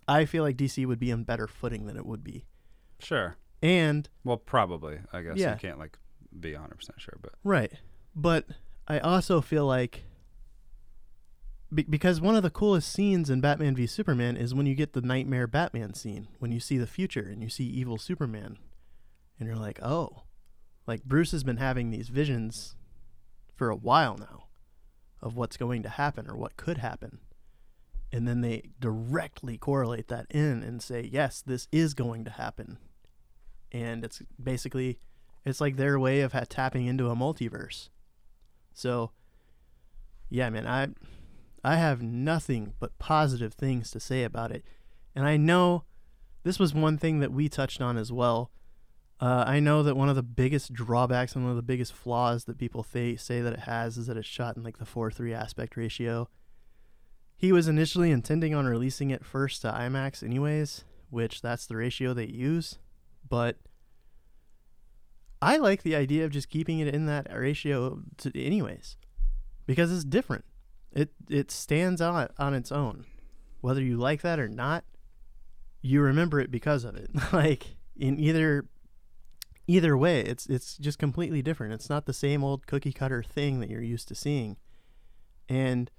I 0.07 0.27
feel 0.27 0.45
like 0.45 0.57
DC 0.57 0.87
would 0.87 1.01
be 1.01 1.11
on 1.11 1.25
better 1.25 1.49
footing 1.49 1.87
than 1.87 1.97
it 1.97 2.07
would 2.07 2.23
be. 2.23 2.45
Sure. 3.01 3.35
And 3.61 4.09
Well, 4.23 4.37
probably. 4.37 5.01
I 5.13 5.23
guess 5.23 5.39
Yeah. 5.39 5.55
you 5.55 5.59
can't 5.59 5.81
like 5.81 5.99
be 6.39 6.53
100% 6.53 7.01
sure, 7.01 7.19
but 7.21 7.33
Right. 7.43 7.73
But 8.15 8.47
I 8.87 9.01
also 9.01 9.41
feel 9.41 9.67
like 9.67 10.05
be- 11.73 11.83
because 11.85 12.21
one 12.21 12.37
of 12.37 12.43
the 12.43 12.51
coolest 12.51 12.93
scenes 12.93 13.31
in 13.31 13.41
Batman 13.41 13.75
v 13.75 13.87
Superman 13.87 14.37
is 14.37 14.55
when 14.55 14.67
you 14.67 14.75
get 14.75 14.93
the 14.93 15.01
nightmare 15.01 15.47
Batman 15.47 15.95
scene, 15.95 16.29
when 16.39 16.53
you 16.53 16.61
see 16.61 16.79
the 16.79 16.87
future 16.87 17.29
and 17.29 17.43
you 17.43 17.49
see 17.49 17.65
evil 17.65 17.99
Superman 17.99 18.59
and 19.39 19.47
you're 19.49 19.57
like, 19.57 19.81
"Oh, 19.83 20.25
like 20.87 21.05
Bruce 21.05 21.33
has 21.33 21.45
been 21.45 21.59
having 21.59 21.91
these 21.91 22.09
visions 22.09 22.77
for 23.55 23.71
a 23.71 23.77
while 23.77 24.17
now 24.17 24.47
of 25.21 25.37
what's 25.37 25.57
going 25.57 25.83
to 25.83 25.89
happen 25.89 26.29
or 26.29 26.37
what 26.37 26.57
could 26.57 26.79
happen." 26.79 27.21
And 28.13 28.27
then 28.27 28.41
they 28.41 28.71
directly 28.81 29.57
correlate 29.57 30.09
that 30.09 30.27
in 30.31 30.63
and 30.63 30.83
say, 30.83 31.09
"Yes, 31.11 31.43
this 31.43 31.69
is 31.71 31.95
going 31.95 32.25
to 32.25 32.31
happen." 32.31 32.79
And 33.73 34.05
it's 34.05 34.21
basically 34.43 34.99
it's 35.45 35.61
like 35.61 35.77
their 35.77 35.99
way 35.99 36.21
of 36.21 36.33
ha- 36.33 36.45
tapping 36.49 36.87
into 36.87 37.09
a 37.09 37.17
multiverse. 37.17 37.89
So, 38.75 39.13
yeah, 40.29 40.51
man, 40.51 40.67
I 40.67 40.89
I 41.63 41.77
have 41.77 42.03
nothing 42.03 42.75
but 42.79 42.99
positive 42.99 43.55
things 43.55 43.91
to 43.91 44.01
say 44.01 44.25
about 44.25 44.51
it, 44.51 44.65
and 45.15 45.27
I 45.27 45.37
know 45.37 45.85
this 46.43 46.59
was 46.59 46.73
one 46.73 46.97
thing 46.97 47.21
that 47.21 47.33
we 47.33 47.49
touched 47.49 47.81
on 47.81 47.97
as 47.97 48.11
well. 48.13 48.51
Uh, 49.21 49.45
I 49.47 49.61
know 49.61 49.83
that 49.83 49.97
one 49.97 50.09
of 50.09 50.17
the 50.17 50.23
biggest 50.23 50.73
drawbacks 50.73 51.35
and 51.35 51.45
one 51.45 51.51
of 51.51 51.57
the 51.57 51.63
biggest 51.63 51.93
flaws 51.93 52.45
that 52.45 52.57
people 52.57 52.83
th- 52.83 53.21
say 53.21 53.43
that 53.43 53.53
it 53.53 53.61
has 53.61 53.99
is 53.99 54.07
that 54.07 54.17
it's 54.17 54.27
shot 54.27 54.57
in 54.57 54.63
like 54.63 54.79
the 54.79 54.87
four 54.87 55.11
three 55.11 55.35
aspect 55.35 55.77
ratio. 55.77 56.29
He 57.37 57.53
was 57.53 57.69
initially 57.69 58.11
intending 58.11 58.55
on 58.55 58.67
releasing 58.67 59.11
it 59.11 59.25
first 59.25 59.63
to 59.63 59.73
IMAX, 59.73 60.23
anyways, 60.23 60.85
which 61.11 61.43
that's 61.43 61.67
the 61.67 61.77
ratio 61.77 62.15
they 62.15 62.27
use, 62.27 62.79
but 63.29 63.57
I 65.43 65.57
like 65.57 65.83
the 65.83 65.97
idea 65.97 66.25
of 66.25 66.33
just 66.33 66.49
keeping 66.49 66.81
it 66.81 66.95
in 66.95 67.07
that 67.07 67.29
ratio 67.35 68.03
to 68.19 68.41
anyways, 68.43 68.97
because 69.67 69.93
it's 69.93 70.05
different. 70.05 70.45
It 70.93 71.11
it 71.29 71.51
stands 71.51 72.01
out 72.01 72.33
on 72.39 72.55
its 72.55 72.73
own, 72.73 73.07
whether 73.61 73.83
you 73.83 73.97
like 73.97 74.23
that 74.23 74.41
or 74.41 74.49
not. 74.49 74.85
You 75.83 76.03
remember 76.03 76.41
it 76.41 76.51
because 76.51 76.85
of 76.85 76.97
it. 76.97 77.11
like 77.33 77.77
in 77.97 78.19
either 78.19 78.67
either 79.67 79.97
way, 79.97 80.21
it's 80.21 80.47
it's 80.47 80.77
just 80.77 80.99
completely 80.99 81.43
different. 81.43 81.75
It's 81.75 81.91
not 81.91 82.07
the 82.07 82.13
same 82.13 82.43
old 82.43 82.67
cookie 82.67 82.93
cutter 82.93 83.23
thing 83.23 83.61
that 83.61 83.71
you're 83.71 83.83
used 83.83 84.09
to 84.09 84.15
seeing, 84.15 84.57
and 85.49 85.91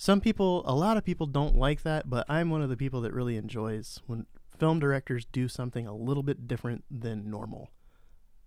some 0.00 0.22
people, 0.22 0.62
a 0.64 0.74
lot 0.74 0.96
of 0.96 1.04
people 1.04 1.26
don't 1.26 1.56
like 1.56 1.82
that, 1.82 2.08
but 2.08 2.24
I'm 2.26 2.48
one 2.48 2.62
of 2.62 2.70
the 2.70 2.76
people 2.78 3.02
that 3.02 3.12
really 3.12 3.36
enjoys 3.36 4.00
when 4.06 4.24
film 4.58 4.80
directors 4.80 5.26
do 5.30 5.46
something 5.46 5.86
a 5.86 5.94
little 5.94 6.22
bit 6.22 6.48
different 6.48 6.84
than 6.90 7.30
normal. 7.30 7.70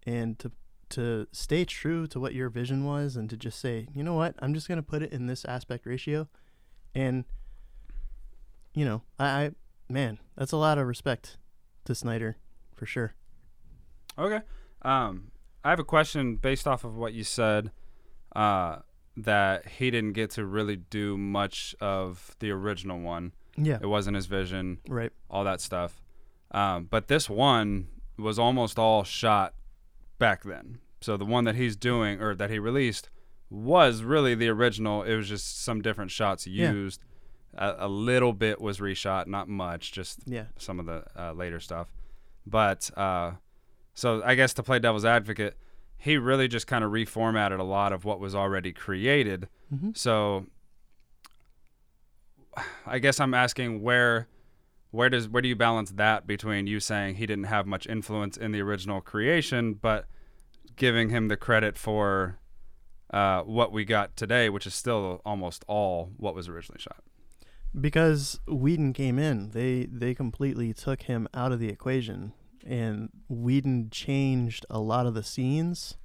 And 0.04 0.40
to 0.40 0.52
to 0.90 1.28
stay 1.32 1.66
true 1.66 2.06
to 2.08 2.20
what 2.20 2.34
your 2.34 2.50
vision 2.50 2.86
was 2.86 3.16
and 3.16 3.30
to 3.30 3.38
just 3.38 3.60
say, 3.60 3.88
you 3.94 4.04
know 4.04 4.14
what, 4.14 4.36
I'm 4.40 4.54
just 4.54 4.68
going 4.68 4.78
to 4.78 4.84
put 4.84 5.02
it 5.02 5.12
in 5.12 5.28
this 5.28 5.46
aspect 5.46 5.86
ratio 5.86 6.28
and 6.96 7.26
you 8.74 8.86
know, 8.86 9.04
I, 9.20 9.26
I 9.26 9.52
man, 9.90 10.20
that's 10.36 10.52
a 10.52 10.58
lot 10.58 10.78
of 10.78 10.88
respect 10.88 11.38
to 11.86 11.94
Snyder 11.96 12.38
for 12.76 12.86
sure. 12.86 13.14
Okay. 14.18 14.42
Um, 14.82 15.32
I 15.64 15.70
have 15.70 15.80
a 15.80 15.84
question 15.84 16.36
based 16.36 16.68
off 16.68 16.84
of 16.84 16.96
what 16.96 17.14
you 17.14 17.24
said. 17.24 17.72
Uh, 18.36 18.78
that 19.16 19.68
he 19.68 19.92
didn't 19.92 20.14
get 20.14 20.32
to 20.32 20.44
really 20.44 20.76
do 20.76 21.16
much 21.18 21.76
of 21.80 22.36
the 22.40 22.50
original 22.50 23.00
one. 23.00 23.32
Yeah. 23.56 23.78
It 23.80 23.86
wasn't 23.86 24.16
his 24.16 24.26
vision, 24.26 24.80
Right. 24.88 25.12
all 25.30 25.44
that 25.44 25.62
stuff. 25.62 26.02
Um, 26.50 26.86
but 26.90 27.08
this 27.08 27.30
one 27.30 27.90
was 28.18 28.40
almost 28.40 28.80
all 28.80 29.04
shot 29.04 29.54
back 30.24 30.44
then. 30.44 30.80
So 31.02 31.18
the 31.18 31.26
one 31.26 31.44
that 31.44 31.56
he's 31.56 31.76
doing 31.76 32.22
or 32.22 32.34
that 32.36 32.50
he 32.50 32.60
released 32.60 33.10
was 33.50 34.04
really 34.04 34.36
the 34.36 34.48
original. 34.48 35.04
It 35.04 35.16
was 35.16 35.28
just 35.28 35.62
some 35.64 35.82
different 35.82 36.12
shots 36.12 36.48
Yeah. 36.48 36.72
used. 36.72 37.04
A, 37.56 37.76
a 37.80 37.88
little 37.88 38.32
bit 38.34 38.60
was 38.62 38.80
reshot, 38.80 39.28
not 39.28 39.48
much, 39.50 39.92
just 39.92 40.20
Yeah. 40.26 40.46
some 40.58 40.80
of 40.80 40.86
the 40.86 41.04
uh, 41.16 41.34
later 41.34 41.60
stuff. 41.60 41.88
But 42.48 42.90
uh, 42.98 43.34
so 43.94 44.24
I 44.26 44.36
guess 44.36 44.54
to 44.56 44.64
play 44.64 44.80
devil's 44.80 45.06
advocate, 45.06 45.56
he 45.98 46.18
really 46.18 46.48
just 46.48 46.68
kind 46.68 46.84
of 46.84 46.92
reformatted 46.92 47.60
a 47.60 47.64
lot 47.64 47.92
of 47.94 48.06
what 48.06 48.20
was 48.20 48.34
already 48.34 48.72
created. 48.72 49.50
Mm-hmm. 49.74 49.92
So 49.94 50.46
I 52.86 53.00
guess 53.00 53.20
I'm 53.20 53.34
asking 53.34 53.82
where 53.82 54.28
where 54.92 55.10
does 55.10 55.28
where 55.28 55.42
do 55.42 55.48
you 55.50 55.56
balance 55.56 55.92
that 55.92 56.28
between 56.28 56.68
you 56.68 56.80
saying 56.80 57.16
he 57.16 57.26
didn't 57.26 57.46
have 57.46 57.66
much 57.66 57.88
influence 57.88 58.38
in 58.38 58.52
the 58.52 58.62
original 58.62 59.02
creation, 59.02 59.74
but 59.74 60.06
giving 60.76 61.10
him 61.10 61.28
the 61.28 61.38
credit 61.38 61.78
for 61.78 62.40
uh, 63.12 63.42
what 63.42 63.72
we 63.72 63.86
got 63.86 64.16
today, 64.16 64.50
which 64.50 64.66
is 64.66 64.74
still 64.74 65.22
almost 65.26 65.64
all 65.68 66.12
what 66.18 66.34
was 66.36 66.48
originally 66.50 66.80
shot. 66.80 67.04
because 67.80 68.40
Whedon 68.48 68.94
came 68.94 69.18
in, 69.20 69.50
they 69.52 69.86
they 69.92 70.14
completely 70.14 70.74
took 70.74 71.04
him 71.04 71.28
out 71.34 71.52
of 71.52 71.60
the 71.60 71.70
equation, 71.70 72.34
and 72.66 73.10
Whedon 73.30 73.90
changed 73.92 74.66
a 74.70 74.80
lot 74.80 75.06
of 75.06 75.14
the 75.14 75.24
scenes 75.24 75.98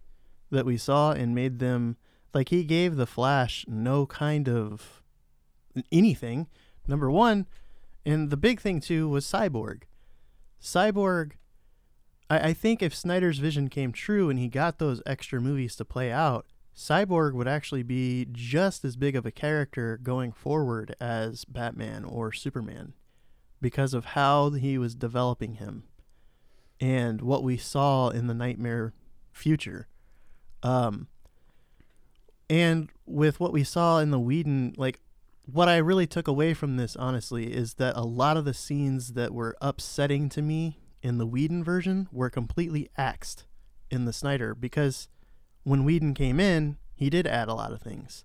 that 0.50 0.64
we 0.66 0.76
saw 0.76 1.12
and 1.12 1.34
made 1.34 1.58
them 1.58 1.96
like 2.34 2.48
he 2.48 2.64
gave 2.64 2.96
the 2.96 3.06
Flash 3.06 3.64
no 3.68 4.06
kind 4.06 4.48
of 4.48 5.02
anything. 5.92 6.46
Number 6.86 7.10
one, 7.10 7.46
and 8.04 8.30
the 8.30 8.36
big 8.36 8.60
thing 8.60 8.80
too 8.80 9.08
was 9.08 9.24
Cyborg. 9.26 9.82
Cyborg. 10.60 11.32
I, 12.30 12.48
I 12.48 12.52
think 12.52 12.82
if 12.82 12.94
Snyder's 12.94 13.38
vision 13.38 13.68
came 13.68 13.92
true 13.92 14.30
and 14.30 14.38
he 14.38 14.48
got 14.48 14.78
those 14.78 15.02
extra 15.06 15.40
movies 15.40 15.76
to 15.76 15.84
play 15.84 16.10
out, 16.10 16.46
Cyborg 16.76 17.32
would 17.34 17.48
actually 17.48 17.82
be 17.82 18.26
just 18.30 18.84
as 18.84 18.96
big 18.96 19.16
of 19.16 19.26
a 19.26 19.32
character 19.32 19.98
going 20.00 20.30
forward 20.32 20.94
as 21.00 21.44
Batman 21.44 22.04
or 22.04 22.32
Superman 22.32 22.94
because 23.60 23.94
of 23.94 24.04
how 24.06 24.50
he 24.50 24.78
was 24.78 24.94
developing 24.94 25.54
him 25.54 25.82
and 26.80 27.20
what 27.20 27.42
we 27.42 27.56
saw 27.56 28.10
in 28.10 28.28
the 28.28 28.34
nightmare 28.34 28.94
future. 29.32 29.88
Um, 30.62 31.08
and 32.48 32.88
with 33.06 33.40
what 33.40 33.52
we 33.52 33.64
saw 33.64 33.98
in 33.98 34.12
the 34.12 34.20
Whedon, 34.20 34.74
like 34.76 35.00
what 35.46 35.68
I 35.68 35.78
really 35.78 36.06
took 36.06 36.28
away 36.28 36.54
from 36.54 36.76
this, 36.76 36.94
honestly, 36.94 37.52
is 37.52 37.74
that 37.74 37.96
a 37.96 38.04
lot 38.04 38.36
of 38.36 38.44
the 38.44 38.54
scenes 38.54 39.14
that 39.14 39.34
were 39.34 39.56
upsetting 39.60 40.28
to 40.30 40.42
me 40.42 40.78
in 41.02 41.18
the 41.18 41.26
Whedon 41.26 41.62
version 41.64 42.08
were 42.12 42.30
completely 42.30 42.90
axed 42.96 43.46
in 43.90 44.04
the 44.04 44.12
Snyder 44.12 44.54
because 44.54 45.08
when 45.62 45.84
Whedon 45.84 46.14
came 46.14 46.40
in, 46.40 46.76
he 46.94 47.10
did 47.10 47.26
add 47.26 47.48
a 47.48 47.54
lot 47.54 47.72
of 47.72 47.80
things. 47.80 48.24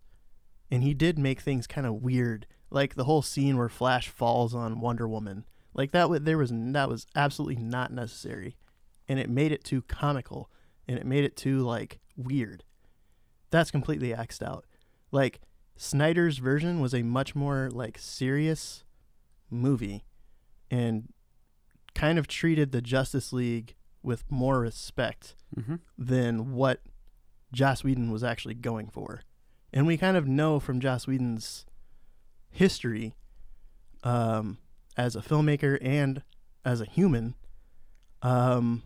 And 0.71 0.83
he 0.83 0.93
did 0.93 1.19
make 1.19 1.41
things 1.41 1.67
kind 1.67 1.85
of 1.85 2.01
weird, 2.01 2.47
like 2.71 2.95
the 2.95 3.03
whole 3.03 3.21
scene 3.21 3.57
where 3.57 3.69
Flash 3.69 4.09
falls 4.09 4.55
on 4.55 4.79
Wonder 4.79 5.07
Woman. 5.07 5.45
Like 5.73 5.91
that 5.91 6.25
there 6.25 6.37
was 6.37 6.51
that 6.53 6.89
was 6.89 7.05
absolutely 7.15 7.61
not 7.61 7.91
necessary. 7.91 8.57
And 9.07 9.19
it 9.19 9.29
made 9.29 9.51
it 9.51 9.63
too 9.63 9.81
comical 9.83 10.49
and 10.87 10.97
it 10.97 11.05
made 11.05 11.23
it 11.23 11.35
too 11.35 11.59
like 11.59 11.99
weird. 12.17 12.63
That's 13.51 13.71
completely 13.71 14.13
axed 14.13 14.41
out. 14.41 14.65
Like 15.11 15.41
Snyder's 15.75 16.39
version 16.39 16.79
was 16.79 16.93
a 16.93 17.03
much 17.03 17.35
more 17.35 17.69
like 17.71 17.97
serious 17.99 18.83
movie 19.49 20.05
and 20.71 21.12
kind 21.95 22.17
of 22.19 22.27
treated 22.27 22.71
the 22.71 22.81
Justice 22.81 23.31
League 23.33 23.75
with 24.01 24.23
more 24.29 24.59
respect 24.59 25.35
Mm-hmm. 25.57 25.75
than 25.99 26.53
what 26.55 26.81
Joss 27.51 27.83
Whedon 27.83 28.09
was 28.11 28.23
actually 28.23 28.55
going 28.55 28.89
for. 28.89 29.21
And 29.71 29.85
we 29.85 29.97
kind 29.97 30.17
of 30.17 30.27
know 30.27 30.59
from 30.59 30.79
Joss 30.79 31.05
Whedon's 31.05 31.65
history 32.49 33.13
um, 34.03 34.57
as 34.97 35.15
a 35.15 35.21
filmmaker 35.21 35.77
and 35.79 36.23
as 36.65 36.81
a 36.81 36.85
human, 36.85 37.35
um, 38.23 38.81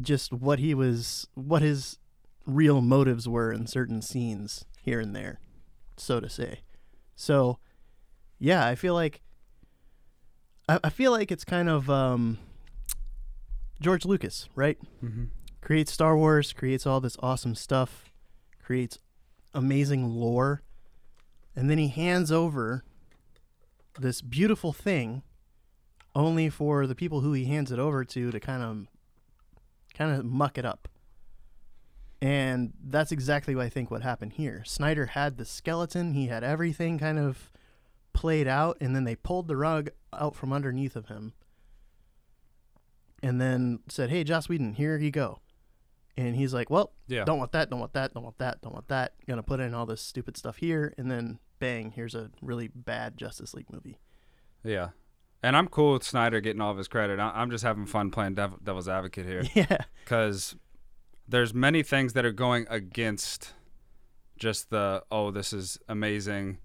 just 0.00 0.32
what 0.32 0.58
he 0.58 0.74
was, 0.74 1.26
what 1.34 1.60
his 1.62 1.98
real 2.46 2.80
motives 2.80 3.28
were 3.28 3.52
in 3.52 3.66
certain 3.66 4.00
scenes 4.02 4.64
here 4.80 5.00
and 5.00 5.14
there, 5.14 5.40
so 5.98 6.20
to 6.20 6.28
say. 6.30 6.60
So, 7.14 7.58
yeah, 8.38 8.66
I 8.66 8.74
feel 8.74 8.94
like, 8.94 9.20
I, 10.68 10.80
I 10.84 10.90
feel 10.90 11.10
like 11.10 11.30
it's 11.30 11.44
kind 11.44 11.68
of 11.68 11.88
um, 11.90 12.38
George 13.80 14.04
Lucas, 14.04 14.48
right? 14.54 14.78
Mm-hmm. 15.02 15.24
creates 15.60 15.92
Star 15.92 16.16
Wars, 16.16 16.52
creates 16.52 16.86
all 16.86 17.00
this 17.00 17.16
awesome 17.20 17.54
stuff, 17.54 18.10
creates 18.62 18.98
amazing 19.54 20.08
lore, 20.08 20.62
and 21.54 21.70
then 21.70 21.78
he 21.78 21.88
hands 21.88 22.30
over 22.30 22.84
this 23.98 24.20
beautiful 24.20 24.72
thing 24.72 25.22
only 26.14 26.48
for 26.48 26.86
the 26.86 26.94
people 26.94 27.20
who 27.20 27.32
he 27.32 27.44
hands 27.44 27.70
it 27.70 27.78
over 27.78 28.04
to 28.04 28.30
to 28.30 28.40
kind 28.40 28.62
of 28.62 28.86
kind 29.94 30.18
of 30.18 30.24
muck 30.24 30.58
it 30.58 30.64
up. 30.64 30.88
And 32.20 32.72
that's 32.82 33.12
exactly 33.12 33.54
what 33.54 33.66
I 33.66 33.68
think 33.68 33.90
what 33.90 34.02
happened 34.02 34.34
here. 34.34 34.62
Snyder 34.64 35.06
had 35.06 35.36
the 35.36 35.44
skeleton, 35.44 36.14
he 36.14 36.26
had 36.26 36.42
everything 36.42 36.98
kind 36.98 37.18
of 37.18 37.50
played 38.16 38.48
out 38.48 38.78
and 38.80 38.96
then 38.96 39.04
they 39.04 39.14
pulled 39.14 39.46
the 39.46 39.56
rug 39.56 39.90
out 40.12 40.34
from 40.34 40.50
underneath 40.52 40.96
of 40.96 41.06
him 41.08 41.34
and 43.22 43.40
then 43.40 43.80
said, 43.88 44.10
"Hey, 44.10 44.24
Joss 44.24 44.48
Whedon, 44.48 44.74
here 44.74 44.96
you 44.96 45.10
go." 45.10 45.40
And 46.16 46.34
he's 46.34 46.54
like, 46.54 46.70
"Well, 46.70 46.92
Yeah. 47.08 47.24
don't 47.24 47.38
want 47.38 47.52
that, 47.52 47.68
don't 47.70 47.80
want 47.80 47.92
that, 47.92 48.14
don't 48.14 48.22
want 48.24 48.38
that, 48.38 48.60
don't 48.62 48.72
want 48.72 48.88
that. 48.88 49.14
Gonna 49.26 49.42
put 49.42 49.60
in 49.60 49.74
all 49.74 49.84
this 49.86 50.00
stupid 50.00 50.36
stuff 50.36 50.56
here, 50.56 50.94
and 50.96 51.10
then 51.10 51.38
bang, 51.58 51.90
here's 51.90 52.14
a 52.14 52.30
really 52.40 52.68
bad 52.68 53.16
Justice 53.18 53.52
League 53.54 53.70
movie." 53.70 53.98
Yeah. 54.64 54.90
And 55.42 55.56
I'm 55.56 55.68
cool 55.68 55.92
with 55.92 56.02
Snyder 56.02 56.40
getting 56.40 56.60
all 56.62 56.70
of 56.72 56.78
his 56.78 56.88
credit. 56.88 57.20
I'm 57.20 57.50
just 57.50 57.62
having 57.62 57.84
fun 57.86 58.10
playing 58.10 58.34
dev- 58.34 58.64
devil's 58.64 58.88
advocate 58.88 59.26
here 59.26 59.44
Yeah, 59.54 59.84
because 60.02 60.56
there's 61.28 61.52
many 61.52 61.82
things 61.82 62.14
that 62.14 62.24
are 62.24 62.32
going 62.32 62.66
against 62.70 63.52
just 64.38 64.70
the 64.70 65.02
oh 65.10 65.30
this 65.30 65.52
is 65.52 65.78
amazing. 65.88 66.58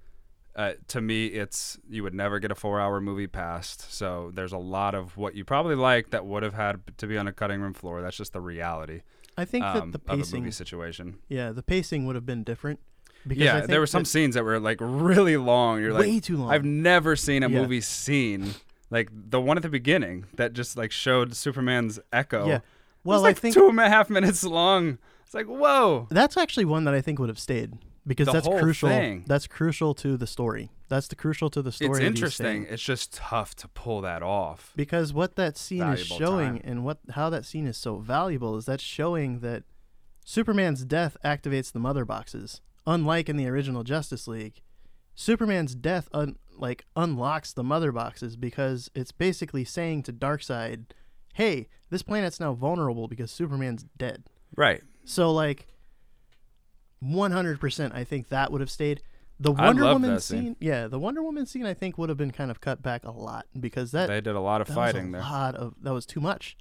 Uh, 0.55 0.73
to 0.89 0.99
me, 1.01 1.27
it's 1.27 1.79
you 1.89 2.03
would 2.03 2.13
never 2.13 2.39
get 2.39 2.51
a 2.51 2.55
four-hour 2.55 2.99
movie 2.99 3.27
passed. 3.27 3.91
So 3.93 4.31
there's 4.33 4.51
a 4.51 4.57
lot 4.57 4.93
of 4.95 5.15
what 5.17 5.33
you 5.35 5.45
probably 5.45 5.75
like 5.75 6.09
that 6.11 6.25
would 6.25 6.43
have 6.43 6.53
had 6.53 6.81
to 6.97 7.07
be 7.07 7.17
on 7.17 7.27
a 7.27 7.31
cutting 7.33 7.61
room 7.61 7.73
floor. 7.73 8.01
That's 8.01 8.17
just 8.17 8.33
the 8.33 8.41
reality 8.41 9.01
I 9.37 9.45
think 9.45 9.63
um, 9.63 9.91
that 9.91 10.05
the 10.05 10.17
pacing, 10.17 10.39
movie 10.41 10.51
situation. 10.51 11.19
yeah, 11.29 11.51
the 11.51 11.63
pacing 11.63 12.05
would 12.05 12.15
have 12.15 12.25
been 12.25 12.43
different. 12.43 12.79
Because 13.25 13.41
I 13.43 13.45
Yeah, 13.59 13.65
there 13.67 13.79
were 13.79 13.87
some 13.87 14.03
scenes 14.03 14.35
that 14.35 14.43
were 14.43 14.59
like 14.59 14.77
really 14.81 15.37
long. 15.37 15.79
You're 15.81 15.93
like, 15.93 16.01
way 16.01 16.19
too 16.19 16.37
long. 16.37 16.49
I've 16.51 16.65
never 16.65 17.15
seen 17.15 17.43
a 17.43 17.49
Yeah. 17.49 17.61
movie 17.61 17.81
scene 17.81 18.55
like 18.89 19.09
the 19.13 19.39
one 19.39 19.57
at 19.57 19.63
the 19.63 19.69
beginning 19.69 20.25
that 20.35 20.51
just 20.53 20.75
like 20.75 20.91
showed 20.91 21.33
Superman's 21.35 21.97
echo. 22.11 22.47
yeah, 22.47 22.55
It 22.57 22.61
well, 23.05 23.17
was 23.19 23.23
like 23.23 23.37
I 23.37 23.39
think 23.39 23.53
two 23.55 23.69
and 23.69 23.79
a 23.79 23.87
half 23.87 24.09
minutes 24.09 24.43
long. 24.43 24.97
It's 25.23 25.33
like 25.33 25.45
whoa. 25.45 26.07
that's 26.11 26.35
actually 26.35 26.65
one 26.65 26.83
that 26.83 26.93
I 26.93 26.99
think 26.99 27.19
would 27.19 27.29
have 27.29 27.39
stayed 27.39 27.77
because 28.07 28.25
The 28.27 28.33
that's 28.33 28.47
crucial. 28.47 28.89
thing. 28.89 29.23
That's 29.27 29.47
crucial 29.47 29.93
to 29.95 30.17
the 30.17 30.27
story. 30.27 30.71
That's 30.89 31.07
the 31.07 31.15
crucial 31.15 31.49
to 31.51 31.61
the 31.61 31.71
story. 31.71 31.91
it's 31.91 31.99
interesting. 32.07 32.65
It's 32.69 32.83
just 32.83 33.13
tough 33.13 33.55
to 33.55 33.67
pull 33.69 34.01
that 34.01 34.21
off. 34.23 34.73
because 34.75 35.13
what 35.13 35.35
that 35.35 35.57
scene 35.57 35.83
is 35.83 36.05
showing 36.05 36.53
time. 36.59 36.61
and 36.63 36.83
what 36.83 36.97
how 37.11 37.29
that 37.29 37.45
scene 37.45 37.65
is 37.67 37.77
so 37.77 37.97
valuable 37.97 38.57
is 38.57 38.65
that's 38.65 38.83
showing 38.83 39.39
that 39.39 39.63
Superman's 40.25 40.83
death 40.85 41.17
activates 41.23 41.71
the 41.71 41.79
mother 41.79 42.05
boxes. 42.05 42.61
Unlike 42.87 43.29
in 43.29 43.37
the 43.37 43.47
original 43.47 43.83
Justice 43.83 44.27
League, 44.27 44.61
Superman's 45.15 45.75
death 45.75 46.09
un- 46.13 46.37
like 46.57 46.85
unlocks 46.95 47.53
the 47.53 47.63
mother 47.63 47.91
boxes 47.91 48.35
because 48.35 48.89
it's 48.95 49.11
basically 49.11 49.63
saying 49.63 50.03
to 50.03 50.13
Darkseid, 50.13 50.85
"Hey, 51.35 51.67
this 51.89 52.01
planet's 52.03 52.39
now 52.39 52.53
vulnerable 52.53 53.07
because 53.07 53.31
Superman's 53.31 53.85
dead." 53.97 54.23
Right. 54.55 54.81
So 55.05 55.31
like 55.31 55.67
100% 57.03 57.93
I 57.93 58.03
think 58.03 58.29
that 58.29 58.51
would 58.51 58.61
have 58.61 58.69
stayed. 58.71 59.01
The 59.39 59.51
Wonder 59.51 59.85
Woman 59.85 60.19
scene. 60.19 60.39
scene, 60.41 60.55
yeah, 60.59 60.87
the 60.87 60.99
Wonder 60.99 61.23
Woman 61.23 61.47
scene 61.47 61.65
I 61.65 61.73
think 61.73 61.97
would 61.97 62.09
have 62.09 62.17
been 62.17 62.29
kind 62.31 62.51
of 62.51 62.61
cut 62.61 62.83
back 62.83 63.03
a 63.03 63.11
lot 63.11 63.47
because 63.59 63.91
that 63.91 64.07
they 64.07 64.21
did 64.21 64.35
a 64.35 64.39
lot 64.39 64.61
of 64.61 64.67
fighting 64.67 65.11
there. 65.11 65.21
lot 65.21 65.55
of 65.55 65.73
that 65.81 65.93
was 65.93 66.05
too 66.05 66.19
much. 66.21 66.55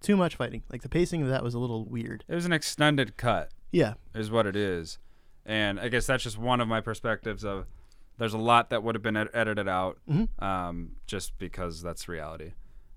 Too 0.00 0.16
much 0.16 0.36
fighting. 0.36 0.62
Like 0.70 0.82
the 0.82 0.88
pacing 0.88 1.22
of 1.22 1.28
that 1.28 1.42
was 1.42 1.54
a 1.54 1.58
little 1.58 1.84
weird. 1.84 2.24
It 2.28 2.34
was 2.36 2.46
an 2.46 2.52
extended 2.52 3.16
cut. 3.16 3.50
Yeah. 3.72 3.94
is 4.14 4.30
what 4.30 4.46
it 4.46 4.54
is. 4.54 4.98
And 5.46 5.80
I 5.80 5.88
guess 5.88 6.06
that's 6.06 6.22
just 6.22 6.38
one 6.38 6.60
of 6.60 6.68
my 6.68 6.80
perspectives 6.80 7.42
of 7.44 7.66
there's 8.18 8.34
a 8.34 8.38
lot 8.38 8.70
that 8.70 8.82
would 8.84 8.94
have 8.94 9.02
been 9.02 9.16
ed- 9.16 9.30
edited 9.34 9.66
out 9.66 9.98
Mhm. 10.08 10.28
um, 10.42 10.92
just 11.06 11.36
because 11.38 11.82
that's 11.82 12.06
reality. 12.08 12.52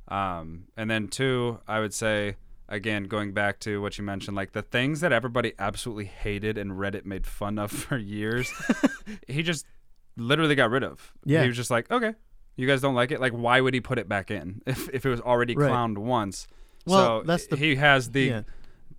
Um, 0.09 0.65
and 0.77 0.89
then 0.91 1.07
two, 1.07 1.61
I 1.67 1.79
would 1.79 1.93
say 1.93 2.35
again 2.69 3.03
going 3.05 3.31
back 3.33 3.59
to 3.61 3.81
what 3.81 3.97
you 3.97 4.03
mentioned, 4.03 4.35
like 4.35 4.51
the 4.53 4.61
things 4.61 5.01
that 5.01 5.11
everybody 5.11 5.53
absolutely 5.59 6.05
hated 6.05 6.57
and 6.57 6.71
Reddit 6.73 7.05
made 7.05 7.25
fun 7.27 7.57
of 7.59 7.71
for 7.83 7.97
years, 7.97 8.51
he 9.27 9.43
just 9.43 9.65
literally 10.17 10.55
got 10.55 10.69
rid 10.71 10.83
of. 10.83 11.11
Yeah. 11.25 11.41
he 11.41 11.47
was 11.47 11.57
just 11.57 11.71
like, 11.71 11.89
okay, 11.91 12.13
you 12.55 12.67
guys 12.67 12.81
don't 12.81 12.95
like 12.95 13.11
it. 13.11 13.19
Like, 13.19 13.33
why 13.33 13.59
would 13.61 13.73
he 13.73 13.81
put 13.81 13.99
it 13.99 14.07
back 14.09 14.31
in 14.31 14.61
if 14.67 14.89
if 14.89 15.05
it 15.05 15.09
was 15.09 15.21
already 15.21 15.55
Right. 15.55 15.71
clowned 15.71 15.97
once? 15.97 16.47
Well, 16.85 17.21
so 17.21 17.23
that's 17.25 17.47
the 17.47 17.57
he 17.57 17.75
has 17.75 18.11
the 18.11 18.23
yeah. 18.23 18.41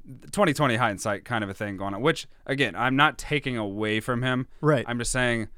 2020 0.07 0.77
hindsight 0.77 1.25
kind 1.25 1.43
of 1.43 1.51
a 1.51 1.55
thing 1.55 1.77
going 1.77 1.93
on 1.95 2.01
which 2.01 2.29
again 2.47 2.77
i'm 2.77 2.95
not 2.95 3.19
taking 3.19 3.57
away 3.57 3.99
from 3.99 4.23
him 4.23 4.47
Right. 4.61 4.85
i'm 4.89 4.99
just 4.99 5.11
saying 5.11 5.49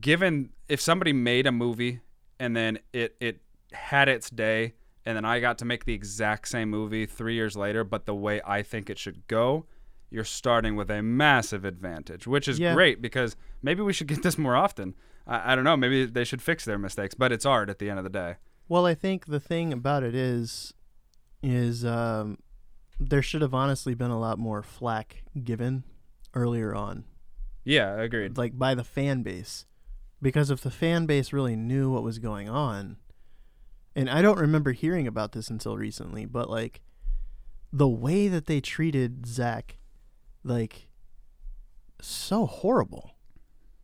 given 0.00 0.50
if 0.68 0.80
somebody 0.80 1.12
made 1.12 1.46
a 1.46 1.52
movie 1.52 2.00
and 2.38 2.56
then 2.56 2.78
it 2.94 3.14
it 3.20 3.40
had 3.72 4.08
its 4.08 4.30
day 4.30 4.72
and 5.06 5.16
then 5.16 5.24
i 5.24 5.40
got 5.40 5.58
to 5.58 5.64
make 5.64 5.84
the 5.84 5.92
exact 5.94 6.48
same 6.48 6.68
movie 6.70 7.06
three 7.06 7.34
years 7.34 7.56
later 7.56 7.82
but 7.84 8.06
the 8.06 8.14
way 8.14 8.40
i 8.46 8.62
think 8.62 8.88
it 8.90 8.98
should 8.98 9.26
go 9.26 9.64
you're 10.10 10.24
starting 10.24 10.74
with 10.76 10.90
a 10.90 11.02
massive 11.02 11.64
advantage 11.64 12.26
which 12.26 12.48
is 12.48 12.58
Yeah. 12.58 12.74
great 12.74 13.00
because 13.00 13.36
maybe 13.62 13.80
we 13.82 13.92
should 13.92 14.08
get 14.08 14.22
this 14.24 14.36
more 14.36 14.56
often. 14.56 14.94
I, 15.26 15.52
I 15.52 15.54
don't 15.54 15.62
know. 15.62 15.76
Maybe 15.76 16.04
they 16.04 16.24
should 16.24 16.42
fix 16.42 16.64
their 16.64 16.78
mistakes 16.78 17.14
but 17.14 17.30
it's 17.30 17.46
art 17.46 17.70
at 17.70 17.78
the 17.78 17.88
end 17.88 17.98
of 18.00 18.04
the 18.04 18.10
day. 18.10 18.34
Well, 18.68 18.86
I 18.86 18.94
think 18.94 19.26
the 19.26 19.38
thing 19.38 19.72
about 19.72 20.02
it 20.02 20.14
is 20.16 20.74
is 21.44 21.84
um 21.84 22.38
there 22.98 23.22
should 23.22 23.40
have 23.42 23.54
honestly 23.54 23.94
been 23.94 24.10
a 24.10 24.18
lot 24.18 24.38
more 24.38 24.62
flack 24.64 25.22
given 25.44 25.84
earlier 26.34 26.74
on. 26.74 27.04
yeah 27.64 27.94
agreed. 28.00 28.36
Like 28.36 28.58
by 28.58 28.74
the 28.74 28.84
fan 28.84 29.22
base. 29.22 29.64
Because 30.20 30.50
if 30.50 30.60
the 30.60 30.70
fan 30.72 31.06
base 31.06 31.32
really 31.32 31.54
knew 31.56 31.90
what 31.92 32.02
was 32.02 32.18
going 32.18 32.48
on 32.48 32.96
and 33.96 34.08
i 34.10 34.22
don't 34.22 34.38
remember 34.38 34.72
hearing 34.72 35.06
about 35.06 35.32
this 35.32 35.48
until 35.50 35.76
recently 35.76 36.24
but 36.26 36.48
like 36.50 36.80
the 37.72 37.88
way 37.88 38.28
that 38.28 38.46
they 38.46 38.60
treated 38.60 39.26
Zack 39.26 39.78
like 40.44 40.88
so 42.00 42.46
horrible 42.46 43.12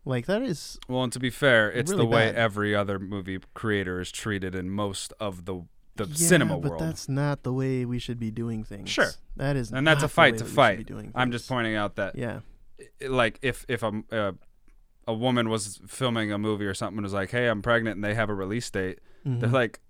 like 0.05 0.27
that 0.27 0.41
is 0.43 0.79
Well, 0.89 1.03
and 1.03 1.13
to 1.13 1.19
be 1.19 1.31
fair, 1.31 1.69
it's 1.71 1.91
Really 1.91 2.05
the 2.05 2.09
way 2.09 2.27
bad. 2.27 2.37
every 2.37 2.75
other 2.77 2.99
movie 3.01 3.41
creator 3.55 4.01
is 4.01 4.13
treated 4.13 4.55
in 4.55 4.71
most 4.71 5.13
of 5.19 5.45
the 5.47 5.63
the 5.97 6.05
yeah, 6.07 6.15
cinema 6.15 6.59
but 6.59 6.71
world. 6.73 6.83
that's 6.83 7.09
not 7.09 7.43
the 7.43 7.53
way 7.53 7.85
we 7.85 7.99
should 7.99 8.21
be 8.21 8.31
doing 8.31 8.63
things 8.63 8.89
Sure. 8.91 9.11
that 9.37 9.57
is 9.57 9.73
and 9.73 9.87
that's 9.87 10.03
a 10.05 10.09
fight 10.09 10.35
to 10.39 10.45
that 10.45 10.45
we 10.45 10.49
should 10.85 10.89
fight. 11.05 11.11
I'm 11.15 11.33
just 11.33 11.49
pointing 11.49 11.75
out 11.75 11.97
that, 11.97 12.17
yeah 12.17 12.41
like, 13.09 13.39
if 13.43 13.65
if 13.69 13.83
a 13.83 14.03
uh, 14.13 14.33
a 15.09 15.15
woman 15.15 15.49
was 15.49 15.81
filming 15.87 16.31
a 16.33 16.39
movie 16.39 16.67
or 16.67 16.75
something 16.75 16.99
and 16.99 17.05
was 17.05 17.15
like, 17.15 17.31
"Hey, 17.31 17.47
I'm 17.49 17.63
pregnant," 17.63 17.95
and 17.97 18.05
they 18.05 18.15
have 18.15 18.29
a 18.29 18.35
release 18.35 18.69
date, 18.71 18.99
they're 19.25 19.49
Mhm. 19.49 19.53
like, 19.53 19.81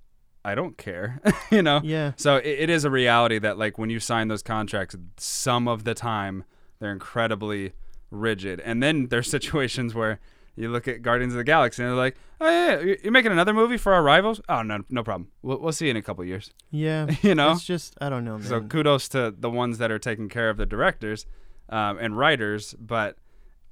"I 0.50 0.54
don't 0.54 0.76
care," 0.78 1.20
you 1.50 1.62
know. 1.62 1.80
yeah 1.84 2.12
So 2.16 2.36
it, 2.36 2.46
it 2.64 2.70
is 2.70 2.84
a 2.84 2.90
reality 2.90 3.38
that, 3.40 3.58
like, 3.58 3.78
when 3.78 3.90
you 3.90 4.00
sign 4.00 4.28
those 4.28 4.42
contracts, 4.42 4.94
some 5.18 5.66
of 5.68 5.84
the 5.84 5.94
time 5.94 6.44
they're 6.78 6.92
incredibly 6.92 7.72
rigid, 8.10 8.60
and 8.60 8.82
then 8.82 9.08
there's 9.08 9.28
situations 9.38 9.94
where 9.94 10.20
you 10.58 10.70
look 10.70 10.88
at 10.88 11.02
Guardians 11.02 11.34
of 11.34 11.38
the 11.38 11.44
Galaxy 11.44 11.82
and 11.82 11.90
they're 11.90 11.96
like, 12.06 12.16
"Oh 12.40 12.48
yeah, 12.48 12.80
you- 12.80 12.98
you're 13.02 13.12
making 13.12 13.32
another 13.32 13.52
movie 13.52 13.76
for 13.76 13.92
our 13.92 14.02
rivals? 14.02 14.40
Oh 14.48 14.62
no, 14.62 14.82
no 14.88 15.02
problem. 15.02 15.28
We'll, 15.42 15.58
we'll 15.60 15.72
see 15.72 15.86
you 15.86 15.90
in 15.90 15.96
a 15.98 16.02
couple 16.02 16.24
years." 16.24 16.52
yeah 16.70 17.06
you 17.22 17.34
know. 17.34 17.52
it's 17.52 17.64
just 17.64 17.94
i 18.00 18.08
don't 18.08 18.24
know 18.24 18.38
man. 18.38 18.46
So 18.46 18.60
kudos 18.62 19.08
to 19.10 19.34
the 19.38 19.50
ones 19.50 19.76
that 19.78 19.90
are 19.90 19.98
taking 19.98 20.28
care 20.30 20.48
of 20.48 20.56
the 20.56 20.66
directors 20.66 21.26
um, 21.68 21.98
and 21.98 22.16
writers, 22.16 22.74
but 22.80 23.18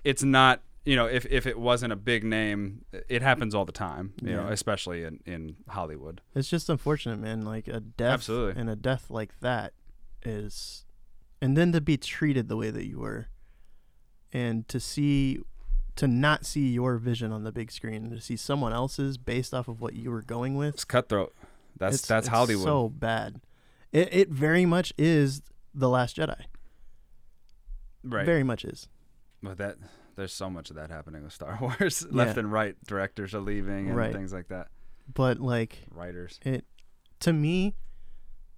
it's 0.04 0.22
not. 0.24 0.60
You 0.84 0.96
know, 0.96 1.06
if, 1.06 1.24
if 1.26 1.46
it 1.46 1.58
wasn't 1.58 1.92
a 1.92 1.96
big 1.96 2.24
name, 2.24 2.84
it 3.08 3.22
happens 3.22 3.54
all 3.54 3.64
the 3.64 3.72
time. 3.72 4.12
You 4.22 4.34
know, 4.36 4.46
Yeah. 4.46 4.52
especially 4.52 5.04
in, 5.04 5.20
in 5.24 5.56
Hollywood. 5.68 6.20
It's 6.34 6.48
just 6.50 6.68
unfortunate, 6.68 7.18
man. 7.18 7.42
Like 7.42 7.68
a 7.68 7.80
death, 7.80 8.12
Absolutely. 8.14 8.60
and 8.60 8.68
a 8.68 8.76
death 8.76 9.08
like 9.08 9.40
that 9.40 9.72
is, 10.24 10.84
and 11.40 11.56
then 11.56 11.72
to 11.72 11.80
be 11.80 11.96
treated 11.96 12.48
the 12.48 12.56
way 12.56 12.70
that 12.70 12.86
you 12.86 12.98
were, 12.98 13.28
and 14.32 14.68
to 14.68 14.78
see, 14.78 15.38
to 15.96 16.06
not 16.06 16.44
see 16.44 16.68
your 16.72 16.98
vision 16.98 17.32
on 17.32 17.44
the 17.44 17.52
big 17.52 17.70
screen, 17.72 18.10
to 18.10 18.20
see 18.20 18.36
someone 18.36 18.72
else's 18.74 19.16
based 19.16 19.54
off 19.54 19.68
of 19.68 19.80
what 19.80 19.94
you 19.94 20.10
were 20.10 20.22
going 20.22 20.54
with. 20.54 20.74
It's 20.74 20.84
cutthroat. 20.84 21.34
That's 21.78 21.96
it's, 21.96 22.06
that's 22.06 22.26
it's 22.26 22.34
Hollywood. 22.36 22.64
So 22.64 22.88
bad. 22.90 23.40
It 23.90 24.08
it 24.12 24.28
very 24.28 24.66
much 24.66 24.92
is 24.98 25.40
the 25.74 25.88
Last 25.88 26.16
Jedi. 26.18 26.42
right. 28.02 28.26
Very 28.26 28.42
much 28.44 28.64
is. 28.64 28.88
But 29.42 29.56
that 29.58 29.76
there's 30.16 30.32
so 30.32 30.48
much 30.50 30.70
of 30.70 30.76
that 30.76 30.90
happening 30.90 31.22
with 31.24 31.32
Star 31.32 31.58
Wars. 31.60 32.06
Left 32.10 32.36
Yeah. 32.36 32.40
and 32.40 32.52
right 32.52 32.76
directors 32.86 33.34
are 33.34 33.40
leaving 33.40 33.88
and 33.88 33.96
Right. 33.96 34.12
things 34.12 34.32
like 34.32 34.48
that. 34.48 34.68
But 35.12 35.38
like 35.40 35.80
Writers. 35.90 36.40
it, 36.44 36.64
to 37.20 37.32
me, 37.32 37.74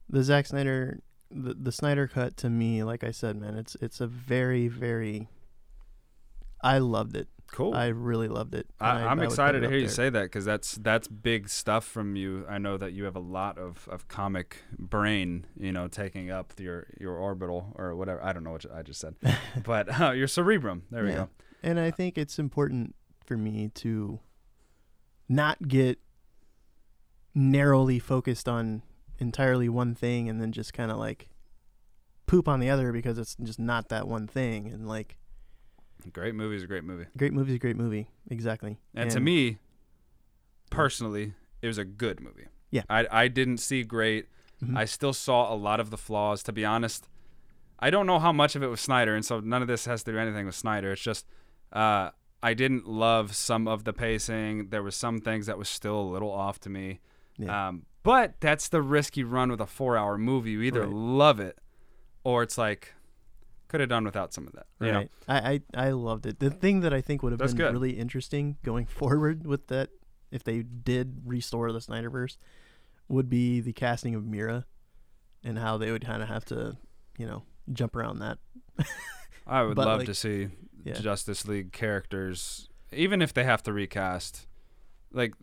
the 0.08 0.22
Zack 0.22 0.46
Snyder, 0.46 1.00
the 1.30 1.54
the 1.54 1.72
Snyder 1.72 2.06
cut 2.06 2.36
to 2.38 2.48
me, 2.50 2.84
like 2.84 3.02
I 3.02 3.10
said, 3.10 3.36
man, 3.36 3.56
it's 3.56 3.76
it's 3.80 4.00
a 4.00 4.06
very 4.06 4.68
very. 4.68 5.28
I 6.62 6.78
loved 6.78 7.16
it. 7.16 7.28
Cool. 7.52 7.74
I 7.74 7.86
really 7.88 8.26
loved 8.26 8.54
it. 8.56 8.66
I, 8.80 9.02
I 9.02 9.24
excited 9.24 9.60
to 9.60 9.68
hear 9.68 9.76
you 9.78 9.86
there. 9.86 9.94
say 9.94 10.10
that 10.10 10.22
because 10.24 10.44
that's 10.44 10.74
that's 10.76 11.06
big 11.06 11.48
stuff 11.48 11.84
from 11.84 12.16
you. 12.16 12.44
I 12.48 12.58
know 12.58 12.76
that 12.76 12.92
you 12.92 13.04
have 13.04 13.14
a 13.14 13.20
lot 13.20 13.56
of, 13.56 13.88
of 13.90 14.08
comic 14.08 14.58
brain, 14.76 15.46
you 15.56 15.70
know, 15.70 15.86
taking 15.86 16.28
up 16.30 16.54
your 16.58 16.88
your 17.00 17.14
orbital 17.16 17.72
or 17.76 17.94
whatever. 17.94 18.22
I 18.22 18.32
don't 18.32 18.42
know 18.42 18.50
what 18.52 18.66
I 18.74 18.82
just 18.82 19.00
said, 19.00 19.14
but 19.64 20.00
uh, 20.00 20.10
your 20.10 20.26
cerebrum. 20.26 20.84
There 20.90 21.04
we 21.04 21.10
Yeah. 21.10 21.16
go. 21.16 21.28
And 21.66 21.80
I 21.80 21.90
think 21.90 22.16
it's 22.16 22.38
important 22.38 22.94
for 23.24 23.36
me 23.36 23.70
to 23.74 24.20
not 25.28 25.66
get 25.66 25.98
narrowly 27.34 27.98
focused 27.98 28.48
on 28.48 28.82
entirely 29.18 29.68
one 29.68 29.94
thing 29.94 30.28
and 30.28 30.40
then 30.40 30.52
just 30.52 30.72
kind 30.72 30.90
of 30.90 30.96
like 30.98 31.28
poop 32.26 32.48
on 32.48 32.60
the 32.60 32.70
other 32.70 32.92
because 32.92 33.18
it's 33.18 33.36
just 33.42 33.58
not 33.58 33.88
that 33.88 34.06
one 34.06 34.26
thing. 34.26 34.68
And 34.68 34.86
like, 34.88 35.18
Great 36.12 36.36
movie 36.36 36.54
is 36.54 36.62
a 36.62 36.66
great 36.68 36.84
movie, 36.84 37.06
great 37.16 37.32
movie 37.32 37.50
is 37.50 37.56
a 37.56 37.58
great 37.58 37.76
movie. 37.76 38.08
Exactly. 38.30 38.78
and, 38.94 39.10
to 39.10 39.18
me, 39.18 39.58
personally, 40.70 41.32
it 41.62 41.66
was 41.66 41.78
a 41.78 41.84
good 41.84 42.20
movie. 42.20 42.46
Yeah. 42.70 42.82
I 42.88 43.06
I 43.10 43.28
didn't 43.28 43.58
see 43.58 43.82
great. 43.82 44.26
Mhm. 44.62 44.76
I 44.76 44.84
still 44.84 45.12
saw 45.12 45.52
a 45.52 45.56
lot 45.56 45.80
of 45.80 45.90
the 45.90 45.96
flaws. 45.96 46.42
To 46.44 46.52
be 46.52 46.64
honest, 46.64 47.08
I 47.80 47.90
don't 47.90 48.06
know 48.06 48.20
how 48.20 48.30
much 48.32 48.54
of 48.54 48.62
it 48.62 48.68
was 48.68 48.80
Snyder, 48.80 49.16
and 49.16 49.24
so 49.24 49.40
none 49.40 49.62
of 49.62 49.68
this 49.68 49.86
has 49.86 50.04
to 50.04 50.12
do 50.12 50.18
anything 50.18 50.46
with 50.46 50.54
Snyder. 50.54 50.92
It's 50.92 51.02
just 51.02 51.26
uh, 51.72 52.10
I 52.42 52.54
didn't 52.54 52.86
love 52.88 53.34
some 53.34 53.66
of 53.66 53.84
the 53.84 53.92
pacing. 53.92 54.68
There 54.68 54.82
was 54.82 54.94
some 54.96 55.20
things 55.20 55.46
that 55.46 55.58
was 55.58 55.68
still 55.68 55.98
a 56.00 56.08
little 56.10 56.30
off 56.30 56.60
to 56.60 56.70
me. 56.70 57.00
Yeah. 57.38 57.68
Um, 57.68 57.86
but 58.02 58.34
that's 58.40 58.68
the 58.68 58.80
risky 58.82 59.24
run 59.24 59.50
with 59.50 59.60
a 59.60 59.66
four-hour 59.66 60.16
movie. 60.18 60.52
You 60.52 60.62
either 60.62 60.82
Right. 60.82 60.90
love 60.92 61.40
it, 61.40 61.58
or 62.24 62.42
it's 62.42 62.56
like 62.56 62.94
could 63.68 63.80
have 63.80 63.88
done 63.88 64.04
without 64.04 64.32
some 64.32 64.46
of 64.46 64.52
that. 64.52 64.66
You 64.80 64.92
know? 64.92 65.04
I, 65.26 65.60
I 65.74 65.86
I 65.88 65.90
loved 65.90 66.24
it. 66.24 66.38
The 66.38 66.50
thing 66.50 66.80
that 66.80 66.94
I 66.94 67.00
think 67.00 67.22
would 67.24 67.32
have 67.32 67.40
That's 67.40 67.52
been 67.52 67.66
good. 67.66 67.72
really 67.72 67.98
interesting 67.98 68.58
going 68.62 68.86
forward 69.00 69.44
with 69.46 69.66
that, 69.68 69.90
if 70.30 70.44
they 70.44 70.62
did 70.62 71.22
restore 71.24 71.72
the 71.72 71.80
Snyderverse, 71.80 72.36
would 73.08 73.28
be 73.28 73.60
the 73.60 73.72
casting 73.72 74.14
of 74.14 74.24
Mira, 74.24 74.66
and 75.42 75.58
how 75.58 75.76
they 75.78 75.90
would 75.90 76.04
kind 76.06 76.22
of 76.22 76.28
have 76.28 76.44
to, 76.46 76.76
you 77.18 77.26
know, 77.26 77.42
jump 77.72 77.96
around 77.96 78.20
that. 78.20 78.38
I 79.48 79.62
would 79.62 79.74
But, 79.76 79.86
love 79.86 79.98
like, 79.98 80.06
to 80.06 80.14
see 80.14 80.48
yeah. 80.86 81.00
Justice 81.00 81.46
League 81.46 81.72
characters, 81.72 82.68
even 82.92 83.20
if 83.20 83.34
they 83.34 83.44
have 83.44 83.62
to 83.64 83.72
recast. 83.72 84.46
Like, 85.12 85.34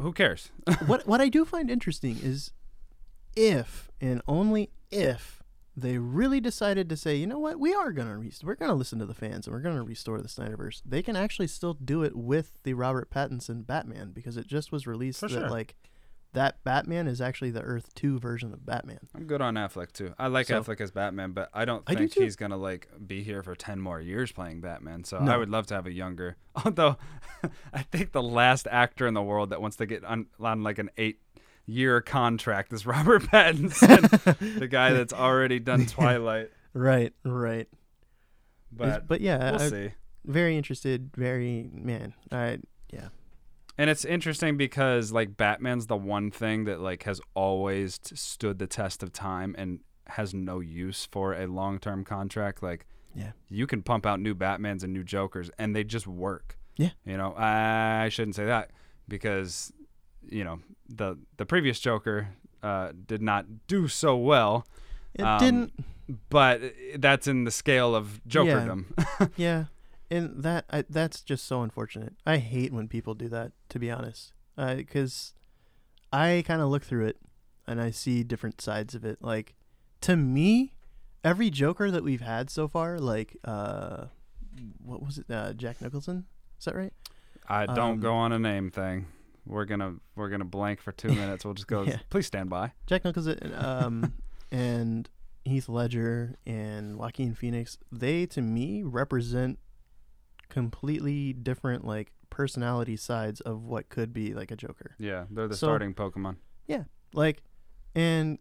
who 0.00 0.12
cares? 0.12 0.50
what 0.86 1.06
what 1.06 1.20
I 1.20 1.28
do 1.28 1.44
find 1.44 1.70
interesting 1.70 2.18
is 2.22 2.52
if 3.36 3.90
and 4.00 4.22
only 4.26 4.70
if 4.90 5.42
they 5.76 5.98
really 5.98 6.40
decided 6.40 6.88
to 6.88 6.96
say, 6.96 7.16
you 7.16 7.26
know 7.26 7.38
what, 7.38 7.58
we 7.60 7.72
are 7.74 7.92
gonna 7.92 8.18
re- 8.18 8.32
we're 8.42 8.54
gonna 8.54 8.74
listen 8.74 8.98
to 8.98 9.06
the 9.06 9.14
fans 9.14 9.46
and 9.46 9.54
we're 9.54 9.62
gonna 9.62 9.82
restore 9.82 10.20
the 10.20 10.28
Snyderverse. 10.28 10.82
They 10.84 11.02
can 11.02 11.16
actually 11.16 11.46
still 11.46 11.74
do 11.74 12.02
it 12.02 12.16
with 12.16 12.58
the 12.64 12.74
Robert 12.74 13.10
Pattinson 13.10 13.66
Batman 13.66 14.10
because 14.12 14.36
it 14.36 14.46
just 14.46 14.72
was 14.72 14.86
released 14.86 15.20
For 15.20 15.28
that 15.28 15.34
sure. 15.34 15.50
like 15.50 15.76
that 16.32 16.62
Batman 16.64 17.06
is 17.08 17.20
actually 17.20 17.50
the 17.50 17.62
Earth 17.62 17.92
Two 17.94 18.18
version 18.18 18.52
of 18.52 18.64
Batman. 18.64 19.00
I'm 19.14 19.24
good 19.26 19.40
on 19.40 19.54
Affleck 19.54 19.92
too. 19.92 20.14
I 20.18 20.28
like 20.28 20.46
So- 20.46 20.62
Affleck 20.62 20.80
as 20.80 20.90
Batman, 20.90 21.32
but 21.32 21.50
I 21.52 21.64
don't 21.64 21.82
I 21.86 21.94
do 21.94 22.06
think 22.08 22.24
he's 22.24 22.36
gonna 22.36 22.56
like 22.56 22.88
be 23.06 23.22
here 23.22 23.42
for 23.42 23.54
ten 23.54 23.80
more 23.80 24.00
years 24.00 24.30
playing 24.32 24.60
Batman. 24.60 25.04
So 25.04 25.18
No. 25.18 25.32
I 25.32 25.36
would 25.36 25.50
love 25.50 25.66
to 25.68 25.74
have 25.74 25.86
a 25.86 25.92
younger. 25.92 26.36
Although, 26.64 26.96
I 27.72 27.82
think 27.82 28.12
the 28.12 28.22
last 28.22 28.66
actor 28.70 29.06
in 29.06 29.14
the 29.14 29.22
world 29.22 29.50
that 29.50 29.60
wants 29.60 29.76
to 29.78 29.86
get 29.86 30.04
on, 30.04 30.26
on 30.40 30.62
like 30.62 30.78
an 30.78 30.90
eight-year 30.98 32.00
contract 32.02 32.72
is 32.72 32.86
Robert 32.86 33.22
Pattinson, 33.22 34.58
the 34.58 34.68
guy 34.68 34.92
that's 34.92 35.12
already 35.12 35.58
done 35.58 35.86
Twilight. 35.86 36.50
Right, 36.74 37.12
right. 37.24 37.68
But, 38.72 39.08
but 39.08 39.20
yeah, 39.20 39.50
we'll 39.52 39.62
I, 39.62 39.68
see. 39.68 39.90
very 40.24 40.56
interested. 40.56 41.10
Very 41.16 41.68
man. 41.72 42.14
I 42.30 42.58
yeah. 42.92 43.08
And 43.80 43.88
it's 43.88 44.04
interesting 44.04 44.56
because 44.58 45.10
like 45.10 45.36
Batman's 45.38 45.86
the 45.86 45.96
one 45.96 46.30
thing 46.30 46.64
that 46.64 46.80
like 46.80 47.04
has 47.04 47.18
always 47.34 47.98
t- 47.98 48.14
stood 48.14 48.58
the 48.58 48.66
test 48.66 49.02
of 49.02 49.10
time 49.12 49.54
and 49.56 49.80
has 50.06 50.34
no 50.34 50.60
use 50.60 51.08
for 51.10 51.32
a 51.34 51.46
long-term 51.46 52.04
contract. 52.04 52.62
Like 52.62 52.84
Yeah. 53.14 53.32
you 53.48 53.66
can 53.66 53.80
pump 53.82 54.04
out 54.04 54.20
new 54.20 54.34
Batmans 54.34 54.82
and 54.84 54.92
new 54.92 55.02
Jokers 55.02 55.50
and 55.58 55.74
they 55.74 55.82
just 55.82 56.06
work. 56.06 56.58
Yeah. 56.76 56.90
You 57.06 57.16
know, 57.16 57.34
I 57.36 58.08
shouldn't 58.10 58.34
say 58.36 58.44
that 58.44 58.70
because 59.08 59.72
you 60.28 60.44
know, 60.44 60.60
the 60.88 61.16
the 61.38 61.46
previous 61.46 61.80
Joker 61.80 62.28
uh, 62.62 62.92
did 63.06 63.22
not 63.22 63.46
do 63.66 63.88
so 63.88 64.14
well, 64.16 64.66
It 65.14 65.22
Um, 65.22 65.38
didn't. 65.40 65.84
but 66.28 66.60
that's 66.98 67.26
in 67.26 67.44
the 67.44 67.50
scale 67.50 67.94
of 67.94 68.20
Jokerdom. 68.28 68.84
Yeah, 69.36 69.64
and 70.10 70.42
that 70.42 70.64
I, 70.70 70.84
that's 70.88 71.20
just 71.22 71.44
so 71.46 71.62
unfortunate. 71.62 72.14
I 72.26 72.38
hate 72.38 72.72
when 72.72 72.88
people 72.88 73.14
do 73.14 73.28
that. 73.28 73.52
To 73.70 73.78
be 73.78 73.90
honest, 73.90 74.32
because 74.56 75.32
I 76.12 76.42
kind 76.46 76.60
of 76.60 76.68
look 76.68 76.82
through 76.82 77.06
it 77.06 77.18
and 77.66 77.80
I 77.80 77.90
see 77.90 78.22
different 78.24 78.60
sides 78.60 78.94
of 78.94 79.04
it. 79.04 79.18
Like 79.22 79.54
to 80.02 80.16
me, 80.16 80.74
every 81.22 81.50
Joker 81.50 81.90
that 81.90 82.02
we've 82.02 82.20
had 82.22 82.50
so 82.50 82.66
far, 82.68 82.98
like 82.98 83.36
uh, 83.44 84.06
what 84.82 85.02
was 85.02 85.18
it? 85.18 85.26
Uh, 85.30 85.52
Jack 85.52 85.80
Nicholson. 85.80 86.26
Is 86.58 86.64
that 86.64 86.74
right? 86.74 86.92
I 87.48 87.66
don't 87.66 87.92
Um, 87.94 88.00
go 88.00 88.14
on 88.14 88.32
a 88.32 88.38
name 88.38 88.70
thing. 88.70 89.06
We're 89.46 89.64
gonna 89.64 89.96
we're 90.16 90.28
gonna 90.28 90.44
blank 90.44 90.80
for 90.80 90.92
two 90.92 91.08
minutes. 91.14 91.44
We'll 91.44 91.54
just 91.54 91.66
go. 91.68 91.82
Yeah. 91.82 91.98
Please 92.10 92.26
stand 92.26 92.50
by. 92.50 92.72
Jack 92.86 93.04
Nicholson 93.04 93.38
um, 93.56 94.12
and 94.52 95.08
Heath 95.44 95.68
Ledger 95.68 96.36
and 96.46 96.96
Joaquin 96.96 97.34
Phoenix, 97.34 97.78
they 97.90 98.26
to 98.26 98.42
me 98.42 98.82
represent 98.82 99.58
completely 100.50 101.32
different 101.32 101.84
like 101.86 102.12
personality 102.28 102.96
sides 102.96 103.40
of 103.40 103.62
what 103.64 103.88
could 103.88 104.12
be 104.12 104.34
like 104.34 104.50
a 104.50 104.56
Joker. 104.56 104.94
Yeah, 104.98 105.24
they're 105.30 105.48
the 105.48 105.56
So- 105.56 105.66
starting 105.68 105.94
Pokemon. 105.94 106.36
Yeah, 106.66 106.84
like 107.14 107.42
and 107.94 108.38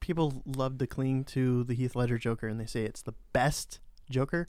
people 0.00 0.42
love 0.44 0.78
to 0.78 0.86
cling 0.86 1.24
to 1.24 1.64
the 1.64 1.74
Heath 1.74 1.96
Ledger 1.96 2.18
Joker 2.18 2.46
and 2.46 2.60
they 2.60 2.66
say 2.66 2.84
it's 2.84 3.02
the 3.02 3.14
best 3.32 3.80
Joker. 4.10 4.48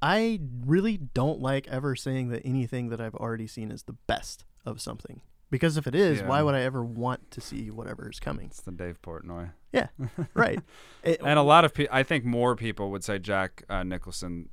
I 0.00 0.40
really 0.64 0.96
don't 0.96 1.40
like 1.40 1.66
ever 1.68 1.94
saying 1.96 2.28
that 2.30 2.42
anything 2.44 2.88
that 2.88 3.00
I've 3.00 3.14
already 3.16 3.46
seen 3.46 3.70
is 3.70 3.82
the 3.82 3.96
best 4.06 4.44
of 4.64 4.80
something. 4.80 5.20
Because 5.50 5.76
if 5.76 5.86
it 5.86 5.94
is, 5.94 6.22
why 6.22 6.42
would 6.42 6.54
I 6.54 6.60
ever 6.60 6.84
want 6.84 7.30
to 7.30 7.40
see 7.40 7.70
whatever 7.70 8.08
is 8.10 8.20
coming? 8.20 8.46
It's 8.46 8.60
the 8.60 8.70
Dave 8.70 9.00
Portnoy. 9.00 9.52
Yeah, 9.72 9.86
right. 10.34 10.60
It- 11.02 11.20
And 11.24 11.38
a 11.38 11.42
lot 11.42 11.64
of 11.64 11.72
people, 11.74 11.94
I 11.94 12.02
think 12.02 12.24
more 12.24 12.54
people 12.54 12.90
would 12.90 13.02
say 13.02 13.18
Jack 13.18 13.62
uh, 13.68 13.82
Nicholson 13.82 14.50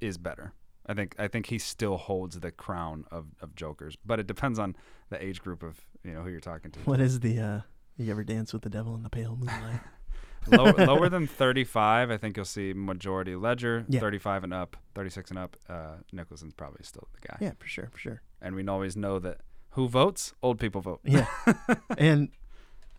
is 0.00 0.18
better. 0.18 0.52
I 0.86 0.94
think 0.94 1.14
I 1.18 1.28
think 1.28 1.46
he 1.46 1.58
still 1.58 1.96
holds 1.96 2.40
the 2.40 2.50
crown 2.50 3.04
of, 3.10 3.26
of 3.40 3.54
Jokers, 3.54 3.96
but 4.04 4.18
it 4.18 4.26
depends 4.26 4.58
on 4.58 4.76
the 5.10 5.22
age 5.22 5.40
group 5.40 5.62
of 5.62 5.80
you 6.02 6.12
know 6.12 6.22
who 6.22 6.30
you're 6.30 6.40
talking 6.40 6.70
to. 6.72 6.80
What 6.80 7.00
is 7.00 7.20
the 7.20 7.38
uh 7.38 7.60
you 7.96 8.10
ever 8.10 8.24
dance 8.24 8.52
with 8.52 8.62
the 8.62 8.70
devil 8.70 8.94
in 8.94 9.02
the 9.02 9.10
pale 9.10 9.36
moonlight? 9.36 9.80
lower, 10.48 10.72
lower 10.72 11.08
than 11.08 11.26
35, 11.26 12.10
I 12.10 12.16
think 12.16 12.36
you'll 12.36 12.44
see 12.44 12.72
majority 12.72 13.36
Ledger. 13.36 13.84
Yeah. 13.88 14.00
35 14.00 14.44
and 14.44 14.54
up, 14.54 14.76
36 14.94 15.30
and 15.30 15.38
up, 15.38 15.56
uh, 15.68 15.96
Nicholson's 16.12 16.54
probably 16.54 16.82
still 16.82 17.06
the 17.20 17.28
guy. 17.28 17.36
yeah, 17.40 17.52
for 17.58 17.68
sure, 17.68 17.88
for 17.92 17.98
sure. 17.98 18.22
And 18.40 18.56
we 18.56 18.66
always 18.66 18.96
know 18.96 19.18
that 19.20 19.38
who 19.70 19.88
votes? 19.88 20.34
Old 20.42 20.58
people 20.58 20.80
vote. 20.80 21.00
Yeah. 21.04 21.26
and 21.98 22.30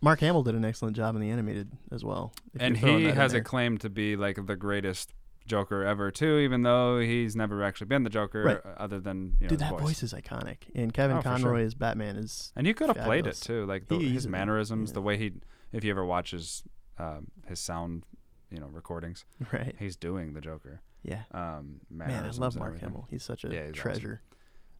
Mark 0.00 0.20
Hamill 0.20 0.42
did 0.42 0.54
an 0.54 0.64
excellent 0.64 0.96
job 0.96 1.14
in 1.14 1.20
the 1.20 1.30
animated 1.30 1.70
as 1.92 2.04
well. 2.04 2.32
and 2.58 2.76
he 2.76 3.04
has 3.04 3.32
a 3.32 3.40
claim 3.40 3.78
to 3.78 3.90
be 3.90 4.16
like 4.16 4.46
the 4.46 4.56
greatest 4.56 5.12
Joker 5.46 5.84
ever 5.84 6.10
too, 6.10 6.38
even 6.38 6.62
though 6.62 6.98
he's 7.00 7.36
never 7.36 7.62
actually 7.62 7.86
been 7.88 8.02
the 8.02 8.10
Joker 8.10 8.42
Right. 8.44 8.60
other 8.78 8.98
than 9.00 9.36
you 9.40 9.44
know 9.44 9.48
Dude, 9.50 9.58
that 9.60 9.70
voice. 9.72 9.80
voice 9.82 10.02
is 10.02 10.14
iconic. 10.14 10.58
And 10.74 10.92
Kevin 10.94 11.16
Oh, 11.18 11.20
for 11.20 11.28
sure. 11.28 11.38
Conroy 11.38 11.64
as 11.64 11.74
Batman 11.74 12.16
is 12.16 12.52
And 12.56 12.66
you 12.66 12.72
could 12.74 12.88
have 12.88 13.04
played 13.04 13.26
it 13.26 13.36
too, 13.36 13.66
like 13.66 13.88
the, 13.88 13.98
He 13.98 14.10
his 14.10 14.26
mannerisms, 14.26 14.90
yeah. 14.90 14.94
the 14.94 15.02
way 15.02 15.18
he. 15.18 15.32
If 15.72 15.84
you 15.84 15.90
ever 15.90 16.04
watch 16.04 16.30
his 16.30 16.62
um, 16.98 17.26
his 17.46 17.58
sound, 17.60 18.04
you 18.50 18.58
know, 18.60 18.68
recordings, 18.68 19.24
right. 19.52 19.74
he's 19.78 19.96
doing 19.96 20.32
the 20.32 20.40
Joker. 20.40 20.80
Yeah. 21.02 21.24
Um, 21.32 21.80
Man, 21.90 22.24
I 22.24 22.30
love 22.30 22.56
Mark. 22.56 22.78
Hamill. 22.80 23.06
He's 23.10 23.22
such 23.24 23.44
a 23.44 23.48
Yeah, 23.48 23.62
he's 23.66 23.72
awesome. 23.72 23.74
treasure. 23.82 24.22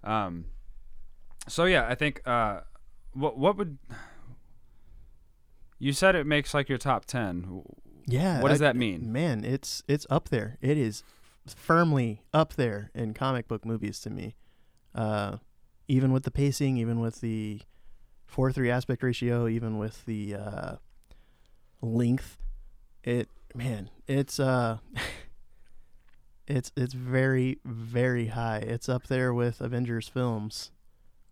Um, 0.03 0.45
so 1.49 1.65
yeah, 1.67 1.87
I 1.89 1.95
think 1.95 2.23
uh, 2.27 2.61
what 3.13 3.37
what 3.37 3.57
would 3.59 3.77
you 5.79 5.93
said 5.93 6.15
it 6.15 6.27
makes 6.27 6.55
like 6.55 6.69
your 6.69 6.79
top 6.79 7.05
ten? 7.05 7.63
Yeah. 8.07 8.41
What 8.43 8.51
does 8.51 8.61
I- 8.63 8.67
that 8.67 8.77
mean? 8.77 9.13
Man, 9.13 9.45
it's 9.45 9.83
it's 9.89 10.07
up 10.11 10.29
there. 10.29 10.59
It 10.61 10.77
is 10.79 11.03
firmly 11.47 12.23
up 12.33 12.55
there 12.55 12.91
in 12.95 13.15
comic 13.15 13.49
book 13.49 13.65
movies 13.65 14.01
to 14.01 14.11
me. 14.11 14.35
Uh, 14.95 15.39
even 15.89 16.13
with 16.13 16.23
the 16.25 16.31
pacing, 16.31 16.77
even 16.79 17.01
with 17.01 17.21
the 17.21 17.61
four 18.27 18.53
three 18.53 18.71
aspect 18.71 19.03
ratio, 19.03 19.47
even 19.49 19.77
with 19.79 20.05
the 20.07 20.35
uh, 20.35 20.77
length, 21.83 22.39
it 23.03 23.29
man, 23.55 23.91
it's 24.07 24.39
uh, 24.41 24.79
it's 26.47 26.73
it's 26.77 26.95
very 26.95 27.59
very 27.65 28.29
high. 28.29 28.59
It's 28.59 28.89
up 28.89 29.07
there 29.09 29.33
with 29.35 29.61
Avengers 29.61 30.09
films. 30.09 30.71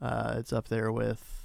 Uh, 0.01 0.35
it's 0.39 0.53
up 0.53 0.69
there 0.69 0.91
with. 0.91 1.39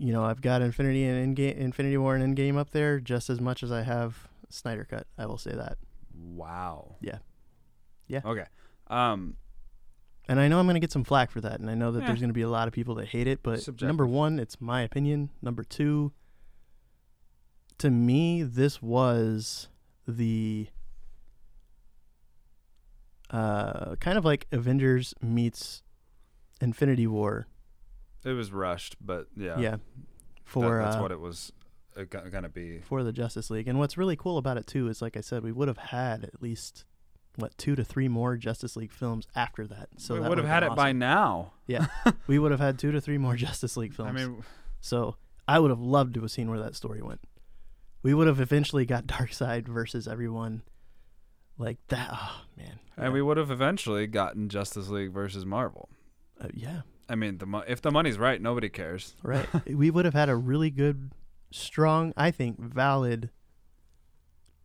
You 0.00 0.14
know, 0.14 0.24
I've 0.24 0.40
got 0.40 0.62
Infinity 0.62 1.04
and 1.04 1.36
Endgame, 1.36 1.58
Infinity 1.58 1.98
War 1.98 2.16
and 2.16 2.36
Endgame 2.36 2.56
up 2.56 2.70
there 2.70 3.00
just 3.00 3.28
as 3.28 3.38
much 3.38 3.62
as 3.62 3.70
I 3.70 3.82
have 3.82 4.28
Snyder 4.48 4.86
Cut. 4.88 5.06
I 5.18 5.26
will 5.26 5.36
say 5.36 5.52
that. 5.54 5.76
Wow. 6.14 6.96
Yeah. 7.02 7.18
Yeah. 8.08 8.22
Okay. 8.24 8.46
Um, 8.86 9.36
And 10.26 10.40
I 10.40 10.48
know 10.48 10.58
I'm 10.58 10.64
going 10.64 10.74
to 10.74 10.80
get 10.80 10.90
some 10.90 11.04
flack 11.04 11.30
for 11.30 11.42
that. 11.42 11.60
And 11.60 11.68
I 11.68 11.74
know 11.74 11.92
that 11.92 12.06
there's 12.06 12.18
going 12.18 12.30
to 12.30 12.34
be 12.34 12.40
a 12.40 12.48
lot 12.48 12.66
of 12.66 12.72
people 12.72 12.94
that 12.94 13.08
hate 13.08 13.26
it. 13.26 13.42
But 13.42 13.60
Subjective. 13.60 13.88
number 13.88 14.06
one, 14.06 14.38
it's 14.38 14.58
my 14.58 14.80
opinion. 14.80 15.28
Number 15.42 15.62
two, 15.62 16.12
to 17.76 17.90
me, 17.90 18.42
this 18.42 18.80
was 18.80 19.68
the 20.08 20.68
uh, 23.28 23.96
kind 23.96 24.16
of 24.16 24.24
like 24.24 24.46
Avengers 24.50 25.14
meets 25.20 25.82
Infinity 26.62 27.06
War. 27.06 27.46
It 28.24 28.32
was 28.32 28.52
rushed, 28.52 28.96
but 29.00 29.26
yeah, 29.36 29.58
Yeah. 29.58 29.70
that- 29.72 29.80
For 30.44 30.82
that's 30.82 30.96
uh, 30.96 31.00
what 31.00 31.12
it 31.12 31.20
was 31.20 31.52
uh, 31.96 32.04
gonna 32.04 32.48
be. 32.48 32.80
for 32.80 33.02
the 33.04 33.12
Justice 33.12 33.50
League. 33.50 33.68
And 33.68 33.78
what's 33.78 33.96
really 33.98 34.16
cool 34.16 34.38
about 34.38 34.56
it 34.56 34.66
too 34.66 34.88
is, 34.88 35.00
like 35.02 35.16
I 35.16 35.20
said, 35.20 35.42
we 35.42 35.52
would 35.52 35.68
have 35.68 35.78
had 35.78 36.24
at 36.24 36.42
least 36.42 36.84
what 37.36 37.56
two 37.56 37.74
to 37.76 37.84
three 37.84 38.08
more 38.08 38.36
Justice 38.36 38.76
League 38.76 38.92
films 38.92 39.26
after 39.34 39.66
that. 39.68 39.88
So 39.96 40.14
we 40.14 40.20
would 40.28 40.38
have 40.38 40.46
had 40.46 40.60
been 40.60 40.72
it 40.72 40.76
by 40.76 40.92
now. 40.92 41.52
Yeah, 41.66 41.86
we 42.26 42.38
would 42.38 42.50
have 42.50 42.60
had 42.60 42.78
two 42.78 42.90
to 42.92 43.00
three 43.00 43.18
more 43.18 43.36
Justice 43.36 43.76
League 43.76 43.94
films. 43.94 44.10
I 44.10 44.12
mean, 44.12 44.42
so 44.80 45.16
I 45.48 45.58
would 45.58 45.70
have 45.70 45.80
loved 45.80 46.14
to 46.14 46.20
have 46.22 46.30
seen 46.30 46.50
where 46.50 46.58
that 46.60 46.74
story 46.76 47.00
went. 47.02 47.20
We 48.02 48.14
would 48.14 48.26
have 48.26 48.40
eventually 48.40 48.84
got 48.86 49.06
Darkseid 49.06 49.66
versus 49.68 50.06
everyone 50.08 50.62
like 51.58 51.78
that. 51.88 52.10
Oh 52.12 52.42
man, 52.56 52.78
and 52.96 53.12
we 53.12 53.22
would 53.22 53.36
have 53.36 53.50
eventually 53.50 54.06
gotten 54.06 54.48
Justice 54.48 54.88
League 54.88 55.12
versus 55.12 55.46
Marvel. 55.46 55.88
uh, 56.40 56.48
yeah, 56.54 56.80
I 57.10 57.16
mean, 57.16 57.38
the 57.38 57.46
mo- 57.46 57.64
if 57.66 57.82
the 57.82 57.90
money's 57.90 58.18
right, 58.18 58.40
nobody 58.40 58.68
cares. 58.68 59.14
right. 59.22 59.46
we 59.66 59.90
would 59.90 60.04
have 60.04 60.14
had 60.14 60.28
a 60.28 60.36
really 60.36 60.70
good, 60.70 61.10
strong, 61.50 62.12
I 62.16 62.30
think, 62.30 62.60
valid 62.60 63.30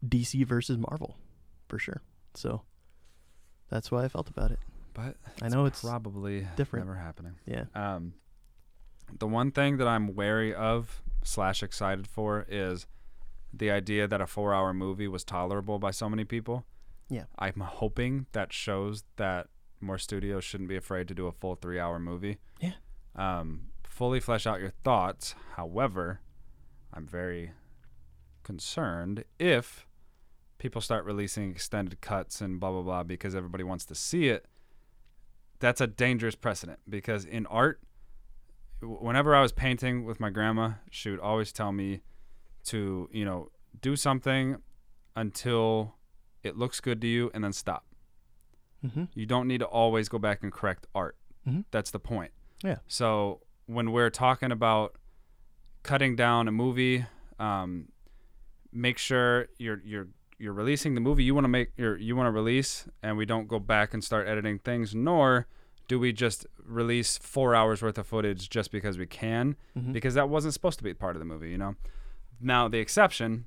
DC 0.08 0.46
versus 0.46 0.78
Marvel, 0.78 1.18
for 1.68 1.80
sure. 1.80 2.02
So 2.36 2.62
that's 3.70 3.90
why 3.92 4.04
I 4.04 4.08
felt 4.08 4.30
about 4.30 4.52
it. 4.52 4.60
But 4.94 5.16
I 5.42 5.50
know 5.50 5.66
it's 5.66 5.82
probably 5.82 6.48
different. 6.56 6.86
never 6.86 6.98
happening. 6.98 7.36
yeah, 7.46 7.66
Um, 7.74 8.14
the 9.20 9.28
one 9.28 9.52
thing 9.52 9.78
that 9.78 9.88
I'm 9.88 10.16
wary 10.16 10.54
of 10.54 11.02
slash 11.24 11.62
excited 11.64 12.08
for 12.08 12.46
is 12.48 12.86
the 13.54 13.72
idea 13.72 14.08
that 14.08 14.22
a 14.22 14.28
four 14.28 14.54
hour 14.54 14.74
movie 14.74 15.08
was 15.08 15.24
tolerable 15.24 15.80
by 15.80 15.92
so 15.92 16.10
many 16.10 16.24
people. 16.24 16.66
Yeah. 17.10 17.24
I'm 17.38 17.60
hoping 17.60 18.28
that 18.32 18.54
shows 18.54 19.04
that 19.18 19.48
more 19.86 19.98
studios 19.98 20.44
shouldn't 20.44 20.70
be 20.70 20.76
afraid 20.76 21.08
to 21.08 21.14
do 21.14 21.28
a 21.28 21.32
full 21.32 21.56
three 21.56 21.80
hour 21.80 22.00
movie. 22.00 22.38
Yeah. 22.60 22.74
Um, 23.16 23.68
fully 23.84 24.20
flesh 24.20 24.46
out 24.46 24.60
your 24.60 24.74
thoughts. 24.84 25.36
However, 25.56 26.22
I'm 26.94 27.08
very 27.08 27.52
concerned 28.44 29.24
if 29.40 29.88
people 30.58 30.82
start 30.82 31.06
releasing 31.06 31.52
extended 31.52 32.02
cuts 32.02 32.42
and 32.42 32.60
blah 32.60 32.72
blah 32.72 32.82
blah 32.82 33.04
because 33.04 33.36
everybody 33.36 33.64
wants 33.64 33.86
to 33.86 33.96
see 33.96 34.28
it. 34.28 34.46
That's 35.60 35.82
a 35.82 35.88
dangerous 35.88 36.36
precedent 36.36 36.80
because 36.88 37.26
in 37.26 37.46
art, 37.46 37.82
whenever 38.82 39.36
I 39.36 39.42
was 39.42 39.52
painting 39.52 40.06
with 40.06 40.20
my 40.20 40.30
grandma, 40.30 40.74
she 40.90 41.10
would 41.10 41.20
always 41.20 41.52
tell 41.52 41.72
me 41.72 42.02
to 42.66 43.10
you 43.12 43.26
know 43.26 43.50
do 43.82 43.96
something 43.96 44.58
until 45.16 45.96
it 46.44 46.58
looks 46.58 46.80
good 46.80 47.02
to 47.02 47.08
you 47.08 47.32
and 47.34 47.44
then 47.44 47.54
stop. 47.54 47.85
Mm-hmm. 48.84 49.04
You 49.14 49.26
don't 49.26 49.48
need 49.48 49.60
to 49.60 49.66
always 49.66 50.10
go 50.10 50.18
back 50.20 50.42
and 50.44 50.52
correct 50.52 50.88
art. 50.96 51.18
Mhm. 51.48 51.66
That's 51.72 51.92
the 51.92 52.00
point. 52.00 52.32
Yeah. 52.64 52.78
So 52.88 53.42
when 53.68 53.92
we're 53.92 54.10
talking 54.10 54.52
about 54.52 54.96
cutting 55.84 56.16
down 56.16 56.48
a 56.48 56.52
movie, 56.52 57.06
um, 57.40 57.90
make 58.72 58.98
sure 58.98 59.48
you're 59.58 59.82
you're 59.86 60.08
you're 60.38 60.54
releasing 60.54 60.96
the 60.96 61.02
movie 61.02 61.24
you 61.24 61.34
want 61.34 61.46
to 61.46 61.50
make 61.50 61.72
your 61.78 61.98
you 61.98 62.16
want 62.16 62.28
to 62.28 62.32
release, 62.32 62.88
and 63.04 63.18
we 63.18 63.26
don't 63.26 63.48
go 63.48 63.60
back 63.60 63.94
and 63.94 64.04
start 64.04 64.28
editing 64.28 64.60
things. 64.60 64.94
Nor 64.96 65.48
do 65.88 66.00
we 66.00 66.12
just 66.12 66.46
release 66.64 67.18
four 67.20 67.54
hours 67.54 67.82
worth 67.82 67.98
of 67.98 68.08
footage 68.08 68.50
just 68.50 68.72
because 68.72 68.98
we 68.98 69.06
can, 69.06 69.56
Mhm. 69.78 69.94
because 69.94 70.16
that 70.16 70.28
wasn't 70.30 70.54
supposed 70.54 70.80
to 70.80 70.84
be 70.84 70.94
part 70.96 71.16
of 71.16 71.20
the 71.20 71.26
movie. 71.26 71.52
You 71.52 71.58
know. 71.60 71.76
Now 72.42 72.68
the 72.68 72.80
exception 72.80 73.46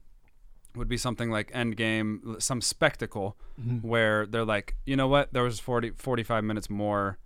would 0.79 0.89
be 0.89 0.97
something 0.97 1.31
like 1.31 1.51
Endgame, 1.53 2.41
some 2.41 2.61
spectacle 2.61 3.37
Mhm. 3.61 3.83
where 3.83 4.25
they're 4.27 4.45
like, 4.45 4.77
you 4.87 4.97
know 4.97 5.09
what, 5.09 5.33
there 5.33 5.43
was 5.43 5.61
40, 5.61 5.91
45 5.91 6.45
minutes 6.45 6.71
more, 6.71 7.19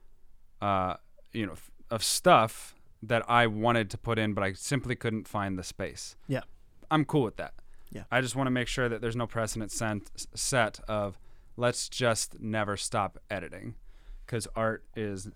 uh, 0.60 0.96
you 1.32 1.46
know, 1.46 1.52
f- 1.52 1.70
of 1.90 2.02
stuff 2.02 2.74
that 3.02 3.28
I 3.28 3.46
wanted 3.46 3.90
to 3.90 3.98
put 3.98 4.18
in, 4.18 4.32
but 4.34 4.42
I 4.44 4.52
simply 4.54 4.94
couldn't 4.96 5.28
find 5.28 5.58
the 5.58 5.62
space. 5.64 6.16
Yeah. 6.26 6.42
I'm 6.90 7.04
cool 7.04 7.22
with 7.22 7.36
that. 7.36 7.54
Yeah. 7.90 8.04
I 8.10 8.20
just 8.20 8.34
want 8.36 8.46
to 8.46 8.50
make 8.50 8.68
sure 8.68 8.88
that 8.88 9.00
there's 9.00 9.16
no 9.16 9.26
precedent 9.26 9.70
sent, 9.70 10.10
set 10.34 10.80
of 10.88 11.18
let's 11.56 11.88
just 11.88 12.40
never 12.40 12.76
stop 12.76 13.18
editing 13.30 13.74
because 14.24 14.46
art 14.56 14.84
is 14.96 15.28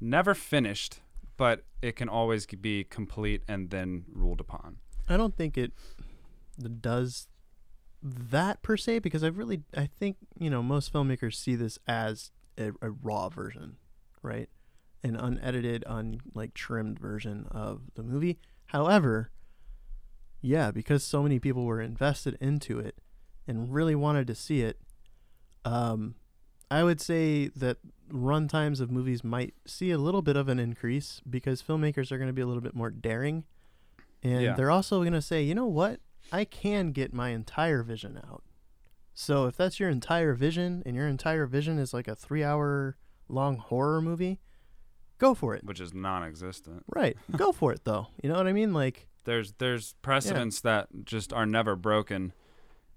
never 0.00 0.34
finished, 0.34 1.00
but 1.36 1.64
it 1.82 1.96
can 1.96 2.08
always 2.08 2.46
be 2.46 2.84
complete 2.84 3.42
and 3.48 3.70
then 3.70 4.04
ruled 4.12 4.40
upon. 4.40 4.76
I 5.08 5.16
don't 5.16 5.34
think 5.36 5.58
it 5.58 5.72
does 6.80 7.26
that 8.02 8.62
per 8.62 8.76
se 8.76 8.98
because 8.98 9.24
I 9.24 9.28
really 9.28 9.62
I 9.76 9.86
think 9.86 10.16
you 10.38 10.50
know 10.50 10.62
most 10.62 10.92
filmmakers 10.92 11.34
see 11.36 11.54
this 11.54 11.78
as 11.86 12.30
a, 12.58 12.68
a 12.82 12.90
raw 12.90 13.28
version, 13.28 13.76
right? 14.22 14.48
An 15.02 15.16
unedited, 15.16 15.84
un 15.86 16.20
like 16.34 16.54
trimmed 16.54 16.98
version 16.98 17.46
of 17.50 17.82
the 17.94 18.02
movie. 18.02 18.38
However, 18.66 19.30
yeah, 20.40 20.70
because 20.70 21.02
so 21.04 21.22
many 21.22 21.38
people 21.38 21.64
were 21.64 21.80
invested 21.80 22.36
into 22.40 22.78
it 22.78 22.96
and 23.46 23.72
really 23.72 23.94
wanted 23.94 24.26
to 24.26 24.34
see 24.34 24.60
it, 24.62 24.78
um, 25.64 26.14
I 26.70 26.82
would 26.84 27.00
say 27.00 27.48
that 27.56 27.78
run 28.10 28.48
times 28.48 28.80
of 28.80 28.90
movies 28.90 29.22
might 29.24 29.54
see 29.66 29.90
a 29.90 29.98
little 29.98 30.22
bit 30.22 30.36
of 30.36 30.48
an 30.48 30.58
increase 30.58 31.20
because 31.28 31.62
filmmakers 31.62 32.10
are 32.12 32.18
going 32.18 32.28
to 32.28 32.32
be 32.34 32.42
a 32.42 32.46
little 32.46 32.62
bit 32.62 32.74
more 32.74 32.90
daring. 32.90 33.44
And 34.22 34.42
Yeah. 34.42 34.54
they're 34.54 34.70
also 34.70 35.00
going 35.00 35.12
to 35.12 35.22
say, 35.22 35.42
you 35.42 35.54
know 35.54 35.66
what? 35.66 36.00
I 36.34 36.44
can 36.44 36.90
get 36.90 37.14
my 37.14 37.28
entire 37.28 37.84
vision 37.84 38.20
out. 38.28 38.42
So 39.12 39.46
if 39.46 39.56
that's 39.56 39.78
your 39.78 39.88
entire 39.88 40.34
vision 40.34 40.82
and 40.84 40.96
your 40.96 41.06
entire 41.06 41.46
vision 41.46 41.78
is 41.78 41.94
like 41.94 42.08
a 42.08 42.16
three 42.16 42.42
hour 42.42 42.96
long 43.28 43.58
horror 43.58 44.02
movie, 44.02 44.40
go 45.18 45.34
for 45.34 45.54
it. 45.54 45.62
Which 45.62 45.80
is 45.80 45.94
non-existent. 45.94 46.82
Right. 46.92 47.16
go 47.36 47.52
for 47.52 47.72
it 47.72 47.82
though. 47.84 48.08
You 48.20 48.30
know 48.30 48.34
what 48.34 48.48
I 48.48 48.52
mean? 48.52 48.72
Like, 48.72 49.06
there's 49.22 49.52
there's 49.58 49.94
precedents 50.02 50.60
that 50.62 50.88
just 51.04 51.32
are 51.32 51.46
never 51.46 51.76
broken 51.76 52.32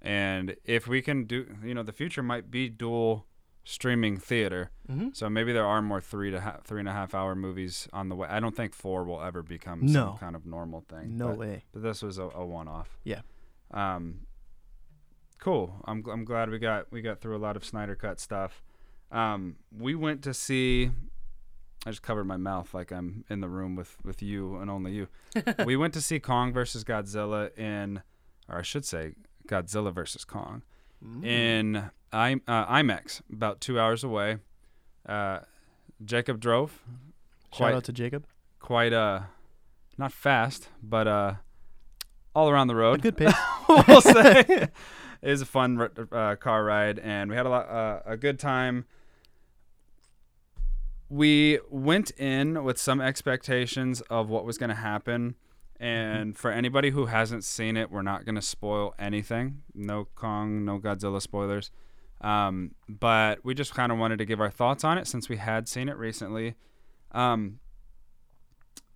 and 0.02 0.56
if 0.66 0.88
we 0.88 1.04
can 1.04 1.26
do 1.26 1.46
you 1.64 1.76
know 1.76 1.84
the 1.84 1.94
future 1.94 2.24
might 2.24 2.50
be 2.50 2.70
dual 2.70 3.28
streaming 3.70 4.16
theater 4.18 4.72
mm-hmm. 4.90 5.10
so 5.12 5.30
maybe 5.30 5.52
there 5.52 5.66
are 5.66 5.82
more 5.82 6.00
three 6.00 6.32
to 6.32 6.40
ha- 6.40 6.60
three 6.64 6.80
and 6.80 6.88
a 6.88 6.92
half 6.94 7.14
hour 7.14 7.36
movies 7.36 7.88
on 7.92 8.08
the 8.08 8.16
way 8.16 8.26
i 8.30 8.40
don't 8.40 8.56
think 8.56 8.74
four 8.74 9.04
will 9.04 9.22
ever 9.22 9.44
become 9.44 9.86
No. 9.86 9.92
some 10.12 10.18
kind 10.20 10.36
of 10.38 10.46
normal 10.46 10.86
thing 10.88 11.18
no 11.18 11.28
but, 11.30 11.38
way. 11.38 11.64
but 11.74 11.84
this 11.84 12.02
was 12.02 12.18
a, 12.18 12.30
a 12.34 12.46
one-off 12.46 12.98
Yeah. 13.04 13.22
um 13.72 14.22
cool 15.40 15.82
i'm, 15.86 16.04
I'm 16.10 16.24
glad 16.26 16.50
we 16.50 16.60
got 16.60 16.92
we 16.92 17.02
got 17.02 17.20
through 17.22 17.36
a 17.36 17.40
lot 17.40 17.56
of 17.58 17.66
snyder 17.66 17.96
cut 17.96 18.20
stuff 18.20 18.64
um 19.12 19.58
we 19.78 19.96
went 19.96 20.24
to 20.24 20.34
see 20.34 20.92
I 21.86 21.92
just 21.92 22.02
covered 22.02 22.26
my 22.26 22.38
mouth 22.38 22.74
like 22.74 22.92
I'm 22.92 23.24
in 23.30 23.40
the 23.40 23.48
room 23.48 23.76
with, 23.78 23.96
with 24.04 24.22
you 24.22 24.58
and 24.58 24.70
only 24.70 24.92
you. 24.92 25.08
we 25.66 25.78
went 25.78 25.94
to 25.94 26.02
see 26.02 26.20
Kong 26.20 26.52
versus 26.52 26.84
Godzilla 26.84 27.56
in, 27.58 28.02
or 28.50 28.58
I 28.58 28.62
should 28.62 28.84
say, 28.84 29.14
Godzilla 29.48 29.94
versus 29.94 30.26
Kong 30.26 30.64
Mm. 31.06 31.24
in 31.26 31.90
I, 32.12 32.34
uh, 32.48 32.66
IMAX, 32.68 33.22
about 33.32 33.60
two 33.62 33.80
hours 33.80 34.04
away. 34.04 34.38
Uh, 35.06 35.40
Jacob 36.04 36.40
drove 36.40 36.82
Shout 37.52 37.58
quite 37.58 37.74
out 37.76 37.84
to 37.86 37.92
Jacob. 37.94 38.26
quite 38.60 38.94
uh, 38.94 39.22
not 39.98 40.12
fast, 40.12 40.70
but 40.84 41.08
uh, 41.08 41.34
all 42.36 42.50
around 42.50 42.68
the 42.68 42.74
A 42.76 42.78
road. 42.78 43.02
good 43.02 43.18
pace. 43.18 43.34
we'll 43.88 44.02
say 44.02 44.42
it 44.48 44.72
was 45.24 45.42
a 45.42 45.46
fun 45.46 45.90
uh, 46.12 46.36
car 46.36 46.64
ride, 46.64 47.00
and 47.00 47.30
we 47.30 47.36
had 47.36 47.46
a 47.46 47.50
lot 47.50 47.68
uh, 47.70 48.02
a 48.06 48.16
good 48.18 48.40
time. 48.40 48.86
We 51.10 51.60
went 51.70 52.12
in 52.12 52.64
with 52.64 52.78
some 52.78 53.00
expectations 53.00 54.02
of 54.10 54.30
what 54.30 54.44
was 54.46 54.58
going 54.58 54.70
to 54.70 54.76
happen, 54.76 55.36
and 55.80 56.38
for 56.38 56.52
anybody 56.52 56.90
who 56.90 57.06
hasn't 57.06 57.44
seen 57.46 57.78
it, 57.78 57.90
we're 57.90 58.02
not 58.02 58.26
going 58.26 58.36
to 58.36 58.42
spoil 58.42 58.94
anything. 59.00 59.62
No 59.74 60.08
Kong, 60.16 60.66
no 60.66 60.80
Godzilla 60.80 61.22
spoilers. 61.22 61.72
Um, 62.22 62.72
but 62.90 63.44
we 63.44 63.54
just 63.54 63.74
kind 63.74 63.92
of 63.92 63.98
wanted 63.98 64.18
to 64.20 64.26
give 64.26 64.42
our 64.42 64.50
thoughts 64.50 64.84
on 64.84 64.98
it 64.98 65.08
since 65.08 65.30
we 65.30 65.38
had 65.38 65.68
seen 65.68 65.88
it 65.90 65.98
recently. 65.98 66.56
Um, 67.12 67.60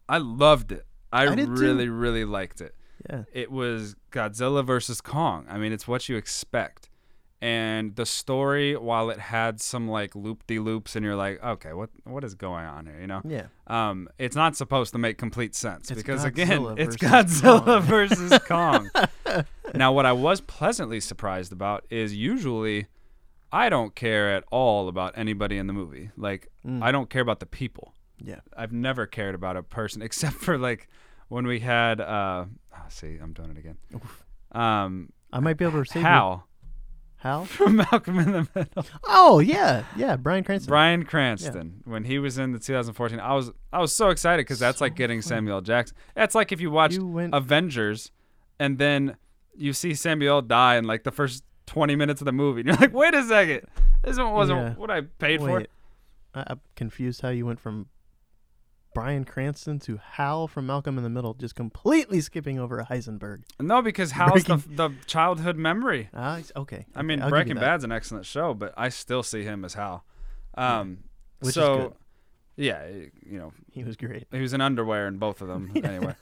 I 0.09 0.17
loved 0.17 0.71
it. 0.71 0.85
I, 1.13 1.27
I 1.27 1.35
did 1.35 1.47
too. 1.47 1.51
really, 1.53 1.89
really 1.89 2.25
liked 2.25 2.61
it 2.61 2.73
yeah. 3.09 3.23
it 3.33 3.51
was 3.51 3.95
Godzilla 4.11 4.65
versus 4.65 5.01
Kong. 5.01 5.45
I 5.49 5.57
mean, 5.57 5.71
it's 5.71 5.87
what 5.87 6.09
you 6.09 6.17
expect. 6.17 6.89
And 7.43 7.95
the 7.95 8.05
story, 8.05 8.75
while 8.77 9.09
it 9.09 9.17
had 9.17 9.59
some 9.59 9.87
like 9.87 10.15
loop 10.15 10.45
de 10.45 10.59
loops, 10.59 10.95
and 10.95 11.03
you're 11.03 11.15
like, 11.15 11.43
okay, 11.43 11.73
what 11.73 11.89
what 12.03 12.23
is 12.23 12.35
going 12.35 12.65
on 12.65 12.85
here? 12.85 12.99
You 13.01 13.07
know, 13.07 13.21
Yeah. 13.27 13.47
um, 13.65 14.07
it's 14.19 14.35
not 14.35 14.55
supposed 14.55 14.91
to 14.91 14.99
make 14.99 15.17
complete 15.17 15.55
sense 15.55 15.89
It's 15.89 15.99
because 15.99 16.23
again, 16.23 16.75
it's 16.77 16.97
Godzilla 16.97 17.65
Kong. 17.65 17.81
versus 17.81 18.39
Kong. 18.47 18.91
now, 19.73 19.91
what 19.91 20.05
I 20.05 20.11
was 20.11 20.39
pleasantly 20.39 20.99
surprised 20.99 21.51
about 21.51 21.83
is 21.89 22.15
usually 22.15 22.85
I 23.51 23.69
don't 23.69 23.93
care 23.95 24.33
at 24.35 24.43
all 24.51 24.87
about 24.87 25.17
anybody 25.17 25.57
in 25.57 25.67
the 25.67 25.73
movie. 25.73 26.09
Like, 26.17 26.47
Mm. 26.65 26.81
I 26.83 26.91
don't 26.91 27.09
care 27.09 27.21
about 27.21 27.39
the 27.39 27.45
people. 27.47 27.93
Yeah. 28.23 28.39
I've 28.55 28.71
never 28.71 29.05
cared 29.07 29.33
about 29.35 29.57
a 29.57 29.63
person 29.63 30.01
except 30.07 30.35
for 30.35 30.57
like 30.57 30.87
when 31.27 31.47
we 31.47 31.59
had 31.59 31.99
uh 31.99 32.45
oh, 32.73 32.77
see 32.89 33.17
I'm 33.21 33.33
doing 33.33 33.49
it 33.51 33.57
again. 33.57 33.77
Um 34.51 35.11
I 35.33 35.39
might 35.39 35.57
be 35.57 35.65
able 35.65 35.83
to 35.83 35.89
save 35.89 36.01
you. 36.03 36.07
Hal 36.07 36.47
Hal? 37.17 37.45
from 37.57 37.75
Malcolm 37.77 38.19
in 38.19 38.31
the 38.31 38.47
Middle. 38.55 38.85
Oh 39.07 39.39
yeah, 39.39 39.83
yeah. 39.95 40.15
Bryan 40.17 40.43
Cranston. 40.43 40.69
Bryan 40.69 41.03
Cranston 41.03 41.81
when 41.85 42.03
he 42.03 42.19
was 42.19 42.37
in 42.37 42.51
the 42.51 42.59
2014 42.59 43.19
I 43.19 43.33
was 43.33 43.51
I 43.73 43.79
was 43.79 43.93
so 43.93 44.09
excited 44.09 44.43
cuz 44.45 44.59
that's 44.59 44.81
like 44.81 44.95
getting 44.95 45.21
fun. 45.21 45.29
Samuel 45.29 45.61
Jackson. 45.61 45.95
That's 46.15 46.35
like 46.35 46.51
if 46.51 46.61
you 46.61 46.69
watch. 46.71 46.95
Avengers 47.33 48.11
and 48.59 48.77
then 48.77 49.17
you 49.55 49.73
see 49.73 49.93
Samuel 49.95 50.41
die 50.41 50.75
in 50.77 50.85
like 50.85 51.03
the 51.03 51.11
first 51.11 51.43
20 51.67 51.95
minutes 51.95 52.21
of 52.21 52.25
the 52.25 52.31
movie 52.31 52.61
and 52.61 52.67
you're 52.69 52.77
like, 52.77 52.93
"Wait 52.93 53.13
a 53.13 53.23
second. 53.23 53.61
This 54.03 54.17
one 54.17 54.31
wasn't 54.33 54.59
Yeah. 54.59 54.73
what 54.75 54.89
I 54.91 55.01
paid 55.01 55.39
for." 55.39 55.59
wait, 55.59 55.69
I, 56.33 56.43
I'm 56.47 56.61
confused 56.75 57.21
how 57.21 57.29
you 57.29 57.45
went 57.45 57.59
from 57.59 57.87
Bryan 58.93 59.23
Cranston 59.23 59.79
to 59.79 59.97
Hal 60.03 60.47
from 60.49 60.67
Malcolm 60.67 60.97
in 60.97 61.03
the 61.03 61.09
Middle, 61.09 61.33
just 61.33 61.55
completely 61.55 62.19
skipping 62.19 62.59
over 62.59 62.85
Heisenberg. 62.89 63.43
No, 63.59 63.81
because 63.81 64.11
Hal's 64.11 64.43
the, 64.43 64.55
Breaking- 64.57 64.75
the 64.75 64.89
childhood 65.07 65.55
memory. 65.55 66.09
Ah, 66.13 66.33
it's- 66.39 66.51
okay. 66.57 66.85
I 66.93 67.01
mean, 67.01 67.21
okay, 67.21 67.29
Breaking. 67.29 67.55
Bad's 67.55 67.85
an 67.85 67.91
excellent 67.93 68.25
show, 68.25 68.53
but 68.53 68.73
I 68.75 68.89
still 68.89 69.23
see 69.23 69.43
him 69.43 69.63
as 69.63 69.75
Hal. 69.75 70.03
Um, 70.55 71.05
Which 71.39 71.49
is 71.49 71.53
so, 71.55 71.77
good. 71.77 71.93
yeah, 72.57 72.85
you 73.25 73.37
know, 73.39 73.53
He 73.71 73.85
was 73.85 73.95
great. 73.95 74.27
he 74.29 74.41
was 74.41 74.51
in 74.53 74.59
underwear 74.59 75.07
in 75.07 75.17
both 75.19 75.41
of 75.41 75.47
them 75.47 75.71
anyway. 75.83 76.15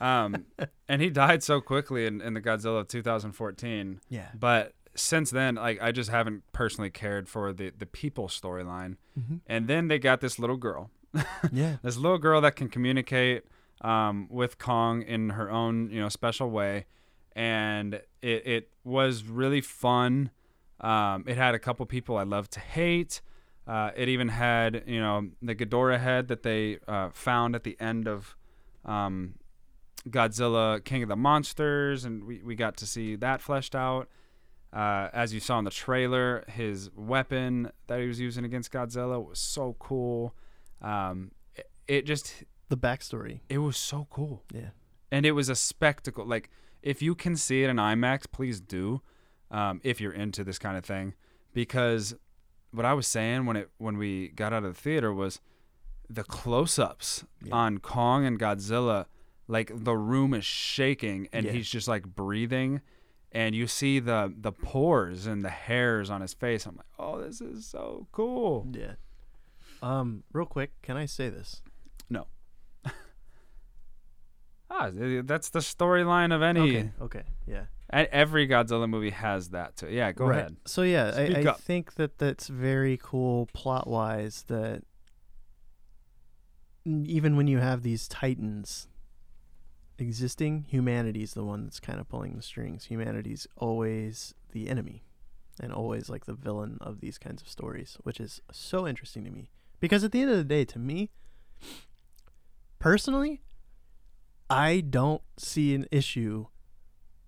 Um, 0.00 0.44
and 0.88 1.00
he 1.02 1.10
died 1.10 1.42
so 1.42 1.60
quickly 1.60 2.06
in, 2.06 2.20
in 2.20 2.34
the 2.34 2.40
Godzilla 2.40 2.80
of 2.80 2.88
2014. 2.88 4.00
Yeah. 4.08 4.26
But 4.38 4.72
since 4.94 5.30
then, 5.30 5.56
like, 5.56 5.80
I 5.82 5.92
just 5.92 6.10
haven't 6.10 6.42
personally 6.52 6.90
cared 6.90 7.28
for 7.28 7.52
the 7.52 7.70
the 7.76 7.86
people 7.86 8.28
storyline. 8.28 8.96
hmm 9.14 9.36
And 9.46 9.68
then 9.68 9.88
they 9.88 9.98
got 9.98 10.20
this 10.20 10.38
little 10.38 10.56
girl, 10.56 10.90
Yeah. 11.52 11.76
this 11.82 11.96
little 11.96 12.18
girl 12.18 12.40
that 12.40 12.56
can 12.56 12.68
communicate 12.68 13.44
um, 13.82 14.26
with 14.30 14.56
Kong 14.58 15.02
in 15.02 15.30
her 15.30 15.50
own, 15.50 15.90
you 15.90 16.00
know, 16.00 16.08
special 16.08 16.50
way, 16.50 16.86
and 17.34 17.94
it 18.22 18.46
it 18.46 18.70
was 18.84 19.24
really 19.24 19.60
fun. 19.60 20.30
Um, 20.80 21.24
it 21.26 21.36
had 21.36 21.54
a 21.54 21.58
couple 21.58 21.84
people 21.86 22.16
I 22.16 22.22
love 22.24 22.48
to 22.50 22.60
hate. 22.60 23.20
Uh, 23.66 23.90
it 23.96 24.08
even 24.08 24.28
had, 24.28 24.84
you 24.86 25.00
know, 25.00 25.28
the 25.42 25.54
Ghidorah 25.54 25.98
head 26.00 26.28
that 26.28 26.42
they 26.42 26.78
uh, 26.86 27.08
found 27.12 27.54
at 27.56 27.64
the 27.64 27.76
end 27.80 28.06
of 28.06 28.36
um, 28.84 29.34
Godzilla 30.08 30.82
King 30.84 31.02
of 31.02 31.08
the 31.08 31.16
Monsters, 31.16 32.04
and 32.04 32.24
we, 32.24 32.42
we 32.42 32.54
got 32.54 32.76
to 32.78 32.86
see 32.86 33.16
that 33.16 33.40
fleshed 33.40 33.74
out. 33.74 34.08
Uh, 34.72 35.08
as 35.12 35.32
you 35.32 35.40
saw 35.40 35.58
in 35.58 35.64
the 35.64 35.70
trailer, 35.70 36.44
his 36.48 36.90
weapon 36.94 37.70
that 37.86 38.00
he 38.00 38.06
was 38.06 38.20
using 38.20 38.44
against 38.44 38.70
Godzilla 38.72 39.24
was 39.26 39.38
so 39.38 39.74
cool. 39.78 40.34
Um, 40.82 41.32
it, 41.54 41.70
it 41.88 42.06
just 42.06 42.44
The 42.68 42.76
backstory. 42.76 43.40
it 43.48 43.58
was 43.58 43.76
so 43.76 44.06
cool, 44.10 44.42
Yeah. 44.52 44.70
and 45.10 45.24
it 45.24 45.32
was 45.32 45.48
a 45.48 45.54
spectacle. 45.56 46.26
Like 46.26 46.50
if 46.82 47.00
you 47.02 47.14
can 47.14 47.36
see 47.36 47.62
it 47.64 47.70
in 47.70 47.76
IMAX, 47.76 48.24
please 48.30 48.60
do. 48.60 49.00
Um, 49.50 49.80
if 49.84 50.00
you're 50.00 50.12
into 50.12 50.42
this 50.44 50.58
kind 50.58 50.76
of 50.76 50.84
thing, 50.84 51.14
because 51.54 52.14
what 52.72 52.84
I 52.84 52.92
was 52.94 53.06
saying 53.06 53.46
when 53.46 53.56
it 53.56 53.70
when 53.78 53.96
we 53.96 54.28
got 54.28 54.52
out 54.52 54.64
of 54.64 54.74
the 54.74 54.80
theater 54.80 55.12
was 55.14 55.40
the 56.10 56.24
close-ups 56.24 57.24
Yeah. 57.42 57.54
on 57.54 57.78
Kong 57.78 58.26
and 58.26 58.38
Godzilla. 58.38 59.06
Like 59.48 59.70
the 59.74 59.96
room 59.96 60.34
is 60.34 60.44
shaking, 60.44 61.28
and 61.32 61.46
Yeah. 61.46 61.52
he's 61.52 61.68
just 61.70 61.86
like 61.88 62.04
breathing, 62.06 62.80
and 63.32 63.54
you 63.54 63.66
see 63.66 64.00
the 64.00 64.32
the 64.36 64.52
pores 64.52 65.26
and 65.26 65.44
the 65.44 65.50
hairs 65.50 66.10
on 66.10 66.20
his 66.20 66.34
face. 66.34 66.66
I'm 66.66 66.76
like, 66.76 66.86
oh, 66.98 67.20
this 67.20 67.40
is 67.40 67.66
so 67.66 68.08
cool. 68.12 68.66
Yeah. 68.72 68.94
Um, 69.82 70.24
real 70.32 70.46
quick, 70.46 70.72
can 70.82 70.96
I 70.96 71.06
say 71.06 71.28
this? 71.28 71.62
No. 72.10 72.26
ah, 74.70 74.90
that's 74.92 75.50
the 75.50 75.60
storyline 75.60 76.34
of 76.34 76.42
any. 76.42 76.78
Okay. 76.78 76.90
Okay. 77.00 77.22
Yeah. 77.46 77.64
And 77.90 78.08
Every 78.10 78.48
Godzilla 78.48 78.88
movie 78.88 79.10
has 79.10 79.50
that 79.50 79.76
too. 79.76 79.88
Yeah, 79.88 80.10
go 80.10 80.26
right. 80.26 80.38
ahead. 80.40 80.56
So 80.66 80.82
yeah, 80.82 81.12
Speak 81.12 81.46
I, 81.46 81.50
I 81.50 81.52
think 81.54 81.94
that 81.94 82.18
that's 82.18 82.48
very 82.48 82.98
cool 83.00 83.46
plot 83.52 83.86
wise. 83.86 84.44
That 84.48 84.82
even 86.84 87.36
when 87.36 87.46
you 87.46 87.58
have 87.58 87.82
these 87.82 88.08
titans 88.08 88.88
existing, 89.98 90.66
humanity's 90.68 91.34
the 91.34 91.44
one 91.44 91.64
that's 91.64 91.80
kind 91.80 92.00
of 92.00 92.08
pulling 92.08 92.36
the 92.36 92.42
strings. 92.42 92.86
Humanity's 92.86 93.46
always 93.56 94.34
the 94.52 94.68
enemy, 94.68 95.02
and 95.60 95.72
always 95.72 96.08
like 96.08 96.26
the 96.26 96.34
villain 96.34 96.78
of 96.80 97.00
these 97.00 97.18
kinds 97.18 97.42
of 97.42 97.48
stories, 97.48 97.96
which 98.02 98.20
is 98.20 98.40
so 98.52 98.86
interesting 98.86 99.24
to 99.24 99.30
me. 99.30 99.50
Because 99.80 100.04
at 100.04 100.12
the 100.12 100.20
end 100.20 100.30
of 100.30 100.36
the 100.36 100.44
day, 100.44 100.64
to 100.64 100.78
me, 100.78 101.10
personally, 102.78 103.42
I 104.48 104.80
don't 104.80 105.22
see 105.36 105.74
an 105.74 105.86
issue 105.90 106.46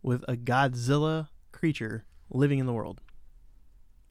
with 0.02 0.24
a 0.28 0.36
Godzilla 0.36 1.28
creature 1.52 2.04
living 2.30 2.58
in 2.58 2.66
the 2.66 2.72
world. 2.72 3.00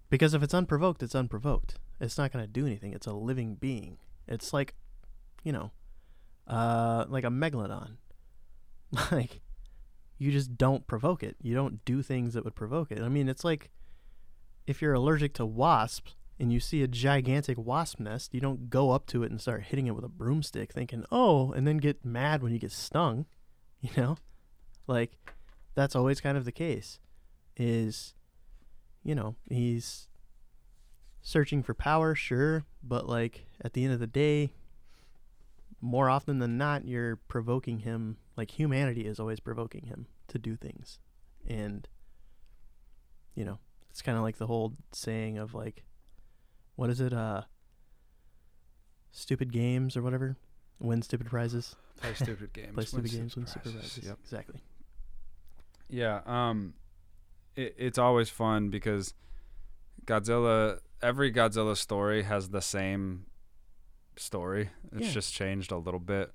Because 0.10 0.34
if 0.34 0.44
it's 0.44 0.54
unprovoked, 0.54 1.04
it's 1.04 1.16
unprovoked. 1.16 1.76
It's 2.00 2.18
not 2.18 2.32
going 2.32 2.44
to 2.44 2.52
do 2.52 2.66
anything. 2.66 2.94
It's 2.94 3.08
a 3.08 3.14
living 3.14 3.56
being. 3.56 3.98
It's 4.28 4.54
like, 4.54 4.76
you 5.44 5.52
know, 5.52 5.72
uh, 6.48 7.06
like 7.10 7.24
a 7.24 7.30
megalodon. 7.30 7.98
Like, 9.11 9.41
you 10.18 10.31
just 10.31 10.57
don't 10.57 10.88
provoke 10.88 11.23
it. 11.23 11.35
You 11.41 11.53
don't 11.53 11.84
do 11.85 12.01
things 12.01 12.34
that 12.34 12.43
would 12.43 12.55
provoke 12.55 12.91
it. 12.91 13.01
I 13.01 13.09
mean, 13.09 13.30
it's 13.30 13.43
like 13.43 13.69
if 14.65 14.81
you're 14.81 14.93
allergic 14.93 15.34
to 15.35 15.45
wasps 15.45 16.15
and 16.39 16.51
you 16.51 16.59
see 16.59 16.84
a 16.84 16.88
gigantic 16.88 17.57
wasp 17.57 17.99
nest, 17.99 18.34
you 18.34 18.39
don't 18.39 18.69
go 18.69 18.91
up 18.91 19.05
to 19.07 19.23
it 19.23 19.31
and 19.31 19.41
start 19.41 19.64
hitting 19.64 19.88
it 19.88 19.95
with 19.95 20.03
a 20.03 20.09
broomstick 20.09 20.72
thinking, 20.72 21.05
oh, 21.11 21.51
and 21.51 21.68
then 21.68 21.77
get 21.77 22.05
mad 22.05 22.41
when 22.41 22.51
you 22.53 22.59
get 22.59 22.72
stung. 22.72 23.26
You 23.80 23.91
know? 23.95 24.18
Like, 24.88 25.11
that's 25.76 25.95
always 25.95 26.19
kind 26.19 26.35
of 26.35 26.45
the 26.45 26.51
case. 26.51 26.99
Is, 27.55 28.15
you 29.03 29.14
know, 29.14 29.35
he's 29.47 30.07
searching 31.22 31.61
for 31.61 31.76
power, 31.76 32.15
sure, 32.15 32.65
but 32.81 33.07
like 33.07 33.45
at 33.61 33.73
the 33.73 33.84
end 33.84 33.93
of 33.93 33.99
the 33.99 34.07
day, 34.07 34.49
more 35.80 36.09
often 36.09 36.39
than 36.39 36.57
not, 36.57 36.88
you're 36.88 37.18
provoking 37.18 37.80
him. 37.80 38.18
Like 38.38 38.51
humanity 38.51 39.05
is 39.07 39.19
always 39.19 39.39
provoking 39.39 39.88
him 39.88 40.05
to 40.27 40.38
do 40.39 40.55
things, 40.55 40.99
and 41.47 41.88
you 43.35 43.43
know, 43.43 43.57
it's 43.89 44.01
kind 44.01 44.18
of 44.18 44.23
like 44.23 44.38
the 44.38 44.47
whole 44.47 44.73
saying 44.93 45.38
of 45.39 45.53
like, 45.55 45.84
what 46.76 46.89
is 46.91 47.01
it? 47.01 47.14
Uh, 47.14 47.41
stupid 49.11 49.51
games 49.51 49.97
or 49.97 50.01
whatever, 50.01 50.38
win 50.80 51.01
stupid 51.01 51.27
prizes. 51.27 51.76
Play 51.99 52.14
stupid 52.14 52.53
games. 52.53 52.73
Play 52.76 52.81
win 52.81 52.85
stupid 52.88 53.11
games, 53.11 53.35
win 53.35 53.45
prizes. 53.45 53.61
stupid 53.61 53.80
prizes. 53.80 54.05
Yep. 54.05 54.18
Exactly. 54.23 54.59
Yeah. 55.89 56.22
Um, 56.26 56.73
it, 57.55 57.76
it's 57.77 57.97
always 57.97 58.30
fun 58.30 58.69
because 58.69 59.14
Godzilla. 60.05 60.80
Every 61.01 61.31
Godzilla 61.31 61.77
story 61.77 62.23
has 62.23 62.49
the 62.49 62.61
same 62.61 63.27
story. 64.15 64.69
It's 64.91 65.07
Yeah. 65.07 65.11
just 65.14 65.34
changed 65.34 65.72
a 65.72 65.77
little 65.77 65.99
bit. 65.99 66.34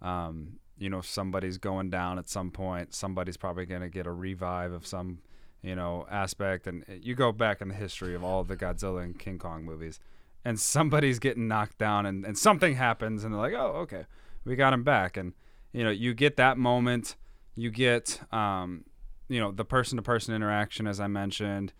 Um, 0.00 0.60
you 0.78 0.90
know, 0.90 1.00
somebody's 1.00 1.58
going 1.58 1.90
down 1.90 2.18
at 2.18 2.28
some 2.28 2.50
point. 2.50 2.94
Somebody's 2.94 3.36
probably 3.36 3.66
gonna 3.66 3.88
get 3.88 4.06
a 4.06 4.12
revive 4.12 4.72
of 4.72 4.86
some, 4.86 5.18
you 5.62 5.74
know, 5.74 6.06
aspect. 6.10 6.66
And 6.66 6.84
you 6.88 7.14
go 7.14 7.32
back 7.32 7.60
in 7.60 7.68
the 7.68 7.74
history 7.74 8.14
of 8.14 8.24
all 8.24 8.44
the 8.44 8.56
Godzilla 8.56 9.02
and 9.02 9.18
King 9.18 9.38
Kong 9.38 9.64
movies, 9.64 10.00
and 10.44 10.58
somebody's 10.60 11.18
getting 11.18 11.48
knocked 11.48 11.78
down, 11.78 12.06
and, 12.06 12.24
and 12.24 12.36
something 12.36 12.74
happens, 12.74 13.24
and 13.24 13.32
they're 13.32 13.40
like, 13.40 13.54
oh, 13.54 13.76
okay, 13.82 14.06
we 14.44 14.56
got 14.56 14.72
him 14.72 14.84
back. 14.84 15.16
And 15.16 15.32
you 15.74 15.82
know, 15.82 15.90
you 15.90 16.14
get 16.14 16.36
that 16.36 16.56
moment. 16.56 17.16
You 17.56 17.70
get, 17.70 18.20
um, 18.32 18.84
you 19.28 19.40
know, 19.40 19.52
the 19.52 19.64
person-to-person 19.64 20.34
interaction, 20.34 20.86
as 20.86 21.00
I 21.00 21.08
mentioned, 21.08 21.72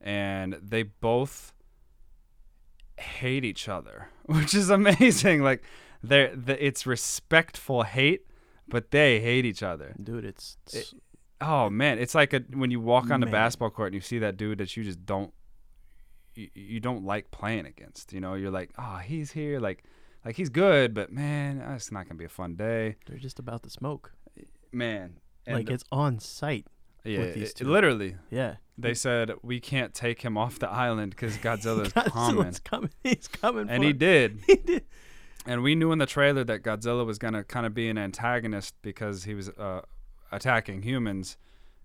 and 0.00 0.54
they 0.62 0.82
both 0.82 1.52
hate 2.98 3.44
each 3.44 3.68
other, 3.68 4.08
which 4.26 4.54
is 4.54 4.70
amazing. 4.70 5.42
Like, 5.42 5.62
they're 6.02 6.34
the, 6.34 6.64
it's 6.64 6.86
respectful 6.86 7.82
hate, 7.82 8.26
but 8.68 8.90
they 8.90 9.20
hate 9.20 9.44
each 9.44 9.62
other. 9.62 9.94
Dude, 10.02 10.24
it's, 10.24 10.56
it's 10.72 10.94
Oh 11.40 11.68
man, 11.68 11.98
it's 11.98 12.14
like 12.14 12.32
a 12.32 12.40
when 12.54 12.70
you 12.70 12.80
walk 12.80 13.10
on 13.10 13.18
the 13.20 13.26
basketball 13.26 13.70
court 13.70 13.88
and 13.88 13.94
you 13.96 14.00
see 14.00 14.18
that 14.20 14.36
dude 14.36 14.58
that 14.58 14.76
you 14.76 14.84
just 14.84 15.04
don't 15.04 15.32
you, 16.34 16.48
you 16.54 16.80
don't 16.80 17.04
like 17.04 17.30
playing 17.30 17.66
against. 17.66 18.12
You 18.12 18.20
know, 18.20 18.34
you're 18.34 18.50
like, 18.50 18.70
oh, 18.78 18.96
he's 19.04 19.32
here, 19.32 19.58
like 19.60 19.82
like 20.24 20.36
he's 20.36 20.48
good, 20.50 20.94
but 20.94 21.12
man, 21.12 21.60
uh, 21.60 21.74
it's 21.74 21.90
not 21.90 22.06
gonna 22.06 22.16
be 22.18 22.24
a 22.24 22.28
fun 22.28 22.54
day, 22.54 22.96
they're 23.06 23.18
just 23.18 23.38
about 23.40 23.62
to 23.64 23.70
smoke. 23.70 24.12
man. 24.72 25.18
Like 25.48 25.68
it's 25.68 25.82
on 25.90 26.20
sight. 26.20 26.66
yeah, 27.04 27.18
with 27.18 27.34
these 27.34 27.50
it- 27.50 27.56
two. 27.56 27.64
literally, 27.68 28.14
Yeah. 28.30 28.54
they 28.78 28.94
said 28.94 29.32
we 29.42 29.58
can't 29.58 29.92
take 29.92 30.22
him 30.22 30.38
off 30.38 30.60
the 30.60 30.70
island 30.70 31.10
because 31.10 31.36
Godzilla's 31.46 31.92
coming, 31.92 32.44
Godzilla's 32.44 32.60
coming. 32.60 32.90
He's 33.02 33.26
coming. 33.26 33.68
and 33.68 33.82
he 33.82 33.90
it. 33.90 33.98
did. 33.98 34.38
He 34.46 34.54
did. 34.56 34.84
And 35.46 35.62
we 35.62 35.74
knew 35.74 35.90
in 35.92 35.98
the 35.98 36.06
trailer 36.06 36.44
that 36.44 36.62
Godzilla 36.62 37.04
was 37.04 37.18
gonna 37.18 37.42
kind 37.44 37.66
of 37.66 37.74
be 37.74 37.88
an 37.88 37.98
antagonist 37.98 38.74
because 38.82 39.24
he 39.24 39.34
was 39.34 39.48
uh, 39.50 39.82
attacking 40.30 40.82
humans, 40.82 41.36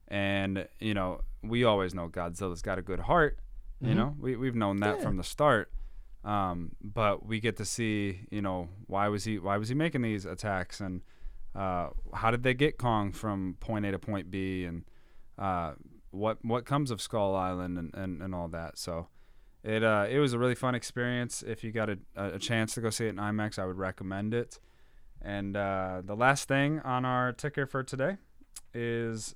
and 0.08 0.68
you 0.80 0.94
know 0.94 1.22
we 1.44 1.64
always 1.64 1.94
know 1.94 2.08
Godzilla's 2.08 2.62
got 2.62 2.78
a 2.78 2.82
good 2.82 3.02
heart. 3.02 3.40
You 3.82 3.90
Mhm. 3.94 3.96
know 3.96 4.16
we 4.20 4.36
we've 4.36 4.56
known 4.56 4.78
that 4.78 4.98
Yeah. 4.98 5.04
from 5.04 5.18
the 5.18 5.24
start. 5.24 5.72
Um, 6.24 6.76
but 6.82 7.26
we 7.26 7.40
get 7.40 7.58
to 7.58 7.66
see 7.66 8.28
you 8.30 8.42
know 8.42 8.70
why 8.86 9.08
was 9.08 9.24
he 9.24 9.40
why 9.40 9.58
was 9.58 9.70
he 9.70 9.76
making 9.76 10.02
these 10.02 10.26
attacks 10.26 10.80
and 10.82 11.02
uh, 11.56 11.90
how 12.14 12.30
did 12.32 12.44
they 12.44 12.54
get 12.54 12.78
Kong 12.78 13.12
from 13.12 13.56
point 13.60 13.86
A 13.86 13.92
to 13.92 13.98
point 14.00 14.30
B 14.30 14.66
and 14.66 14.84
uh, 15.40 15.74
what 16.12 16.44
what 16.46 16.66
comes 16.66 16.92
of 16.92 17.02
Skull 17.02 17.36
Island 17.36 17.78
and, 17.78 17.94
and, 17.96 18.22
and 18.22 18.36
all 18.36 18.48
that. 18.50 18.78
So 18.78 19.08
it 19.68 19.84
uh, 19.84 20.06
it 20.10 20.20
was 20.20 20.34
a 20.34 20.40
really 20.40 20.56
fun 20.56 20.76
experience. 20.76 21.44
If 21.46 21.64
you 21.64 21.72
got 21.72 21.90
a, 21.90 21.98
a 22.16 22.40
chance 22.40 22.74
to 22.76 22.82
go 22.82 22.90
see 22.90 23.06
it 23.06 23.10
in 23.10 23.16
IMAX, 23.18 23.60
I 23.60 23.66
would 23.66 23.78
recommend 23.78 24.34
it. 24.34 24.60
And 25.22 25.58
uh, 25.58 26.02
the 26.06 26.16
last 26.16 26.48
thing 26.48 26.80
on 26.82 27.04
our 27.06 27.34
ticker 27.34 27.66
for 27.66 27.84
today 27.84 28.18
is 28.74 29.36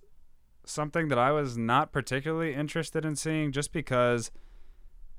something 0.63 1.07
that 1.09 1.17
I 1.17 1.31
was 1.31 1.57
not 1.57 1.91
particularly 1.91 2.53
interested 2.53 3.03
in 3.03 3.15
seeing, 3.15 3.51
just 3.51 3.73
because, 3.73 4.31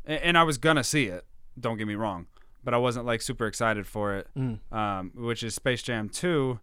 and 0.05 0.39
I 0.39 0.45
was 0.45 0.59
gonna 0.59 0.85
see 0.85 1.07
it. 1.07 1.25
Don't 1.59 1.77
get 1.79 1.87
me 1.87 1.95
wrong, 1.97 2.27
but 2.65 2.73
I 2.75 2.79
wasn't 2.79 3.07
like 3.07 3.21
super 3.23 3.47
excited 3.47 3.87
for 3.87 4.15
it 4.15 4.29
Mm. 4.37 4.61
um, 4.73 5.11
which 5.15 5.43
is 5.43 5.55
Space 5.55 5.83
Jam 5.83 6.09
2. 6.09 6.59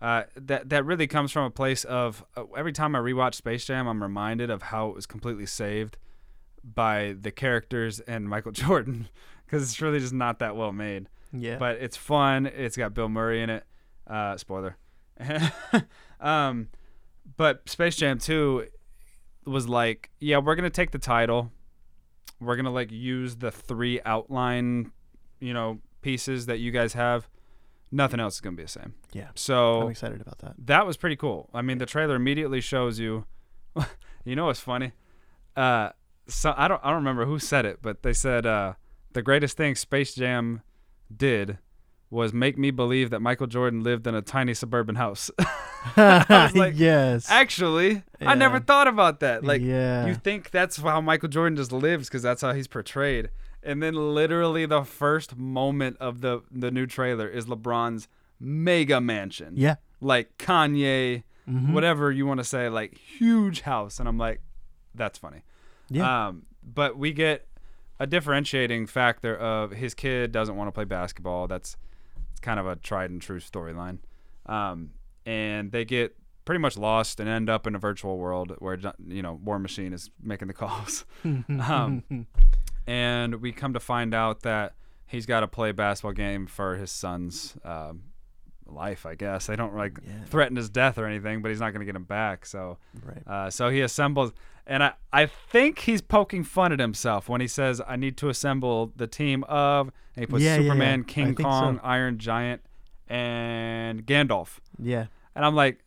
Uh, 0.00 0.22
that 0.36 0.68
that 0.70 0.84
really 0.86 1.06
comes 1.06 1.30
from 1.32 1.44
a 1.44 1.50
place 1.50 1.84
of 1.84 2.24
uh, 2.36 2.44
every 2.56 2.72
time 2.72 2.94
I 2.94 3.00
rewatch 3.00 3.34
Space 3.34 3.64
Jam, 3.66 3.86
I'm 3.88 4.02
reminded 4.02 4.48
of 4.48 4.62
how 4.62 4.88
it 4.90 4.94
was 4.94 5.06
completely 5.06 5.44
saved 5.46 5.98
by 6.62 7.14
the 7.20 7.30
characters 7.30 8.00
and 8.00 8.28
Michael 8.28 8.52
Jordan, 8.52 9.08
because 9.46 9.62
it's 9.62 9.80
really 9.80 10.00
just 10.00 10.12
not 10.12 10.38
that 10.40 10.56
well 10.56 10.72
made. 10.72 11.08
Yeah. 11.32 11.58
But 11.58 11.76
it's 11.76 11.96
fun. 11.96 12.46
It's 12.46 12.76
got 12.76 12.94
Bill 12.94 13.08
Murray 13.08 13.42
in 13.42 13.50
it. 13.50 13.64
Uh, 14.06 14.36
spoiler. 14.36 14.76
um, 16.20 16.68
but 17.36 17.68
Space 17.68 17.96
Jam 17.96 18.18
2 18.18 18.66
was 19.46 19.68
like, 19.68 20.10
yeah, 20.18 20.38
we're 20.38 20.54
gonna 20.56 20.70
take 20.70 20.90
the 20.90 20.98
title. 20.98 21.52
We're 22.40 22.56
gonna 22.56 22.72
like 22.72 22.90
use 22.90 23.36
the 23.36 23.50
three 23.50 24.00
outline, 24.04 24.92
you 25.40 25.52
know, 25.54 25.78
pieces 26.02 26.46
that 26.46 26.58
you 26.58 26.70
guys 26.70 26.94
have. 26.94 27.28
Nothing 27.92 28.20
else 28.20 28.34
is 28.34 28.40
gonna 28.40 28.56
be 28.56 28.62
the 28.64 28.68
same. 28.68 28.94
yeah. 29.12 29.28
So 29.34 29.82
I'm 29.82 29.90
excited 29.90 30.20
about 30.20 30.38
that. 30.38 30.54
that 30.66 30.86
was 30.86 30.96
pretty 30.96 31.16
cool. 31.16 31.50
I 31.52 31.62
mean, 31.62 31.78
the 31.78 31.86
trailer 31.86 32.16
immediately 32.16 32.60
shows 32.60 32.98
you. 32.98 33.26
you 34.24 34.36
know 34.36 34.46
what's 34.46 34.60
funny? 34.60 34.92
Uh, 35.56 35.90
so 36.28 36.54
I 36.56 36.68
don't 36.68 36.80
I 36.84 36.88
don't 36.88 36.96
remember 36.98 37.24
who 37.26 37.38
said 37.38 37.64
it, 37.66 37.78
but 37.82 38.02
they 38.02 38.12
said 38.12 38.46
uh, 38.46 38.74
the 39.12 39.22
greatest 39.22 39.56
thing 39.56 39.74
Space 39.74 40.14
Jam 40.14 40.62
did 41.14 41.58
was 42.10 42.32
make 42.32 42.58
me 42.58 42.70
believe 42.72 43.10
that 43.10 43.20
Michael 43.20 43.46
Jordan 43.46 43.82
lived 43.84 44.06
in 44.06 44.14
a 44.16 44.22
tiny 44.22 44.54
suburban 44.54 44.96
house. 44.96 45.30
Like, 45.96 46.74
yes. 46.76 47.30
Actually, 47.30 48.02
I 48.20 48.34
never 48.34 48.60
thought 48.60 48.86
about 48.86 49.20
that. 49.20 49.44
Like, 49.44 49.62
yeah. 49.62 50.06
you 50.06 50.14
think 50.14 50.50
that's 50.50 50.76
how 50.76 51.00
Michael 51.00 51.28
Jordan 51.30 51.56
just 51.56 51.72
lives 51.72 52.08
because 52.08 52.22
that's 52.22 52.42
how 52.42 52.52
he's 52.52 52.66
portrayed. 52.66 53.30
And 53.62 53.82
then 53.82 53.94
literally 53.94 54.66
the 54.66 54.82
first 54.84 55.36
moment 55.36 55.96
of 55.98 56.20
the 56.20 56.42
the 56.50 56.70
new 56.70 56.86
trailer 56.86 57.26
is 57.28 57.46
LeBron's 57.46 58.08
mega 58.38 59.00
mansion. 59.00 59.54
yeah. 59.56 59.76
Like 60.02 60.36
Kanye, 60.38 61.22
Mhm. 61.48 61.72
whatever 61.72 62.10
you 62.12 62.26
want 62.26 62.38
to 62.38 62.44
say, 62.44 62.68
like 62.68 62.96
huge 62.98 63.62
house. 63.62 63.98
And 63.98 64.08
I'm 64.08 64.18
like, 64.18 64.40
that's 64.94 65.18
funny. 65.18 65.42
Yeah. 65.90 66.28
Um, 66.28 66.46
but 66.62 66.96
we 66.96 67.12
get 67.12 67.46
a 67.98 68.06
differentiating 68.06 68.86
factor 68.86 69.36
of 69.36 69.72
his 69.72 69.94
kid 69.94 70.32
doesn't 70.32 70.56
want 70.56 70.68
to 70.68 70.72
play 70.72 70.84
basketball. 70.84 71.48
That's 71.48 71.76
it's 72.30 72.40
kind 72.40 72.58
of 72.58 72.66
a 72.66 72.76
tried 72.76 73.10
and 73.10 73.20
true 73.20 73.40
storyline. 73.40 73.98
Um, 74.46 74.90
and 75.26 75.70
they 75.70 75.84
get 75.84 76.16
pretty 76.44 76.60
much 76.60 76.76
lost 76.78 77.20
and 77.20 77.28
end 77.28 77.50
up 77.50 77.66
in 77.66 77.74
a 77.74 77.78
virtual 77.78 78.18
world 78.18 78.56
where 78.58 78.78
you 79.06 79.22
know 79.22 79.34
War 79.34 79.58
Machine 79.58 79.92
is 79.92 80.10
making 80.22 80.48
the 80.48 80.54
calls. 80.54 81.04
um, 81.24 82.26
and 82.86 83.36
we 83.36 83.52
come 83.52 83.74
to 83.74 83.80
find 83.80 84.14
out 84.14 84.40
that 84.40 84.74
he's 85.06 85.26
got 85.26 85.40
to 85.40 85.48
play 85.48 85.70
a 85.70 85.74
basketball 85.74 86.12
game 86.12 86.46
for 86.46 86.76
his 86.76 86.90
son's 86.90 87.56
um, 87.64 88.04
life. 88.72 89.06
I 89.06 89.14
guess 89.14 89.46
they 89.46 89.56
don't 89.56 89.74
like 89.76 89.98
Yeah. 90.06 90.24
threaten 90.26 90.56
his 90.56 90.68
death 90.70 90.98
or 90.98 91.06
anything, 91.06 91.42
but 91.42 91.50
he's 91.50 91.60
not 91.60 91.70
going 91.72 91.80
to 91.80 91.86
get 91.86 91.96
him 91.96 92.04
back. 92.04 92.46
So. 92.46 92.78
right. 93.04 93.22
Uh, 93.26 93.50
so 93.50 93.68
he 93.70 93.80
assembles, 93.80 94.32
and 94.66 94.82
I, 94.82 94.92
I 95.12 95.26
think 95.26 95.80
he's 95.80 96.00
poking 96.00 96.44
fun 96.44 96.72
at 96.72 96.78
himself 96.80 97.28
when 97.28 97.40
he 97.40 97.46
says, 97.48 97.80
"I 97.86 97.96
need 97.96 98.16
to 98.18 98.28
assemble 98.28 98.92
the 98.96 99.06
team 99.06 99.44
of." 99.44 99.90
And 100.16 100.22
he 100.22 100.26
puts 100.26 100.42
Yeah, 100.42 100.54
yeah, 100.54 100.60
yeah. 100.60 100.62
Superman, 100.68 101.00
I 101.08 101.10
King 101.10 101.26
think 101.28 101.38
so. 101.40 101.44
Kong, 101.44 101.80
Iron 101.82 102.18
Giant, 102.18 102.62
and 103.08 104.06
Gandalf. 104.06 104.58
Yeah. 104.78 105.06
And 105.34 105.44
I'm 105.44 105.54
like, 105.54 105.78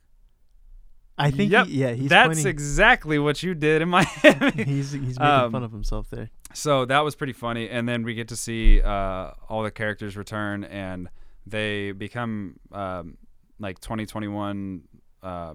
I 1.17 1.29
think. 1.31 1.51
yep, 1.51 1.67
he, 1.67 1.81
yeah. 1.81 1.91
He's 1.91 2.09
that's 2.09 2.27
pointing, 2.27 2.47
exactly 2.47 3.19
what 3.19 3.43
you 3.43 3.53
did 3.53 3.81
in 3.81 3.89
Miami. 3.97 4.07
He's 4.63 4.91
he's 4.91 5.19
making 5.19 5.21
Um, 5.21 5.51
fun 5.51 5.63
of 5.63 5.71
himself 5.71 6.09
there. 6.09 6.29
so 6.53 6.85
that 6.85 6.99
was 7.01 7.15
pretty 7.15 7.33
funny, 7.33 7.69
and 7.69 7.87
then 7.87 8.03
we 8.03 8.13
get 8.15 8.27
to 8.29 8.35
see 8.35 8.81
uh, 8.81 9.31
all 9.49 9.61
the 9.63 9.71
characters 9.71 10.17
return, 10.17 10.63
and 10.63 11.09
they 11.45 11.91
become 11.91 12.59
um, 12.71 13.17
like 13.59 13.79
2021. 13.79 14.83
Uh, 15.21 15.53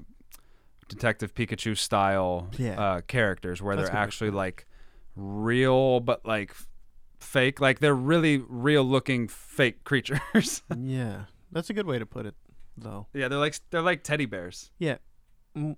Detective 0.88 1.34
Pikachu 1.34 1.76
style 1.76 2.48
Yeah. 2.56 2.80
uh, 2.80 3.00
characters 3.02 3.60
where 3.60 3.76
That's 3.76 3.90
they're 3.90 3.98
actually 3.98 4.30
like 4.30 4.66
real 5.16 6.00
but 6.00 6.24
like 6.24 6.54
fake 7.20 7.60
like 7.60 7.80
they're 7.80 7.94
really 7.94 8.38
real 8.48 8.84
looking 8.84 9.28
fake 9.28 9.84
creatures 9.84 10.62
yeah. 10.78 11.24
That's 11.52 11.68
a 11.68 11.74
good 11.74 11.86
way 11.86 11.98
to 11.98 12.06
put 12.06 12.24
it, 12.24 12.34
though. 12.76 13.06
yeah 13.12 13.28
they're 13.28 13.38
like 13.38 13.56
they're 13.70 13.82
like 13.82 14.02
teddy 14.02 14.24
bears 14.24 14.70
Mm, 15.54 15.76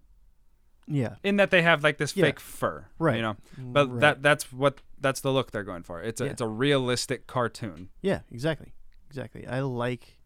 Yeah. 0.86 1.16
in 1.24 1.38
that 1.38 1.50
they 1.50 1.62
have 1.62 1.82
like 1.82 1.98
this 1.98 2.16
Yeah. 2.16 2.26
fake 2.26 2.38
fur 2.38 2.86
Right. 3.00 3.16
you 3.16 3.22
know 3.22 3.36
but 3.58 3.90
Right. 3.90 4.00
that 4.02 4.22
that's 4.22 4.52
what 4.52 4.80
that's 5.00 5.20
the 5.22 5.32
look 5.32 5.50
they're 5.50 5.64
going 5.64 5.82
for 5.82 6.00
it's 6.00 6.20
a 6.20 6.26
Yeah. 6.26 6.30
it's 6.30 6.40
a 6.40 6.46
realistic 6.46 7.26
cartoon 7.26 7.88
Yeah, 8.00 8.20
exactly, 8.30 8.74
exactly. 9.10 9.46
I 9.46 9.60
like. 9.60 10.18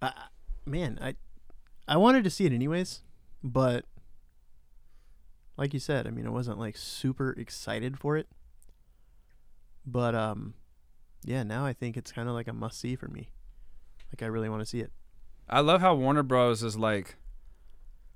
I 0.00 0.12
man, 0.64 0.98
I 1.02 1.16
I 1.86 1.96
wanted 1.98 2.24
to 2.24 2.30
see 2.30 2.46
it 2.46 2.52
anyways, 2.52 3.00
but 3.42 3.84
like 5.56 5.74
you 5.74 5.80
said, 5.80 6.06
I 6.06 6.10
mean, 6.10 6.26
I 6.26 6.30
wasn't 6.30 6.58
like 6.58 6.76
super 6.76 7.32
excited 7.32 7.98
for 7.98 8.16
it. 8.16 8.28
But 9.84 10.14
um, 10.14 10.54
yeah, 11.24 11.42
now 11.42 11.66
I 11.66 11.72
think 11.72 11.96
it's 11.96 12.12
kind 12.12 12.28
of 12.28 12.34
like 12.34 12.48
a 12.48 12.52
must 12.52 12.78
see 12.80 12.96
for 12.96 13.08
me. 13.08 13.28
Like 14.12 14.22
I 14.22 14.26
really 14.26 14.48
want 14.48 14.60
to 14.62 14.66
see 14.66 14.80
it. 14.80 14.90
i 15.48 15.60
love 15.60 15.80
how 15.80 15.94
warner 15.94 16.22
bros 16.22 16.62
is 16.62 16.76
like 16.76 17.16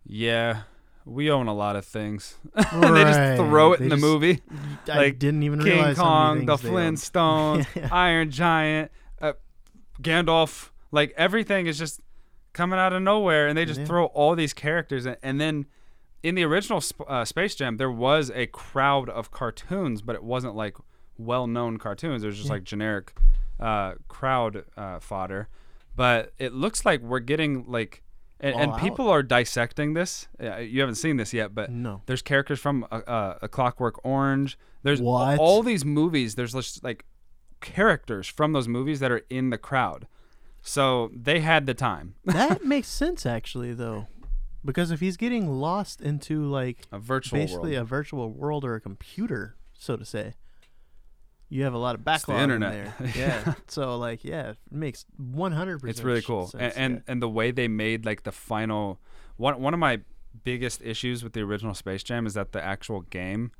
yeah 0.06 0.62
we 1.04 1.30
own 1.30 1.46
a 1.48 1.54
lot 1.54 1.74
of 1.76 1.84
things 1.84 2.36
and 2.54 2.82
they 2.96 3.02
just 3.04 3.36
throw 3.36 3.72
it 3.72 3.78
They 3.78 3.84
in 3.84 3.88
the 3.90 3.96
just- 3.96 4.02
movie 4.04 4.40
I 4.88 4.96
Like, 4.96 5.18
didn't 5.18 5.42
even 5.44 5.58
King 5.60 5.72
realize 5.72 5.96
Kong, 5.98 6.46
the. 6.46 6.56
Flintstones, 6.68 7.66
Yeah. 7.76 7.88
Iron 7.92 8.30
Giant, 8.30 8.90
Gandalf. 10.02 10.70
Like 10.90 11.12
everything 11.16 11.66
is 11.66 11.78
just 11.78 12.00
coming 12.52 12.78
out 12.78 12.92
of 12.92 13.02
nowhere, 13.02 13.48
and 13.48 13.56
they 13.58 13.64
just 13.64 13.80
Yeah. 13.80 13.86
throw 13.86 14.04
all 14.06 14.34
these 14.36 14.52
characters. 14.52 15.06
In. 15.06 15.16
And 15.22 15.40
then 15.40 15.66
in 16.22 16.34
the 16.36 16.44
original 16.44 16.82
uh, 17.08 17.24
Space 17.24 17.54
Jam, 17.54 17.76
there 17.76 17.90
was 17.90 18.30
a 18.30 18.46
crowd 18.46 19.08
of 19.08 19.30
cartoons, 19.30 20.02
but 20.02 20.14
it 20.14 20.22
wasn't 20.22 20.54
like 20.54 20.76
well-known 21.18 21.78
cartoons. 21.78 22.22
It 22.22 22.26
was 22.26 22.36
just 22.36 22.46
Yeah. 22.48 22.54
like 22.54 22.64
generic 22.64 23.12
uh, 23.60 23.94
crowd 24.08 24.64
uh, 24.76 24.98
fodder. 25.00 25.48
But 25.96 26.32
it 26.38 26.52
looks 26.52 26.84
like 26.84 27.00
we're 27.02 27.20
getting 27.20 27.64
like, 27.68 28.02
and, 28.40 28.54
and 28.56 28.76
people 28.78 29.08
are 29.08 29.22
dissecting 29.22 29.94
this. 29.94 30.26
Uh, 30.42 30.56
you 30.56 30.80
haven't 30.80 30.96
seen 30.96 31.16
this 31.18 31.32
yet, 31.32 31.54
but 31.54 31.70
No. 31.70 32.02
there's 32.06 32.20
characters 32.22 32.58
from 32.60 32.84
a, 32.90 32.98
a, 32.98 33.38
a 33.42 33.48
Clockwork 33.48 34.04
Orange. 34.04 34.58
There's 34.82 35.00
What? 35.00 35.38
all 35.38 35.62
these 35.62 35.84
movies. 35.84 36.34
There's 36.34 36.52
just 36.52 36.82
like 36.82 37.04
characters 37.64 38.28
from 38.28 38.52
those 38.52 38.68
movies 38.68 39.00
that 39.00 39.10
are 39.10 39.22
in 39.30 39.50
the 39.50 39.58
crowd. 39.58 40.06
So 40.62 41.10
they 41.14 41.40
had 41.40 41.66
the 41.66 41.74
time. 41.74 42.14
that 42.24 42.64
makes 42.64 42.88
sense 42.88 43.26
actually, 43.26 43.72
though, 43.72 44.06
because 44.64 44.90
if 44.90 45.00
he's 45.00 45.16
getting 45.16 45.48
lost 45.48 46.00
into 46.00 46.44
like 46.44 46.78
A 46.92 46.98
virtual 46.98 47.38
basically 47.40 47.72
world. 47.72 47.82
a 47.82 47.84
virtual 47.84 48.30
world 48.30 48.64
or 48.64 48.74
a 48.74 48.80
computer, 48.80 49.56
so 49.78 49.96
to 49.96 50.04
say. 50.04 50.34
You 51.50 51.62
have 51.64 51.74
a 51.74 51.78
lot 51.78 51.94
of 51.94 52.00
the 52.00 52.04
backlog 52.04 52.40
internet. 52.40 52.74
in 52.74 52.84
there. 53.06 53.12
Yeah. 53.16 53.54
so 53.68 53.96
like, 53.98 54.24
yeah, 54.24 54.50
it 54.50 54.56
makes 54.70 55.04
one 55.16 55.52
hundred 55.52 55.80
percent. 55.80 55.90
it's 55.98 56.04
really 56.04 56.22
cool. 56.22 56.50
And 56.58 56.72
and, 56.76 57.02
and 57.06 57.22
the 57.22 57.28
way 57.28 57.50
they 57.50 57.68
made 57.68 58.04
like 58.04 58.22
the 58.24 58.32
final 58.32 58.98
one 59.36 59.60
one 59.60 59.74
of 59.74 59.80
my 59.80 60.00
biggest 60.42 60.82
issues 60.82 61.22
with 61.22 61.32
the 61.32 61.40
original 61.42 61.74
Space 61.74 62.02
Jam 62.02 62.26
is 62.26 62.34
that 62.34 62.52
the 62.52 62.62
actual 62.62 63.02
game 63.02 63.52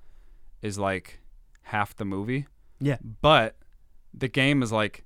is 0.63 0.79
like 0.79 1.21
half 1.65 1.95
the 1.95 2.05
movie. 2.05 2.47
Yeah. 2.81 2.97
But 3.21 3.55
the 4.17 4.29
game 4.29 4.63
is 4.63 4.71
like 4.73 5.05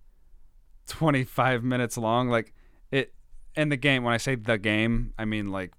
25 0.86 1.62
minutes 1.62 1.96
long 1.98 2.28
like 2.28 2.52
it 2.90 3.12
and 3.56 3.70
the 3.72 3.76
game 3.76 4.04
when 4.04 4.14
I 4.14 4.18
say 4.18 4.34
the 4.34 4.58
game, 4.58 5.12
I 5.18 5.24
mean 5.24 5.48
like 5.48 5.72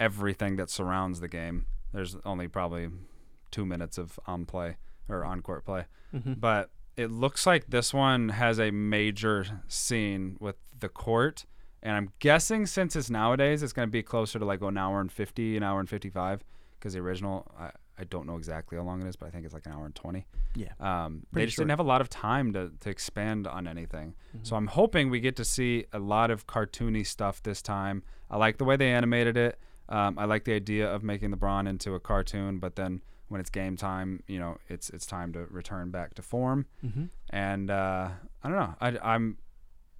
everything 0.00 0.56
that 0.56 0.70
surrounds 0.70 1.20
the 1.20 1.28
game. 1.28 1.66
There's 1.92 2.16
only 2.24 2.48
probably 2.48 2.88
2 3.52 3.64
minutes 3.64 3.98
of 3.98 4.18
on 4.26 4.44
play 4.46 4.76
or 5.08 5.24
on 5.24 5.40
court 5.40 5.64
play. 5.64 5.86
Mhm. 6.12 6.40
But 6.40 6.70
it 6.96 7.10
looks 7.10 7.46
like 7.46 7.66
this 7.68 7.92
one 7.94 8.30
has 8.30 8.58
a 8.58 8.70
major 8.70 9.62
scene 9.68 10.36
with 10.40 10.56
the 10.78 10.88
court. 10.88 11.44
And 11.82 11.96
I'm 11.96 12.10
guessing 12.18 12.66
since 12.66 12.96
it's 12.96 13.10
nowadays, 13.10 13.62
it's 13.62 13.72
going 13.72 13.88
to 13.88 13.92
be 13.92 14.02
closer 14.02 14.38
to 14.38 14.44
like 14.44 14.62
an 14.62 14.78
hour 14.78 15.00
and 15.00 15.12
50, 15.12 15.56
an 15.56 15.62
hour 15.62 15.80
and 15.80 15.88
55. 15.88 16.42
Because 16.78 16.94
the 16.94 17.00
original, 17.00 17.46
I, 17.58 17.70
I 17.98 18.04
don't 18.04 18.26
know 18.26 18.36
exactly 18.36 18.76
how 18.76 18.84
long 18.84 19.00
it 19.02 19.06
is, 19.08 19.16
but 19.16 19.26
I 19.26 19.30
think 19.30 19.44
it's 19.44 19.54
like 19.54 19.66
an 19.66 19.72
hour 19.72 19.84
and 19.86 19.94
20. 19.94 20.26
Yeah. 20.56 20.72
Um, 20.80 21.26
they 21.32 21.44
just 21.44 21.56
short. 21.56 21.62
didn't 21.64 21.70
have 21.70 21.80
a 21.80 21.88
lot 21.88 22.00
of 22.00 22.08
time 22.08 22.52
to, 22.52 22.72
to 22.80 22.90
expand 22.90 23.46
on 23.46 23.68
anything. 23.68 24.14
Mm-hmm. 24.36 24.44
So 24.44 24.56
I'm 24.56 24.66
hoping 24.66 25.10
we 25.10 25.20
get 25.20 25.36
to 25.36 25.44
see 25.44 25.86
a 25.92 25.98
lot 25.98 26.30
of 26.30 26.46
cartoony 26.46 27.06
stuff 27.06 27.42
this 27.42 27.62
time. 27.62 28.02
I 28.30 28.36
like 28.36 28.58
the 28.58 28.64
way 28.64 28.76
they 28.76 28.90
animated 28.92 29.36
it. 29.36 29.58
Um, 29.88 30.18
I 30.18 30.24
like 30.24 30.44
the 30.44 30.54
idea 30.54 30.92
of 30.92 31.02
making 31.02 31.30
LeBron 31.32 31.68
into 31.68 31.94
a 31.94 32.00
cartoon, 32.00 32.58
but 32.58 32.74
then 32.76 33.02
when 33.28 33.40
it's 33.40 33.50
game 33.50 33.76
time, 33.76 34.22
you 34.26 34.38
know, 34.38 34.58
it's 34.68 34.90
it's 34.90 35.06
time 35.06 35.32
to 35.34 35.40
return 35.50 35.90
back 35.90 36.14
to 36.14 36.22
form. 36.22 36.66
Mhm. 36.84 37.10
And 37.30 37.70
uh, 37.70 38.08
I 38.42 38.48
don't 38.48 38.58
know. 38.58 38.74
I, 38.80 38.98
I'm 39.14 39.38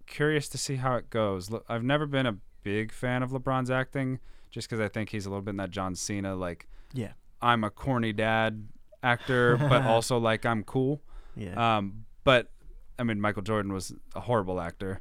curious 0.06 0.48
to 0.50 0.58
see 0.58 0.76
how 0.76 0.96
it 0.96 1.10
goes. 1.10 1.50
Look, 1.50 1.64
I've 1.68 1.82
never 1.84 2.06
been 2.06 2.26
a 2.26 2.36
big 2.62 2.92
fan 2.92 3.22
of 3.22 3.30
LeBron's 3.30 3.70
acting, 3.70 4.18
just 4.50 4.68
because 4.68 4.80
I 4.80 4.88
think 4.88 5.10
he's 5.10 5.26
a 5.26 5.30
little 5.30 5.42
bit 5.42 5.50
in 5.50 5.56
that 5.58 5.70
John 5.70 5.94
Cena, 5.94 6.34
like 6.34 6.66
Yeah. 6.92 7.12
I'm 7.44 7.62
a 7.62 7.70
corny 7.70 8.12
dad 8.12 8.66
actor, 9.02 9.56
but 9.56 9.82
also 9.86 10.18
like 10.18 10.46
I'm 10.46 10.64
cool. 10.64 11.02
Yeah. 11.36 11.76
Um, 11.76 12.06
but 12.24 12.50
I 12.98 13.02
mean, 13.02 13.20
Michael 13.20 13.42
Jordan 13.42 13.72
was 13.72 13.92
a 14.14 14.20
horrible 14.20 14.60
actor. 14.60 15.00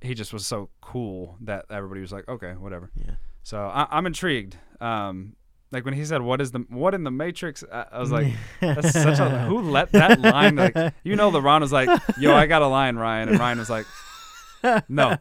He 0.00 0.14
just 0.14 0.32
was 0.32 0.46
so 0.46 0.70
cool 0.80 1.36
that 1.42 1.66
everybody 1.70 2.00
was 2.00 2.12
like, 2.12 2.26
okay, 2.28 2.52
whatever. 2.52 2.90
yeah. 2.96 3.14
So 3.44 3.58
I, 3.58 3.86
I'm 3.90 4.06
intrigued. 4.06 4.56
Um, 4.80 5.36
like 5.72 5.84
when 5.84 5.94
he 5.94 6.04
said, 6.04 6.22
"What 6.22 6.40
is 6.40 6.50
the 6.52 6.60
what 6.68 6.94
in 6.94 7.02
the 7.02 7.10
Matrix?" 7.10 7.64
I, 7.72 7.86
I 7.92 7.98
was 8.00 8.12
like, 8.12 8.32
"That's 8.60 8.92
such 8.92 9.18
a 9.18 9.28
who 9.46 9.60
let 9.60 9.90
that 9.92 10.20
line?" 10.20 10.56
Like 10.56 10.76
you 11.02 11.16
know, 11.16 11.30
LeBron 11.30 11.60
was 11.60 11.72
like, 11.72 11.88
"Yo, 12.18 12.32
I 12.34 12.46
got 12.46 12.62
a 12.62 12.66
line, 12.66 12.96
Ryan," 12.96 13.30
and 13.30 13.38
Ryan 13.38 13.58
was 13.58 13.70
like, 13.70 13.86
"No, 14.88 15.16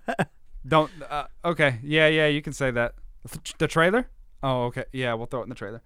don't." 0.68 0.92
Uh, 1.10 1.26
okay, 1.46 1.80
yeah, 1.84 2.08
yeah, 2.08 2.28
you 2.28 2.42
can 2.42 2.54
say 2.54 2.70
that. 2.72 2.96
The 3.60 3.68
trailer? 3.68 4.10
Oh, 4.44 4.64
okay, 4.66 4.86
yeah, 4.92 5.14
we'll 5.14 5.28
throw 5.28 5.40
it 5.40 5.44
in 5.44 5.50
the 5.50 5.56
trailer. 5.56 5.82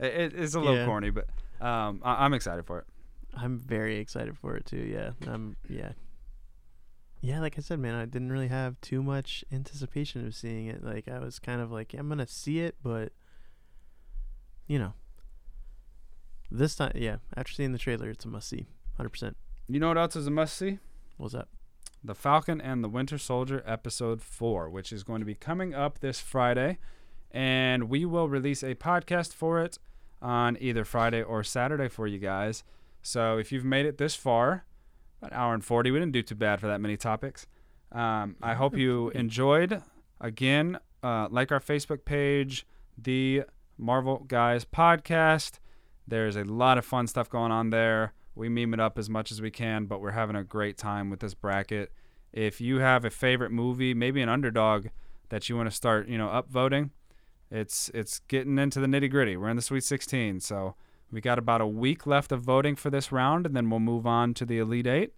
It, 0.00 0.04
it- 0.34 0.34
it's 0.40 0.54
a 0.54 0.60
little 0.60 0.76
Yeah. 0.76 0.86
corny, 0.86 1.10
but 1.10 1.28
um, 1.60 2.00
I, 2.04 2.24
I'm 2.24 2.34
excited 2.34 2.64
for 2.66 2.78
it. 2.80 2.86
I'm 3.34 3.58
very 3.60 3.98
excited 3.98 4.36
for 4.36 4.56
it 4.56 4.66
too. 4.66 4.78
Yeah. 4.78 5.10
Um. 5.32 5.56
Yeah. 5.68 5.92
Yeah, 7.22 7.40
like 7.40 7.58
I 7.58 7.60
said, 7.60 7.78
man, 7.78 7.94
I 7.94 8.06
didn't 8.06 8.32
really 8.32 8.48
have 8.48 8.80
too 8.80 9.02
much 9.02 9.44
anticipation 9.52 10.26
of 10.26 10.34
seeing 10.34 10.66
it. 10.68 10.82
Like 10.82 11.06
I 11.06 11.18
was 11.18 11.38
kind 11.38 11.60
of 11.60 11.70
like, 11.70 11.94
I'm 11.94 12.08
gonna 12.08 12.26
see 12.26 12.60
it, 12.60 12.76
but 12.82 13.12
you 14.66 14.78
know, 14.78 14.94
this 16.50 16.74
time, 16.74 16.92
yeah, 16.94 17.16
after 17.36 17.52
seeing 17.52 17.72
the 17.72 17.78
trailer, 17.78 18.10
it's 18.10 18.24
a 18.24 18.28
must 18.28 18.48
see, 18.48 18.66
hundred 18.96 19.10
percent. 19.10 19.36
You 19.68 19.78
know 19.80 19.88
what 19.88 19.98
else 19.98 20.16
is 20.16 20.26
a 20.26 20.30
must 20.30 20.56
see? 20.56 20.78
What's 21.16 21.34
up? 21.34 21.48
The 22.02 22.14
Falcon 22.14 22.60
and 22.60 22.82
the 22.82 22.88
Winter 22.88 23.18
Soldier, 23.18 23.62
Episode 23.66 24.22
4, 24.22 24.70
which 24.70 24.90
is 24.92 25.02
going 25.04 25.20
to 25.20 25.26
be 25.26 25.34
coming 25.34 25.74
up 25.74 25.98
this 26.00 26.18
Friday. 26.20 26.78
And 27.30 27.84
we 27.90 28.04
will 28.06 28.28
release 28.28 28.62
a 28.64 28.74
podcast 28.74 29.34
for 29.34 29.60
it 29.60 29.78
on 30.22 30.56
either 30.60 30.84
Friday 30.84 31.22
or 31.22 31.42
Saturday 31.42 31.88
for 31.88 32.06
you 32.06 32.18
guys. 32.18 32.62
So 33.02 33.38
if 33.38 33.52
you've 33.52 33.64
made 33.64 33.86
it 33.86 33.98
this 33.98 34.14
far, 34.14 34.64
about 35.20 35.32
an 35.32 35.38
hour 35.38 35.54
and 35.54 35.64
40, 35.64 35.90
we 35.90 35.98
didn't 35.98 36.12
do 36.12 36.22
too 36.22 36.34
bad 36.34 36.60
for 36.60 36.66
that 36.66 36.80
many 36.80 36.96
topics. 36.96 37.46
Um, 37.92 38.36
I 38.42 38.54
hope 38.54 38.76
you 38.76 39.10
enjoyed. 39.14 39.82
Again, 40.20 40.78
uh, 41.02 41.28
like 41.30 41.50
our 41.50 41.60
Facebook 41.60 42.04
page, 42.04 42.66
the 42.96 43.44
Marvel 43.78 44.24
Guys 44.28 44.64
podcast. 44.64 45.58
There's 46.06 46.36
a 46.36 46.44
lot 46.44 46.78
of 46.78 46.84
fun 46.84 47.06
stuff 47.06 47.30
going 47.30 47.52
on 47.52 47.70
there. 47.70 48.12
We 48.34 48.48
meme 48.48 48.74
it 48.74 48.80
up 48.80 48.98
as 48.98 49.08
much 49.08 49.32
as 49.32 49.40
we 49.40 49.50
can, 49.50 49.86
but 49.86 50.00
we're 50.00 50.10
having 50.12 50.36
a 50.36 50.44
great 50.44 50.76
time 50.76 51.10
with 51.10 51.20
this 51.20 51.34
bracket. 51.34 51.92
If 52.32 52.60
you 52.60 52.78
have 52.78 53.04
a 53.04 53.10
favorite 53.10 53.50
movie, 53.50 53.94
maybe 53.94 54.20
an 54.22 54.28
underdog 54.28 54.86
that 55.30 55.48
you 55.48 55.56
want 55.56 55.68
to 55.68 55.74
start, 55.74 56.08
you 56.08 56.18
know, 56.18 56.28
upvoting, 56.28 56.90
it's 57.50 57.90
it's 57.94 58.20
getting 58.28 58.58
into 58.58 58.80
the 58.80 58.86
nitty 58.86 59.10
gritty. 59.10 59.36
We're 59.36 59.48
in 59.48 59.56
the 59.56 59.62
Sweet 59.62 59.84
16, 59.84 60.40
so 60.40 60.74
we 61.10 61.20
got 61.20 61.38
about 61.38 61.60
a 61.60 61.66
week 61.66 62.06
left 62.06 62.30
of 62.32 62.42
voting 62.42 62.76
for 62.76 62.90
this 62.90 63.10
round, 63.10 63.46
and 63.46 63.56
then 63.56 63.70
we'll 63.70 63.80
move 63.80 64.06
on 64.06 64.34
to 64.34 64.44
the 64.44 64.58
Elite 64.58 64.86
Eight, 64.86 65.14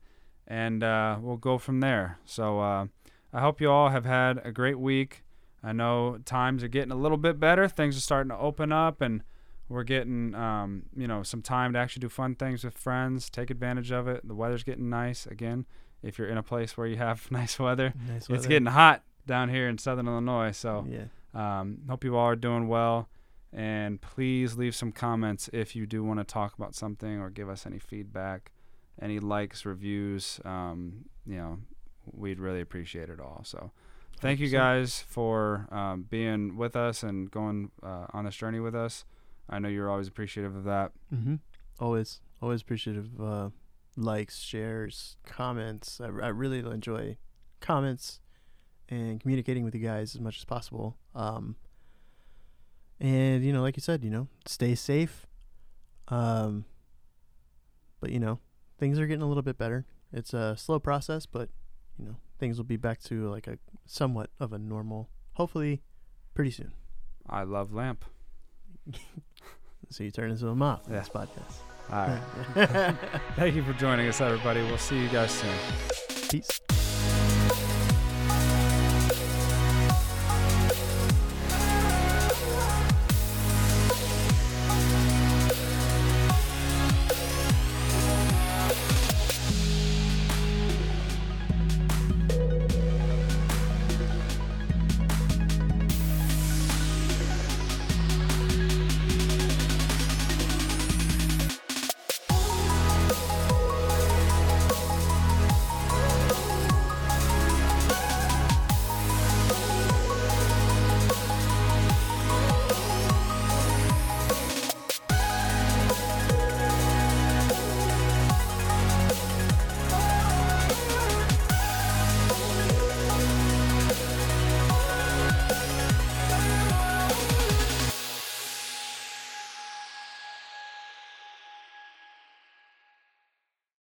and 0.47 0.83
uh, 0.83 1.19
we'll 1.21 1.37
go 1.37 1.59
from 1.59 1.81
there. 1.81 2.19
So 2.25 2.61
uh, 2.61 2.87
I 3.33 3.41
hope 3.41 3.61
you 3.61 3.71
all 3.71 3.91
have 3.91 4.05
had 4.05 4.41
a 4.45 4.53
great 4.53 4.79
week. 4.79 5.25
I 5.63 5.73
know 5.73 6.19
times 6.25 6.65
are 6.65 6.69
getting 6.69 6.91
a 6.91 6.97
little 6.97 7.19
bit 7.19 7.39
better. 7.39 7.69
Things 7.69 7.97
are 7.97 8.01
starting 8.01 8.31
to 8.31 8.39
open 8.39 8.73
up, 8.73 9.01
and 9.01 9.23
we're 9.69 9.85
getting 9.85 10.35
um, 10.35 10.85
you 10.97 11.07
know 11.07 11.23
some 11.23 11.43
time 11.43 11.75
to 11.75 11.79
actually 11.79 12.01
do 12.01 12.09
fun 12.09 12.35
things 12.35 12.65
with 12.65 12.77
friends. 12.77 13.29
Take 13.29 13.51
advantage 13.51 13.93
of 13.93 14.09
it. 14.09 14.27
The 14.27 14.35
weather's 14.35 14.65
getting 14.65 14.89
nice 14.89 15.27
again. 15.27 15.67
If 16.03 16.19
you're 16.19 16.29
in 16.29 16.39
a 16.39 16.43
place 16.43 16.77
where 16.77 16.87
you 16.87 16.97
have 16.97 17.31
nice 17.31 17.59
weather, 17.59 17.93
Nice 18.09 18.29
it's 18.29 18.47
getting 18.47 18.67
hot 18.67 19.03
down 19.27 19.51
here 19.51 19.69
in 19.69 19.79
Southern 19.79 20.09
Illinois. 20.09 20.53
So 20.53 20.87
Yeah. 20.89 21.05
Um, 21.35 21.79
hope 21.89 22.05
you 22.05 22.17
all 22.17 22.27
are 22.27 22.37
doing 22.37 22.69
well. 22.69 23.09
And 23.53 24.01
please 24.01 24.57
leave 24.57 24.75
some 24.75 24.93
comments 24.93 25.51
if 25.53 25.77
you 25.77 25.87
do 25.87 26.03
want 26.03 26.21
to 26.21 26.25
talk 26.25 26.55
about 26.57 26.75
something 26.75 27.21
or 27.21 27.29
give 27.29 27.51
us 27.51 27.67
any 27.67 27.79
feedback, 27.79 28.51
any 29.01 29.19
likes, 29.19 29.67
reviews. 29.67 30.41
Um, 30.45 31.05
you 31.27 31.37
know, 31.37 31.59
we'd 32.11 32.41
really 32.41 32.63
appreciate 32.63 33.11
it 33.11 33.21
all. 33.21 33.43
So, 33.45 33.71
thank 34.21 34.41
you 34.41 34.49
guys 34.49 35.05
for 35.07 35.69
um, 35.71 36.07
being 36.09 36.57
with 36.57 36.77
us 36.77 37.03
and 37.03 37.31
going 37.31 37.71
uh, 37.83 38.07
on 38.15 38.25
this 38.25 38.37
journey 38.37 38.61
with 38.61 38.75
us. 38.75 39.05
I 39.51 39.59
know 39.59 39.69
you're 39.69 39.91
always 39.91 40.09
appreciative 40.09 40.57
of 40.57 40.65
that. 40.65 40.93
Mm-hmm. 41.15 41.35
Always, 41.79 42.21
always 42.41 42.63
appreciative 42.63 43.11
of 43.19 43.21
uh, 43.21 43.51
likes, 43.99 44.41
shares, 44.41 45.17
comments. 45.27 46.01
I, 46.01 46.07
I 46.07 46.29
really 46.29 46.61
enjoy 46.61 47.19
comments 47.61 48.21
and 48.89 49.21
communicating 49.21 49.65
with 49.65 49.75
you 49.75 49.81
guys 49.81 50.15
as 50.15 50.21
much 50.21 50.39
as 50.39 50.45
possible. 50.45 50.97
Um, 51.15 51.57
and 53.01 53.45
you 53.45 53.53
know, 53.53 53.63
like 53.63 53.77
you 53.77 53.81
said, 53.83 54.05
you 54.05 54.11
know, 54.11 54.29
stay 54.47 54.75
safe. 54.75 55.27
Um, 56.09 56.65
but 58.01 58.11
you 58.11 58.21
know, 58.21 58.39
things 58.79 58.99
are 58.99 59.07
getting 59.07 59.23
a 59.23 59.27
little 59.29 59.43
bit 59.43 59.59
better. 59.59 59.87
It's 60.13 60.35
a 60.35 60.57
slow 60.57 60.79
process, 60.79 61.27
but 61.27 61.49
you 61.99 62.05
know, 62.05 62.17
things 62.39 62.57
will 62.59 62.65
be 62.65 62.77
back 62.77 63.01
to 63.05 63.29
like 63.31 63.47
a 63.47 63.59
somewhat 63.87 64.31
of 64.41 64.53
a 64.53 64.59
normal. 64.59 65.09
Hopefully, 65.35 65.83
pretty 66.35 66.51
soon. 66.51 66.73
I 67.29 67.43
love 67.45 67.73
Lamp. 67.73 68.05
So 69.91 70.05
you 70.05 70.11
turn 70.11 70.31
into 70.31 70.49
a 70.49 70.55
in 70.87 70.95
Yeah. 70.95 71.01
this 71.01 71.11
podcast. 71.11 71.57
All 71.93 72.07
right. 72.07 72.97
Thank 73.37 73.55
you 73.55 73.63
for 73.63 73.75
joining 73.75 74.09
us, 74.09 74.23
everybody. 74.23 74.63
We'll 74.63 74.79
see 74.79 74.99
you 75.03 75.09
guys 75.11 75.31
soon. 75.33 75.51
Peace. 76.31 76.72